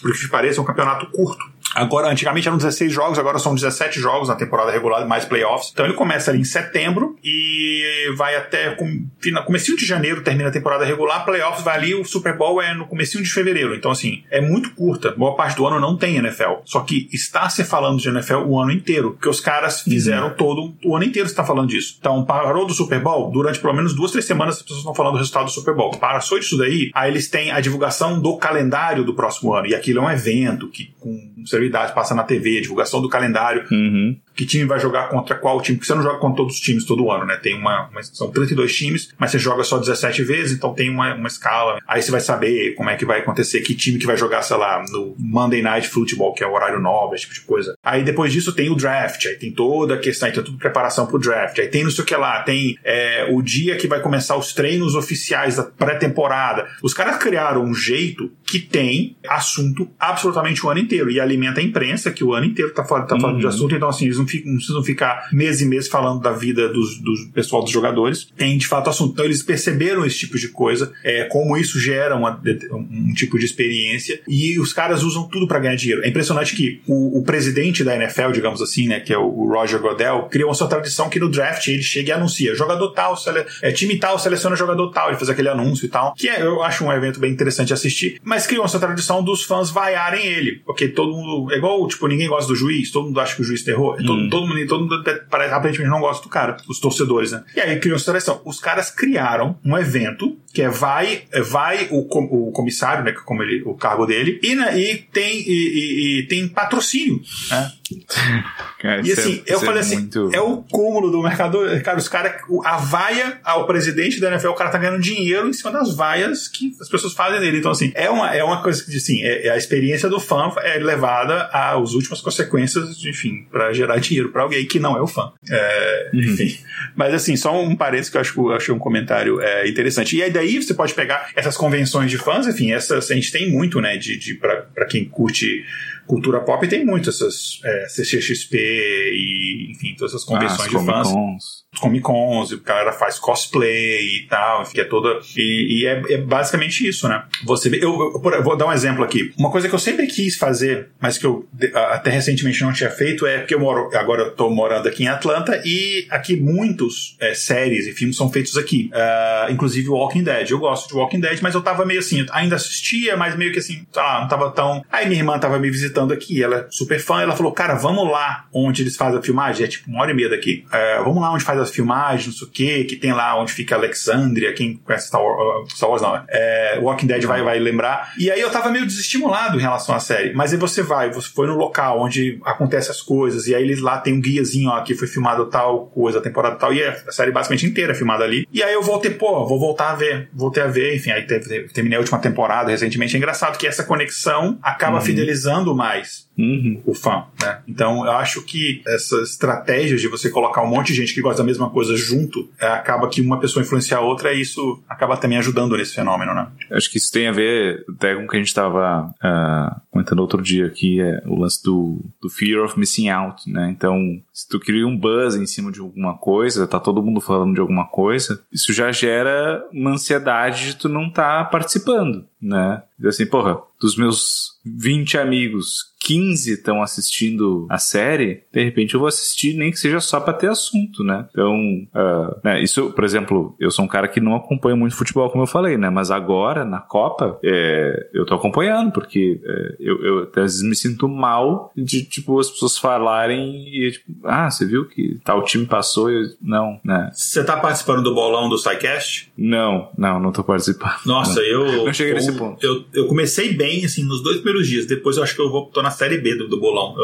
por 0.00 0.12
que 0.12 0.28
pareça, 0.28 0.60
é 0.60 0.62
um 0.62 0.66
campeonato 0.66 1.06
curto. 1.10 1.44
Agora, 1.78 2.08
antigamente 2.08 2.48
eram 2.48 2.56
16 2.56 2.92
jogos, 2.92 3.18
agora 3.18 3.38
são 3.38 3.54
17 3.54 4.00
jogos 4.00 4.28
na 4.28 4.34
temporada 4.34 4.70
regular, 4.70 5.06
mais 5.06 5.24
playoffs. 5.24 5.70
Então 5.72 5.84
ele 5.84 5.94
começa 5.94 6.30
ali 6.30 6.40
em 6.40 6.44
setembro 6.44 7.16
e 7.22 8.12
vai 8.16 8.36
até 8.36 8.70
com, 8.70 9.06
comecinho 9.46 9.76
de 9.76 9.86
janeiro, 9.86 10.22
termina 10.22 10.48
a 10.48 10.52
temporada 10.52 10.84
regular, 10.84 11.24
playoffs 11.24 11.64
vai 11.64 11.76
ali, 11.76 11.94
o 11.94 12.04
Super 12.04 12.36
Bowl 12.36 12.60
é 12.60 12.74
no 12.74 12.86
comecinho 12.86 13.22
de 13.22 13.30
fevereiro. 13.30 13.74
Então, 13.74 13.90
assim, 13.90 14.24
é 14.30 14.40
muito 14.40 14.70
curta. 14.74 15.12
Boa 15.12 15.36
parte 15.36 15.56
do 15.56 15.66
ano 15.66 15.78
não 15.78 15.96
tem 15.96 16.16
NFL. 16.16 16.62
Só 16.64 16.80
que 16.80 17.08
está 17.12 17.48
se 17.48 17.62
falando 17.64 18.00
de 18.00 18.08
NFL 18.08 18.38
o 18.46 18.60
ano 18.60 18.72
inteiro, 18.72 19.12
porque 19.12 19.28
os 19.28 19.40
caras 19.40 19.82
fizeram 19.82 20.28
uhum. 20.28 20.34
todo 20.34 20.74
o 20.84 20.96
ano 20.96 21.04
inteiro 21.04 21.28
está 21.28 21.44
falando 21.44 21.68
disso. 21.68 21.96
Então, 22.00 22.24
parou 22.24 22.66
do 22.66 22.74
Super 22.74 23.00
Bowl, 23.00 23.30
durante 23.30 23.60
pelo 23.60 23.74
menos 23.74 23.94
duas, 23.94 24.10
três 24.10 24.24
semanas 24.24 24.56
as 24.56 24.62
pessoas 24.62 24.80
estão 24.80 24.94
falando 24.94 25.12
do 25.12 25.18
resultado 25.18 25.44
do 25.44 25.50
Super 25.50 25.74
Bowl. 25.74 25.90
Passou 25.92 26.38
disso 26.38 26.58
daí, 26.58 26.90
aí 26.94 27.10
eles 27.10 27.28
têm 27.28 27.50
a 27.50 27.60
divulgação 27.60 28.20
do 28.20 28.36
calendário 28.36 29.04
do 29.04 29.14
próximo 29.14 29.54
ano. 29.54 29.66
E 29.66 29.74
aquilo 29.74 30.00
é 30.00 30.02
um 30.02 30.10
evento 30.10 30.68
que 30.68 30.92
com 30.98 31.10
um 31.10 31.46
celebridades 31.68 31.94
passa 31.94 32.14
na 32.14 32.24
TV, 32.24 32.60
divulgação 32.60 33.00
do 33.00 33.08
calendário. 33.08 33.64
Uhum. 33.70 34.16
Que 34.38 34.46
time 34.46 34.64
vai 34.66 34.78
jogar 34.78 35.08
contra 35.08 35.34
qual 35.34 35.60
time? 35.60 35.76
Porque 35.76 35.88
você 35.88 35.96
não 35.96 36.02
joga 36.04 36.20
contra 36.20 36.36
todos 36.36 36.54
os 36.54 36.60
times 36.60 36.84
todo 36.84 37.10
ano, 37.10 37.26
né? 37.26 37.36
Tem 37.42 37.58
uma, 37.58 37.88
uma 37.88 38.00
são 38.04 38.30
32 38.30 38.72
times, 38.72 39.12
mas 39.18 39.32
você 39.32 39.38
joga 39.40 39.64
só 39.64 39.78
17 39.78 40.22
vezes, 40.22 40.56
então 40.56 40.72
tem 40.72 40.88
uma, 40.88 41.12
uma 41.12 41.26
escala. 41.26 41.80
Aí 41.88 42.00
você 42.00 42.12
vai 42.12 42.20
saber 42.20 42.76
como 42.76 42.88
é 42.88 42.94
que 42.94 43.04
vai 43.04 43.18
acontecer, 43.18 43.62
que 43.62 43.74
time 43.74 43.98
que 43.98 44.06
vai 44.06 44.16
jogar, 44.16 44.42
sei 44.42 44.56
lá, 44.56 44.80
no 44.92 45.16
Monday 45.18 45.60
Night 45.60 45.88
Football, 45.88 46.34
que 46.34 46.44
é 46.44 46.46
o 46.46 46.52
horário 46.52 46.78
nobre, 46.78 47.16
esse 47.16 47.24
tipo 47.24 47.34
de 47.34 47.40
coisa. 47.40 47.74
Aí 47.82 48.04
depois 48.04 48.32
disso 48.32 48.52
tem 48.52 48.70
o 48.70 48.76
draft, 48.76 49.26
aí 49.26 49.34
tem 49.34 49.50
toda 49.50 49.94
a 49.94 49.98
questão, 49.98 50.28
então 50.28 50.44
tudo 50.44 50.56
preparação 50.56 51.04
pro 51.08 51.18
draft. 51.18 51.58
Aí 51.58 51.66
tem 51.66 51.82
não 51.82 51.90
sei 51.90 52.04
o 52.04 52.06
que 52.06 52.14
lá, 52.14 52.40
tem 52.44 52.78
é, 52.84 53.26
o 53.32 53.42
dia 53.42 53.74
que 53.74 53.88
vai 53.88 54.00
começar 54.00 54.36
os 54.36 54.52
treinos 54.52 54.94
oficiais 54.94 55.56
da 55.56 55.64
pré-temporada. 55.64 56.68
Os 56.80 56.94
caras 56.94 57.16
criaram 57.16 57.64
um 57.64 57.74
jeito 57.74 58.30
que 58.46 58.60
tem 58.60 59.16
assunto 59.28 59.90
absolutamente 59.98 60.64
o 60.64 60.70
ano 60.70 60.78
inteiro 60.78 61.10
e 61.10 61.18
alimenta 61.18 61.60
a 61.60 61.64
imprensa 61.64 62.12
que 62.12 62.22
o 62.22 62.32
ano 62.32 62.46
inteiro 62.46 62.72
tá, 62.72 62.84
fora, 62.84 63.02
tá 63.02 63.18
falando 63.18 63.34
uhum. 63.34 63.40
de 63.40 63.46
assunto, 63.48 63.74
então 63.74 63.88
assim, 63.88 64.04
eles 64.04 64.16
não, 64.16 64.27
não 64.44 64.56
precisam 64.56 64.82
ficar 64.82 65.28
meses 65.32 65.62
e 65.62 65.66
meses 65.66 65.88
falando 65.88 66.20
da 66.20 66.32
vida 66.32 66.68
dos 66.68 66.98
pessoal 67.32 67.62
dos 67.62 67.70
jogadores. 67.70 68.28
Tem 68.36 68.56
de 68.56 68.66
fato 68.66 68.90
assunto. 68.90 69.12
Então 69.12 69.24
eles 69.24 69.42
perceberam 69.42 70.04
esse 70.04 70.18
tipo 70.18 70.38
de 70.38 70.48
coisa, 70.48 70.92
é, 71.04 71.24
como 71.24 71.56
isso 71.56 71.80
gera 71.80 72.16
uma, 72.16 72.40
um 72.70 73.12
tipo 73.14 73.38
de 73.38 73.44
experiência 73.44 74.20
e 74.26 74.58
os 74.58 74.72
caras 74.72 75.02
usam 75.02 75.28
tudo 75.28 75.46
para 75.46 75.58
ganhar 75.58 75.76
dinheiro. 75.76 76.04
É 76.04 76.08
impressionante 76.08 76.54
que 76.54 76.80
o, 76.86 77.18
o, 77.18 77.22
presidente 77.22 77.84
da 77.84 77.94
NFL, 77.94 78.30
digamos 78.32 78.62
assim, 78.62 78.88
né, 78.88 79.00
que 79.00 79.12
é 79.12 79.18
o 79.18 79.48
Roger 79.48 79.80
Godel, 79.80 80.28
criou 80.30 80.48
uma 80.48 80.54
sua 80.54 80.68
tradição 80.68 81.08
que 81.08 81.18
no 81.18 81.28
draft 81.28 81.66
ele 81.68 81.82
chega 81.82 82.10
e 82.10 82.12
anuncia 82.12 82.54
jogador 82.54 82.90
tal, 82.92 83.16
sele, 83.16 83.44
é, 83.62 83.70
time 83.70 83.98
tal 83.98 84.18
seleciona 84.18 84.56
jogador 84.56 84.90
tal, 84.90 85.08
ele 85.08 85.16
faz 85.16 85.28
aquele 85.28 85.48
anúncio 85.48 85.86
e 85.86 85.88
tal, 85.88 86.14
que 86.14 86.28
é, 86.28 86.42
eu 86.42 86.62
acho 86.62 86.84
um 86.84 86.92
evento 86.92 87.20
bem 87.20 87.32
interessante 87.32 87.68
de 87.68 87.74
assistir, 87.74 88.20
mas 88.22 88.46
criou 88.46 88.64
essa 88.64 88.78
tradição 88.78 89.22
dos 89.22 89.44
fãs 89.44 89.70
vaiarem 89.70 90.26
ele, 90.26 90.62
porque 90.64 90.88
todo 90.88 91.12
mundo, 91.12 91.52
é 91.52 91.56
igual, 91.56 91.86
tipo, 91.86 92.06
ninguém 92.06 92.28
gosta 92.28 92.48
do 92.48 92.56
juiz, 92.56 92.90
todo 92.90 93.06
mundo 93.06 93.20
acha 93.20 93.34
que 93.34 93.42
o 93.42 93.44
juiz 93.44 93.62
terror, 93.62 93.96
hum. 94.00 94.06
Todo, 94.30 94.46
mundo, 94.46 94.66
todo 94.66 94.80
mundo 94.80 95.04
aparentemente 95.30 95.90
não 95.90 96.00
gosta 96.00 96.22
do 96.22 96.28
cara, 96.28 96.56
os 96.68 96.80
torcedores, 96.80 97.32
né? 97.32 97.44
E 97.54 97.60
aí 97.60 97.78
criou 97.78 97.96
essa 97.96 98.06
tradição. 98.06 98.40
Os 98.44 98.60
caras 98.60 98.90
criaram 98.90 99.58
um 99.64 99.76
evento 99.76 100.36
que 100.52 100.62
é 100.62 100.68
vai, 100.68 101.22
é 101.32 101.40
vai 101.40 101.88
o, 101.90 101.98
o 101.98 102.52
comissário, 102.52 103.04
né, 103.04 103.12
como 103.24 103.42
ele, 103.42 103.62
o 103.64 103.74
cargo 103.74 104.06
dele, 104.06 104.40
e, 104.42 104.54
né, 104.54 104.78
e 104.78 104.96
tem, 104.96 105.40
e, 105.40 105.50
e, 105.50 106.20
e 106.20 106.26
tem 106.26 106.48
patrocínio, 106.48 107.20
né? 107.50 107.72
Cara, 108.78 109.02
e 109.04 109.12
assim, 109.12 109.42
é, 109.46 109.54
eu 109.54 109.60
falei 109.60 109.78
é 109.78 109.80
assim, 109.80 109.96
muito... 109.96 110.30
é 110.32 110.40
o 110.40 110.58
cúmulo 110.58 111.10
do 111.10 111.22
mercado. 111.22 111.58
Cara, 111.82 111.98
os 111.98 112.08
caras, 112.08 112.42
a 112.64 112.76
vaia 112.76 113.40
ao 113.42 113.66
presidente 113.66 114.20
da 114.20 114.28
NFL, 114.28 114.50
o 114.50 114.54
cara 114.54 114.70
tá 114.70 114.78
ganhando 114.78 115.00
dinheiro 115.00 115.48
em 115.48 115.52
cima 115.52 115.72
das 115.72 115.96
vaias 115.96 116.46
que 116.48 116.72
as 116.80 116.88
pessoas 116.88 117.12
fazem 117.12 117.40
dele. 117.40 117.58
Então, 117.58 117.70
assim, 117.70 117.90
é 117.94 118.08
uma, 118.08 118.34
é 118.34 118.44
uma 118.44 118.62
coisa 118.62 118.84
que, 118.84 118.96
assim, 118.96 119.22
é, 119.22 119.46
é 119.46 119.50
a 119.50 119.56
experiência 119.56 120.08
do 120.08 120.20
fã 120.20 120.52
é 120.58 120.78
levada 120.78 121.48
às 121.52 121.92
últimas 121.92 122.20
consequências, 122.20 123.04
enfim, 123.04 123.46
para 123.50 123.72
gerar 123.72 123.98
dinheiro 123.98 124.30
para 124.30 124.42
alguém 124.42 124.64
que 124.66 124.78
não 124.78 124.96
é 124.96 125.00
o 125.00 125.06
fã. 125.06 125.32
É, 125.50 126.10
uhum. 126.12 126.20
Enfim. 126.20 126.58
Mas, 126.94 127.14
assim, 127.14 127.36
só 127.36 127.60
um 127.60 127.74
parênteses 127.74 128.10
que 128.10 128.16
eu 128.16 128.20
acho, 128.20 128.40
eu 128.40 128.52
achei 128.52 128.72
um 128.72 128.78
comentário 128.78 129.40
é, 129.40 129.68
interessante. 129.68 130.16
E 130.16 130.22
aí, 130.22 130.30
daí 130.38 130.62
você 130.62 130.72
pode 130.72 130.94
pegar 130.94 131.30
essas 131.34 131.56
convenções 131.56 132.10
de 132.10 132.16
fãs, 132.16 132.46
enfim, 132.46 132.70
essas 132.72 133.10
a 133.10 133.14
gente 133.14 133.32
tem 133.32 133.50
muito, 133.50 133.80
né, 133.80 133.96
de, 133.96 134.16
de 134.16 134.34
para 134.34 134.86
quem 134.86 135.04
curte 135.04 135.64
cultura 136.06 136.40
pop 136.40 136.66
tem 136.66 136.86
muito 136.86 137.10
essas 137.10 137.60
é, 137.62 137.88
CCXP 137.88 138.56
e, 138.56 139.72
enfim, 139.72 139.94
todas 139.96 140.14
essas 140.14 140.24
convenções 140.24 140.74
ah, 140.74 140.78
de 140.78 140.86
fãs. 140.86 141.64
Comic 141.78 142.02
Cons, 142.02 142.52
o 142.52 142.60
cara 142.60 142.92
faz 142.92 143.18
cosplay 143.18 144.18
e 144.18 144.26
tal, 144.28 144.64
que 144.64 144.80
é 144.80 144.84
toda. 144.84 145.20
E, 145.36 145.80
e 145.80 145.86
é, 145.86 146.02
é, 146.10 146.18
basicamente 146.18 146.86
isso, 146.86 147.08
né? 147.08 147.22
Você 147.44 147.68
eu, 147.68 148.20
eu, 148.24 148.42
vou 148.42 148.56
dar 148.56 148.66
um 148.66 148.72
exemplo 148.72 149.04
aqui. 149.04 149.32
Uma 149.38 149.50
coisa 149.50 149.68
que 149.68 149.74
eu 149.74 149.78
sempre 149.78 150.06
quis 150.06 150.36
fazer, 150.36 150.88
mas 151.00 151.18
que 151.18 151.26
eu 151.26 151.46
até 151.74 152.10
recentemente 152.10 152.62
não 152.62 152.72
tinha 152.72 152.90
feito, 152.90 153.26
é 153.26 153.38
porque 153.38 153.54
eu 153.54 153.60
moro, 153.60 153.90
agora 153.94 154.22
eu 154.22 154.30
tô 154.32 154.50
morando 154.50 154.88
aqui 154.88 155.04
em 155.04 155.08
Atlanta 155.08 155.60
e 155.64 156.06
aqui 156.10 156.36
muitos 156.36 157.16
é, 157.20 157.34
séries 157.34 157.86
e 157.86 157.92
filmes 157.92 158.16
são 158.16 158.30
feitos 158.30 158.56
aqui. 158.56 158.90
Uh, 158.92 159.52
inclusive 159.52 159.88
Walking 159.88 160.22
Dead. 160.22 160.50
Eu 160.50 160.58
gosto 160.58 160.88
de 160.88 160.94
Walking 160.94 161.20
Dead, 161.20 161.38
mas 161.42 161.54
eu 161.54 161.60
tava 161.60 161.84
meio 161.84 162.00
assim, 162.00 162.26
ainda 162.30 162.56
assistia, 162.56 163.16
mas 163.16 163.36
meio 163.36 163.52
que 163.52 163.58
assim, 163.58 163.86
tá, 163.92 164.20
não 164.20 164.28
tava 164.28 164.50
tão. 164.50 164.84
Aí 164.90 165.06
minha 165.06 165.20
irmã 165.20 165.38
tava 165.38 165.58
me 165.58 165.70
visitando 165.70 166.12
aqui, 166.12 166.42
ela 166.42 166.56
é 166.58 166.66
super 166.70 166.98
fã, 166.98 167.20
ela 167.20 167.36
falou, 167.36 167.52
cara, 167.52 167.74
vamos 167.74 168.10
lá 168.10 168.46
onde 168.52 168.82
eles 168.82 168.96
fazem 168.96 169.18
a 169.18 169.22
filmagem, 169.22 169.64
é 169.64 169.68
tipo 169.68 169.90
uma 169.90 170.02
hora 170.02 170.10
e 170.10 170.14
meia 170.14 170.28
daqui. 170.28 170.64
Uh, 170.68 171.04
vamos 171.04 171.20
lá 171.20 171.32
onde 171.32 171.44
faz 171.44 171.60
a 171.60 171.66
filmagens, 171.70 172.26
não 172.26 172.32
sei 172.34 172.48
o 172.48 172.50
que, 172.50 172.84
que 172.84 172.96
tem 172.96 173.12
lá 173.12 173.40
onde 173.40 173.52
fica 173.52 173.74
Alexandria, 173.74 174.52
quem 174.52 174.76
conhece 174.76 175.08
Star 175.08 175.22
Wars, 175.22 175.72
Star 175.72 175.88
Wars 175.88 176.02
não, 176.02 176.24
é, 176.28 176.78
Walking 176.80 177.06
Dead 177.06 177.24
vai, 177.24 177.42
vai 177.42 177.58
lembrar. 177.58 178.12
E 178.18 178.30
aí 178.30 178.40
eu 178.40 178.50
tava 178.50 178.70
meio 178.70 178.86
desestimulado 178.86 179.58
em 179.58 179.60
relação 179.60 179.94
à 179.94 180.00
série. 180.00 180.32
Mas 180.34 180.52
aí 180.52 180.58
você 180.58 180.82
vai, 180.82 181.10
você 181.10 181.28
foi 181.28 181.46
no 181.46 181.56
local 181.56 182.00
onde 182.00 182.38
acontecem 182.44 182.90
as 182.90 183.02
coisas, 183.02 183.46
e 183.46 183.54
aí 183.54 183.62
eles 183.62 183.80
lá 183.80 183.98
tem 183.98 184.14
um 184.14 184.20
guiazinho, 184.20 184.70
ó, 184.70 184.76
aqui 184.76 184.94
foi 184.94 185.08
filmado 185.08 185.46
tal 185.46 185.86
coisa, 185.86 186.20
temporada 186.20 186.56
tal, 186.56 186.72
e 186.72 186.82
a 186.82 187.12
série 187.12 187.30
basicamente 187.30 187.66
inteira 187.66 187.92
é 187.92 187.94
filmada 187.94 188.24
ali. 188.24 188.46
E 188.52 188.62
aí 188.62 188.72
eu 188.72 188.82
voltei, 188.82 189.10
pô, 189.10 189.46
vou 189.46 189.58
voltar 189.58 189.90
a 189.90 189.94
ver, 189.94 190.28
voltei 190.32 190.62
a 190.62 190.66
ver, 190.66 190.94
enfim, 190.96 191.10
aí 191.10 191.26
terminei 191.72 191.96
a 191.96 192.00
última 192.00 192.18
temporada 192.18 192.70
recentemente. 192.70 193.14
É 193.14 193.18
engraçado 193.18 193.58
que 193.58 193.66
essa 193.66 193.84
conexão 193.84 194.58
acaba 194.62 194.98
uhum. 194.98 195.02
fidelizando 195.02 195.74
mais 195.74 196.27
Uhum. 196.38 196.80
o 196.86 196.94
fã, 196.94 197.24
né? 197.40 197.60
Então 197.66 198.06
eu 198.06 198.12
acho 198.12 198.42
que 198.42 198.80
essa 198.86 199.16
estratégia 199.22 199.96
de 199.96 200.06
você 200.06 200.30
colocar 200.30 200.62
um 200.62 200.68
monte 200.68 200.88
de 200.88 200.94
gente 200.94 201.12
que 201.12 201.20
gosta 201.20 201.42
da 201.42 201.46
mesma 201.46 201.68
coisa 201.68 201.96
junto, 201.96 202.48
é, 202.60 202.66
acaba 202.68 203.08
que 203.08 203.20
uma 203.20 203.40
pessoa 203.40 203.62
influencia 203.62 203.96
a 203.96 204.00
outra 204.00 204.32
e 204.32 204.40
isso 204.40 204.80
acaba 204.88 205.16
também 205.16 205.38
ajudando 205.38 205.76
nesse 205.76 205.96
fenômeno, 205.96 206.32
né? 206.34 206.46
Acho 206.70 206.90
que 206.90 206.98
isso 206.98 207.10
tem 207.10 207.26
a 207.26 207.32
ver 207.32 207.84
até 207.88 208.14
com 208.14 208.24
o 208.24 208.28
que 208.28 208.36
a 208.36 208.38
gente 208.38 208.48
estava 208.48 209.08
uh, 209.08 209.14
ah, 209.20 209.80
comentando 209.90 210.20
outro 210.20 210.40
dia 210.40 210.70
que 210.70 211.00
é 211.00 211.22
o 211.26 211.40
lance 211.40 211.62
do, 211.62 212.00
do 212.22 212.30
fear 212.30 212.64
of 212.64 212.78
missing 212.78 213.08
out, 213.08 213.50
né? 213.50 213.68
Então, 213.76 213.96
se 214.32 214.48
tu 214.48 214.60
cria 214.60 214.86
um 214.86 214.96
buzz 214.96 215.34
em 215.34 215.46
cima 215.46 215.72
de 215.72 215.80
alguma 215.80 216.16
coisa, 216.16 216.68
tá 216.68 216.78
todo 216.78 217.02
mundo 217.02 217.20
falando 217.20 217.54
de 217.54 217.60
alguma 217.60 217.86
coisa, 217.86 218.40
isso 218.52 218.72
já 218.72 218.92
gera 218.92 219.66
uma 219.72 219.90
ansiedade 219.90 220.66
de 220.66 220.76
tu 220.76 220.88
não 220.88 221.08
estar 221.08 221.44
tá 221.44 221.50
participando, 221.50 222.24
né? 222.40 222.82
Assim, 223.04 223.26
porra, 223.26 223.58
dos 223.80 223.96
meus 223.96 224.57
20 224.76 225.18
amigos, 225.18 225.88
15 226.00 226.52
estão 226.52 226.82
assistindo 226.82 227.66
a 227.68 227.76
série, 227.76 228.44
de 228.52 228.64
repente 228.64 228.94
eu 228.94 229.00
vou 229.00 229.08
assistir 229.08 229.54
nem 229.54 229.70
que 229.70 229.78
seja 229.78 230.00
só 230.00 230.20
para 230.20 230.32
ter 230.32 230.48
assunto, 230.48 231.04
né? 231.04 231.26
Então, 231.30 231.54
uh, 231.54 232.40
né, 232.42 232.62
isso, 232.62 232.90
por 232.92 233.04
exemplo, 233.04 233.54
eu 233.58 233.70
sou 233.70 233.84
um 233.84 233.88
cara 233.88 234.08
que 234.08 234.20
não 234.20 234.34
acompanha 234.34 234.76
muito 234.76 234.96
futebol, 234.96 235.28
como 235.30 235.42
eu 235.42 235.46
falei, 235.46 235.76
né? 235.76 235.90
Mas 235.90 236.10
agora, 236.10 236.64
na 236.64 236.80
Copa, 236.80 237.38
é, 237.44 238.08
eu 238.14 238.24
tô 238.24 238.34
acompanhando, 238.34 238.92
porque 238.92 239.40
é, 239.44 239.76
eu, 239.80 240.04
eu 240.04 240.22
às 240.28 240.34
vezes 240.34 240.62
me 240.62 240.74
sinto 240.74 241.08
mal 241.08 241.70
de, 241.76 242.02
tipo, 242.04 242.38
as 242.38 242.50
pessoas 242.50 242.78
falarem 242.78 243.68
e, 243.68 243.90
tipo, 243.90 244.06
ah, 244.24 244.50
você 244.50 244.64
viu 244.64 244.88
que 244.88 245.18
tal 245.24 245.44
time 245.44 245.66
passou? 245.66 246.10
Eu, 246.10 246.30
não, 246.40 246.80
né? 246.82 247.10
Você 247.12 247.44
tá 247.44 247.56
participando 247.56 248.02
do 248.02 248.14
bolão 248.14 248.48
do 248.48 248.56
SciCast? 248.56 249.30
Não, 249.36 249.90
não, 249.98 250.18
não 250.18 250.32
tô 250.32 250.42
participando. 250.42 251.00
Nossa, 251.04 251.40
não. 251.40 251.46
eu... 251.46 251.84
Não 251.84 251.92
cheguei 251.92 252.14
nesse 252.14 252.32
ponto. 252.32 252.64
Eu, 252.64 252.84
eu 252.94 253.06
comecei 253.06 253.52
bem, 253.52 253.84
assim, 253.84 254.04
nos 254.04 254.22
dois 254.22 254.36
primeiros 254.36 254.57
dias, 254.66 254.86
depois 254.86 255.16
eu 255.16 255.22
acho 255.22 255.34
que 255.34 255.40
eu 255.40 255.50
vou, 255.50 255.66
tô 255.66 255.82
na 255.82 255.90
série 255.90 256.18
B 256.18 256.34
do, 256.34 256.48
do 256.48 256.58
bolão. 256.58 256.94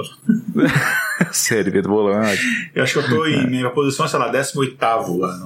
série 1.32 1.70
B 1.70 1.82
do 1.82 1.88
bolão. 1.88 2.22
É 2.22 2.36
eu 2.74 2.82
acho 2.82 2.94
que 2.94 2.98
eu 2.98 3.08
tô 3.08 3.26
em 3.26 3.46
minha 3.48 3.70
posição, 3.70 4.08
sei 4.08 4.18
lá, 4.18 4.28
18 4.28 4.76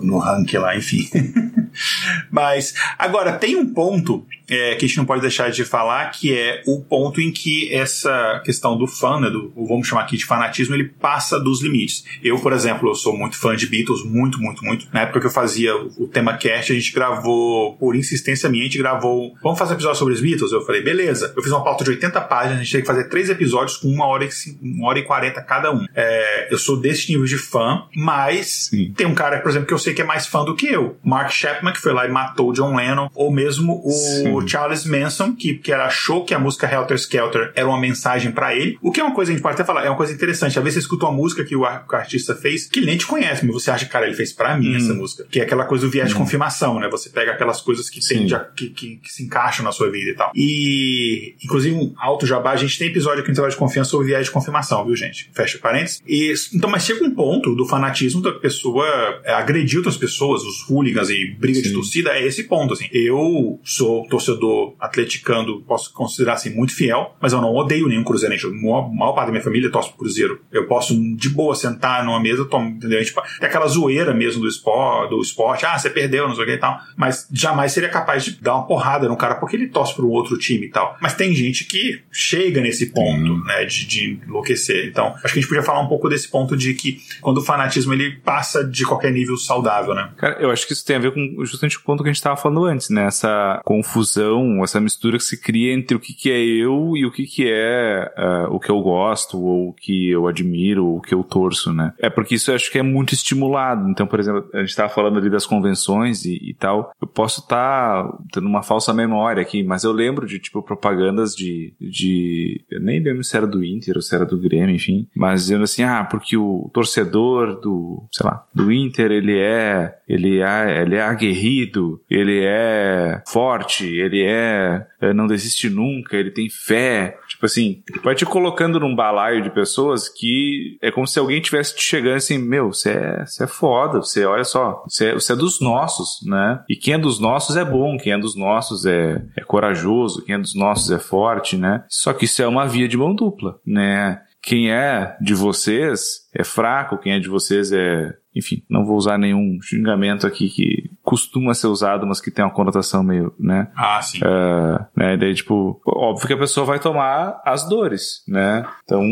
no 0.02 0.18
ranking 0.18 0.58
lá, 0.58 0.76
enfim. 0.76 1.08
Mas, 2.30 2.74
agora, 2.98 3.32
tem 3.32 3.56
um 3.56 3.72
ponto 3.72 4.24
é, 4.48 4.74
que 4.74 4.84
a 4.84 4.88
gente 4.88 4.96
não 4.96 5.04
pode 5.04 5.20
deixar 5.20 5.50
de 5.50 5.64
falar, 5.64 6.10
que 6.10 6.34
é 6.34 6.62
o 6.66 6.80
ponto 6.80 7.20
em 7.20 7.30
que 7.30 7.72
essa 7.72 8.40
questão 8.44 8.76
do 8.76 8.86
fã, 8.86 9.20
né, 9.20 9.30
do, 9.30 9.52
vamos 9.54 9.86
chamar 9.86 10.02
aqui 10.02 10.16
de 10.16 10.24
fanatismo, 10.24 10.74
ele 10.74 10.84
passa 10.84 11.38
dos 11.38 11.62
limites. 11.62 12.04
Eu, 12.22 12.38
por 12.40 12.52
exemplo, 12.52 12.88
eu 12.88 12.94
sou 12.94 13.16
muito 13.16 13.36
fã 13.36 13.54
de 13.54 13.66
Beatles, 13.66 14.04
muito, 14.04 14.40
muito, 14.40 14.64
muito. 14.64 14.86
Na 14.92 15.02
época 15.02 15.20
que 15.20 15.26
eu 15.26 15.30
fazia 15.30 15.76
o 15.76 16.08
tema 16.08 16.36
cast, 16.36 16.72
a 16.72 16.74
gente 16.74 16.92
gravou, 16.92 17.76
por 17.76 17.94
insistência 17.94 18.48
minha, 18.48 18.62
a 18.62 18.66
gente 18.66 18.78
gravou, 18.78 19.34
vamos 19.42 19.58
fazer 19.58 19.72
um 19.72 19.76
episódio 19.76 19.98
sobre 19.98 20.14
os 20.14 20.20
Beatles? 20.20 20.52
Eu 20.52 20.62
falei, 20.62 20.82
beleza. 20.82 21.32
Eu 21.36 21.42
fiz 21.42 21.52
uma 21.52 21.62
pauta 21.62 21.84
de 21.84 21.90
80 21.98 22.20
páginas, 22.22 22.56
a 22.56 22.58
gente 22.58 22.70
tinha 22.70 22.80
que 22.80 22.86
fazer 22.86 23.04
três 23.04 23.28
episódios 23.28 23.76
com 23.76 23.88
uma 23.88 24.06
hora 24.06 24.24
e, 24.24 24.28
uma 24.62 24.88
hora 24.88 24.98
e 24.98 25.02
40 25.02 25.42
cada 25.42 25.72
um. 25.72 25.84
É, 25.94 26.48
eu 26.50 26.58
sou 26.58 26.76
desse 26.76 27.10
nível 27.10 27.26
de 27.26 27.36
fã, 27.36 27.84
mas 27.94 28.68
Sim. 28.70 28.92
tem 28.96 29.06
um 29.06 29.14
cara, 29.14 29.40
por 29.40 29.50
exemplo, 29.50 29.66
que 29.66 29.74
eu 29.74 29.78
sei 29.78 29.94
que 29.94 30.02
é 30.02 30.04
mais 30.04 30.26
fã 30.26 30.44
do 30.44 30.54
que 30.54 30.66
eu. 30.66 30.96
Mark 31.04 31.30
Chapman, 31.30 31.72
que 31.72 31.80
foi 31.80 31.92
lá 31.92 32.06
e 32.06 32.10
matou 32.10 32.50
o 32.50 32.52
John 32.52 32.74
Lennon, 32.74 33.08
ou 33.14 33.32
mesmo 33.32 33.82
o 33.84 33.90
Sim. 33.90 34.48
Charles 34.48 34.84
Manson, 34.84 35.34
que, 35.34 35.54
que 35.54 35.72
era, 35.72 35.86
achou 35.86 36.24
que 36.24 36.34
a 36.34 36.38
música 36.38 36.72
Helter 36.72 36.96
Skelter 36.96 37.52
era 37.54 37.66
uma 37.66 37.80
mensagem 37.80 38.32
para 38.32 38.54
ele. 38.54 38.78
O 38.82 38.92
que 38.92 39.00
é 39.00 39.04
uma 39.04 39.14
coisa, 39.14 39.32
a 39.32 39.34
gente 39.34 39.42
pode 39.42 39.54
até 39.54 39.64
falar, 39.64 39.84
é 39.84 39.90
uma 39.90 39.96
coisa 39.96 40.12
interessante. 40.12 40.58
Às 40.58 40.64
vezes 40.64 40.74
você 40.74 40.80
escuta 40.80 41.06
uma 41.06 41.12
música 41.12 41.44
que 41.44 41.56
o, 41.56 41.64
artista 41.64 42.34
fez, 42.34 42.66
que 42.66 42.80
ele 42.80 42.86
nem 42.86 42.96
te 42.96 43.06
conhece, 43.06 43.44
mas 43.44 43.54
você 43.54 43.70
acha, 43.70 43.86
cara, 43.86 44.06
ele 44.06 44.14
fez 44.16 44.32
para 44.32 44.56
mim 44.56 44.74
hum. 44.74 44.76
essa 44.76 44.94
música. 44.94 45.26
Que 45.30 45.40
é 45.40 45.42
aquela 45.42 45.64
coisa 45.64 45.86
do 45.86 45.90
viés 45.90 46.08
hum. 46.08 46.12
de 46.12 46.14
confirmação, 46.14 46.78
né? 46.78 46.88
Você 46.88 47.10
pega 47.10 47.32
aquelas 47.32 47.60
coisas 47.60 47.88
que, 47.90 48.00
tem, 48.06 48.26
que, 48.54 48.70
que, 48.70 48.96
que, 48.96 49.12
se 49.12 49.22
encaixam 49.22 49.64
na 49.64 49.72
sua 49.72 49.90
vida 49.90 50.10
e 50.10 50.14
tal. 50.14 50.32
E, 50.34 51.36
inclusive, 51.42 51.76
um 51.78 51.94
alto 51.96 52.26
jabá, 52.26 52.50
a 52.50 52.56
gente 52.56 52.78
tem 52.78 52.88
episódio 52.88 53.20
aqui 53.20 53.28
no 53.28 53.34
Trabalho 53.34 53.52
de 53.52 53.58
Confiança 53.58 53.90
sobre 53.90 54.08
viés 54.08 54.26
de 54.26 54.30
confirmação, 54.30 54.84
viu, 54.84 54.96
gente? 54.96 55.30
Fecha 55.32 55.58
parênteses. 55.58 56.02
E, 56.06 56.32
então, 56.54 56.70
mas 56.70 56.84
chega 56.84 57.04
um 57.04 57.14
ponto 57.14 57.54
do 57.54 57.66
fanatismo 57.66 58.20
da 58.20 58.32
pessoa 58.32 58.86
é, 59.24 59.32
agredir 59.32 59.78
outras 59.78 59.96
pessoas, 59.96 60.42
os 60.42 60.68
hooligans 60.68 61.10
e 61.10 61.36
briga 61.38 61.60
Sim. 61.60 61.68
de 61.68 61.72
torcida 61.72 62.10
é 62.10 62.26
esse 62.26 62.44
ponto, 62.44 62.74
assim. 62.74 62.88
Eu 62.92 63.60
sou 63.64 64.06
torcedor 64.08 64.74
atleticando, 64.80 65.62
posso 65.62 65.92
considerar 65.92 66.34
assim, 66.34 66.50
muito 66.50 66.74
fiel, 66.74 67.16
mas 67.20 67.32
eu 67.32 67.40
não 67.40 67.54
odeio 67.54 67.88
nenhum 67.88 68.04
cruzeirense. 68.04 68.46
A 68.46 68.50
maior, 68.50 68.92
maior 68.92 69.12
parte 69.12 69.26
da 69.26 69.32
minha 69.32 69.44
família 69.44 69.70
torce 69.70 69.90
pro 69.90 69.98
Cruzeiro. 69.98 70.40
Eu 70.52 70.66
posso, 70.66 70.94
de 71.16 71.28
boa, 71.28 71.54
sentar 71.54 72.04
numa 72.04 72.20
mesa, 72.20 72.44
tomo, 72.44 72.68
entendeu? 72.68 73.04
Tipo, 73.04 73.22
tem 73.38 73.48
aquela 73.48 73.66
zoeira 73.66 74.14
mesmo 74.14 74.42
do 74.42 74.48
esporte, 74.48 75.10
do 75.10 75.20
esporte, 75.20 75.66
ah, 75.66 75.78
você 75.78 75.90
perdeu, 75.90 76.28
não 76.28 76.34
sei 76.34 76.44
o 76.44 76.46
que 76.46 76.52
e 76.52 76.58
tal. 76.58 76.78
Mas 76.96 77.28
jamais 77.32 77.72
seria 77.72 77.88
capaz 77.88 78.24
de 78.24 78.40
dar 78.40 78.54
uma 78.54 78.66
porrada 78.66 79.08
no 79.08 79.16
cara 79.16 79.36
porque 79.36 79.56
ele 79.56 79.68
torce 79.68 79.94
pro 79.94 80.08
outro 80.08 80.36
time 80.38 80.66
e 80.66 80.70
tal. 80.70 80.96
Mas 81.00 81.14
tem 81.14 81.34
gente 81.34 81.64
que 81.68 82.00
chega 82.10 82.60
nesse 82.60 82.86
ponto, 82.92 83.32
uhum. 83.32 83.44
né, 83.44 83.64
de, 83.64 83.86
de 83.86 84.20
enlouquecer. 84.26 84.86
Então, 84.86 85.14
acho 85.22 85.32
que 85.32 85.38
a 85.38 85.42
gente 85.42 85.48
podia 85.48 85.62
falar 85.62 85.80
um 85.80 85.88
pouco 85.88 86.08
desse 86.08 86.28
ponto 86.28 86.56
de 86.56 86.74
que 86.74 87.00
quando 87.20 87.38
o 87.38 87.42
fanatismo 87.42 87.92
ele 87.92 88.16
passa 88.16 88.64
de 88.64 88.84
qualquer 88.84 89.12
nível 89.12 89.36
saudável, 89.36 89.94
né? 89.94 90.10
Cara, 90.16 90.40
eu 90.40 90.50
acho 90.50 90.66
que 90.66 90.72
isso 90.72 90.84
tem 90.84 90.96
a 90.96 91.00
ver 91.00 91.12
com 91.12 91.44
justamente 91.44 91.76
o 91.76 91.82
ponto 91.82 92.02
que 92.02 92.08
a 92.08 92.12
gente 92.12 92.16
estava 92.16 92.36
falando 92.36 92.64
antes, 92.64 92.90
né? 92.90 93.06
Essa 93.06 93.60
confusão, 93.64 94.62
essa 94.64 94.80
mistura 94.80 95.18
que 95.18 95.24
se 95.24 95.40
cria 95.40 95.72
entre 95.72 95.96
o 95.96 96.00
que, 96.00 96.14
que 96.14 96.30
é 96.30 96.40
eu 96.40 96.96
e 96.96 97.04
o 97.04 97.10
que, 97.10 97.24
que 97.24 97.48
é 97.48 98.10
uh, 98.16 98.54
o 98.54 98.58
que 98.58 98.70
eu 98.70 98.80
gosto, 98.80 99.38
ou 99.38 99.70
o 99.70 99.72
que 99.72 100.10
eu 100.10 100.26
admiro, 100.26 100.86
ou 100.86 100.98
o 100.98 101.00
que 101.00 101.14
eu 101.14 101.22
torço, 101.22 101.72
né? 101.72 101.92
É 101.98 102.08
porque 102.08 102.34
isso 102.34 102.50
eu 102.50 102.54
acho 102.54 102.70
que 102.70 102.78
é 102.78 102.82
muito 102.82 103.14
estimulado. 103.14 103.88
Então, 103.88 104.06
por 104.06 104.20
exemplo, 104.20 104.48
a 104.54 104.58
gente 104.58 104.70
estava 104.70 104.88
falando 104.88 105.18
ali 105.18 105.30
das 105.30 105.46
convenções 105.46 106.24
e, 106.24 106.38
e 106.50 106.54
tal. 106.54 106.92
Eu 107.00 107.08
posso 107.08 107.40
estar 107.40 108.04
tá 108.04 108.18
tendo 108.32 108.46
uma 108.46 108.62
falsa 108.62 108.92
memória 108.92 109.42
aqui, 109.42 109.62
mas 109.62 109.84
eu 109.84 109.92
lembro 109.92 110.26
de, 110.26 110.38
tipo, 110.38 110.62
propagandas 110.62 111.34
de. 111.34 111.57
De 111.80 112.64
eu 112.70 112.80
nem 112.80 113.02
lembro 113.02 113.24
se 113.24 113.36
era 113.36 113.46
do 113.46 113.64
Inter 113.64 113.96
ou 113.96 114.02
se 114.02 114.14
era 114.14 114.24
do 114.24 114.38
Grêmio, 114.38 114.74
enfim. 114.74 115.08
Mas 115.14 115.42
dizendo 115.42 115.64
assim, 115.64 115.82
ah, 115.82 116.04
porque 116.04 116.36
o 116.36 116.70
torcedor 116.72 117.60
do, 117.60 118.06
sei 118.12 118.26
lá, 118.26 118.46
do 118.54 118.72
Inter, 118.72 119.10
ele 119.10 119.38
é. 119.38 119.96
Ele 120.08 120.40
é, 120.40 120.80
ele 120.80 120.94
é 120.96 121.02
aguerrido, 121.02 122.00
ele 122.08 122.42
é 122.42 123.22
forte, 123.26 123.84
ele 123.84 124.24
é, 124.24 124.86
é 125.02 125.12
não 125.12 125.26
desiste 125.26 125.68
nunca, 125.68 126.16
ele 126.16 126.30
tem 126.30 126.48
fé. 126.48 127.18
Tipo 127.28 127.44
assim, 127.44 127.82
vai 128.02 128.14
te 128.14 128.24
colocando 128.24 128.80
num 128.80 128.96
balaio 128.96 129.42
de 129.42 129.50
pessoas 129.50 130.08
que 130.08 130.78
é 130.80 130.90
como 130.90 131.06
se 131.06 131.18
alguém 131.18 131.42
tivesse 131.42 131.76
te 131.76 131.82
chegando 131.82 132.16
assim, 132.16 132.38
meu, 132.38 132.72
você 132.72 132.90
é, 132.90 133.24
é 133.40 133.46
foda, 133.46 133.98
você, 133.98 134.24
olha 134.24 134.44
só, 134.44 134.82
você 134.88 135.10
é, 135.10 135.32
é 135.32 135.36
dos 135.36 135.60
nossos, 135.60 136.26
né? 136.26 136.60
E 136.68 136.74
quem 136.74 136.94
é 136.94 136.98
dos 136.98 137.20
nossos 137.20 137.56
é 137.56 137.64
bom, 137.64 137.98
quem 137.98 138.12
é 138.12 138.18
dos 138.18 138.34
nossos 138.34 138.86
é, 138.86 139.22
é 139.36 139.42
corajoso, 139.42 140.24
quem 140.24 140.34
é 140.34 140.38
dos 140.38 140.54
nossos 140.54 140.90
é 140.90 140.98
forte, 140.98 141.47
né? 141.56 141.84
Só 141.88 142.12
que 142.12 142.24
isso 142.24 142.42
é 142.42 142.46
uma 142.46 142.66
via 142.66 142.88
de 142.88 142.96
mão 142.96 143.14
dupla, 143.14 143.58
né? 143.66 144.20
Quem 144.42 144.70
é 144.70 145.16
de 145.20 145.34
vocês 145.34 146.28
é 146.34 146.44
fraco, 146.44 146.98
quem 146.98 147.12
é 147.12 147.18
de 147.18 147.28
vocês 147.28 147.72
é. 147.72 148.14
Enfim, 148.34 148.62
não 148.70 148.84
vou 148.84 148.96
usar 148.96 149.18
nenhum 149.18 149.58
xingamento 149.60 150.26
aqui 150.26 150.48
que 150.48 150.90
costuma 151.02 151.54
ser 151.54 151.66
usado, 151.66 152.06
mas 152.06 152.20
que 152.20 152.30
tem 152.30 152.44
uma 152.44 152.54
conotação 152.54 153.02
meio, 153.02 153.34
né? 153.38 153.68
Ah, 153.76 154.00
sim. 154.00 154.18
Uh, 154.18 154.78
né? 154.96 155.16
Daí, 155.16 155.34
tipo, 155.34 155.80
óbvio 155.84 156.26
que 156.26 156.32
a 156.34 156.38
pessoa 156.38 156.64
vai 156.64 156.78
tomar 156.78 157.42
as 157.44 157.68
dores, 157.68 158.22
né? 158.28 158.64
Então, 158.84 159.02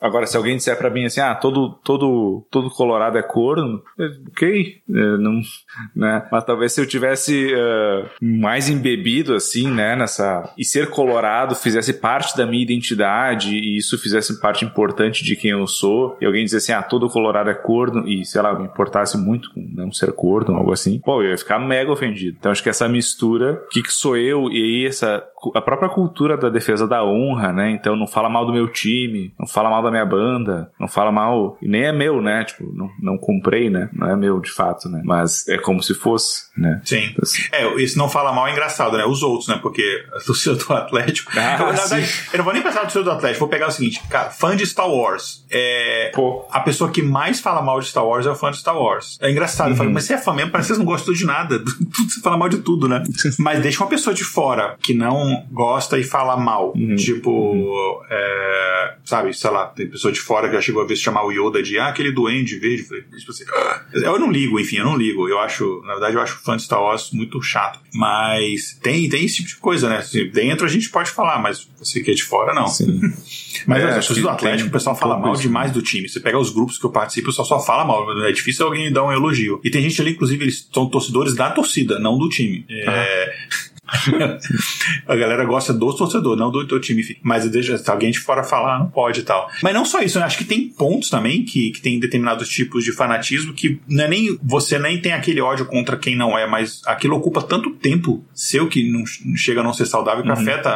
Agora, 0.00 0.26
se 0.26 0.36
alguém 0.36 0.56
disser 0.56 0.76
para 0.78 0.88
mim 0.88 1.04
assim, 1.04 1.20
ah, 1.20 1.34
todo, 1.34 1.74
todo, 1.84 2.46
todo 2.50 2.70
colorado 2.70 3.18
é 3.18 3.22
corno, 3.22 3.82
é, 3.98 4.06
ok, 4.28 4.76
é, 4.88 4.92
não, 5.18 5.40
né? 5.94 6.26
Mas 6.32 6.44
talvez 6.44 6.72
se 6.72 6.80
eu 6.80 6.86
tivesse 6.86 7.52
uh, 7.52 8.08
mais 8.20 8.68
embebido, 8.68 9.34
assim, 9.34 9.70
né, 9.70 9.94
nessa... 9.94 10.52
E 10.56 10.64
ser 10.64 10.88
colorado 10.88 11.54
fizesse 11.54 11.92
parte 11.92 12.36
da 12.36 12.46
minha 12.46 12.62
identidade 12.62 13.54
e 13.54 13.76
isso 13.76 13.98
fizesse 13.98 14.40
parte 14.40 14.64
importante 14.64 15.22
de 15.22 15.36
quem 15.36 15.50
eu 15.50 15.66
sou, 15.66 16.16
e 16.20 16.24
alguém 16.24 16.44
dissesse 16.44 16.72
assim, 16.72 16.80
ah, 16.80 16.82
todo 16.82 17.10
colorado 17.10 17.50
é 17.50 17.54
corno, 17.54 18.08
e, 18.08 18.24
sei 18.24 18.40
lá, 18.40 18.58
me 18.58 18.64
importasse 18.64 19.18
muito 19.18 19.52
com 19.52 19.60
não 19.74 19.92
ser 19.92 20.12
corno, 20.12 20.54
algo 20.54 20.72
assim, 20.72 20.98
pô, 20.98 21.22
eu 21.22 21.30
ia 21.30 21.38
ficar 21.38 21.58
mega 21.58 21.92
ofendido. 21.92 22.36
Então, 22.38 22.50
acho 22.50 22.62
que 22.62 22.70
essa 22.70 22.88
mistura, 22.88 23.62
o 23.66 23.68
que, 23.68 23.82
que 23.82 23.92
sou 23.92 24.16
eu, 24.16 24.50
e 24.50 24.86
essa... 24.86 25.22
A 25.54 25.60
própria 25.60 25.88
cultura 25.88 26.36
da 26.36 26.48
defesa 26.48 26.86
da 26.86 27.04
honra, 27.04 27.52
né? 27.52 27.70
Então, 27.70 27.96
não 27.96 28.06
fala 28.06 28.28
mal 28.28 28.44
do 28.44 28.52
meu 28.52 28.68
time, 28.68 29.32
não 29.38 29.46
fala 29.46 29.70
mal 29.70 29.82
da 29.82 29.90
minha 29.90 30.04
banda, 30.04 30.70
não 30.78 30.88
fala 30.88 31.10
mal, 31.10 31.56
e 31.62 31.68
nem 31.68 31.84
é 31.84 31.92
meu, 31.92 32.20
né? 32.20 32.44
Tipo, 32.44 32.70
não, 32.74 32.90
não 33.00 33.18
comprei, 33.18 33.70
né? 33.70 33.88
Não 33.92 34.10
é 34.10 34.16
meu 34.16 34.40
de 34.40 34.50
fato, 34.50 34.88
né? 34.88 35.00
Mas 35.04 35.48
é 35.48 35.58
como 35.58 35.82
se 35.82 35.94
fosse, 35.94 36.44
né? 36.56 36.80
Sim. 36.84 37.04
Então, 37.10 37.22
assim. 37.22 37.42
É, 37.52 37.74
isso 37.80 37.98
não 37.98 38.08
fala 38.08 38.32
mal 38.32 38.48
é 38.48 38.52
engraçado, 38.52 38.96
né? 38.96 39.04
Os 39.04 39.22
outros, 39.22 39.48
né? 39.48 39.58
Porque 39.60 40.04
a 40.14 40.20
torcida 40.20 40.56
do 40.56 40.72
Atlético. 40.72 41.30
Ah, 41.36 41.56
eu, 41.58 41.66
verdade, 41.66 42.28
eu 42.32 42.38
não 42.38 42.44
vou 42.44 42.52
nem 42.52 42.62
pensar 42.62 42.80
no 42.80 42.82
torcida 42.82 43.04
do 43.04 43.10
Atlético, 43.12 43.40
vou 43.40 43.48
pegar 43.48 43.68
o 43.68 43.70
seguinte, 43.70 44.02
cara, 44.08 44.30
fã 44.30 44.54
de 44.56 44.66
Star 44.66 44.88
Wars. 44.88 45.44
É, 45.50 46.10
Pô. 46.14 46.46
A 46.50 46.60
pessoa 46.60 46.90
que 46.90 47.02
mais 47.02 47.40
fala 47.40 47.62
mal 47.62 47.80
de 47.80 47.86
Star 47.86 48.06
Wars 48.06 48.26
é 48.26 48.30
o 48.30 48.34
fã 48.34 48.50
de 48.50 48.58
Star 48.58 48.76
Wars. 48.76 49.18
É 49.20 49.30
engraçado. 49.30 49.68
Uhum. 49.68 49.72
Eu 49.72 49.76
falo, 49.76 49.90
mas 49.90 50.04
você 50.04 50.14
é 50.14 50.18
fã 50.18 50.34
mesmo, 50.34 50.50
parece 50.50 50.68
que 50.68 50.74
vocês 50.74 50.78
não 50.78 50.92
gostam 50.92 51.14
de 51.14 51.24
nada. 51.24 51.58
Tudo 51.64 52.10
você 52.10 52.20
fala 52.20 52.36
mal 52.36 52.48
de 52.48 52.58
tudo, 52.58 52.88
né? 52.88 53.02
mas 53.38 53.60
deixa 53.60 53.82
uma 53.82 53.88
pessoa 53.88 54.14
de 54.14 54.24
fora 54.24 54.76
que 54.80 54.94
não 54.94 55.29
gosta 55.50 55.98
e 55.98 56.04
fala 56.04 56.36
mal. 56.36 56.72
Uhum. 56.76 56.96
Tipo, 56.96 57.30
uhum. 57.30 58.00
É, 58.10 58.94
sabe, 59.04 59.32
sei 59.34 59.50
lá, 59.50 59.66
tem 59.66 59.88
pessoa 59.88 60.12
de 60.12 60.20
fora 60.20 60.48
que 60.48 60.54
já 60.54 60.60
chegou 60.60 60.82
a 60.82 60.86
ver 60.86 60.96
se 60.96 61.02
chamar 61.02 61.24
o 61.24 61.32
Yoda 61.32 61.62
de 61.62 61.78
ah, 61.78 61.88
aquele 61.88 62.12
duende 62.12 62.58
verde. 62.58 62.84
Tipo 63.18 63.30
assim, 63.30 63.44
ah. 63.54 63.82
Eu 63.92 64.18
não 64.18 64.30
ligo, 64.30 64.58
enfim, 64.58 64.76
eu 64.76 64.84
não 64.84 64.96
ligo. 64.96 65.28
Eu 65.28 65.38
acho, 65.38 65.82
na 65.84 65.92
verdade, 65.92 66.14
eu 66.14 66.20
acho 66.20 66.38
fã 66.42 66.56
de 66.56 66.62
Star 66.62 66.80
Wars 66.80 67.10
muito 67.12 67.40
chato. 67.42 67.80
Mas 67.94 68.78
tem, 68.82 69.08
tem 69.08 69.24
esse 69.24 69.36
tipo 69.36 69.48
de 69.48 69.56
coisa, 69.56 69.88
né? 69.88 69.98
Assim, 69.98 70.28
dentro 70.28 70.66
a 70.66 70.68
gente 70.68 70.88
pode 70.90 71.10
falar, 71.10 71.38
mas 71.40 71.68
você 71.78 72.02
que 72.02 72.10
é 72.10 72.14
de 72.14 72.22
fora, 72.22 72.54
não. 72.54 72.66
Sim. 72.66 73.00
mas 73.66 73.82
é, 73.82 73.98
as 73.98 74.08
do 74.08 74.28
Atlético, 74.28 74.68
o 74.68 74.72
pessoal 74.72 74.96
fala 74.96 75.18
mal 75.18 75.34
demais 75.34 75.72
do 75.72 75.82
time. 75.82 76.08
Você 76.08 76.20
pega 76.20 76.38
os 76.38 76.50
grupos 76.50 76.78
que 76.78 76.84
eu 76.84 76.90
participo, 76.90 77.28
o 77.28 77.30
pessoal 77.30 77.46
só 77.46 77.60
fala 77.60 77.84
mal. 77.84 78.10
É 78.24 78.32
difícil 78.32 78.66
alguém 78.66 78.92
dar 78.92 79.04
um 79.04 79.12
elogio. 79.12 79.60
E 79.64 79.70
tem 79.70 79.82
gente 79.82 80.00
ali, 80.00 80.12
inclusive, 80.12 80.44
eles 80.44 80.68
são 80.72 80.88
torcedores 80.88 81.34
da 81.34 81.50
torcida, 81.50 81.98
não 81.98 82.18
do 82.18 82.28
time. 82.28 82.64
É. 82.68 83.34
a 85.06 85.16
galera 85.16 85.44
gosta 85.44 85.72
do 85.72 85.94
torcedor, 85.94 86.36
não 86.36 86.50
do 86.50 86.66
teu 86.66 86.80
time. 86.80 87.00
Mas 87.22 87.48
deixa, 87.50 87.76
se 87.78 87.90
alguém 87.90 88.10
de 88.10 88.20
fora 88.20 88.42
falar, 88.42 88.78
não 88.78 88.88
pode 88.88 89.20
e 89.20 89.22
tal. 89.22 89.50
Mas 89.62 89.74
não 89.74 89.84
só 89.84 90.00
isso, 90.00 90.18
né? 90.18 90.24
acho 90.24 90.38
que 90.38 90.44
tem 90.44 90.68
pontos 90.68 91.10
também 91.10 91.44
que, 91.44 91.70
que 91.70 91.80
tem 91.80 91.98
determinados 91.98 92.48
tipos 92.48 92.84
de 92.84 92.92
fanatismo 92.92 93.52
que 93.52 93.80
não 93.88 94.04
é 94.04 94.08
nem 94.08 94.38
você 94.42 94.78
nem 94.78 95.00
tem 95.00 95.12
aquele 95.12 95.40
ódio 95.40 95.66
contra 95.66 95.96
quem 95.96 96.16
não 96.16 96.38
é, 96.38 96.46
mas 96.46 96.82
aquilo 96.86 97.16
ocupa 97.16 97.42
tanto 97.42 97.70
tempo 97.70 98.24
seu 98.34 98.68
que 98.68 98.90
não 98.90 99.04
chega 99.36 99.60
a 99.60 99.64
não 99.64 99.72
ser 99.72 99.86
saudável 99.86 100.22
que 100.22 100.28
uhum. 100.28 100.34
afeta 100.34 100.70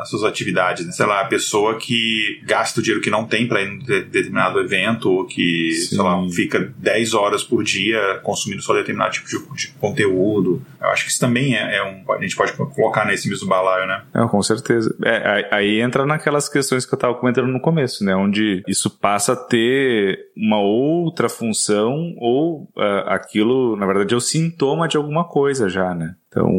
as 0.00 0.08
suas 0.10 0.24
atividades. 0.24 0.86
Né? 0.86 0.92
Sei 0.92 1.06
lá, 1.06 1.20
a 1.20 1.24
pessoa 1.26 1.76
que 1.76 2.40
gasta 2.44 2.80
o 2.80 2.82
dinheiro 2.82 3.02
que 3.02 3.10
não 3.10 3.26
tem 3.26 3.46
para 3.46 3.62
ir 3.62 3.68
em 3.68 3.78
determinado 3.78 4.60
evento, 4.60 5.10
ou 5.10 5.26
que, 5.26 5.72
Sim. 5.72 5.96
sei 5.96 5.98
lá, 5.98 6.28
fica 6.30 6.72
10 6.78 7.14
horas 7.14 7.42
por 7.42 7.62
dia 7.62 8.20
consumindo 8.22 8.62
só 8.62 8.74
determinado 8.74 9.12
tipo 9.12 9.28
de, 9.28 9.56
de 9.56 9.68
conteúdo. 9.78 10.62
Eu 10.80 10.88
acho 10.88 11.04
que 11.04 11.10
isso 11.10 11.20
também 11.20 11.56
é, 11.56 11.76
é 11.76 11.84
um. 11.84 12.12
A 12.12 12.20
gente 12.20 12.36
pode 12.36 12.47
pode 12.56 12.74
colocar 12.74 13.04
nesse 13.04 13.28
mesmo 13.28 13.48
balaio, 13.48 13.86
né? 13.86 14.02
É, 14.14 14.26
com 14.26 14.42
certeza. 14.42 14.94
É, 15.04 15.48
aí 15.50 15.80
entra 15.80 16.06
naquelas 16.06 16.48
questões 16.48 16.84
que 16.84 16.94
eu 16.94 16.96
estava 16.96 17.14
comentando 17.14 17.48
no 17.48 17.60
começo, 17.60 18.04
né? 18.04 18.14
Onde 18.14 18.62
isso 18.66 18.90
passa 18.90 19.32
a 19.32 19.36
ter 19.36 20.18
uma 20.36 20.60
outra 20.60 21.28
função 21.28 22.14
ou 22.18 22.62
uh, 22.76 23.08
aquilo, 23.08 23.76
na 23.76 23.86
verdade, 23.86 24.14
é 24.14 24.16
o 24.16 24.20
sintoma 24.20 24.88
de 24.88 24.96
alguma 24.96 25.24
coisa 25.24 25.68
já, 25.68 25.94
né? 25.94 26.14
Então, 26.28 26.50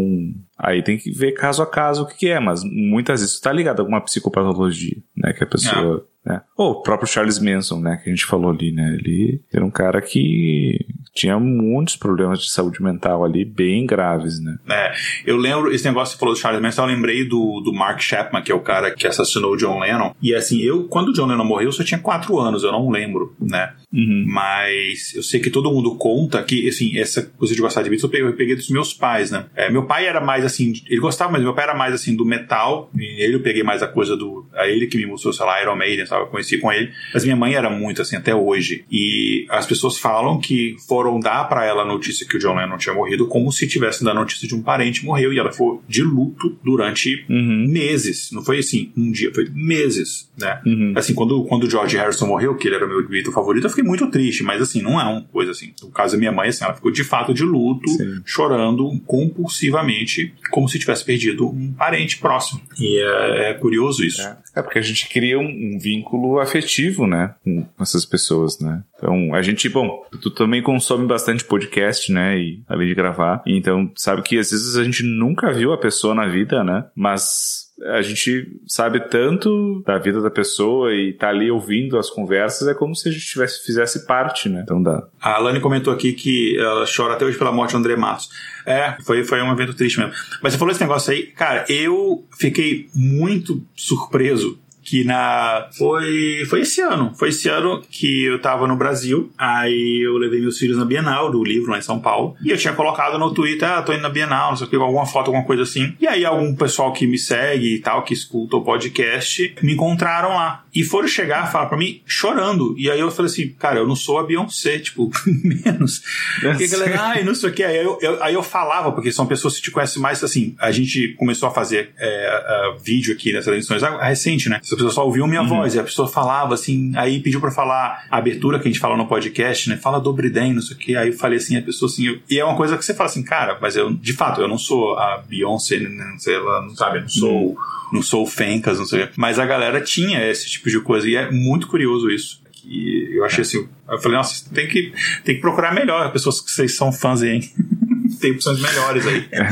aí 0.58 0.82
tem 0.82 0.98
que 0.98 1.12
ver 1.12 1.34
caso 1.34 1.62
a 1.62 1.68
caso 1.68 2.04
o 2.04 2.06
que, 2.06 2.18
que 2.18 2.30
é, 2.30 2.40
mas 2.40 2.64
muitas 2.64 3.22
vezes 3.22 3.36
está 3.36 3.52
ligado 3.52 3.80
a 3.80 3.84
alguma 3.84 4.02
psicopatologia, 4.02 4.98
né? 5.16 5.34
Que 5.34 5.44
a 5.44 5.48
pessoa. 5.48 6.06
É. 6.06 6.10
Né? 6.30 6.42
Ou 6.58 6.72
o 6.72 6.82
próprio 6.82 7.08
Charles 7.08 7.40
Manson, 7.40 7.80
né? 7.80 7.98
Que 7.98 8.10
a 8.10 8.14
gente 8.14 8.26
falou 8.26 8.52
ali, 8.52 8.72
né? 8.72 8.96
Ele 8.96 9.42
era 9.54 9.64
um 9.64 9.72
cara 9.72 10.02
que 10.02 10.86
tinha 11.14 11.40
muitos 11.40 11.96
problemas 11.96 12.40
de 12.40 12.52
saúde 12.52 12.82
mental 12.82 13.24
ali, 13.24 13.44
bem 13.44 13.86
graves, 13.86 14.40
né? 14.40 14.58
É, 14.70 14.94
eu 15.26 15.38
lembro, 15.38 15.72
esse 15.72 15.86
negócio 15.86 16.14
que 16.14 16.18
você 16.18 16.20
falou 16.20 16.36
do 16.36 16.40
Charles 16.40 16.62
Manson, 16.62 16.84
eu 16.84 16.88
lembrei 16.88 17.24
do, 17.26 17.62
do 17.62 17.74
Mark 17.74 18.00
Chapman, 18.02 18.42
que 18.42 18.52
é 18.52 18.56
o 18.56 18.62
cara 18.62 18.92
que 18.92 19.08
assassinou 19.08 19.54
o 19.54 19.58
John 19.58 19.80
Lennon. 19.80 20.14
E 20.22 20.34
assim, 20.34 20.62
eu, 20.62 20.86
quando 20.86 21.10
o 21.10 21.14
John 21.14 21.28
Lennon 21.28 21.46
morreu, 21.46 21.68
eu 21.68 21.72
só 21.72 21.84
tinha 21.84 22.00
quatro 22.00 22.40
anos, 22.40 22.64
eu 22.64 22.72
não 22.72 22.90
lembro, 22.90 23.36
né? 23.40 23.74
Uhum. 23.92 24.26
Mas 24.28 25.14
eu 25.16 25.24
sei 25.24 25.40
que 25.40 25.50
todo 25.50 25.72
mundo 25.72 25.96
conta 25.96 26.42
que, 26.44 26.68
assim, 26.68 26.98
essa 26.98 27.24
coisa 27.38 27.56
de 27.56 27.62
gostar 27.62 27.82
de 27.82 27.90
Beatles 27.90 28.04
eu 28.04 28.10
peguei, 28.10 28.28
eu 28.28 28.36
peguei 28.36 28.56
dos 28.56 28.70
meus 28.70 28.94
pais, 28.94 29.32
né? 29.32 29.46
É, 29.56 29.70
meu 29.70 29.86
pai 29.86 30.06
era 30.06 30.22
mais 30.22 30.46
assim, 30.46 30.74
ele 30.88 31.00
gostava, 31.00 31.32
mas 31.32 31.42
meu 31.42 31.54
pai 31.54 31.66
era 31.66 31.76
mais 31.76 31.94
assim 31.94 32.16
do 32.16 32.26
metal, 32.26 32.90
e 32.96 33.24
ele 33.24 33.36
eu 33.36 33.42
peguei 33.42 33.64
mais 33.64 33.82
a 33.82 33.88
coisa 33.88 34.16
do. 34.16 34.48
A 34.54 34.68
ele 34.68 34.88
que 34.88 34.98
me 34.98 35.06
mostrou, 35.06 35.34
sei 35.34 35.46
lá, 35.46 35.62
Iron 35.62 35.76
Maiden, 35.76 36.06
sabe? 36.06 36.24
Eu 36.24 36.28
conheci 36.28 36.58
com 36.58 36.72
ele. 36.72 36.92
Mas 37.14 37.24
minha 37.24 37.36
mãe 37.36 37.54
era 37.54 37.70
muito 37.70 38.02
assim, 38.02 38.16
até 38.16 38.36
hoje. 38.36 38.86
E 38.92 39.46
as 39.50 39.66
pessoas 39.66 39.98
falam 39.98 40.40
que 40.40 40.76
foram 40.88 41.09
dar 41.18 41.46
para 41.46 41.66
ela 41.66 41.84
a 41.84 41.86
notícia 41.86 42.28
que 42.28 42.36
o 42.36 42.40
John 42.40 42.56
Lennon 42.56 42.78
tinha 42.78 42.94
morrido 42.94 43.26
como 43.28 43.50
se 43.52 43.66
tivesse 43.68 44.04
dado 44.04 44.18
a 44.18 44.20
notícia 44.20 44.48
de 44.48 44.54
um 44.54 44.62
parente 44.62 45.06
morreu, 45.06 45.32
e 45.32 45.40
ela 45.40 45.52
foi 45.52 45.80
de 45.88 46.04
luto 46.04 46.58
durante 46.64 47.26
uhum. 47.30 47.68
meses. 47.70 48.32
Não 48.34 48.44
foi 48.44 48.60
assim, 48.60 48.92
um 48.98 49.12
dia, 49.12 49.32
foi 49.34 49.50
meses, 49.54 50.30
né? 50.38 50.60
Uhum. 50.66 50.94
Assim, 50.96 51.14
quando, 51.14 51.44
quando 51.46 51.64
o 51.64 51.70
George 51.70 51.96
Harrison 51.96 52.28
morreu, 52.28 52.56
que 52.56 52.68
ele 52.68 52.76
era 52.76 52.88
meu 52.88 53.08
Beatle 53.08 53.34
favorito, 53.34 53.66
eu 53.66 53.70
fiquei 53.70 53.84
muito 53.84 54.10
triste, 54.10 54.44
mas 54.44 54.62
assim, 54.62 54.82
não 54.82 55.00
é 55.00 55.04
uma 55.04 55.22
coisa 55.24 55.52
assim. 55.52 55.74
No 55.82 55.90
caso 55.90 56.14
da 56.14 56.20
minha 56.20 56.32
mãe, 56.32 56.50
assim, 56.50 56.64
ela 56.64 56.74
ficou 56.74 56.92
de 56.92 57.04
fato 57.04 57.34
de 57.34 57.44
luto, 57.44 57.90
Sim. 57.90 58.22
chorando 58.26 59.00
compulsivamente, 59.06 60.34
como 60.52 60.68
se 60.68 60.80
tivesse 60.80 61.06
perdido 61.06 61.48
um 61.48 61.72
parente 61.72 62.18
próximo. 62.18 62.62
E 62.78 63.00
é, 63.00 63.52
é 63.52 63.54
curioso 63.54 64.04
isso. 64.04 64.22
É. 64.22 64.38
é. 64.56 64.62
porque 64.62 64.80
a 64.80 64.82
gente 64.82 65.08
cria 65.10 65.40
um, 65.40 65.46
um, 65.46 65.80
vínculo 65.80 66.40
afetivo, 66.40 67.08
né, 67.08 67.36
com 67.44 67.66
essas 67.80 68.06
pessoas, 68.06 68.60
né? 68.60 68.84
Então, 68.98 69.34
a 69.34 69.42
gente, 69.42 69.70
bom, 69.70 70.04
tu 70.22 70.30
também 70.30 70.62
consome 70.62 70.89
bastante 70.98 71.44
podcast, 71.44 72.12
né? 72.12 72.38
E 72.38 72.64
além 72.68 72.88
de 72.88 72.96
gravar. 72.96 73.42
Então, 73.46 73.92
sabe 73.96 74.22
que 74.22 74.38
às 74.38 74.52
vezes 74.52 74.76
a 74.76 74.84
gente 74.84 75.04
nunca 75.04 75.52
viu 75.52 75.74
a 75.74 75.78
pessoa 75.78 76.16
na 76.16 76.28
vida, 76.28 76.64
né? 76.64 76.86
Mas 76.96 77.70
a 77.84 78.02
gente 78.02 78.60
sabe 78.68 79.00
tanto 79.10 79.82
da 79.86 79.98
vida 79.98 80.22
da 80.22 80.30
pessoa 80.30 80.94
e 80.94 81.14
tá 81.14 81.30
ali 81.30 81.50
ouvindo 81.50 81.98
as 81.98 82.10
conversas, 82.10 82.68
é 82.68 82.74
como 82.74 82.96
se 82.96 83.08
a 83.08 83.12
gente 83.12 83.26
tivesse, 83.26 83.66
fizesse 83.66 84.06
parte, 84.06 84.50
né? 84.50 84.62
Então 84.64 84.82
dá. 84.82 85.08
A 85.22 85.36
Alane 85.36 85.60
comentou 85.60 85.94
aqui 85.94 86.14
que 86.14 86.58
ela 86.60 86.86
chora 86.86 87.14
até 87.14 87.26
hoje 87.26 87.38
pela 87.38 87.52
morte 87.52 87.72
do 87.72 87.78
André 87.78 87.96
Matos. 87.96 88.30
É, 88.66 88.98
foi, 89.04 89.24
foi 89.24 89.42
um 89.42 89.52
evento 89.52 89.74
triste 89.74 90.00
mesmo. 90.00 90.14
Mas 90.42 90.54
você 90.54 90.60
falou 90.60 90.72
esse 90.72 90.82
negócio 90.82 91.12
aí, 91.12 91.28
cara, 91.28 91.66
eu 91.70 92.26
fiquei 92.38 92.88
muito 92.94 93.64
surpreso 93.76 94.60
que 94.90 95.04
na 95.04 95.68
foi 95.78 96.44
foi 96.50 96.62
esse 96.62 96.82
ano, 96.82 97.14
foi 97.16 97.30
esse 97.30 97.48
ano 97.48 97.82
que 97.92 98.24
eu 98.24 98.42
tava 98.42 98.68
no 98.68 98.76
Brasil, 98.76 99.32
aí 99.38 100.04
eu 100.04 100.18
levei 100.18 100.42
meus 100.42 100.58
filhos 100.58 100.78
na 100.78 100.86
Bienal 100.86 101.30
do 101.30 101.44
livro 101.44 101.70
lá 101.70 101.78
em 101.78 101.82
São 101.82 102.00
Paulo, 102.00 102.36
e 102.44 102.50
eu 102.50 102.58
tinha 102.58 102.74
colocado 102.74 103.20
no 103.20 103.32
Twitter, 103.32 103.70
ah, 103.70 103.84
tô 103.84 103.94
indo 103.94 104.02
na 104.02 104.10
Bienal, 104.10 104.50
não 104.50 104.58
sei 104.58 104.66
o 104.66 104.70
que, 104.70 104.76
alguma 104.76 105.06
foto, 105.06 105.28
alguma 105.28 105.46
coisa 105.46 105.62
assim. 105.62 105.94
E 106.00 106.08
aí 106.08 106.26
algum 106.26 106.56
pessoal 106.56 106.92
que 106.92 107.06
me 107.06 107.20
segue 107.20 107.76
e 107.76 107.80
tal, 107.80 108.04
que 108.04 108.14
escuta 108.14 108.58
o 108.58 108.64
podcast, 108.64 109.56
me 109.62 109.74
encontraram 109.74 110.30
lá 110.30 110.64
e 110.74 110.84
foram 110.84 111.08
chegar, 111.08 111.52
falar 111.52 111.66
para 111.68 111.78
mim 111.78 112.02
chorando. 112.06 112.76
E 112.78 112.90
aí 112.90 113.00
eu 113.00 113.12
falei 113.12 113.32
assim, 113.32 113.50
cara, 113.50 113.80
eu 113.80 113.88
não 113.88 113.96
sou 113.96 114.20
a 114.20 114.24
Beyoncé, 114.24 114.80
tipo, 114.80 115.10
menos. 115.44 116.02
Porque 116.42 116.64
a 116.64 116.68
galera, 116.68 117.02
ai, 117.02 117.24
não 117.24 117.36
sei 117.36 117.50
o 117.50 117.54
que. 117.54 117.64
Aí 117.64 117.78
eu, 117.78 117.98
eu, 118.02 118.24
aí 118.24 118.34
eu 118.34 118.44
falava, 118.44 118.92
porque 118.92 119.12
são 119.12 119.26
pessoas 119.26 119.56
que 119.56 119.62
te 119.64 119.72
conhecem 119.72 120.02
mais, 120.02 120.24
assim, 120.24 120.56
a 120.60 120.72
gente 120.72 121.16
começou 121.18 121.50
a 121.50 121.52
fazer 121.52 121.92
é, 121.98 122.74
uh, 122.76 122.80
vídeo 122.80 123.14
aqui 123.14 123.34
nessas 123.34 123.54
edições 123.54 123.82
recente, 124.02 124.50
né? 124.50 124.60
Pessoas 124.80 124.96
só 124.96 125.06
ouviam 125.06 125.28
minha 125.28 125.42
uhum. 125.42 125.48
voz, 125.48 125.76
e 125.76 125.80
a 125.80 125.84
pessoa 125.84 126.08
falava 126.08 126.54
assim, 126.54 126.94
aí 126.96 127.20
pediu 127.20 127.40
para 127.40 127.52
falar 127.52 128.06
a 128.10 128.18
abertura 128.18 128.60
que 128.60 128.68
a 128.68 128.72
gente 128.72 128.80
fala 128.80 128.96
no 128.96 129.08
podcast, 129.08 129.70
né? 129.70 129.78
Fala 129.78 130.00
do 130.00 130.12
Briden, 130.14 130.54
não 130.54 130.62
sei 130.62 130.76
o 130.76 130.80
que. 130.80 130.96
Aí 130.96 131.10
eu 131.10 131.14
falei 131.14 131.38
assim, 131.38 131.58
a 131.58 131.62
pessoa 131.62 131.90
assim, 131.90 132.08
eu, 132.08 132.20
e 132.30 132.40
é 132.40 132.46
uma 132.46 132.56
coisa 132.56 132.78
que 132.78 132.86
você 132.86 132.94
fala 132.94 133.10
assim, 133.10 133.24
cara, 133.24 133.58
mas 133.62 133.76
eu, 133.76 133.92
de 133.94 134.14
fato, 134.14 134.42
eu 134.42 134.48
não 134.48 134.58
sou 134.58 134.98
a 134.98 135.18
Beyoncé, 135.28 135.80
né? 135.80 135.90
não 135.90 136.20
sei, 136.20 136.36
ela 136.36 136.62
não 136.62 136.76
sabe, 136.76 136.98
eu 136.98 137.02
não 137.02 137.10
sou. 137.10 137.50
Uhum. 137.50 137.56
Não 137.92 138.04
sou 138.04 138.22
o 138.22 138.28
Fencas, 138.28 138.78
não 138.78 138.86
sei 138.86 139.06
o 139.06 139.10
Mas 139.16 139.40
a 139.40 139.48
galera 139.48 139.82
tinha 139.82 140.24
esse 140.30 140.48
tipo 140.48 140.70
de 140.70 140.80
coisa, 140.80 141.10
e 141.10 141.16
é 141.16 141.32
muito 141.32 141.66
curioso 141.66 142.10
isso. 142.12 142.40
E 142.64 143.18
eu 143.18 143.26
achei 143.26 143.42
assim, 143.42 143.68
eu 143.90 144.00
falei, 144.00 144.18
nossa, 144.18 144.48
tem 144.54 144.68
que, 144.68 144.94
tem 145.24 145.36
que 145.36 145.42
procurar 145.42 145.74
melhor 145.74 146.12
pessoas 146.12 146.40
que 146.40 146.52
vocês 146.52 146.76
são 146.76 146.92
fãs 146.92 147.24
aí, 147.24 147.32
hein? 147.32 147.52
tem 148.20 148.32
opções 148.32 148.62
melhores 148.62 149.06
aí. 149.08 149.20
É. 149.32 149.50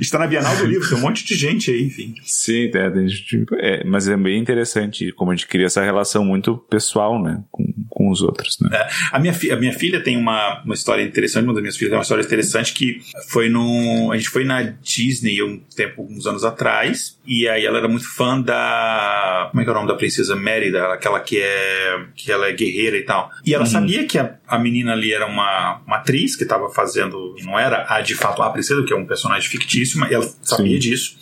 Está 0.00 0.18
na 0.18 0.26
Bienal 0.26 0.56
do 0.56 0.64
Livro, 0.64 0.88
tem 0.88 0.96
um 0.96 1.00
monte 1.00 1.24
de 1.24 1.34
gente 1.34 1.70
aí, 1.70 1.82
enfim. 1.82 2.14
Sim, 2.24 2.70
é, 2.74 3.80
é, 3.80 3.84
mas 3.84 4.08
é 4.08 4.16
bem 4.16 4.38
interessante 4.38 5.12
como 5.12 5.30
a 5.30 5.34
gente 5.34 5.46
cria 5.46 5.66
essa 5.66 5.82
relação 5.82 6.24
muito 6.24 6.56
pessoal, 6.56 7.20
né, 7.22 7.42
com, 7.50 7.64
com 7.88 8.10
os 8.10 8.22
outros, 8.22 8.58
né. 8.60 8.70
É, 8.72 8.88
a, 9.12 9.18
minha 9.18 9.34
a 9.52 9.56
minha 9.56 9.72
filha 9.72 10.00
tem 10.02 10.16
uma, 10.16 10.62
uma 10.62 10.74
história 10.74 11.02
interessante, 11.02 11.44
uma 11.44 11.52
das 11.52 11.62
minhas 11.62 11.76
filhas 11.76 11.90
tem 11.90 11.98
uma 11.98 12.02
história 12.02 12.22
interessante 12.22 12.72
que 12.72 13.00
foi 13.28 13.48
no... 13.48 14.10
A 14.12 14.16
gente 14.16 14.28
foi 14.28 14.44
na 14.44 14.62
Disney 14.62 15.42
um 15.42 15.58
tempo, 15.74 16.06
uns 16.08 16.26
anos 16.26 16.44
atrás, 16.44 17.18
e 17.26 17.48
aí 17.48 17.64
ela 17.64 17.78
era 17.78 17.88
muito 17.88 18.08
fã 18.08 18.40
da... 18.40 19.48
Como 19.50 19.60
é 19.60 19.64
que 19.64 19.70
é 19.70 19.72
o 19.72 19.76
nome 19.76 19.88
da 19.88 19.94
princesa 19.94 20.36
Mérida? 20.36 20.92
Aquela 20.92 21.20
que 21.20 21.38
é... 21.40 22.06
que 22.14 22.30
ela 22.30 22.48
é 22.48 22.52
guerreira 22.52 22.96
e 22.96 23.02
tal. 23.02 23.30
E 23.44 23.54
ela 23.54 23.64
uhum. 23.64 23.70
sabia 23.70 24.06
que 24.06 24.18
a, 24.18 24.36
a 24.46 24.58
menina 24.58 24.92
ali 24.92 25.12
era 25.12 25.26
uma, 25.26 25.80
uma 25.86 25.96
atriz 25.96 26.36
que 26.36 26.44
estava 26.44 26.70
fazendo... 26.70 27.34
Não 27.44 27.58
era 27.58 27.86
a 27.88 27.97
de 28.02 28.14
fato 28.14 28.42
a 28.42 28.50
princesa, 28.50 28.82
que 28.84 28.92
é 28.92 28.96
um 28.96 29.06
personagem 29.06 29.48
fictício, 29.48 29.98
mas 29.98 30.10
ela 30.12 30.28
sabia 30.42 30.74
Sim. 30.74 30.78
disso 30.78 31.16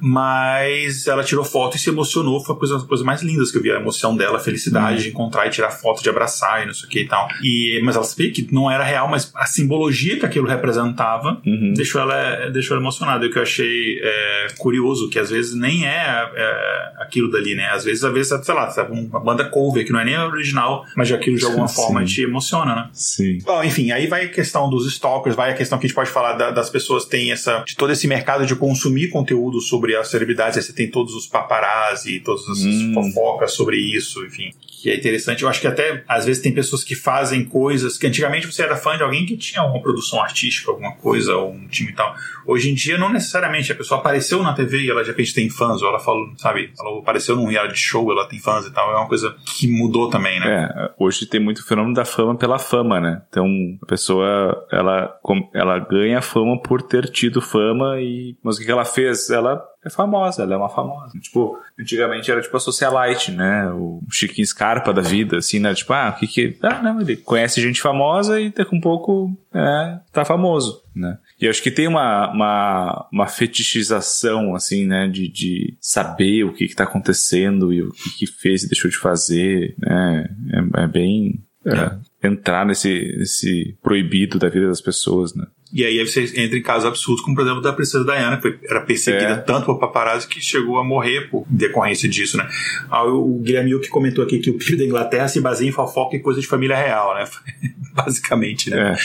mas 0.00 1.06
ela 1.06 1.24
tirou 1.24 1.44
foto 1.44 1.76
e 1.76 1.80
se 1.80 1.90
emocionou. 1.90 2.44
Foi 2.44 2.54
a 2.54 2.58
coisa, 2.58 2.78
coisa 2.80 3.04
mais 3.04 3.22
lindas 3.22 3.50
que 3.50 3.58
eu 3.58 3.62
vi. 3.62 3.70
A 3.70 3.76
emoção 3.76 4.16
dela, 4.16 4.38
a 4.38 4.40
felicidade 4.40 4.96
uhum. 4.96 5.02
de 5.02 5.08
encontrar 5.08 5.46
e 5.46 5.50
tirar 5.50 5.70
foto, 5.70 6.02
de 6.02 6.08
abraçar 6.08 6.62
e 6.62 6.66
não 6.66 6.74
sei 6.74 6.86
o 6.86 6.90
que 6.90 7.00
e 7.00 7.08
tal. 7.08 7.28
E, 7.42 7.80
mas 7.84 7.96
ela 7.96 8.04
sabia 8.04 8.30
que 8.30 8.48
não 8.52 8.70
era 8.70 8.84
real, 8.84 9.08
mas 9.08 9.30
a 9.34 9.46
simbologia 9.46 10.18
que 10.18 10.26
aquilo 10.26 10.46
representava 10.46 11.40
uhum. 11.46 11.72
deixou, 11.74 12.00
ela, 12.00 12.50
deixou 12.50 12.76
ela 12.76 12.82
emocionada. 12.82 13.24
E 13.24 13.28
o 13.28 13.32
que 13.32 13.38
eu 13.38 13.42
achei 13.42 14.00
é, 14.02 14.46
curioso, 14.58 15.08
que 15.10 15.18
às 15.18 15.30
vezes 15.30 15.54
nem 15.54 15.86
é, 15.86 16.30
é, 16.34 16.92
aquilo 16.98 17.30
dali, 17.30 17.54
né? 17.54 17.66
Às 17.70 17.84
vezes, 17.84 18.04
às 18.04 18.12
vezes, 18.12 18.44
sei 18.44 18.54
lá, 18.54 18.70
sabe, 18.70 18.92
uma 18.92 19.20
banda 19.20 19.44
cover 19.44 19.84
que 19.84 19.92
não 19.92 20.00
é 20.00 20.04
nem 20.04 20.14
a 20.14 20.26
original, 20.26 20.84
mas 20.96 21.10
aquilo 21.10 21.36
de 21.36 21.44
alguma 21.44 21.68
Sim. 21.68 21.76
forma 21.76 22.04
te 22.04 22.22
emociona, 22.22 22.74
né? 22.74 22.88
Sim. 22.92 23.38
Bom, 23.44 23.62
enfim, 23.62 23.90
aí 23.90 24.06
vai 24.06 24.24
a 24.24 24.28
questão 24.28 24.68
dos 24.68 24.86
stalkers, 24.86 25.36
vai 25.36 25.50
a 25.50 25.54
questão 25.54 25.78
que 25.78 25.86
a 25.86 25.88
gente 25.88 25.94
pode 25.94 26.10
falar 26.10 26.34
da, 26.34 26.50
das 26.50 26.70
pessoas 26.70 27.04
têm 27.04 27.32
essa, 27.32 27.62
de 27.66 27.76
todo 27.76 27.92
esse 27.92 28.06
mercado 28.06 28.46
de 28.46 28.54
consumir 28.54 29.08
conteúdo 29.08 29.60
sobre 29.60 29.87
sobre 29.88 29.96
as 29.96 30.08
celebridades, 30.08 30.56
aí 30.56 30.62
você 30.62 30.72
tem 30.72 30.90
todos 30.90 31.14
os 31.14 31.26
paparazzi, 31.26 32.20
todas 32.20 32.46
as 32.48 32.58
hum. 32.58 32.92
fofocas 32.94 33.52
sobre 33.52 33.76
isso, 33.76 34.24
enfim 34.24 34.52
que 34.80 34.90
é 34.90 34.96
interessante. 34.96 35.42
Eu 35.42 35.48
acho 35.48 35.60
que 35.60 35.66
até 35.66 36.04
às 36.08 36.24
vezes 36.24 36.42
tem 36.42 36.52
pessoas 36.52 36.84
que 36.84 36.94
fazem 36.94 37.44
coisas 37.44 37.98
que 37.98 38.06
antigamente 38.06 38.46
você 38.46 38.62
era 38.62 38.76
fã 38.76 38.96
de 38.96 39.02
alguém 39.02 39.26
que 39.26 39.36
tinha 39.36 39.60
alguma 39.60 39.82
produção 39.82 40.22
artística, 40.22 40.70
alguma 40.70 40.92
coisa, 40.92 41.34
ou 41.36 41.52
um 41.52 41.66
time 41.66 41.90
e 41.90 41.94
tal. 41.94 42.14
Hoje 42.46 42.70
em 42.70 42.74
dia, 42.74 42.96
não 42.96 43.12
necessariamente. 43.12 43.72
A 43.72 43.74
pessoa 43.74 44.00
apareceu 44.00 44.42
na 44.42 44.52
TV 44.52 44.82
e 44.82 44.90
ela 44.90 45.02
de 45.02 45.10
repente 45.10 45.34
tem 45.34 45.50
fãs, 45.50 45.82
ou 45.82 45.88
ela 45.88 45.98
falou, 45.98 46.28
sabe, 46.36 46.72
ela 46.78 47.00
apareceu 47.00 47.34
num 47.36 47.46
reality 47.46 47.78
show, 47.78 48.10
ela 48.10 48.26
tem 48.26 48.38
fãs 48.38 48.66
e 48.66 48.72
tal. 48.72 48.92
É 48.92 48.96
uma 48.96 49.08
coisa 49.08 49.34
que 49.58 49.66
mudou 49.66 50.08
também, 50.08 50.38
né? 50.38 50.70
É, 50.74 50.90
hoje 50.98 51.26
tem 51.26 51.40
muito 51.40 51.66
fenômeno 51.66 51.94
da 51.94 52.04
fama 52.04 52.36
pela 52.36 52.58
fama, 52.58 53.00
né? 53.00 53.22
Então 53.28 53.46
a 53.82 53.86
pessoa 53.86 54.66
ela, 54.70 55.12
ela 55.54 55.78
ganha 55.78 56.22
fama 56.22 56.60
por 56.62 56.82
ter 56.82 57.10
tido 57.10 57.40
fama 57.40 58.00
e. 58.00 58.36
Mas 58.42 58.58
o 58.58 58.64
que 58.64 58.70
ela 58.70 58.84
fez? 58.84 59.30
Ela 59.30 59.60
é 59.84 59.90
famosa, 59.90 60.42
ela 60.42 60.54
é 60.54 60.56
uma 60.56 60.68
famosa. 60.68 61.18
Tipo, 61.20 61.58
antigamente 61.78 62.30
era 62.30 62.40
tipo 62.40 62.56
a 62.56 62.60
socialite, 62.60 63.30
né? 63.32 63.70
O 63.72 64.02
Chiquinho 64.10 64.46
Scarpa 64.46 64.92
da 64.92 65.00
vida, 65.00 65.38
assim, 65.38 65.58
né? 65.58 65.74
Tipo, 65.74 65.92
ah, 65.92 66.12
o 66.14 66.18
que 66.18 66.26
que... 66.26 66.58
Ah, 66.62 66.82
não, 66.82 67.00
ele 67.00 67.16
conhece 67.16 67.60
gente 67.60 67.80
famosa 67.80 68.40
e 68.40 68.50
daqui 68.50 68.74
um 68.74 68.80
pouco, 68.80 69.30
é, 69.54 70.00
tá 70.12 70.24
famoso, 70.24 70.82
né? 70.94 71.18
E 71.40 71.48
acho 71.48 71.62
que 71.62 71.70
tem 71.70 71.86
uma, 71.86 72.32
uma, 72.32 73.08
uma 73.12 73.26
fetichização, 73.28 74.54
assim, 74.54 74.84
né, 74.84 75.06
de, 75.06 75.28
de 75.28 75.76
saber 75.80 76.44
o 76.44 76.52
que 76.52 76.66
que 76.66 76.74
tá 76.74 76.84
acontecendo 76.84 77.72
e 77.72 77.82
o 77.82 77.90
que 77.92 78.10
que 78.18 78.26
fez 78.26 78.64
e 78.64 78.68
deixou 78.68 78.90
de 78.90 78.98
fazer, 78.98 79.74
né? 79.78 80.28
É, 80.52 80.82
é 80.82 80.88
bem... 80.88 81.44
É, 81.64 82.07
entrar 82.22 82.66
nesse, 82.66 83.16
nesse 83.16 83.76
proibido 83.82 84.38
da 84.38 84.48
vida 84.48 84.66
das 84.66 84.80
pessoas, 84.80 85.34
né? 85.34 85.46
E 85.72 85.84
aí 85.84 86.04
você 86.04 86.22
entra 86.42 86.56
em 86.56 86.62
casos 86.62 86.86
absurdos, 86.86 87.22
como 87.22 87.36
por 87.36 87.42
exemplo 87.42 87.60
da 87.60 87.72
Princesa 87.72 88.02
Diana, 88.02 88.36
que 88.36 88.42
foi, 88.42 88.58
era 88.64 88.80
perseguida 88.80 89.32
é. 89.32 89.36
tanto 89.36 89.66
por 89.66 89.78
paparazzi 89.78 90.26
que 90.26 90.40
chegou 90.40 90.78
a 90.78 90.84
morrer 90.84 91.28
por 91.28 91.44
decorrência 91.48 92.08
disso, 92.08 92.38
né? 92.38 92.48
Ah, 92.88 93.04
o 93.04 93.38
Guilherme 93.40 93.78
que 93.80 93.88
comentou 93.88 94.24
aqui 94.24 94.38
que 94.38 94.50
o 94.50 94.54
PIB 94.54 94.78
da 94.78 94.84
Inglaterra 94.84 95.28
se 95.28 95.40
baseia 95.40 95.68
em 95.68 95.72
fofoca 95.72 96.16
e 96.16 96.20
coisa 96.20 96.40
de 96.40 96.46
família 96.46 96.76
real, 96.76 97.14
né? 97.14 97.28
Basicamente, 97.92 98.70
né? 98.70 98.96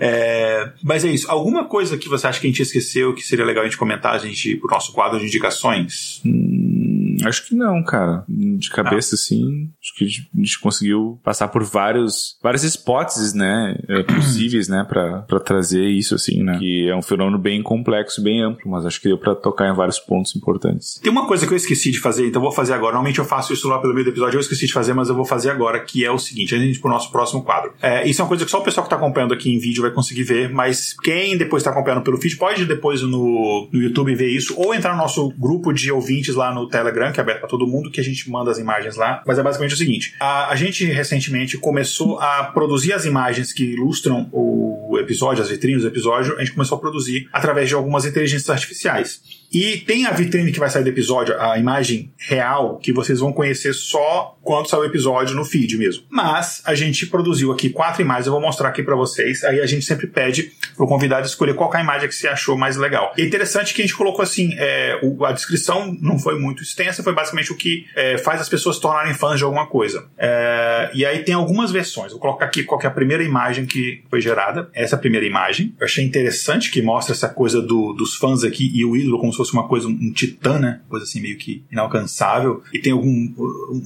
É. 0.00 0.06
É, 0.08 0.72
mas 0.82 1.04
é 1.04 1.10
isso. 1.10 1.30
Alguma 1.30 1.66
coisa 1.66 1.98
que 1.98 2.08
você 2.08 2.26
acha 2.26 2.40
que 2.40 2.46
a 2.46 2.50
gente 2.50 2.62
esqueceu 2.62 3.12
que 3.12 3.22
seria 3.22 3.44
legal 3.44 3.62
a 3.62 3.66
gente 3.66 3.76
comentar, 3.76 4.14
a 4.14 4.18
gente 4.18 4.56
pro 4.56 4.70
nosso 4.70 4.92
quadro 4.92 5.18
de 5.18 5.26
indicações? 5.26 6.22
Hum 6.24 6.77
Acho 7.24 7.46
que 7.46 7.54
não, 7.54 7.82
cara. 7.82 8.24
De 8.28 8.70
cabeça, 8.70 9.14
ah. 9.14 9.16
assim, 9.16 9.70
acho 9.82 9.94
que 9.96 10.04
a 10.04 10.38
gente 10.38 10.60
conseguiu 10.60 11.20
passar 11.22 11.48
por 11.48 11.64
vários, 11.64 12.38
várias 12.42 12.62
hipóteses, 12.62 13.34
né, 13.34 13.76
é, 13.88 14.02
possíveis, 14.14 14.68
né, 14.68 14.84
pra, 14.88 15.22
pra 15.22 15.40
trazer 15.40 15.86
isso, 15.86 16.14
assim, 16.14 16.42
né, 16.42 16.58
que 16.58 16.88
é 16.88 16.96
um 16.96 17.02
fenômeno 17.02 17.38
bem 17.38 17.62
complexo, 17.62 18.22
bem 18.22 18.42
amplo, 18.42 18.70
mas 18.70 18.86
acho 18.86 19.00
que 19.00 19.08
deu 19.08 19.18
pra 19.18 19.34
tocar 19.34 19.68
em 19.68 19.74
vários 19.74 19.98
pontos 19.98 20.34
importantes. 20.36 21.00
Tem 21.02 21.10
uma 21.10 21.26
coisa 21.26 21.46
que 21.46 21.52
eu 21.52 21.56
esqueci 21.56 21.90
de 21.90 22.00
fazer, 22.00 22.26
então 22.26 22.40
vou 22.40 22.52
fazer 22.52 22.72
agora. 22.72 22.92
Normalmente 22.92 23.18
eu 23.18 23.24
faço 23.24 23.52
isso 23.52 23.68
lá 23.68 23.78
pelo 23.78 23.94
meio 23.94 24.04
do 24.04 24.10
episódio, 24.10 24.36
eu 24.36 24.40
esqueci 24.40 24.66
de 24.66 24.72
fazer, 24.72 24.94
mas 24.94 25.08
eu 25.08 25.14
vou 25.14 25.24
fazer 25.24 25.50
agora, 25.50 25.80
que 25.80 26.04
é 26.04 26.10
o 26.10 26.18
seguinte, 26.18 26.54
a 26.54 26.58
gente 26.58 26.80
pro 26.80 26.90
nosso 26.90 27.10
próximo 27.10 27.42
quadro. 27.42 27.72
É, 27.82 28.08
isso 28.08 28.20
é 28.20 28.24
uma 28.24 28.28
coisa 28.28 28.44
que 28.44 28.50
só 28.50 28.58
o 28.58 28.64
pessoal 28.64 28.84
que 28.84 28.90
tá 28.90 28.96
acompanhando 28.96 29.34
aqui 29.34 29.50
em 29.54 29.58
vídeo 29.58 29.82
vai 29.82 29.90
conseguir 29.90 30.22
ver, 30.22 30.50
mas 30.50 30.94
quem 31.02 31.36
depois 31.36 31.62
tá 31.62 31.70
acompanhando 31.70 32.02
pelo 32.02 32.18
feed 32.18 32.36
pode 32.36 32.64
depois 32.64 33.02
no, 33.02 33.68
no 33.72 33.82
YouTube 33.82 34.14
ver 34.14 34.28
isso, 34.28 34.54
ou 34.56 34.74
entrar 34.74 34.92
no 34.92 34.98
nosso 34.98 35.32
grupo 35.38 35.72
de 35.72 35.90
ouvintes 35.90 36.34
lá 36.34 36.52
no 36.52 36.68
Telegram, 36.68 37.07
Que 37.12 37.20
é 37.20 37.22
aberto 37.22 37.40
para 37.40 37.48
todo 37.48 37.66
mundo, 37.66 37.90
que 37.90 38.00
a 38.00 38.04
gente 38.04 38.30
manda 38.30 38.50
as 38.50 38.58
imagens 38.58 38.96
lá. 38.96 39.22
Mas 39.26 39.38
é 39.38 39.42
basicamente 39.42 39.74
o 39.74 39.78
seguinte: 39.78 40.14
a, 40.20 40.50
a 40.50 40.56
gente 40.56 40.84
recentemente 40.84 41.58
começou 41.58 42.18
a 42.20 42.44
produzir 42.44 42.92
as 42.92 43.04
imagens 43.04 43.52
que 43.52 43.64
ilustram 43.64 44.28
o 44.32 44.98
episódio, 44.98 45.42
as 45.42 45.50
vitrines 45.50 45.82
do 45.82 45.88
episódio, 45.88 46.36
a 46.36 46.40
gente 46.40 46.52
começou 46.52 46.76
a 46.76 46.80
produzir 46.80 47.28
através 47.32 47.68
de 47.68 47.74
algumas 47.74 48.04
inteligências 48.04 48.50
artificiais. 48.50 49.20
E 49.52 49.78
tem 49.78 50.06
a 50.06 50.10
vitrine 50.10 50.52
que 50.52 50.58
vai 50.58 50.68
sair 50.68 50.82
do 50.82 50.90
episódio, 50.90 51.40
a 51.40 51.58
imagem 51.58 52.12
real, 52.18 52.78
que 52.78 52.92
vocês 52.92 53.20
vão 53.20 53.32
conhecer 53.32 53.72
só 53.72 54.36
quando 54.42 54.68
sair 54.68 54.80
o 54.80 54.84
episódio 54.84 55.34
no 55.34 55.44
feed 55.44 55.76
mesmo. 55.76 56.04
Mas 56.10 56.62
a 56.64 56.74
gente 56.74 57.06
produziu 57.06 57.52
aqui 57.52 57.70
quatro 57.70 58.02
imagens, 58.02 58.26
eu 58.26 58.32
vou 58.32 58.40
mostrar 58.40 58.68
aqui 58.68 58.82
para 58.82 58.94
vocês. 58.94 59.44
Aí 59.44 59.60
a 59.60 59.66
gente 59.66 59.84
sempre 59.84 60.06
pede 60.06 60.52
pro 60.76 60.86
convidado 60.86 61.26
escolher 61.26 61.54
qual 61.54 61.72
é 61.74 61.78
a 61.78 61.80
imagem 61.80 62.08
que 62.08 62.14
você 62.14 62.28
achou 62.28 62.56
mais 62.56 62.76
legal. 62.76 63.12
É 63.16 63.22
interessante 63.22 63.74
que 63.74 63.82
a 63.82 63.84
gente 63.84 63.96
colocou 63.96 64.22
assim, 64.22 64.54
é, 64.56 65.00
a 65.26 65.32
descrição 65.32 65.96
não 66.00 66.18
foi 66.18 66.38
muito 66.38 66.62
extensa, 66.62 67.02
foi 67.02 67.14
basicamente 67.14 67.52
o 67.52 67.56
que 67.56 67.86
é, 67.94 68.18
faz 68.18 68.40
as 68.40 68.48
pessoas 68.48 68.78
tornarem 68.78 69.14
fãs 69.14 69.38
de 69.38 69.44
alguma 69.44 69.66
coisa. 69.66 70.06
É, 70.16 70.90
e 70.94 71.04
aí 71.04 71.20
tem 71.20 71.34
algumas 71.34 71.70
versões. 71.70 72.12
Vou 72.12 72.20
colocar 72.20 72.46
aqui 72.46 72.62
qual 72.62 72.80
é 72.82 72.86
a 72.86 72.90
primeira 72.90 73.22
imagem 73.22 73.66
que 73.66 74.02
foi 74.10 74.20
gerada. 74.20 74.68
Essa 74.74 74.96
primeira 74.96 75.26
imagem. 75.26 75.74
Eu 75.78 75.84
achei 75.84 76.04
interessante 76.04 76.70
que 76.70 76.82
mostra 76.82 77.14
essa 77.14 77.28
coisa 77.28 77.60
do, 77.60 77.92
dos 77.92 78.16
fãs 78.16 78.44
aqui 78.44 78.70
e 78.74 78.84
o 78.84 78.96
ídolo 78.96 79.18
como 79.18 79.32
fosse 79.38 79.52
uma 79.52 79.66
coisa, 79.66 79.88
um, 79.88 79.90
um 79.90 80.12
titã, 80.12 80.58
né? 80.58 80.80
Coisa 80.88 81.04
assim 81.04 81.20
meio 81.20 81.38
que 81.38 81.64
inalcançável. 81.70 82.62
E 82.72 82.78
tem 82.78 82.92
algum, 82.92 83.32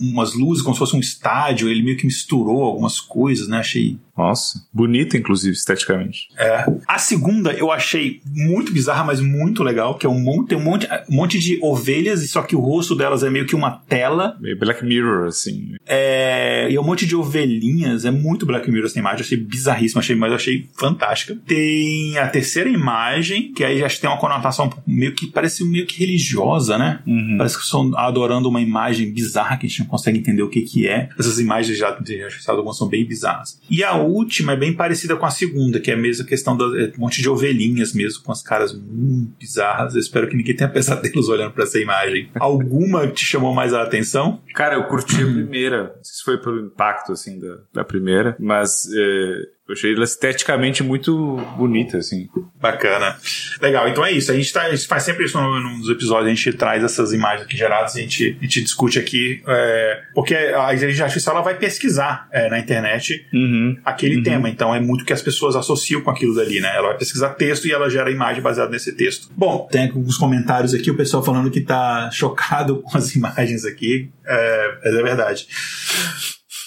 umas 0.01 0.35
luzes 0.35 0.63
como 0.63 0.75
se 0.75 0.79
fosse 0.79 0.97
um 0.97 1.01
estádio, 1.01 1.69
ele 1.69 1.83
meio 1.83 1.97
que 1.97 2.07
misturou 2.07 2.63
algumas 2.63 3.01
coisas, 3.01 3.49
né? 3.49 3.59
Achei 3.59 3.99
nossa, 4.17 4.67
bonita, 4.73 5.17
inclusive, 5.17 5.57
esteticamente. 5.57 6.29
É. 6.37 6.67
A 6.87 6.99
segunda 6.99 7.53
eu 7.53 7.73
achei 7.73 8.21
muito 8.27 8.71
bizarra, 8.71 9.05
mas 9.05 9.21
muito 9.21 9.63
legal, 9.63 9.97
que 9.97 10.05
é 10.05 10.09
um 10.09 10.21
monte, 10.21 10.49
tem 10.49 10.59
um 10.59 10.63
monte, 10.63 10.87
um 11.09 11.17
monte 11.17 11.39
de 11.39 11.59
ovelhas, 11.63 12.29
só 12.31 12.43
que 12.43 12.55
o 12.55 12.61
rosto 12.61 12.95
delas 12.95 13.23
é 13.23 13.31
meio 13.31 13.47
que 13.47 13.57
uma 13.57 13.71
tela. 13.71 14.37
Meio 14.39 14.59
Black 14.59 14.85
Mirror, 14.85 15.27
assim. 15.27 15.75
É. 15.87 16.69
E 16.71 16.77
é 16.77 16.81
um 16.81 16.85
monte 16.85 17.07
de 17.07 17.17
ovelhinhas, 17.17 18.05
é 18.05 18.11
muito 18.11 18.45
Black 18.45 18.71
Mirror 18.71 18.87
essa 18.87 18.99
imagem, 18.99 19.21
achei 19.21 19.39
bizarríssima, 19.39 20.01
achei, 20.01 20.15
mas 20.15 20.33
achei 20.33 20.69
fantástica. 20.79 21.37
Tem 21.47 22.19
a 22.19 22.29
terceira 22.29 22.69
imagem, 22.69 23.53
que 23.53 23.65
aí 23.65 23.79
já 23.79 23.89
tem 23.89 24.11
uma 24.11 24.19
conotação 24.19 24.71
meio 24.87 25.15
que 25.15 25.27
parece 25.43 25.65
meio 25.65 25.85
que 25.87 25.99
religiosa, 25.99 26.79
né? 26.79 27.03
Uhum. 27.05 27.35
Parece 27.37 27.59
que 27.59 27.65
estão 27.65 27.91
adorando 27.99 28.49
uma 28.49 28.61
imagem 28.61 29.13
bizarra 29.13 29.57
que 29.57 29.67
a 29.67 29.69
gente 29.69 29.81
não 29.81 29.87
consegue 29.89 30.17
entender 30.17 30.43
o 30.43 30.49
que 30.49 30.63
que 30.63 30.87
é. 30.87 31.09
Essas 31.19 31.41
imagens 31.41 31.77
já, 31.77 31.99
algumas 32.47 32.79
são 32.79 32.89
bem 32.89 33.05
bizarras. 33.05 33.61
E 33.69 33.83
a 33.83 33.97
última 33.97 34.53
é 34.53 34.57
bem 34.57 34.73
parecida 34.73 35.17
com 35.17 35.27
a 35.27 35.31
segunda, 35.31 35.81
que 35.81 35.91
é 35.91 35.95
a 35.95 35.97
mesma 35.97 36.25
questão 36.25 36.57
do 36.57 36.79
é, 36.79 36.93
um 36.97 37.01
monte 37.01 37.21
de 37.21 37.29
ovelhinhas 37.29 37.93
mesmo, 37.93 38.23
com 38.23 38.31
as 38.31 38.41
caras 38.41 38.73
muito 38.73 39.37
bizarras. 39.37 39.95
Eu 39.95 40.01
espero 40.01 40.29
que 40.29 40.37
ninguém 40.37 40.55
tenha 40.55 40.71
pesadelos 40.71 41.29
olhando 41.29 41.51
para 41.51 41.65
essa 41.65 41.81
imagem. 41.81 42.31
Alguma 42.39 43.09
te 43.09 43.25
chamou 43.25 43.53
mais 43.53 43.75
a 43.75 43.83
atenção? 43.83 44.41
Cara, 44.55 44.77
eu 44.77 44.85
curti 44.85 45.17
a 45.17 45.27
primeira. 45.27 45.83
Não 45.97 46.05
sei 46.05 46.15
se 46.15 46.23
foi 46.25 46.39
pelo 46.39 46.67
impacto, 46.67 47.11
assim, 47.11 47.41
da, 47.41 47.59
da 47.75 47.85
primeira, 47.85 48.37
mas 48.39 48.87
é, 48.95 49.43
eu 49.73 49.77
achei 49.77 49.95
ela 49.95 50.05
esteticamente 50.05 50.83
muito 50.83 51.37
bonita, 51.57 51.99
assim. 51.99 52.29
Bacana. 52.61 53.17
Legal, 53.61 53.89
então 53.89 54.05
é 54.05 54.13
isso. 54.13 54.31
A 54.31 54.35
gente, 54.35 54.53
tá, 54.53 54.63
a 54.63 54.75
gente 54.75 54.87
faz 54.87 55.03
sempre 55.03 55.25
isso 55.25 55.41
nos 55.41 55.89
episódios, 55.89 56.27
a 56.27 56.35
gente 56.35 56.53
traz 56.53 56.85
essas 56.85 57.13
imagens 57.13 57.47
aqui 57.47 57.57
geradas, 57.57 57.97
a 57.97 58.01
gente, 58.01 58.37
a 58.39 58.43
gente 58.45 58.63
discute 58.63 58.99
aqui, 58.99 59.43
é, 59.47 60.03
porque 60.15 60.35
a 60.35 60.75
inteligência 60.75 61.05
artificial 61.05 61.37
ela 61.37 61.45
vai 61.45 61.57
pesquisar 61.57 62.29
é, 62.31 62.49
na 62.51 62.59
internet 62.59 63.27
uhum. 63.33 63.77
aquele 63.85 64.17
uhum. 64.17 64.23
tema, 64.23 64.49
então 64.49 64.75
é 64.75 64.81
muito 64.81 65.05
que 65.05 65.13
as 65.13 65.23
pessoas 65.23 65.57
associam 65.57 66.03
com 66.03 66.11
aquilo 66.11 66.35
dali, 66.35 66.61
né? 66.61 66.71
Ela 66.77 66.89
vai 66.89 66.99
pesquisar 66.99 67.31
texto 67.31 67.67
e 67.67 67.73
ela 67.73 67.89
gera 67.89 68.11
imagem 68.11 68.43
baseada 68.43 68.71
nesse 68.71 68.93
texto. 68.93 69.29
Bom, 69.37 69.67
tem 69.71 69.89
alguns 69.89 70.17
comentários 70.17 70.75
aqui, 70.75 70.91
o 70.91 70.97
pessoal 70.97 71.23
falando 71.23 71.51
que 71.51 71.61
tá 71.61 72.11
chocado 72.13 72.83
com 72.83 72.97
as 72.97 73.15
imagens 73.15 73.65
aqui, 73.65 74.11
é, 74.27 74.79
é 74.85 75.03
verdade. 75.03 75.47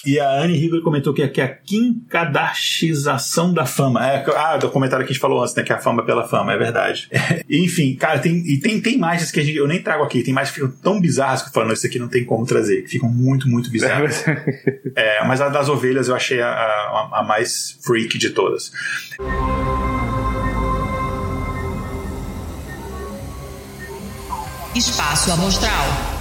E 0.06 0.20
a 0.20 0.40
Anne 0.40 0.56
Rigor 0.56 0.80
comentou 0.82 1.12
que, 1.12 1.26
que 1.26 1.40
é 1.40 1.44
a 1.44 1.48
quincadachização 1.48 3.52
da 3.52 3.66
fama. 3.66 4.06
É, 4.06 4.24
ah, 4.36 4.56
do 4.56 4.70
comentário 4.70 5.04
que 5.04 5.10
a 5.10 5.12
gente 5.12 5.20
falou 5.20 5.42
antes, 5.42 5.56
né? 5.56 5.64
Que 5.64 5.72
é 5.72 5.74
a 5.74 5.80
fama 5.80 6.04
pela 6.04 6.28
fama, 6.28 6.52
é 6.52 6.56
verdade. 6.56 7.08
É, 7.10 7.44
enfim, 7.50 7.96
cara, 7.96 8.20
tem, 8.20 8.36
e 8.46 8.60
tem, 8.60 8.80
tem 8.80 8.94
imagens 8.94 9.32
que 9.32 9.40
a 9.40 9.42
gente, 9.42 9.56
eu 9.56 9.66
nem 9.66 9.82
trago 9.82 10.04
aqui, 10.04 10.22
tem 10.22 10.30
imagens 10.30 10.54
que 10.54 10.60
ficam 10.60 10.72
tão 10.80 11.00
bizarras 11.00 11.42
que 11.42 11.48
eu 11.48 11.52
falo, 11.52 11.66
não, 11.66 11.74
isso 11.74 11.86
aqui 11.86 11.98
não 11.98 12.06
tem 12.06 12.24
como 12.24 12.46
trazer, 12.46 12.82
que 12.82 12.90
ficam 12.90 13.08
muito, 13.08 13.48
muito 13.48 13.68
bizarras. 13.68 14.24
é, 14.94 15.24
mas 15.26 15.40
a 15.40 15.48
das 15.48 15.68
ovelhas 15.68 16.08
eu 16.08 16.14
achei 16.14 16.40
a, 16.40 16.48
a, 16.48 17.20
a 17.20 17.24
mais 17.24 17.76
freak 17.84 18.16
de 18.16 18.30
todas. 18.30 18.70
Espaço 24.76 25.32
Amostral. 25.32 26.15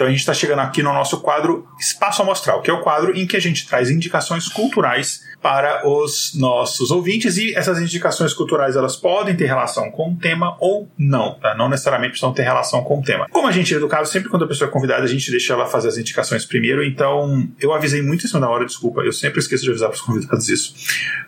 Então 0.00 0.08
a 0.08 0.10
gente 0.10 0.20
está 0.20 0.32
chegando 0.32 0.60
aqui 0.60 0.82
no 0.82 0.94
nosso 0.94 1.20
quadro 1.20 1.68
Espaço 1.78 2.22
Amostral, 2.22 2.62
que 2.62 2.70
é 2.70 2.72
o 2.72 2.80
quadro 2.80 3.14
em 3.14 3.26
que 3.26 3.36
a 3.36 3.40
gente 3.40 3.68
traz 3.68 3.90
indicações 3.90 4.48
culturais 4.48 5.20
para 5.42 5.86
os 5.86 6.32
nossos 6.34 6.90
ouvintes 6.90 7.36
e 7.36 7.54
essas 7.54 7.78
indicações 7.78 8.32
culturais 8.32 8.76
elas 8.76 8.96
podem 8.96 9.36
ter 9.36 9.44
relação 9.44 9.90
com 9.90 10.12
o 10.12 10.16
tema 10.16 10.56
ou 10.58 10.88
não, 10.96 11.34
tá? 11.34 11.54
não 11.54 11.68
necessariamente 11.68 12.12
precisam 12.12 12.32
ter 12.32 12.44
relação 12.44 12.82
com 12.82 13.00
o 13.00 13.02
tema. 13.02 13.26
Como 13.30 13.46
a 13.46 13.52
gente 13.52 13.74
é 13.74 13.76
educado, 13.76 14.08
sempre 14.08 14.30
quando 14.30 14.46
a 14.46 14.48
pessoa 14.48 14.70
é 14.70 14.72
convidada 14.72 15.02
a 15.02 15.06
gente 15.06 15.30
deixa 15.30 15.52
ela 15.52 15.66
fazer 15.66 15.88
as 15.88 15.98
indicações 15.98 16.46
primeiro, 16.46 16.82
então 16.82 17.46
eu 17.60 17.74
avisei 17.74 18.00
muito 18.00 18.24
isso 18.24 18.40
na 18.40 18.48
hora, 18.48 18.64
desculpa, 18.64 19.02
eu 19.02 19.12
sempre 19.12 19.40
esqueço 19.40 19.64
de 19.64 19.70
avisar 19.70 19.90
para 19.90 19.96
os 19.96 20.02
convidados 20.02 20.48
isso. 20.48 20.74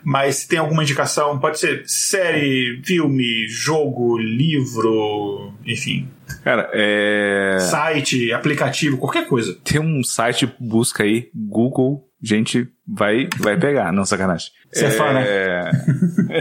Mas 0.03 0.36
se 0.36 0.49
tem 0.49 0.59
alguma 0.59 0.82
indicação, 0.82 1.39
pode 1.39 1.59
ser 1.59 1.82
série, 1.86 2.81
filme, 2.85 3.47
jogo, 3.49 4.16
livro, 4.16 5.53
enfim, 5.66 6.09
Cara, 6.43 6.70
é. 6.73 7.59
Site, 7.60 8.32
aplicativo, 8.32 8.98
qualquer 8.98 9.27
coisa. 9.27 9.56
Tem 9.64 9.81
um 9.81 10.02
site, 10.02 10.52
busca 10.59 11.05
aí, 11.05 11.31
Google, 11.35 12.05
gente 12.23 12.69
vai, 12.86 13.28
vai 13.39 13.59
pegar, 13.59 13.93
não 13.93 14.05
sacanagem. 14.05 14.51
Você 14.73 14.85
é, 14.85 14.89
é 14.89 14.90
fã, 14.90 15.12
né? 15.12 15.70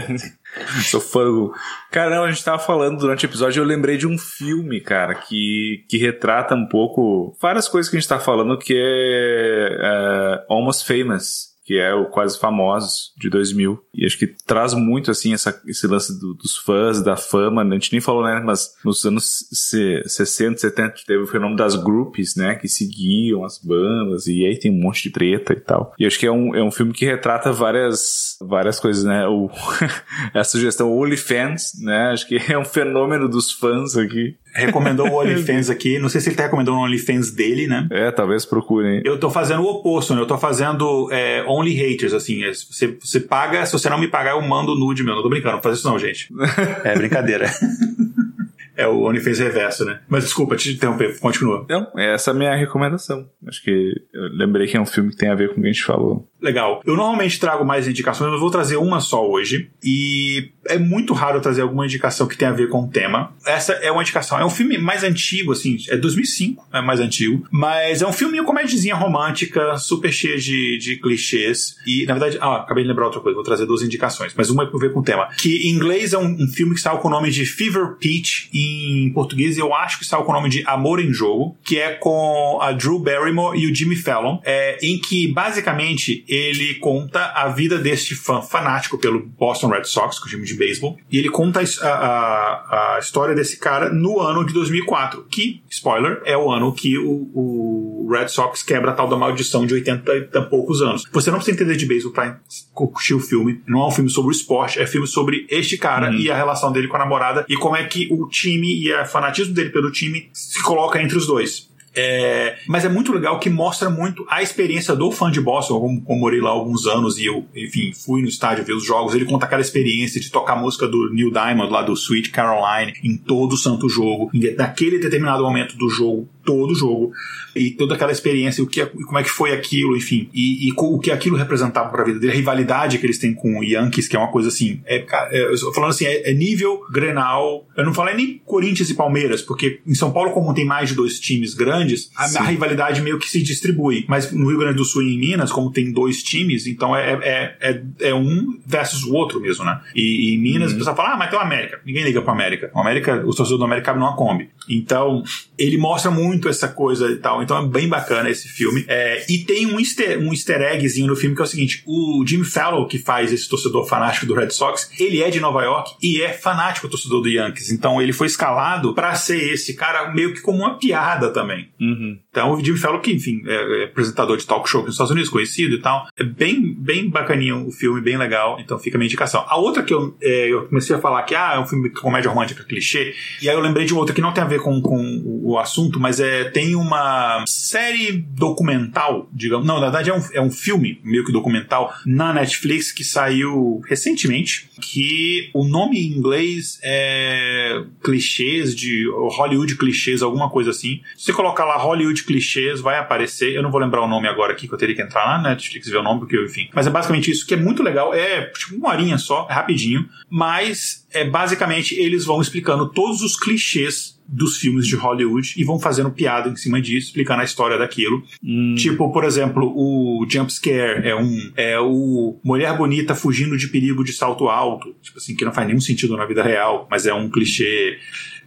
Sou 0.84 1.00
fã 1.00 1.24
do. 1.24 1.52
Cara, 1.90 2.14
não, 2.14 2.24
a 2.24 2.30
gente 2.30 2.44
tava 2.44 2.58
falando 2.58 2.98
durante 2.98 3.26
o 3.26 3.28
episódio, 3.28 3.60
eu 3.60 3.66
lembrei 3.66 3.96
de 3.96 4.06
um 4.06 4.16
filme, 4.16 4.80
cara, 4.80 5.14
que, 5.14 5.84
que 5.88 5.98
retrata 5.98 6.54
um 6.54 6.66
pouco 6.66 7.36
várias 7.40 7.68
coisas 7.68 7.90
que 7.90 7.96
a 7.96 8.00
gente 8.00 8.08
tá 8.08 8.20
falando, 8.20 8.58
que 8.58 8.74
é 8.76 10.44
uh, 10.48 10.54
Almost 10.54 10.86
Famous 10.86 11.51
que 11.72 11.78
é 11.78 11.94
o 11.94 12.04
Quase 12.04 12.38
Famosos, 12.38 13.14
de 13.16 13.30
2000. 13.30 13.82
E 13.94 14.04
acho 14.04 14.18
que 14.18 14.26
traz 14.26 14.74
muito, 14.74 15.10
assim, 15.10 15.32
essa, 15.32 15.58
esse 15.66 15.86
lance 15.86 16.20
do, 16.20 16.34
dos 16.34 16.54
fãs, 16.54 17.02
da 17.02 17.16
fama. 17.16 17.64
Né? 17.64 17.70
A 17.70 17.78
gente 17.78 17.92
nem 17.92 18.00
falou, 18.00 18.22
né? 18.22 18.42
Mas 18.44 18.74
nos 18.84 19.02
anos 19.06 19.46
60, 19.50 20.58
70 20.58 20.94
teve 21.06 21.22
o 21.22 21.26
fenômeno 21.26 21.56
das 21.56 21.74
groups, 21.74 22.36
né? 22.36 22.56
Que 22.56 22.68
seguiam 22.68 23.42
as 23.42 23.56
bandas. 23.56 24.26
E 24.26 24.44
aí 24.44 24.58
tem 24.58 24.70
um 24.70 24.82
monte 24.82 25.04
de 25.04 25.10
treta 25.12 25.54
e 25.54 25.60
tal. 25.60 25.94
E 25.98 26.04
acho 26.04 26.18
que 26.18 26.26
é 26.26 26.30
um, 26.30 26.54
é 26.54 26.62
um 26.62 26.70
filme 26.70 26.92
que 26.92 27.06
retrata 27.06 27.50
várias, 27.50 28.36
várias 28.42 28.78
coisas, 28.78 29.04
né? 29.04 29.26
O, 29.26 29.48
a 30.34 30.44
sugestão 30.44 30.94
OnlyFans, 30.94 31.72
né? 31.80 32.10
Acho 32.12 32.28
que 32.28 32.36
é 32.52 32.58
um 32.58 32.66
fenômeno 32.66 33.30
dos 33.30 33.50
fãs 33.50 33.96
aqui 33.96 34.36
recomendou 34.52 35.08
o 35.08 35.14
OnlyFans 35.20 35.70
aqui. 35.70 35.98
Não 35.98 36.08
sei 36.08 36.20
se 36.20 36.28
ele 36.28 36.36
tá 36.36 36.44
recomendando 36.44 36.78
o 36.78 36.80
OnlyFans 36.80 37.30
dele, 37.30 37.66
né? 37.66 37.86
É, 37.90 38.10
talvez 38.10 38.44
procurem. 38.44 39.02
Eu 39.04 39.18
tô 39.18 39.30
fazendo 39.30 39.62
o 39.62 39.70
oposto, 39.70 40.14
né? 40.14 40.20
Eu 40.20 40.26
tô 40.26 40.38
fazendo 40.38 41.08
é, 41.10 41.44
Only 41.46 41.74
Haters, 41.74 42.12
assim. 42.12 42.42
É, 42.44 42.52
você, 42.52 42.96
você 43.00 43.20
paga, 43.20 43.64
se 43.66 43.72
você 43.72 43.88
não 43.88 43.98
me 43.98 44.08
pagar, 44.08 44.32
eu 44.32 44.42
mando 44.42 44.74
nude 44.74 45.02
meu. 45.02 45.14
Não 45.14 45.22
tô 45.22 45.28
brincando, 45.28 45.56
não 45.56 45.62
faz 45.62 45.78
isso 45.78 45.88
não, 45.88 45.98
gente. 45.98 46.28
É 46.84 46.94
brincadeira. 46.94 47.50
é 48.76 48.86
o 48.86 49.06
OnlyFans 49.06 49.38
reverso, 49.38 49.84
né? 49.84 50.00
Mas 50.08 50.24
desculpa, 50.24 50.56
te 50.56 50.72
interromper, 50.72 51.18
continua. 51.20 51.66
Não, 51.68 51.86
essa 51.96 52.30
é 52.30 52.32
a 52.32 52.36
minha 52.36 52.54
recomendação. 52.54 53.28
Acho 53.46 53.62
que 53.62 54.02
eu 54.12 54.22
lembrei 54.32 54.66
que 54.66 54.76
é 54.76 54.80
um 54.80 54.86
filme 54.86 55.10
que 55.10 55.16
tem 55.16 55.28
a 55.28 55.34
ver 55.34 55.48
com 55.48 55.60
o 55.60 55.62
que 55.62 55.68
a 55.68 55.72
gente 55.72 55.84
falou. 55.84 56.28
Legal. 56.42 56.82
Eu 56.84 56.96
normalmente 56.96 57.38
trago 57.38 57.64
mais 57.64 57.86
indicações, 57.86 58.30
mas 58.30 58.40
vou 58.40 58.50
trazer 58.50 58.76
uma 58.76 58.98
só 58.98 59.24
hoje. 59.24 59.70
E 59.82 60.50
é 60.66 60.76
muito 60.76 61.12
raro 61.12 61.40
trazer 61.40 61.62
alguma 61.62 61.86
indicação 61.86 62.26
que 62.26 62.36
tenha 62.36 62.50
a 62.50 62.54
ver 62.54 62.68
com 62.68 62.82
o 62.82 62.88
tema. 62.88 63.32
Essa 63.46 63.74
é 63.74 63.90
uma 63.92 64.02
indicação. 64.02 64.38
É 64.38 64.44
um 64.44 64.50
filme 64.50 64.76
mais 64.76 65.04
antigo, 65.04 65.52
assim, 65.52 65.76
é 65.88 65.96
2005, 65.96 66.68
é 66.72 66.80
mais 66.80 66.98
antigo. 66.98 67.46
Mas 67.50 68.02
é 68.02 68.06
um 68.06 68.12
filme 68.12 68.42
comédiazinha 68.42 68.94
romântica, 68.94 69.76
super 69.78 70.12
cheia 70.12 70.36
de, 70.36 70.78
de 70.78 70.96
clichês. 70.96 71.76
E, 71.86 72.04
na 72.06 72.14
verdade, 72.14 72.38
ah, 72.40 72.56
acabei 72.56 72.82
de 72.82 72.88
lembrar 72.88 73.06
outra 73.06 73.20
coisa, 73.20 73.36
vou 73.36 73.44
trazer 73.44 73.64
duas 73.64 73.82
indicações. 73.82 74.32
Mas 74.36 74.50
uma 74.50 74.64
é 74.64 74.66
a 74.66 74.78
ver 74.78 74.92
com 74.92 75.00
o 75.00 75.02
tema. 75.02 75.28
Que 75.38 75.68
em 75.68 75.70
inglês 75.70 76.12
é 76.12 76.18
um, 76.18 76.26
um 76.26 76.48
filme 76.48 76.72
que 76.72 76.78
está 76.78 76.90
com 76.96 77.06
o 77.06 77.10
nome 77.10 77.30
de 77.30 77.46
Fever 77.46 77.96
Pitch. 78.00 78.48
Em 78.52 79.12
português 79.12 79.58
eu 79.58 79.72
acho 79.74 79.98
que 79.98 80.04
está 80.04 80.16
com 80.18 80.32
o 80.32 80.34
nome 80.34 80.48
de 80.48 80.64
Amor 80.66 81.00
em 81.00 81.12
Jogo. 81.12 81.56
Que 81.62 81.78
é 81.78 81.92
com 81.94 82.58
a 82.60 82.72
Drew 82.72 82.98
Barrymore 82.98 83.58
e 83.58 83.70
o 83.70 83.74
Jimmy 83.74 83.94
Fallon. 83.94 84.38
É, 84.44 84.78
em 84.84 84.98
que, 84.98 85.28
basicamente, 85.28 86.24
ele 86.32 86.74
conta 86.76 87.32
a 87.34 87.48
vida 87.48 87.78
deste 87.78 88.14
fã 88.14 88.40
fanático 88.40 88.96
pelo 88.96 89.20
Boston 89.20 89.68
Red 89.68 89.84
Sox, 89.84 90.18
com 90.18 90.26
o 90.26 90.28
time 90.30 90.44
de 90.46 90.54
beisebol, 90.54 90.96
e 91.10 91.18
ele 91.18 91.28
conta 91.28 91.60
a, 91.60 91.86
a, 91.86 92.96
a, 92.96 92.98
história 92.98 93.34
desse 93.34 93.58
cara 93.58 93.90
no 93.90 94.18
ano 94.18 94.46
de 94.46 94.54
2004, 94.54 95.26
que, 95.30 95.60
spoiler, 95.68 96.22
é 96.24 96.36
o 96.36 96.50
ano 96.50 96.72
que 96.72 96.96
o, 96.96 97.30
o 97.34 98.08
Red 98.10 98.28
Sox 98.28 98.62
quebra 98.62 98.92
a 98.92 98.94
tal 98.94 99.08
da 99.08 99.16
maldição 99.16 99.66
de 99.66 99.74
80 99.74 100.12
e 100.16 100.40
poucos 100.48 100.80
anos. 100.80 101.04
Você 101.12 101.30
não 101.30 101.36
precisa 101.38 101.54
entender 101.54 101.76
de 101.76 101.84
beisebol 101.84 102.14
pra 102.14 102.40
curtir 102.72 103.12
o 103.12 103.20
filme, 103.20 103.60
não 103.66 103.82
é 103.82 103.86
um 103.88 103.90
filme 103.90 104.08
sobre 104.08 104.30
o 104.30 104.32
esporte, 104.32 104.80
é 104.80 104.86
filme 104.86 105.06
sobre 105.06 105.46
este 105.50 105.76
cara 105.76 106.10
uhum. 106.10 106.16
e 106.16 106.30
a 106.30 106.36
relação 106.36 106.72
dele 106.72 106.88
com 106.88 106.96
a 106.96 107.00
namorada 107.00 107.44
e 107.48 107.56
como 107.56 107.76
é 107.76 107.84
que 107.84 108.08
o 108.10 108.26
time 108.26 108.82
e 108.82 108.92
o 108.92 109.04
fanatismo 109.04 109.54
dele 109.54 109.70
pelo 109.70 109.90
time 109.90 110.30
se 110.32 110.62
coloca 110.62 111.00
entre 111.02 111.18
os 111.18 111.26
dois. 111.26 111.70
É, 111.94 112.56
mas 112.66 112.84
é 112.84 112.88
muito 112.88 113.12
legal 113.12 113.38
que 113.38 113.50
mostra 113.50 113.90
muito 113.90 114.24
a 114.28 114.42
experiência 114.42 114.94
do 114.96 115.10
fã 115.10 115.30
de 115.30 115.40
Boston. 115.40 116.00
Como 116.04 116.20
morei 116.20 116.40
lá 116.40 116.50
alguns 116.50 116.86
anos 116.86 117.18
e 117.18 117.26
eu, 117.26 117.46
enfim, 117.54 117.92
fui 117.92 118.22
no 118.22 118.28
estádio 118.28 118.64
ver 118.64 118.74
os 118.74 118.84
jogos. 118.84 119.14
Ele 119.14 119.24
conta 119.24 119.46
aquela 119.46 119.60
experiência 119.60 120.20
de 120.20 120.30
tocar 120.30 120.54
a 120.54 120.56
música 120.56 120.86
do 120.86 121.12
Neil 121.12 121.30
Diamond 121.30 121.72
lá 121.72 121.82
do 121.82 121.92
Sweet 121.92 122.30
Caroline 122.30 122.94
em 123.02 123.16
todo 123.16 123.52
o 123.52 123.58
santo 123.58 123.88
jogo. 123.88 124.30
E 124.32 124.50
naquele 124.52 124.98
determinado 124.98 125.42
momento 125.42 125.76
do 125.76 125.88
jogo, 125.88 126.28
todo 126.44 126.72
o 126.72 126.74
jogo 126.74 127.12
e 127.54 127.70
toda 127.70 127.94
aquela 127.94 128.12
experiência, 128.12 128.62
o 128.62 128.66
que, 128.66 128.84
como 128.86 129.18
é 129.18 129.22
que 129.22 129.30
foi 129.30 129.52
aquilo, 129.52 129.96
enfim, 129.96 130.28
e, 130.32 130.68
e 130.68 130.72
o 130.76 130.98
que 130.98 131.10
aquilo 131.10 131.36
representava 131.36 131.90
para 131.90 132.02
a 132.02 132.04
vida 132.04 132.18
dele, 132.18 132.32
a 132.32 132.36
rivalidade 132.36 132.98
que 132.98 133.06
eles 133.06 133.18
têm 133.18 133.34
com 133.34 133.58
o 133.58 133.64
Yankees, 133.64 134.08
que 134.08 134.16
é 134.16 134.18
uma 134.18 134.30
coisa 134.30 134.48
assim, 134.48 134.80
é, 134.86 135.04
é 135.30 135.56
falando 135.74 135.90
assim, 135.90 136.06
é, 136.06 136.30
é, 136.30 136.34
nível 136.34 136.80
Grenal, 136.90 137.66
eu 137.76 137.84
não 137.84 137.94
falei 137.94 138.14
nem 138.14 138.40
Corinthians 138.44 138.90
e 138.90 138.94
Palmeiras, 138.94 139.42
porque 139.42 139.80
em 139.86 139.94
São 139.94 140.10
Paulo, 140.10 140.30
como 140.32 140.54
tem 140.54 140.64
mais 140.64 140.90
de 140.90 140.94
dois 140.94 141.20
times 141.20 141.54
grandes, 141.54 142.10
a, 142.16 142.24
a 142.24 142.44
rivalidade 142.44 143.00
meio 143.02 143.18
que 143.18 143.28
se 143.28 143.42
distribui, 143.42 144.04
mas 144.08 144.32
no 144.32 144.48
Rio 144.48 144.58
Grande 144.58 144.76
do 144.76 144.84
Sul 144.84 145.02
e 145.02 145.14
em 145.14 145.18
Minas, 145.18 145.52
como 145.52 145.70
tem 145.70 145.92
dois 145.92 146.22
times, 146.22 146.66
então 146.66 146.96
é, 146.96 147.12
é, 147.12 147.56
é, 147.60 147.82
é 148.08 148.14
um 148.14 148.58
versus 148.66 149.04
o 149.04 149.12
outro 149.12 149.40
mesmo, 149.40 149.64
né? 149.64 149.80
E, 149.94 150.30
e 150.30 150.34
em 150.34 150.38
Minas, 150.38 150.70
uhum. 150.70 150.76
o 150.76 150.78
pessoal 150.78 150.96
fala, 150.96 151.14
ah, 151.14 151.16
mas 151.16 151.30
tem 151.30 151.38
o 151.38 151.42
América, 151.42 151.80
ninguém 151.84 152.04
liga 152.04 152.22
para 152.22 152.32
América, 152.32 152.70
o 152.74 152.80
América, 152.80 153.16
os 153.26 153.36
torcedores 153.36 153.58
do 153.58 153.64
América 153.64 153.92
não 153.94 154.06
a 154.06 154.16
Kombi, 154.16 154.48
então 154.68 155.22
ele 155.58 155.76
mostra 155.76 156.10
muito 156.10 156.31
essa 156.48 156.68
coisa 156.68 157.10
e 157.10 157.16
tal, 157.16 157.42
então 157.42 157.58
é 157.58 157.66
bem 157.66 157.88
bacana 157.88 158.30
esse 158.30 158.48
filme. 158.48 158.84
É, 158.88 159.24
e 159.28 159.38
tem 159.38 159.66
um 159.66 159.78
easter, 159.78 160.18
um 160.18 160.32
easter 160.32 160.60
eggzinho 160.60 161.06
no 161.06 161.16
filme 161.16 161.34
que 161.34 161.42
é 161.42 161.44
o 161.44 161.48
seguinte: 161.48 161.82
o 161.86 162.24
Jimmy 162.26 162.44
Fallon, 162.44 162.86
que 162.86 162.98
faz 162.98 163.32
esse 163.32 163.48
torcedor 163.48 163.86
fanático 163.86 164.26
do 164.26 164.34
Red 164.34 164.50
Sox, 164.50 164.90
ele 164.98 165.22
é 165.22 165.30
de 165.30 165.40
Nova 165.40 165.62
York 165.62 165.94
e 166.02 166.20
é 166.22 166.32
fanático 166.32 166.88
torcedor 166.88 167.22
do 167.22 167.28
Yankees. 167.28 167.70
Então 167.70 168.00
ele 168.00 168.12
foi 168.12 168.26
escalado 168.26 168.94
para 168.94 169.14
ser 169.14 169.52
esse 169.52 169.74
cara 169.74 170.12
meio 170.12 170.34
que 170.34 170.40
como 170.40 170.58
uma 170.58 170.78
piada 170.78 171.30
também. 171.30 171.68
Uhum. 171.80 172.18
Então 172.30 172.52
o 172.52 172.64
Jimmy 172.64 172.78
Fallon, 172.78 173.00
que 173.00 173.12
enfim, 173.12 173.42
é, 173.46 173.82
é 173.82 173.84
apresentador 173.84 174.36
de 174.36 174.46
talk 174.46 174.68
show 174.68 174.80
aqui 174.80 174.88
nos 174.88 174.94
Estados 174.94 175.10
Unidos, 175.10 175.30
conhecido 175.30 175.74
e 175.74 175.80
tal, 175.80 176.06
é 176.16 176.24
bem, 176.24 176.74
bem 176.74 177.08
bacaninho 177.08 177.66
o 177.66 177.72
filme, 177.72 178.00
bem 178.00 178.16
legal. 178.16 178.58
Então 178.60 178.78
fica 178.78 178.96
a 178.96 178.98
minha 178.98 179.06
indicação. 179.06 179.44
A 179.48 179.56
outra 179.56 179.82
que 179.82 179.92
eu, 179.92 180.16
é, 180.22 180.52
eu 180.52 180.66
comecei 180.66 180.94
a 180.94 180.98
falar 180.98 181.22
que 181.22 181.34
ah, 181.34 181.52
é 181.54 181.58
um 181.58 181.66
filme 181.66 181.88
de 181.88 182.00
comédia 182.00 182.30
romântica 182.30 182.64
clichê, 182.64 183.14
e 183.40 183.48
aí 183.48 183.54
eu 183.54 183.60
lembrei 183.60 183.84
de 183.84 183.94
outra 183.94 184.14
que 184.14 184.20
não 184.20 184.32
tem 184.32 184.42
a 184.42 184.46
ver 184.46 184.60
com, 184.60 184.80
com 184.80 185.22
o 185.44 185.58
assunto, 185.58 186.00
mas 186.00 186.20
é 186.22 186.44
tem 186.44 186.74
uma 186.74 187.44
série 187.46 188.12
documental, 188.12 189.28
digamos. 189.32 189.66
Não, 189.66 189.74
na 189.74 189.82
verdade 189.82 190.10
é 190.10 190.14
um, 190.14 190.22
é 190.32 190.40
um 190.40 190.50
filme 190.50 191.00
meio 191.04 191.24
que 191.24 191.32
documental 191.32 191.92
na 192.06 192.32
Netflix 192.32 192.92
que 192.92 193.04
saiu 193.04 193.80
recentemente. 193.88 194.70
Que 194.80 195.50
o 195.54 195.64
nome 195.64 195.98
em 195.98 196.16
inglês 196.16 196.78
é 196.82 197.82
clichês 198.02 198.74
de 198.74 199.06
Hollywood 199.08 199.76
clichês, 199.76 200.22
alguma 200.22 200.50
coisa 200.50 200.70
assim. 200.70 201.00
Se 201.16 201.26
você 201.26 201.32
colocar 201.32 201.64
lá 201.64 201.76
Hollywood 201.76 202.24
clichês, 202.24 202.80
vai 202.80 202.98
aparecer. 202.98 203.54
Eu 203.54 203.62
não 203.62 203.70
vou 203.70 203.80
lembrar 203.80 204.02
o 204.02 204.08
nome 204.08 204.28
agora 204.28 204.52
aqui, 204.52 204.66
que 204.66 204.74
eu 204.74 204.78
teria 204.78 204.94
que 204.94 205.02
entrar 205.02 205.24
lá 205.24 205.38
na 205.38 205.50
Netflix 205.50 205.88
ver 205.88 205.98
o 205.98 206.02
nome, 206.02 206.20
porque 206.20 206.40
enfim. 206.42 206.68
Mas 206.72 206.86
é 206.86 206.90
basicamente 206.90 207.30
isso, 207.30 207.46
que 207.46 207.54
é 207.54 207.56
muito 207.56 207.82
legal. 207.82 208.14
É 208.14 208.46
tipo 208.46 208.76
uma 208.76 208.90
horinha 208.90 209.18
só, 209.18 209.46
é 209.50 209.52
rapidinho. 209.52 210.08
Mas 210.28 211.06
é 211.12 211.24
basicamente 211.24 211.94
eles 211.94 212.24
vão 212.24 212.40
explicando 212.40 212.88
todos 212.88 213.22
os 213.22 213.38
clichês 213.38 214.11
dos 214.32 214.56
filmes 214.56 214.86
de 214.86 214.96
Hollywood 214.96 215.52
e 215.58 215.62
vão 215.62 215.78
fazendo 215.78 216.10
piada 216.10 216.48
em 216.48 216.56
cima 216.56 216.80
disso, 216.80 217.08
explicando 217.08 217.42
a 217.42 217.44
história 217.44 217.76
daquilo. 217.76 218.24
Hum. 218.42 218.74
Tipo, 218.76 219.12
por 219.12 219.24
exemplo, 219.24 219.70
o 219.76 220.26
jump 220.28 220.50
scare 220.50 221.06
é 221.06 221.14
um 221.14 221.52
é 221.54 221.78
o 221.78 222.40
mulher 222.42 222.74
bonita 222.76 223.14
fugindo 223.14 223.58
de 223.58 223.68
perigo 223.68 224.02
de 224.02 224.12
salto 224.12 224.48
alto, 224.48 224.94
tipo 225.02 225.18
assim, 225.18 225.36
que 225.36 225.44
não 225.44 225.52
faz 225.52 225.66
nenhum 225.66 225.80
sentido 225.80 226.16
na 226.16 226.24
vida 226.24 226.42
real, 226.42 226.88
mas 226.90 227.06
é 227.06 227.12
um 227.12 227.28
clichê. 227.28 227.98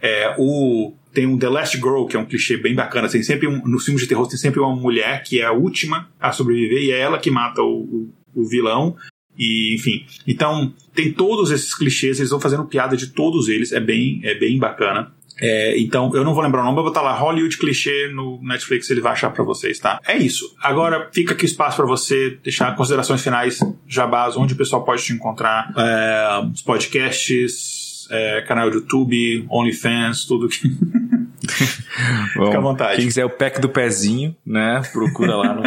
É 0.02 0.34
o 0.36 0.92
tem 1.14 1.24
um 1.24 1.38
The 1.38 1.48
Last 1.48 1.76
Girl, 1.78 2.04
que 2.04 2.16
é 2.16 2.18
um 2.18 2.26
clichê 2.26 2.56
bem 2.56 2.74
bacana. 2.74 3.08
Tem 3.08 3.22
sempre 3.22 3.46
um, 3.46 3.62
nos 3.64 3.84
filmes 3.84 4.02
de 4.02 4.08
terror 4.08 4.26
tem 4.28 4.36
sempre 4.36 4.60
uma 4.60 4.74
mulher 4.74 5.22
que 5.22 5.40
é 5.40 5.44
a 5.44 5.52
última 5.52 6.10
a 6.20 6.32
sobreviver 6.32 6.82
e 6.82 6.90
é 6.90 6.98
ela 6.98 7.18
que 7.18 7.30
mata 7.30 7.62
o, 7.62 8.10
o, 8.34 8.42
o 8.42 8.44
vilão. 8.44 8.96
E, 9.38 9.74
enfim. 9.74 10.04
Então, 10.26 10.74
tem 10.94 11.12
todos 11.12 11.50
esses 11.50 11.74
clichês, 11.74 12.18
eles 12.18 12.30
vão 12.30 12.40
fazendo 12.40 12.64
piada 12.64 12.96
de 12.96 13.08
todos 13.08 13.48
eles, 13.48 13.72
é 13.72 13.80
bem, 13.80 14.20
é 14.24 14.34
bem 14.34 14.58
bacana. 14.58 15.12
É, 15.40 15.78
então, 15.78 16.10
eu 16.14 16.24
não 16.24 16.34
vou 16.34 16.42
lembrar 16.42 16.62
o 16.62 16.64
nome, 16.64 16.76
vou 16.76 16.84
botar 16.84 17.02
lá 17.02 17.12
Hollywood 17.12 17.56
Clichê 17.58 18.08
no 18.08 18.40
Netflix, 18.42 18.88
ele 18.90 19.00
vai 19.00 19.12
achar 19.12 19.30
para 19.30 19.44
vocês, 19.44 19.78
tá? 19.78 20.00
É 20.06 20.16
isso. 20.16 20.54
Agora 20.62 21.10
fica 21.12 21.34
aqui 21.34 21.44
espaço 21.44 21.76
para 21.76 21.86
você 21.86 22.38
deixar 22.42 22.74
considerações 22.74 23.22
finais, 23.22 23.60
jabás, 23.86 24.36
onde 24.36 24.54
o 24.54 24.56
pessoal 24.56 24.84
pode 24.84 25.02
te 25.02 25.12
encontrar, 25.12 25.72
é, 25.76 26.46
os 26.52 26.62
podcasts, 26.62 28.06
é, 28.10 28.42
canal 28.42 28.70
do 28.70 28.76
YouTube, 28.76 29.46
OnlyFans, 29.50 30.24
tudo 30.24 30.48
que. 30.48 30.60
Bom, 32.36 32.46
Fica 32.46 32.58
à 32.58 32.60
vontade. 32.60 32.96
Quem 32.96 33.06
quiser 33.06 33.24
o 33.24 33.30
pack 33.30 33.60
do 33.60 33.68
pezinho, 33.68 34.34
né? 34.44 34.82
Procura 34.92 35.36
lá 35.36 35.54
no. 35.54 35.62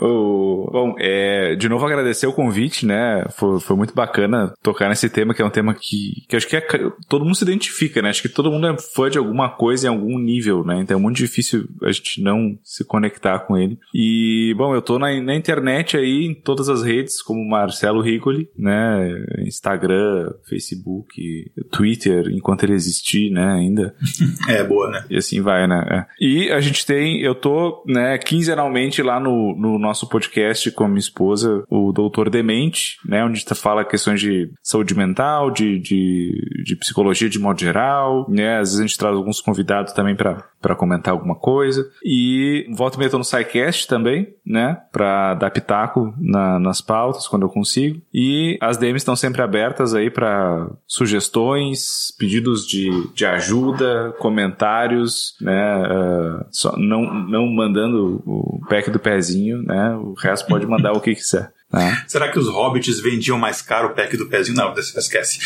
o... 0.06 0.70
Bom, 0.70 0.94
é, 0.98 1.54
de 1.56 1.68
novo 1.68 1.84
agradecer 1.86 2.26
o 2.26 2.32
convite, 2.32 2.86
né? 2.86 3.24
Foi, 3.36 3.60
foi 3.60 3.76
muito 3.76 3.94
bacana 3.94 4.52
tocar 4.62 4.88
nesse 4.88 5.08
tema, 5.08 5.34
que 5.34 5.42
é 5.42 5.44
um 5.44 5.50
tema 5.50 5.74
que, 5.74 6.24
que 6.28 6.36
acho 6.36 6.46
que 6.46 6.56
é, 6.56 6.66
todo 7.08 7.24
mundo 7.24 7.34
se 7.34 7.44
identifica, 7.44 8.02
né? 8.02 8.10
Acho 8.10 8.22
que 8.22 8.28
todo 8.28 8.50
mundo 8.50 8.66
é 8.66 8.76
fã 8.78 9.08
de 9.10 9.18
alguma 9.18 9.48
coisa 9.50 9.86
em 9.86 9.90
algum 9.90 10.18
nível, 10.18 10.64
né? 10.64 10.80
Então 10.80 10.98
é 10.98 11.00
muito 11.00 11.16
difícil 11.16 11.68
a 11.82 11.92
gente 11.92 12.22
não 12.22 12.58
se 12.62 12.84
conectar 12.84 13.40
com 13.40 13.56
ele. 13.56 13.78
E, 13.94 14.54
bom, 14.56 14.74
eu 14.74 14.82
tô 14.82 14.98
na, 14.98 15.08
na 15.20 15.34
internet 15.34 15.96
aí, 15.96 16.26
em 16.26 16.34
todas 16.34 16.68
as 16.68 16.82
redes, 16.82 17.22
como 17.22 17.48
Marcelo 17.48 18.00
Rigoli, 18.00 18.48
né? 18.56 19.24
Instagram, 19.40 20.32
Facebook, 20.48 21.50
Twitter, 21.70 22.28
enquanto 22.30 22.64
ele 22.64 22.74
existir, 22.74 23.30
né? 23.30 23.52
Ainda. 23.52 23.94
É, 24.48 24.62
boa, 24.64 24.90
né? 24.90 25.04
E 25.10 25.16
assim 25.16 25.40
vai, 25.40 25.57
né? 25.66 25.84
É. 25.90 26.24
E 26.24 26.50
a 26.50 26.60
gente 26.60 26.84
tem, 26.84 27.20
eu 27.20 27.34
tô, 27.34 27.82
né, 27.86 28.18
quinzenalmente 28.18 29.02
lá 29.02 29.18
no, 29.18 29.56
no 29.56 29.78
nosso 29.78 30.08
podcast 30.08 30.70
com 30.72 30.84
a 30.84 30.88
minha 30.88 30.98
esposa, 30.98 31.64
o 31.70 31.92
Doutor 31.92 32.30
Demente, 32.30 32.98
né, 33.04 33.24
onde 33.24 33.38
gente 33.38 33.54
fala 33.54 33.84
questões 33.84 34.20
de 34.20 34.50
saúde 34.62 34.94
mental, 34.94 35.50
de, 35.50 35.78
de, 35.78 36.62
de 36.64 36.76
psicologia 36.76 37.28
de 37.28 37.38
modo 37.38 37.60
geral, 37.60 38.26
né, 38.28 38.58
às 38.58 38.70
vezes 38.70 38.80
a 38.80 38.82
gente 38.82 38.98
traz 38.98 39.14
alguns 39.14 39.40
convidados 39.40 39.92
também 39.92 40.14
para 40.14 40.44
para 40.60 40.74
comentar 40.74 41.12
alguma 41.12 41.34
coisa. 41.34 41.88
E 42.04 42.66
volta 42.74 42.96
e 42.96 42.98
meia 42.98 43.10
no 43.12 43.24
SciCast 43.24 43.86
também, 43.86 44.28
né? 44.44 44.78
Pra 44.92 45.34
dar 45.34 45.50
pitaco 45.50 46.12
na, 46.18 46.58
nas 46.58 46.80
pautas 46.80 47.26
quando 47.26 47.42
eu 47.42 47.48
consigo. 47.48 48.00
E 48.12 48.58
as 48.60 48.76
DMs 48.76 48.98
estão 48.98 49.16
sempre 49.16 49.42
abertas 49.42 49.94
aí 49.94 50.10
para 50.10 50.68
sugestões, 50.86 52.12
pedidos 52.18 52.66
de, 52.66 52.90
de 53.14 53.24
ajuda, 53.24 54.14
comentários, 54.18 55.36
né? 55.40 55.47
Uh, 55.52 56.46
só 56.50 56.76
não, 56.76 57.02
não 57.28 57.46
mandando 57.46 58.22
o 58.26 58.60
pack 58.68 58.90
do 58.90 58.98
pezinho, 58.98 59.62
né? 59.62 59.94
O 59.96 60.14
resto 60.14 60.46
pode 60.48 60.66
mandar 60.66 60.92
o 60.92 61.00
que 61.00 61.14
quiser. 61.14 61.52
É. 61.72 62.02
Será 62.06 62.30
que 62.30 62.38
os 62.38 62.48
hobbits 62.48 62.98
vendiam 63.00 63.38
mais 63.38 63.60
caro 63.60 63.88
o 63.88 63.94
pack 63.94 64.16
do 64.16 64.26
pezinho? 64.26 64.56
Não, 64.56 64.72
esquece. 64.72 65.38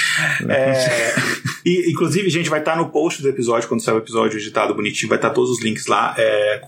É, 0.48 1.14
e, 1.66 1.90
inclusive, 1.90 2.30
gente, 2.30 2.48
vai 2.48 2.60
estar 2.60 2.76
no 2.76 2.90
post 2.90 3.20
do 3.20 3.28
episódio, 3.28 3.68
quando 3.68 3.82
sair 3.82 3.94
o 3.94 3.98
episódio 3.98 4.38
editado 4.38 4.74
bonitinho, 4.74 5.08
vai 5.08 5.18
estar 5.18 5.30
todos 5.30 5.50
os 5.50 5.62
links 5.62 5.86
lá. 5.86 6.14
É, 6.16 6.62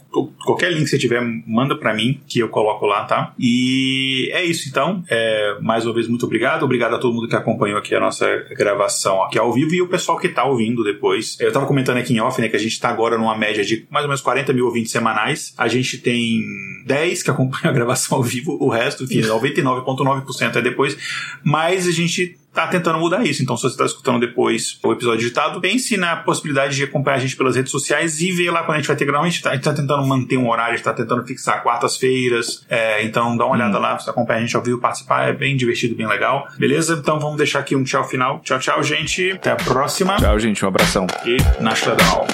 qualquer 0.45 0.73
link 0.73 0.85
que 0.85 0.91
você 0.91 0.99
tiver, 0.99 1.21
manda 1.47 1.77
para 1.77 1.95
mim, 1.95 2.21
que 2.27 2.41
eu 2.41 2.49
coloco 2.49 2.85
lá, 2.85 3.05
tá? 3.05 3.33
E 3.39 4.29
é 4.33 4.45
isso, 4.45 4.69
então. 4.69 5.05
É, 5.09 5.57
mais 5.61 5.87
uma 5.87 5.95
vez, 5.95 6.09
muito 6.09 6.27
obrigado. 6.27 6.65
Obrigado 6.65 6.95
a 6.97 6.99
todo 6.99 7.15
mundo 7.15 7.29
que 7.29 7.37
acompanhou 7.37 7.79
aqui 7.79 7.95
a 7.95 8.01
nossa 8.01 8.27
gravação 8.57 9.23
aqui 9.23 9.39
ao 9.39 9.53
vivo 9.53 9.75
e 9.75 9.83
o 9.83 9.89
pessoal 9.89 10.19
que 10.19 10.29
tá 10.29 10.45
ouvindo 10.45 10.83
depois. 10.83 11.37
Eu 11.39 11.53
tava 11.53 11.67
comentando 11.67 11.99
aqui 11.99 12.13
em 12.13 12.21
off, 12.21 12.41
né, 12.41 12.49
que 12.49 12.57
a 12.57 12.61
gente 12.61 12.79
tá 12.81 12.89
agora 12.89 13.17
numa 13.17 13.37
média 13.37 13.65
de 13.65 13.87
mais 13.89 14.05
ou 14.05 14.09
menos 14.09 14.21
40 14.21 14.53
mil 14.53 14.67
ouvintes 14.67 14.91
semanais. 14.91 15.55
A 15.57 15.69
gente 15.69 15.99
tem 15.99 16.43
10 16.87 17.23
que 17.23 17.31
acompanham 17.31 17.71
a 17.71 17.73
gravação 17.73 18.19
ao 18.19 18.25
vivo, 18.25 18.57
o 18.61 18.69
resto, 18.69 19.05
enfim, 19.05 19.23
99,9% 19.53 20.57
é 20.57 20.63
depois, 20.63 20.97
mas 21.43 21.87
a 21.87 21.93
gente 21.93 22.39
tá 22.55 22.69
tentando 22.69 22.99
mudar 22.99 23.27
isso. 23.27 23.43
Então, 23.43 23.57
se 23.57 23.63
você 23.63 23.75
está 23.75 23.85
escutando 23.85 24.21
depois 24.21 24.79
o 24.83 24.93
episódio 24.93 25.27
editado, 25.27 25.61
pense 25.61 25.97
na 25.97 26.17
possibilidade 26.17 26.77
de 26.77 26.85
acompanhar 26.85 27.17
a 27.17 27.21
gente 27.21 27.37
pelas 27.37 27.57
redes 27.57 27.73
sociais 27.73 28.21
e 28.21 28.31
ver 28.31 28.51
lá 28.51 28.63
quando 28.63 28.77
a 28.77 28.79
gente 28.79 28.87
vai 28.87 28.97
ter 28.97 29.05
gravação. 29.05 29.27
A 29.27 29.31
gente 29.31 29.43
tá, 29.43 29.59
tá 29.59 29.75
tentando 29.75 30.07
manter 30.07 30.37
um 30.37 30.49
horário, 30.49 30.75
a 30.75 30.77
gente 30.77 30.85
tá 30.85 30.95
tentando 30.95 31.27
fixar 31.27 31.63
quartas-feiras. 31.63 32.65
É, 32.71 33.03
então, 33.05 33.37
dá 33.37 33.45
uma 33.45 33.55
olhada 33.55 33.77
hum. 33.77 33.83
lá, 33.83 33.99
você 33.99 34.09
acompanha 34.09 34.39
a 34.39 34.43
gente 34.43 34.57
ao 34.57 34.63
vivo, 34.63 34.79
participar, 34.79 35.29
é 35.29 35.33
bem 35.33 35.57
divertido, 35.57 35.97
bem 35.97 36.07
legal. 36.07 36.47
Beleza? 36.57 36.95
Então, 36.95 37.19
vamos 37.19 37.37
deixar 37.37 37.59
aqui 37.59 37.75
um 37.75 37.83
tchau 37.83 38.05
final. 38.05 38.41
Tchau, 38.41 38.59
tchau, 38.61 38.83
gente. 38.83 39.33
Até 39.33 39.51
a 39.51 39.57
próxima. 39.57 40.17
Tchau, 40.17 40.39
gente. 40.39 40.65
Um 40.65 40.69
abração. 40.69 41.07
E 41.25 41.37
Nashladal. 41.61 42.27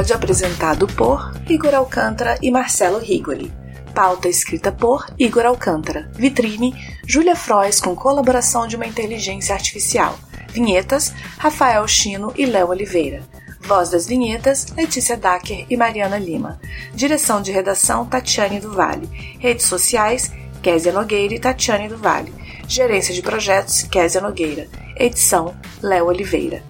Episódio 0.00 0.16
apresentado 0.16 0.86
por 0.86 1.30
Igor 1.46 1.74
Alcântara 1.74 2.38
e 2.40 2.50
Marcelo 2.50 2.98
Rigoli. 2.98 3.52
Pauta 3.94 4.30
escrita 4.30 4.72
por 4.72 5.04
Igor 5.18 5.44
Alcântara. 5.44 6.10
Vitrine, 6.14 6.72
Júlia 7.06 7.36
Frois 7.36 7.82
com 7.82 7.94
colaboração 7.94 8.66
de 8.66 8.76
uma 8.76 8.86
inteligência 8.86 9.54
artificial. 9.54 10.18
Vinhetas, 10.48 11.12
Rafael 11.36 11.86
Chino 11.86 12.32
e 12.34 12.46
Léo 12.46 12.70
Oliveira. 12.70 13.22
Voz 13.60 13.90
das 13.90 14.06
vinhetas, 14.06 14.68
Letícia 14.74 15.18
Dacker 15.18 15.66
e 15.68 15.76
Mariana 15.76 16.16
Lima. 16.16 16.58
Direção 16.94 17.42
de 17.42 17.52
redação, 17.52 18.06
Tatiane 18.06 18.58
do 18.58 18.72
Vale. 18.72 19.06
Redes 19.38 19.66
sociais, 19.66 20.32
Késia 20.62 20.94
Nogueira 20.94 21.34
e 21.34 21.38
Tatiane 21.38 21.88
do 21.88 21.98
Vale. 21.98 22.32
Gerência 22.66 23.12
de 23.14 23.20
projetos, 23.20 23.82
Késia 23.82 24.22
Nogueira. 24.22 24.66
Edição, 24.96 25.54
Léo 25.82 26.06
Oliveira. 26.06 26.69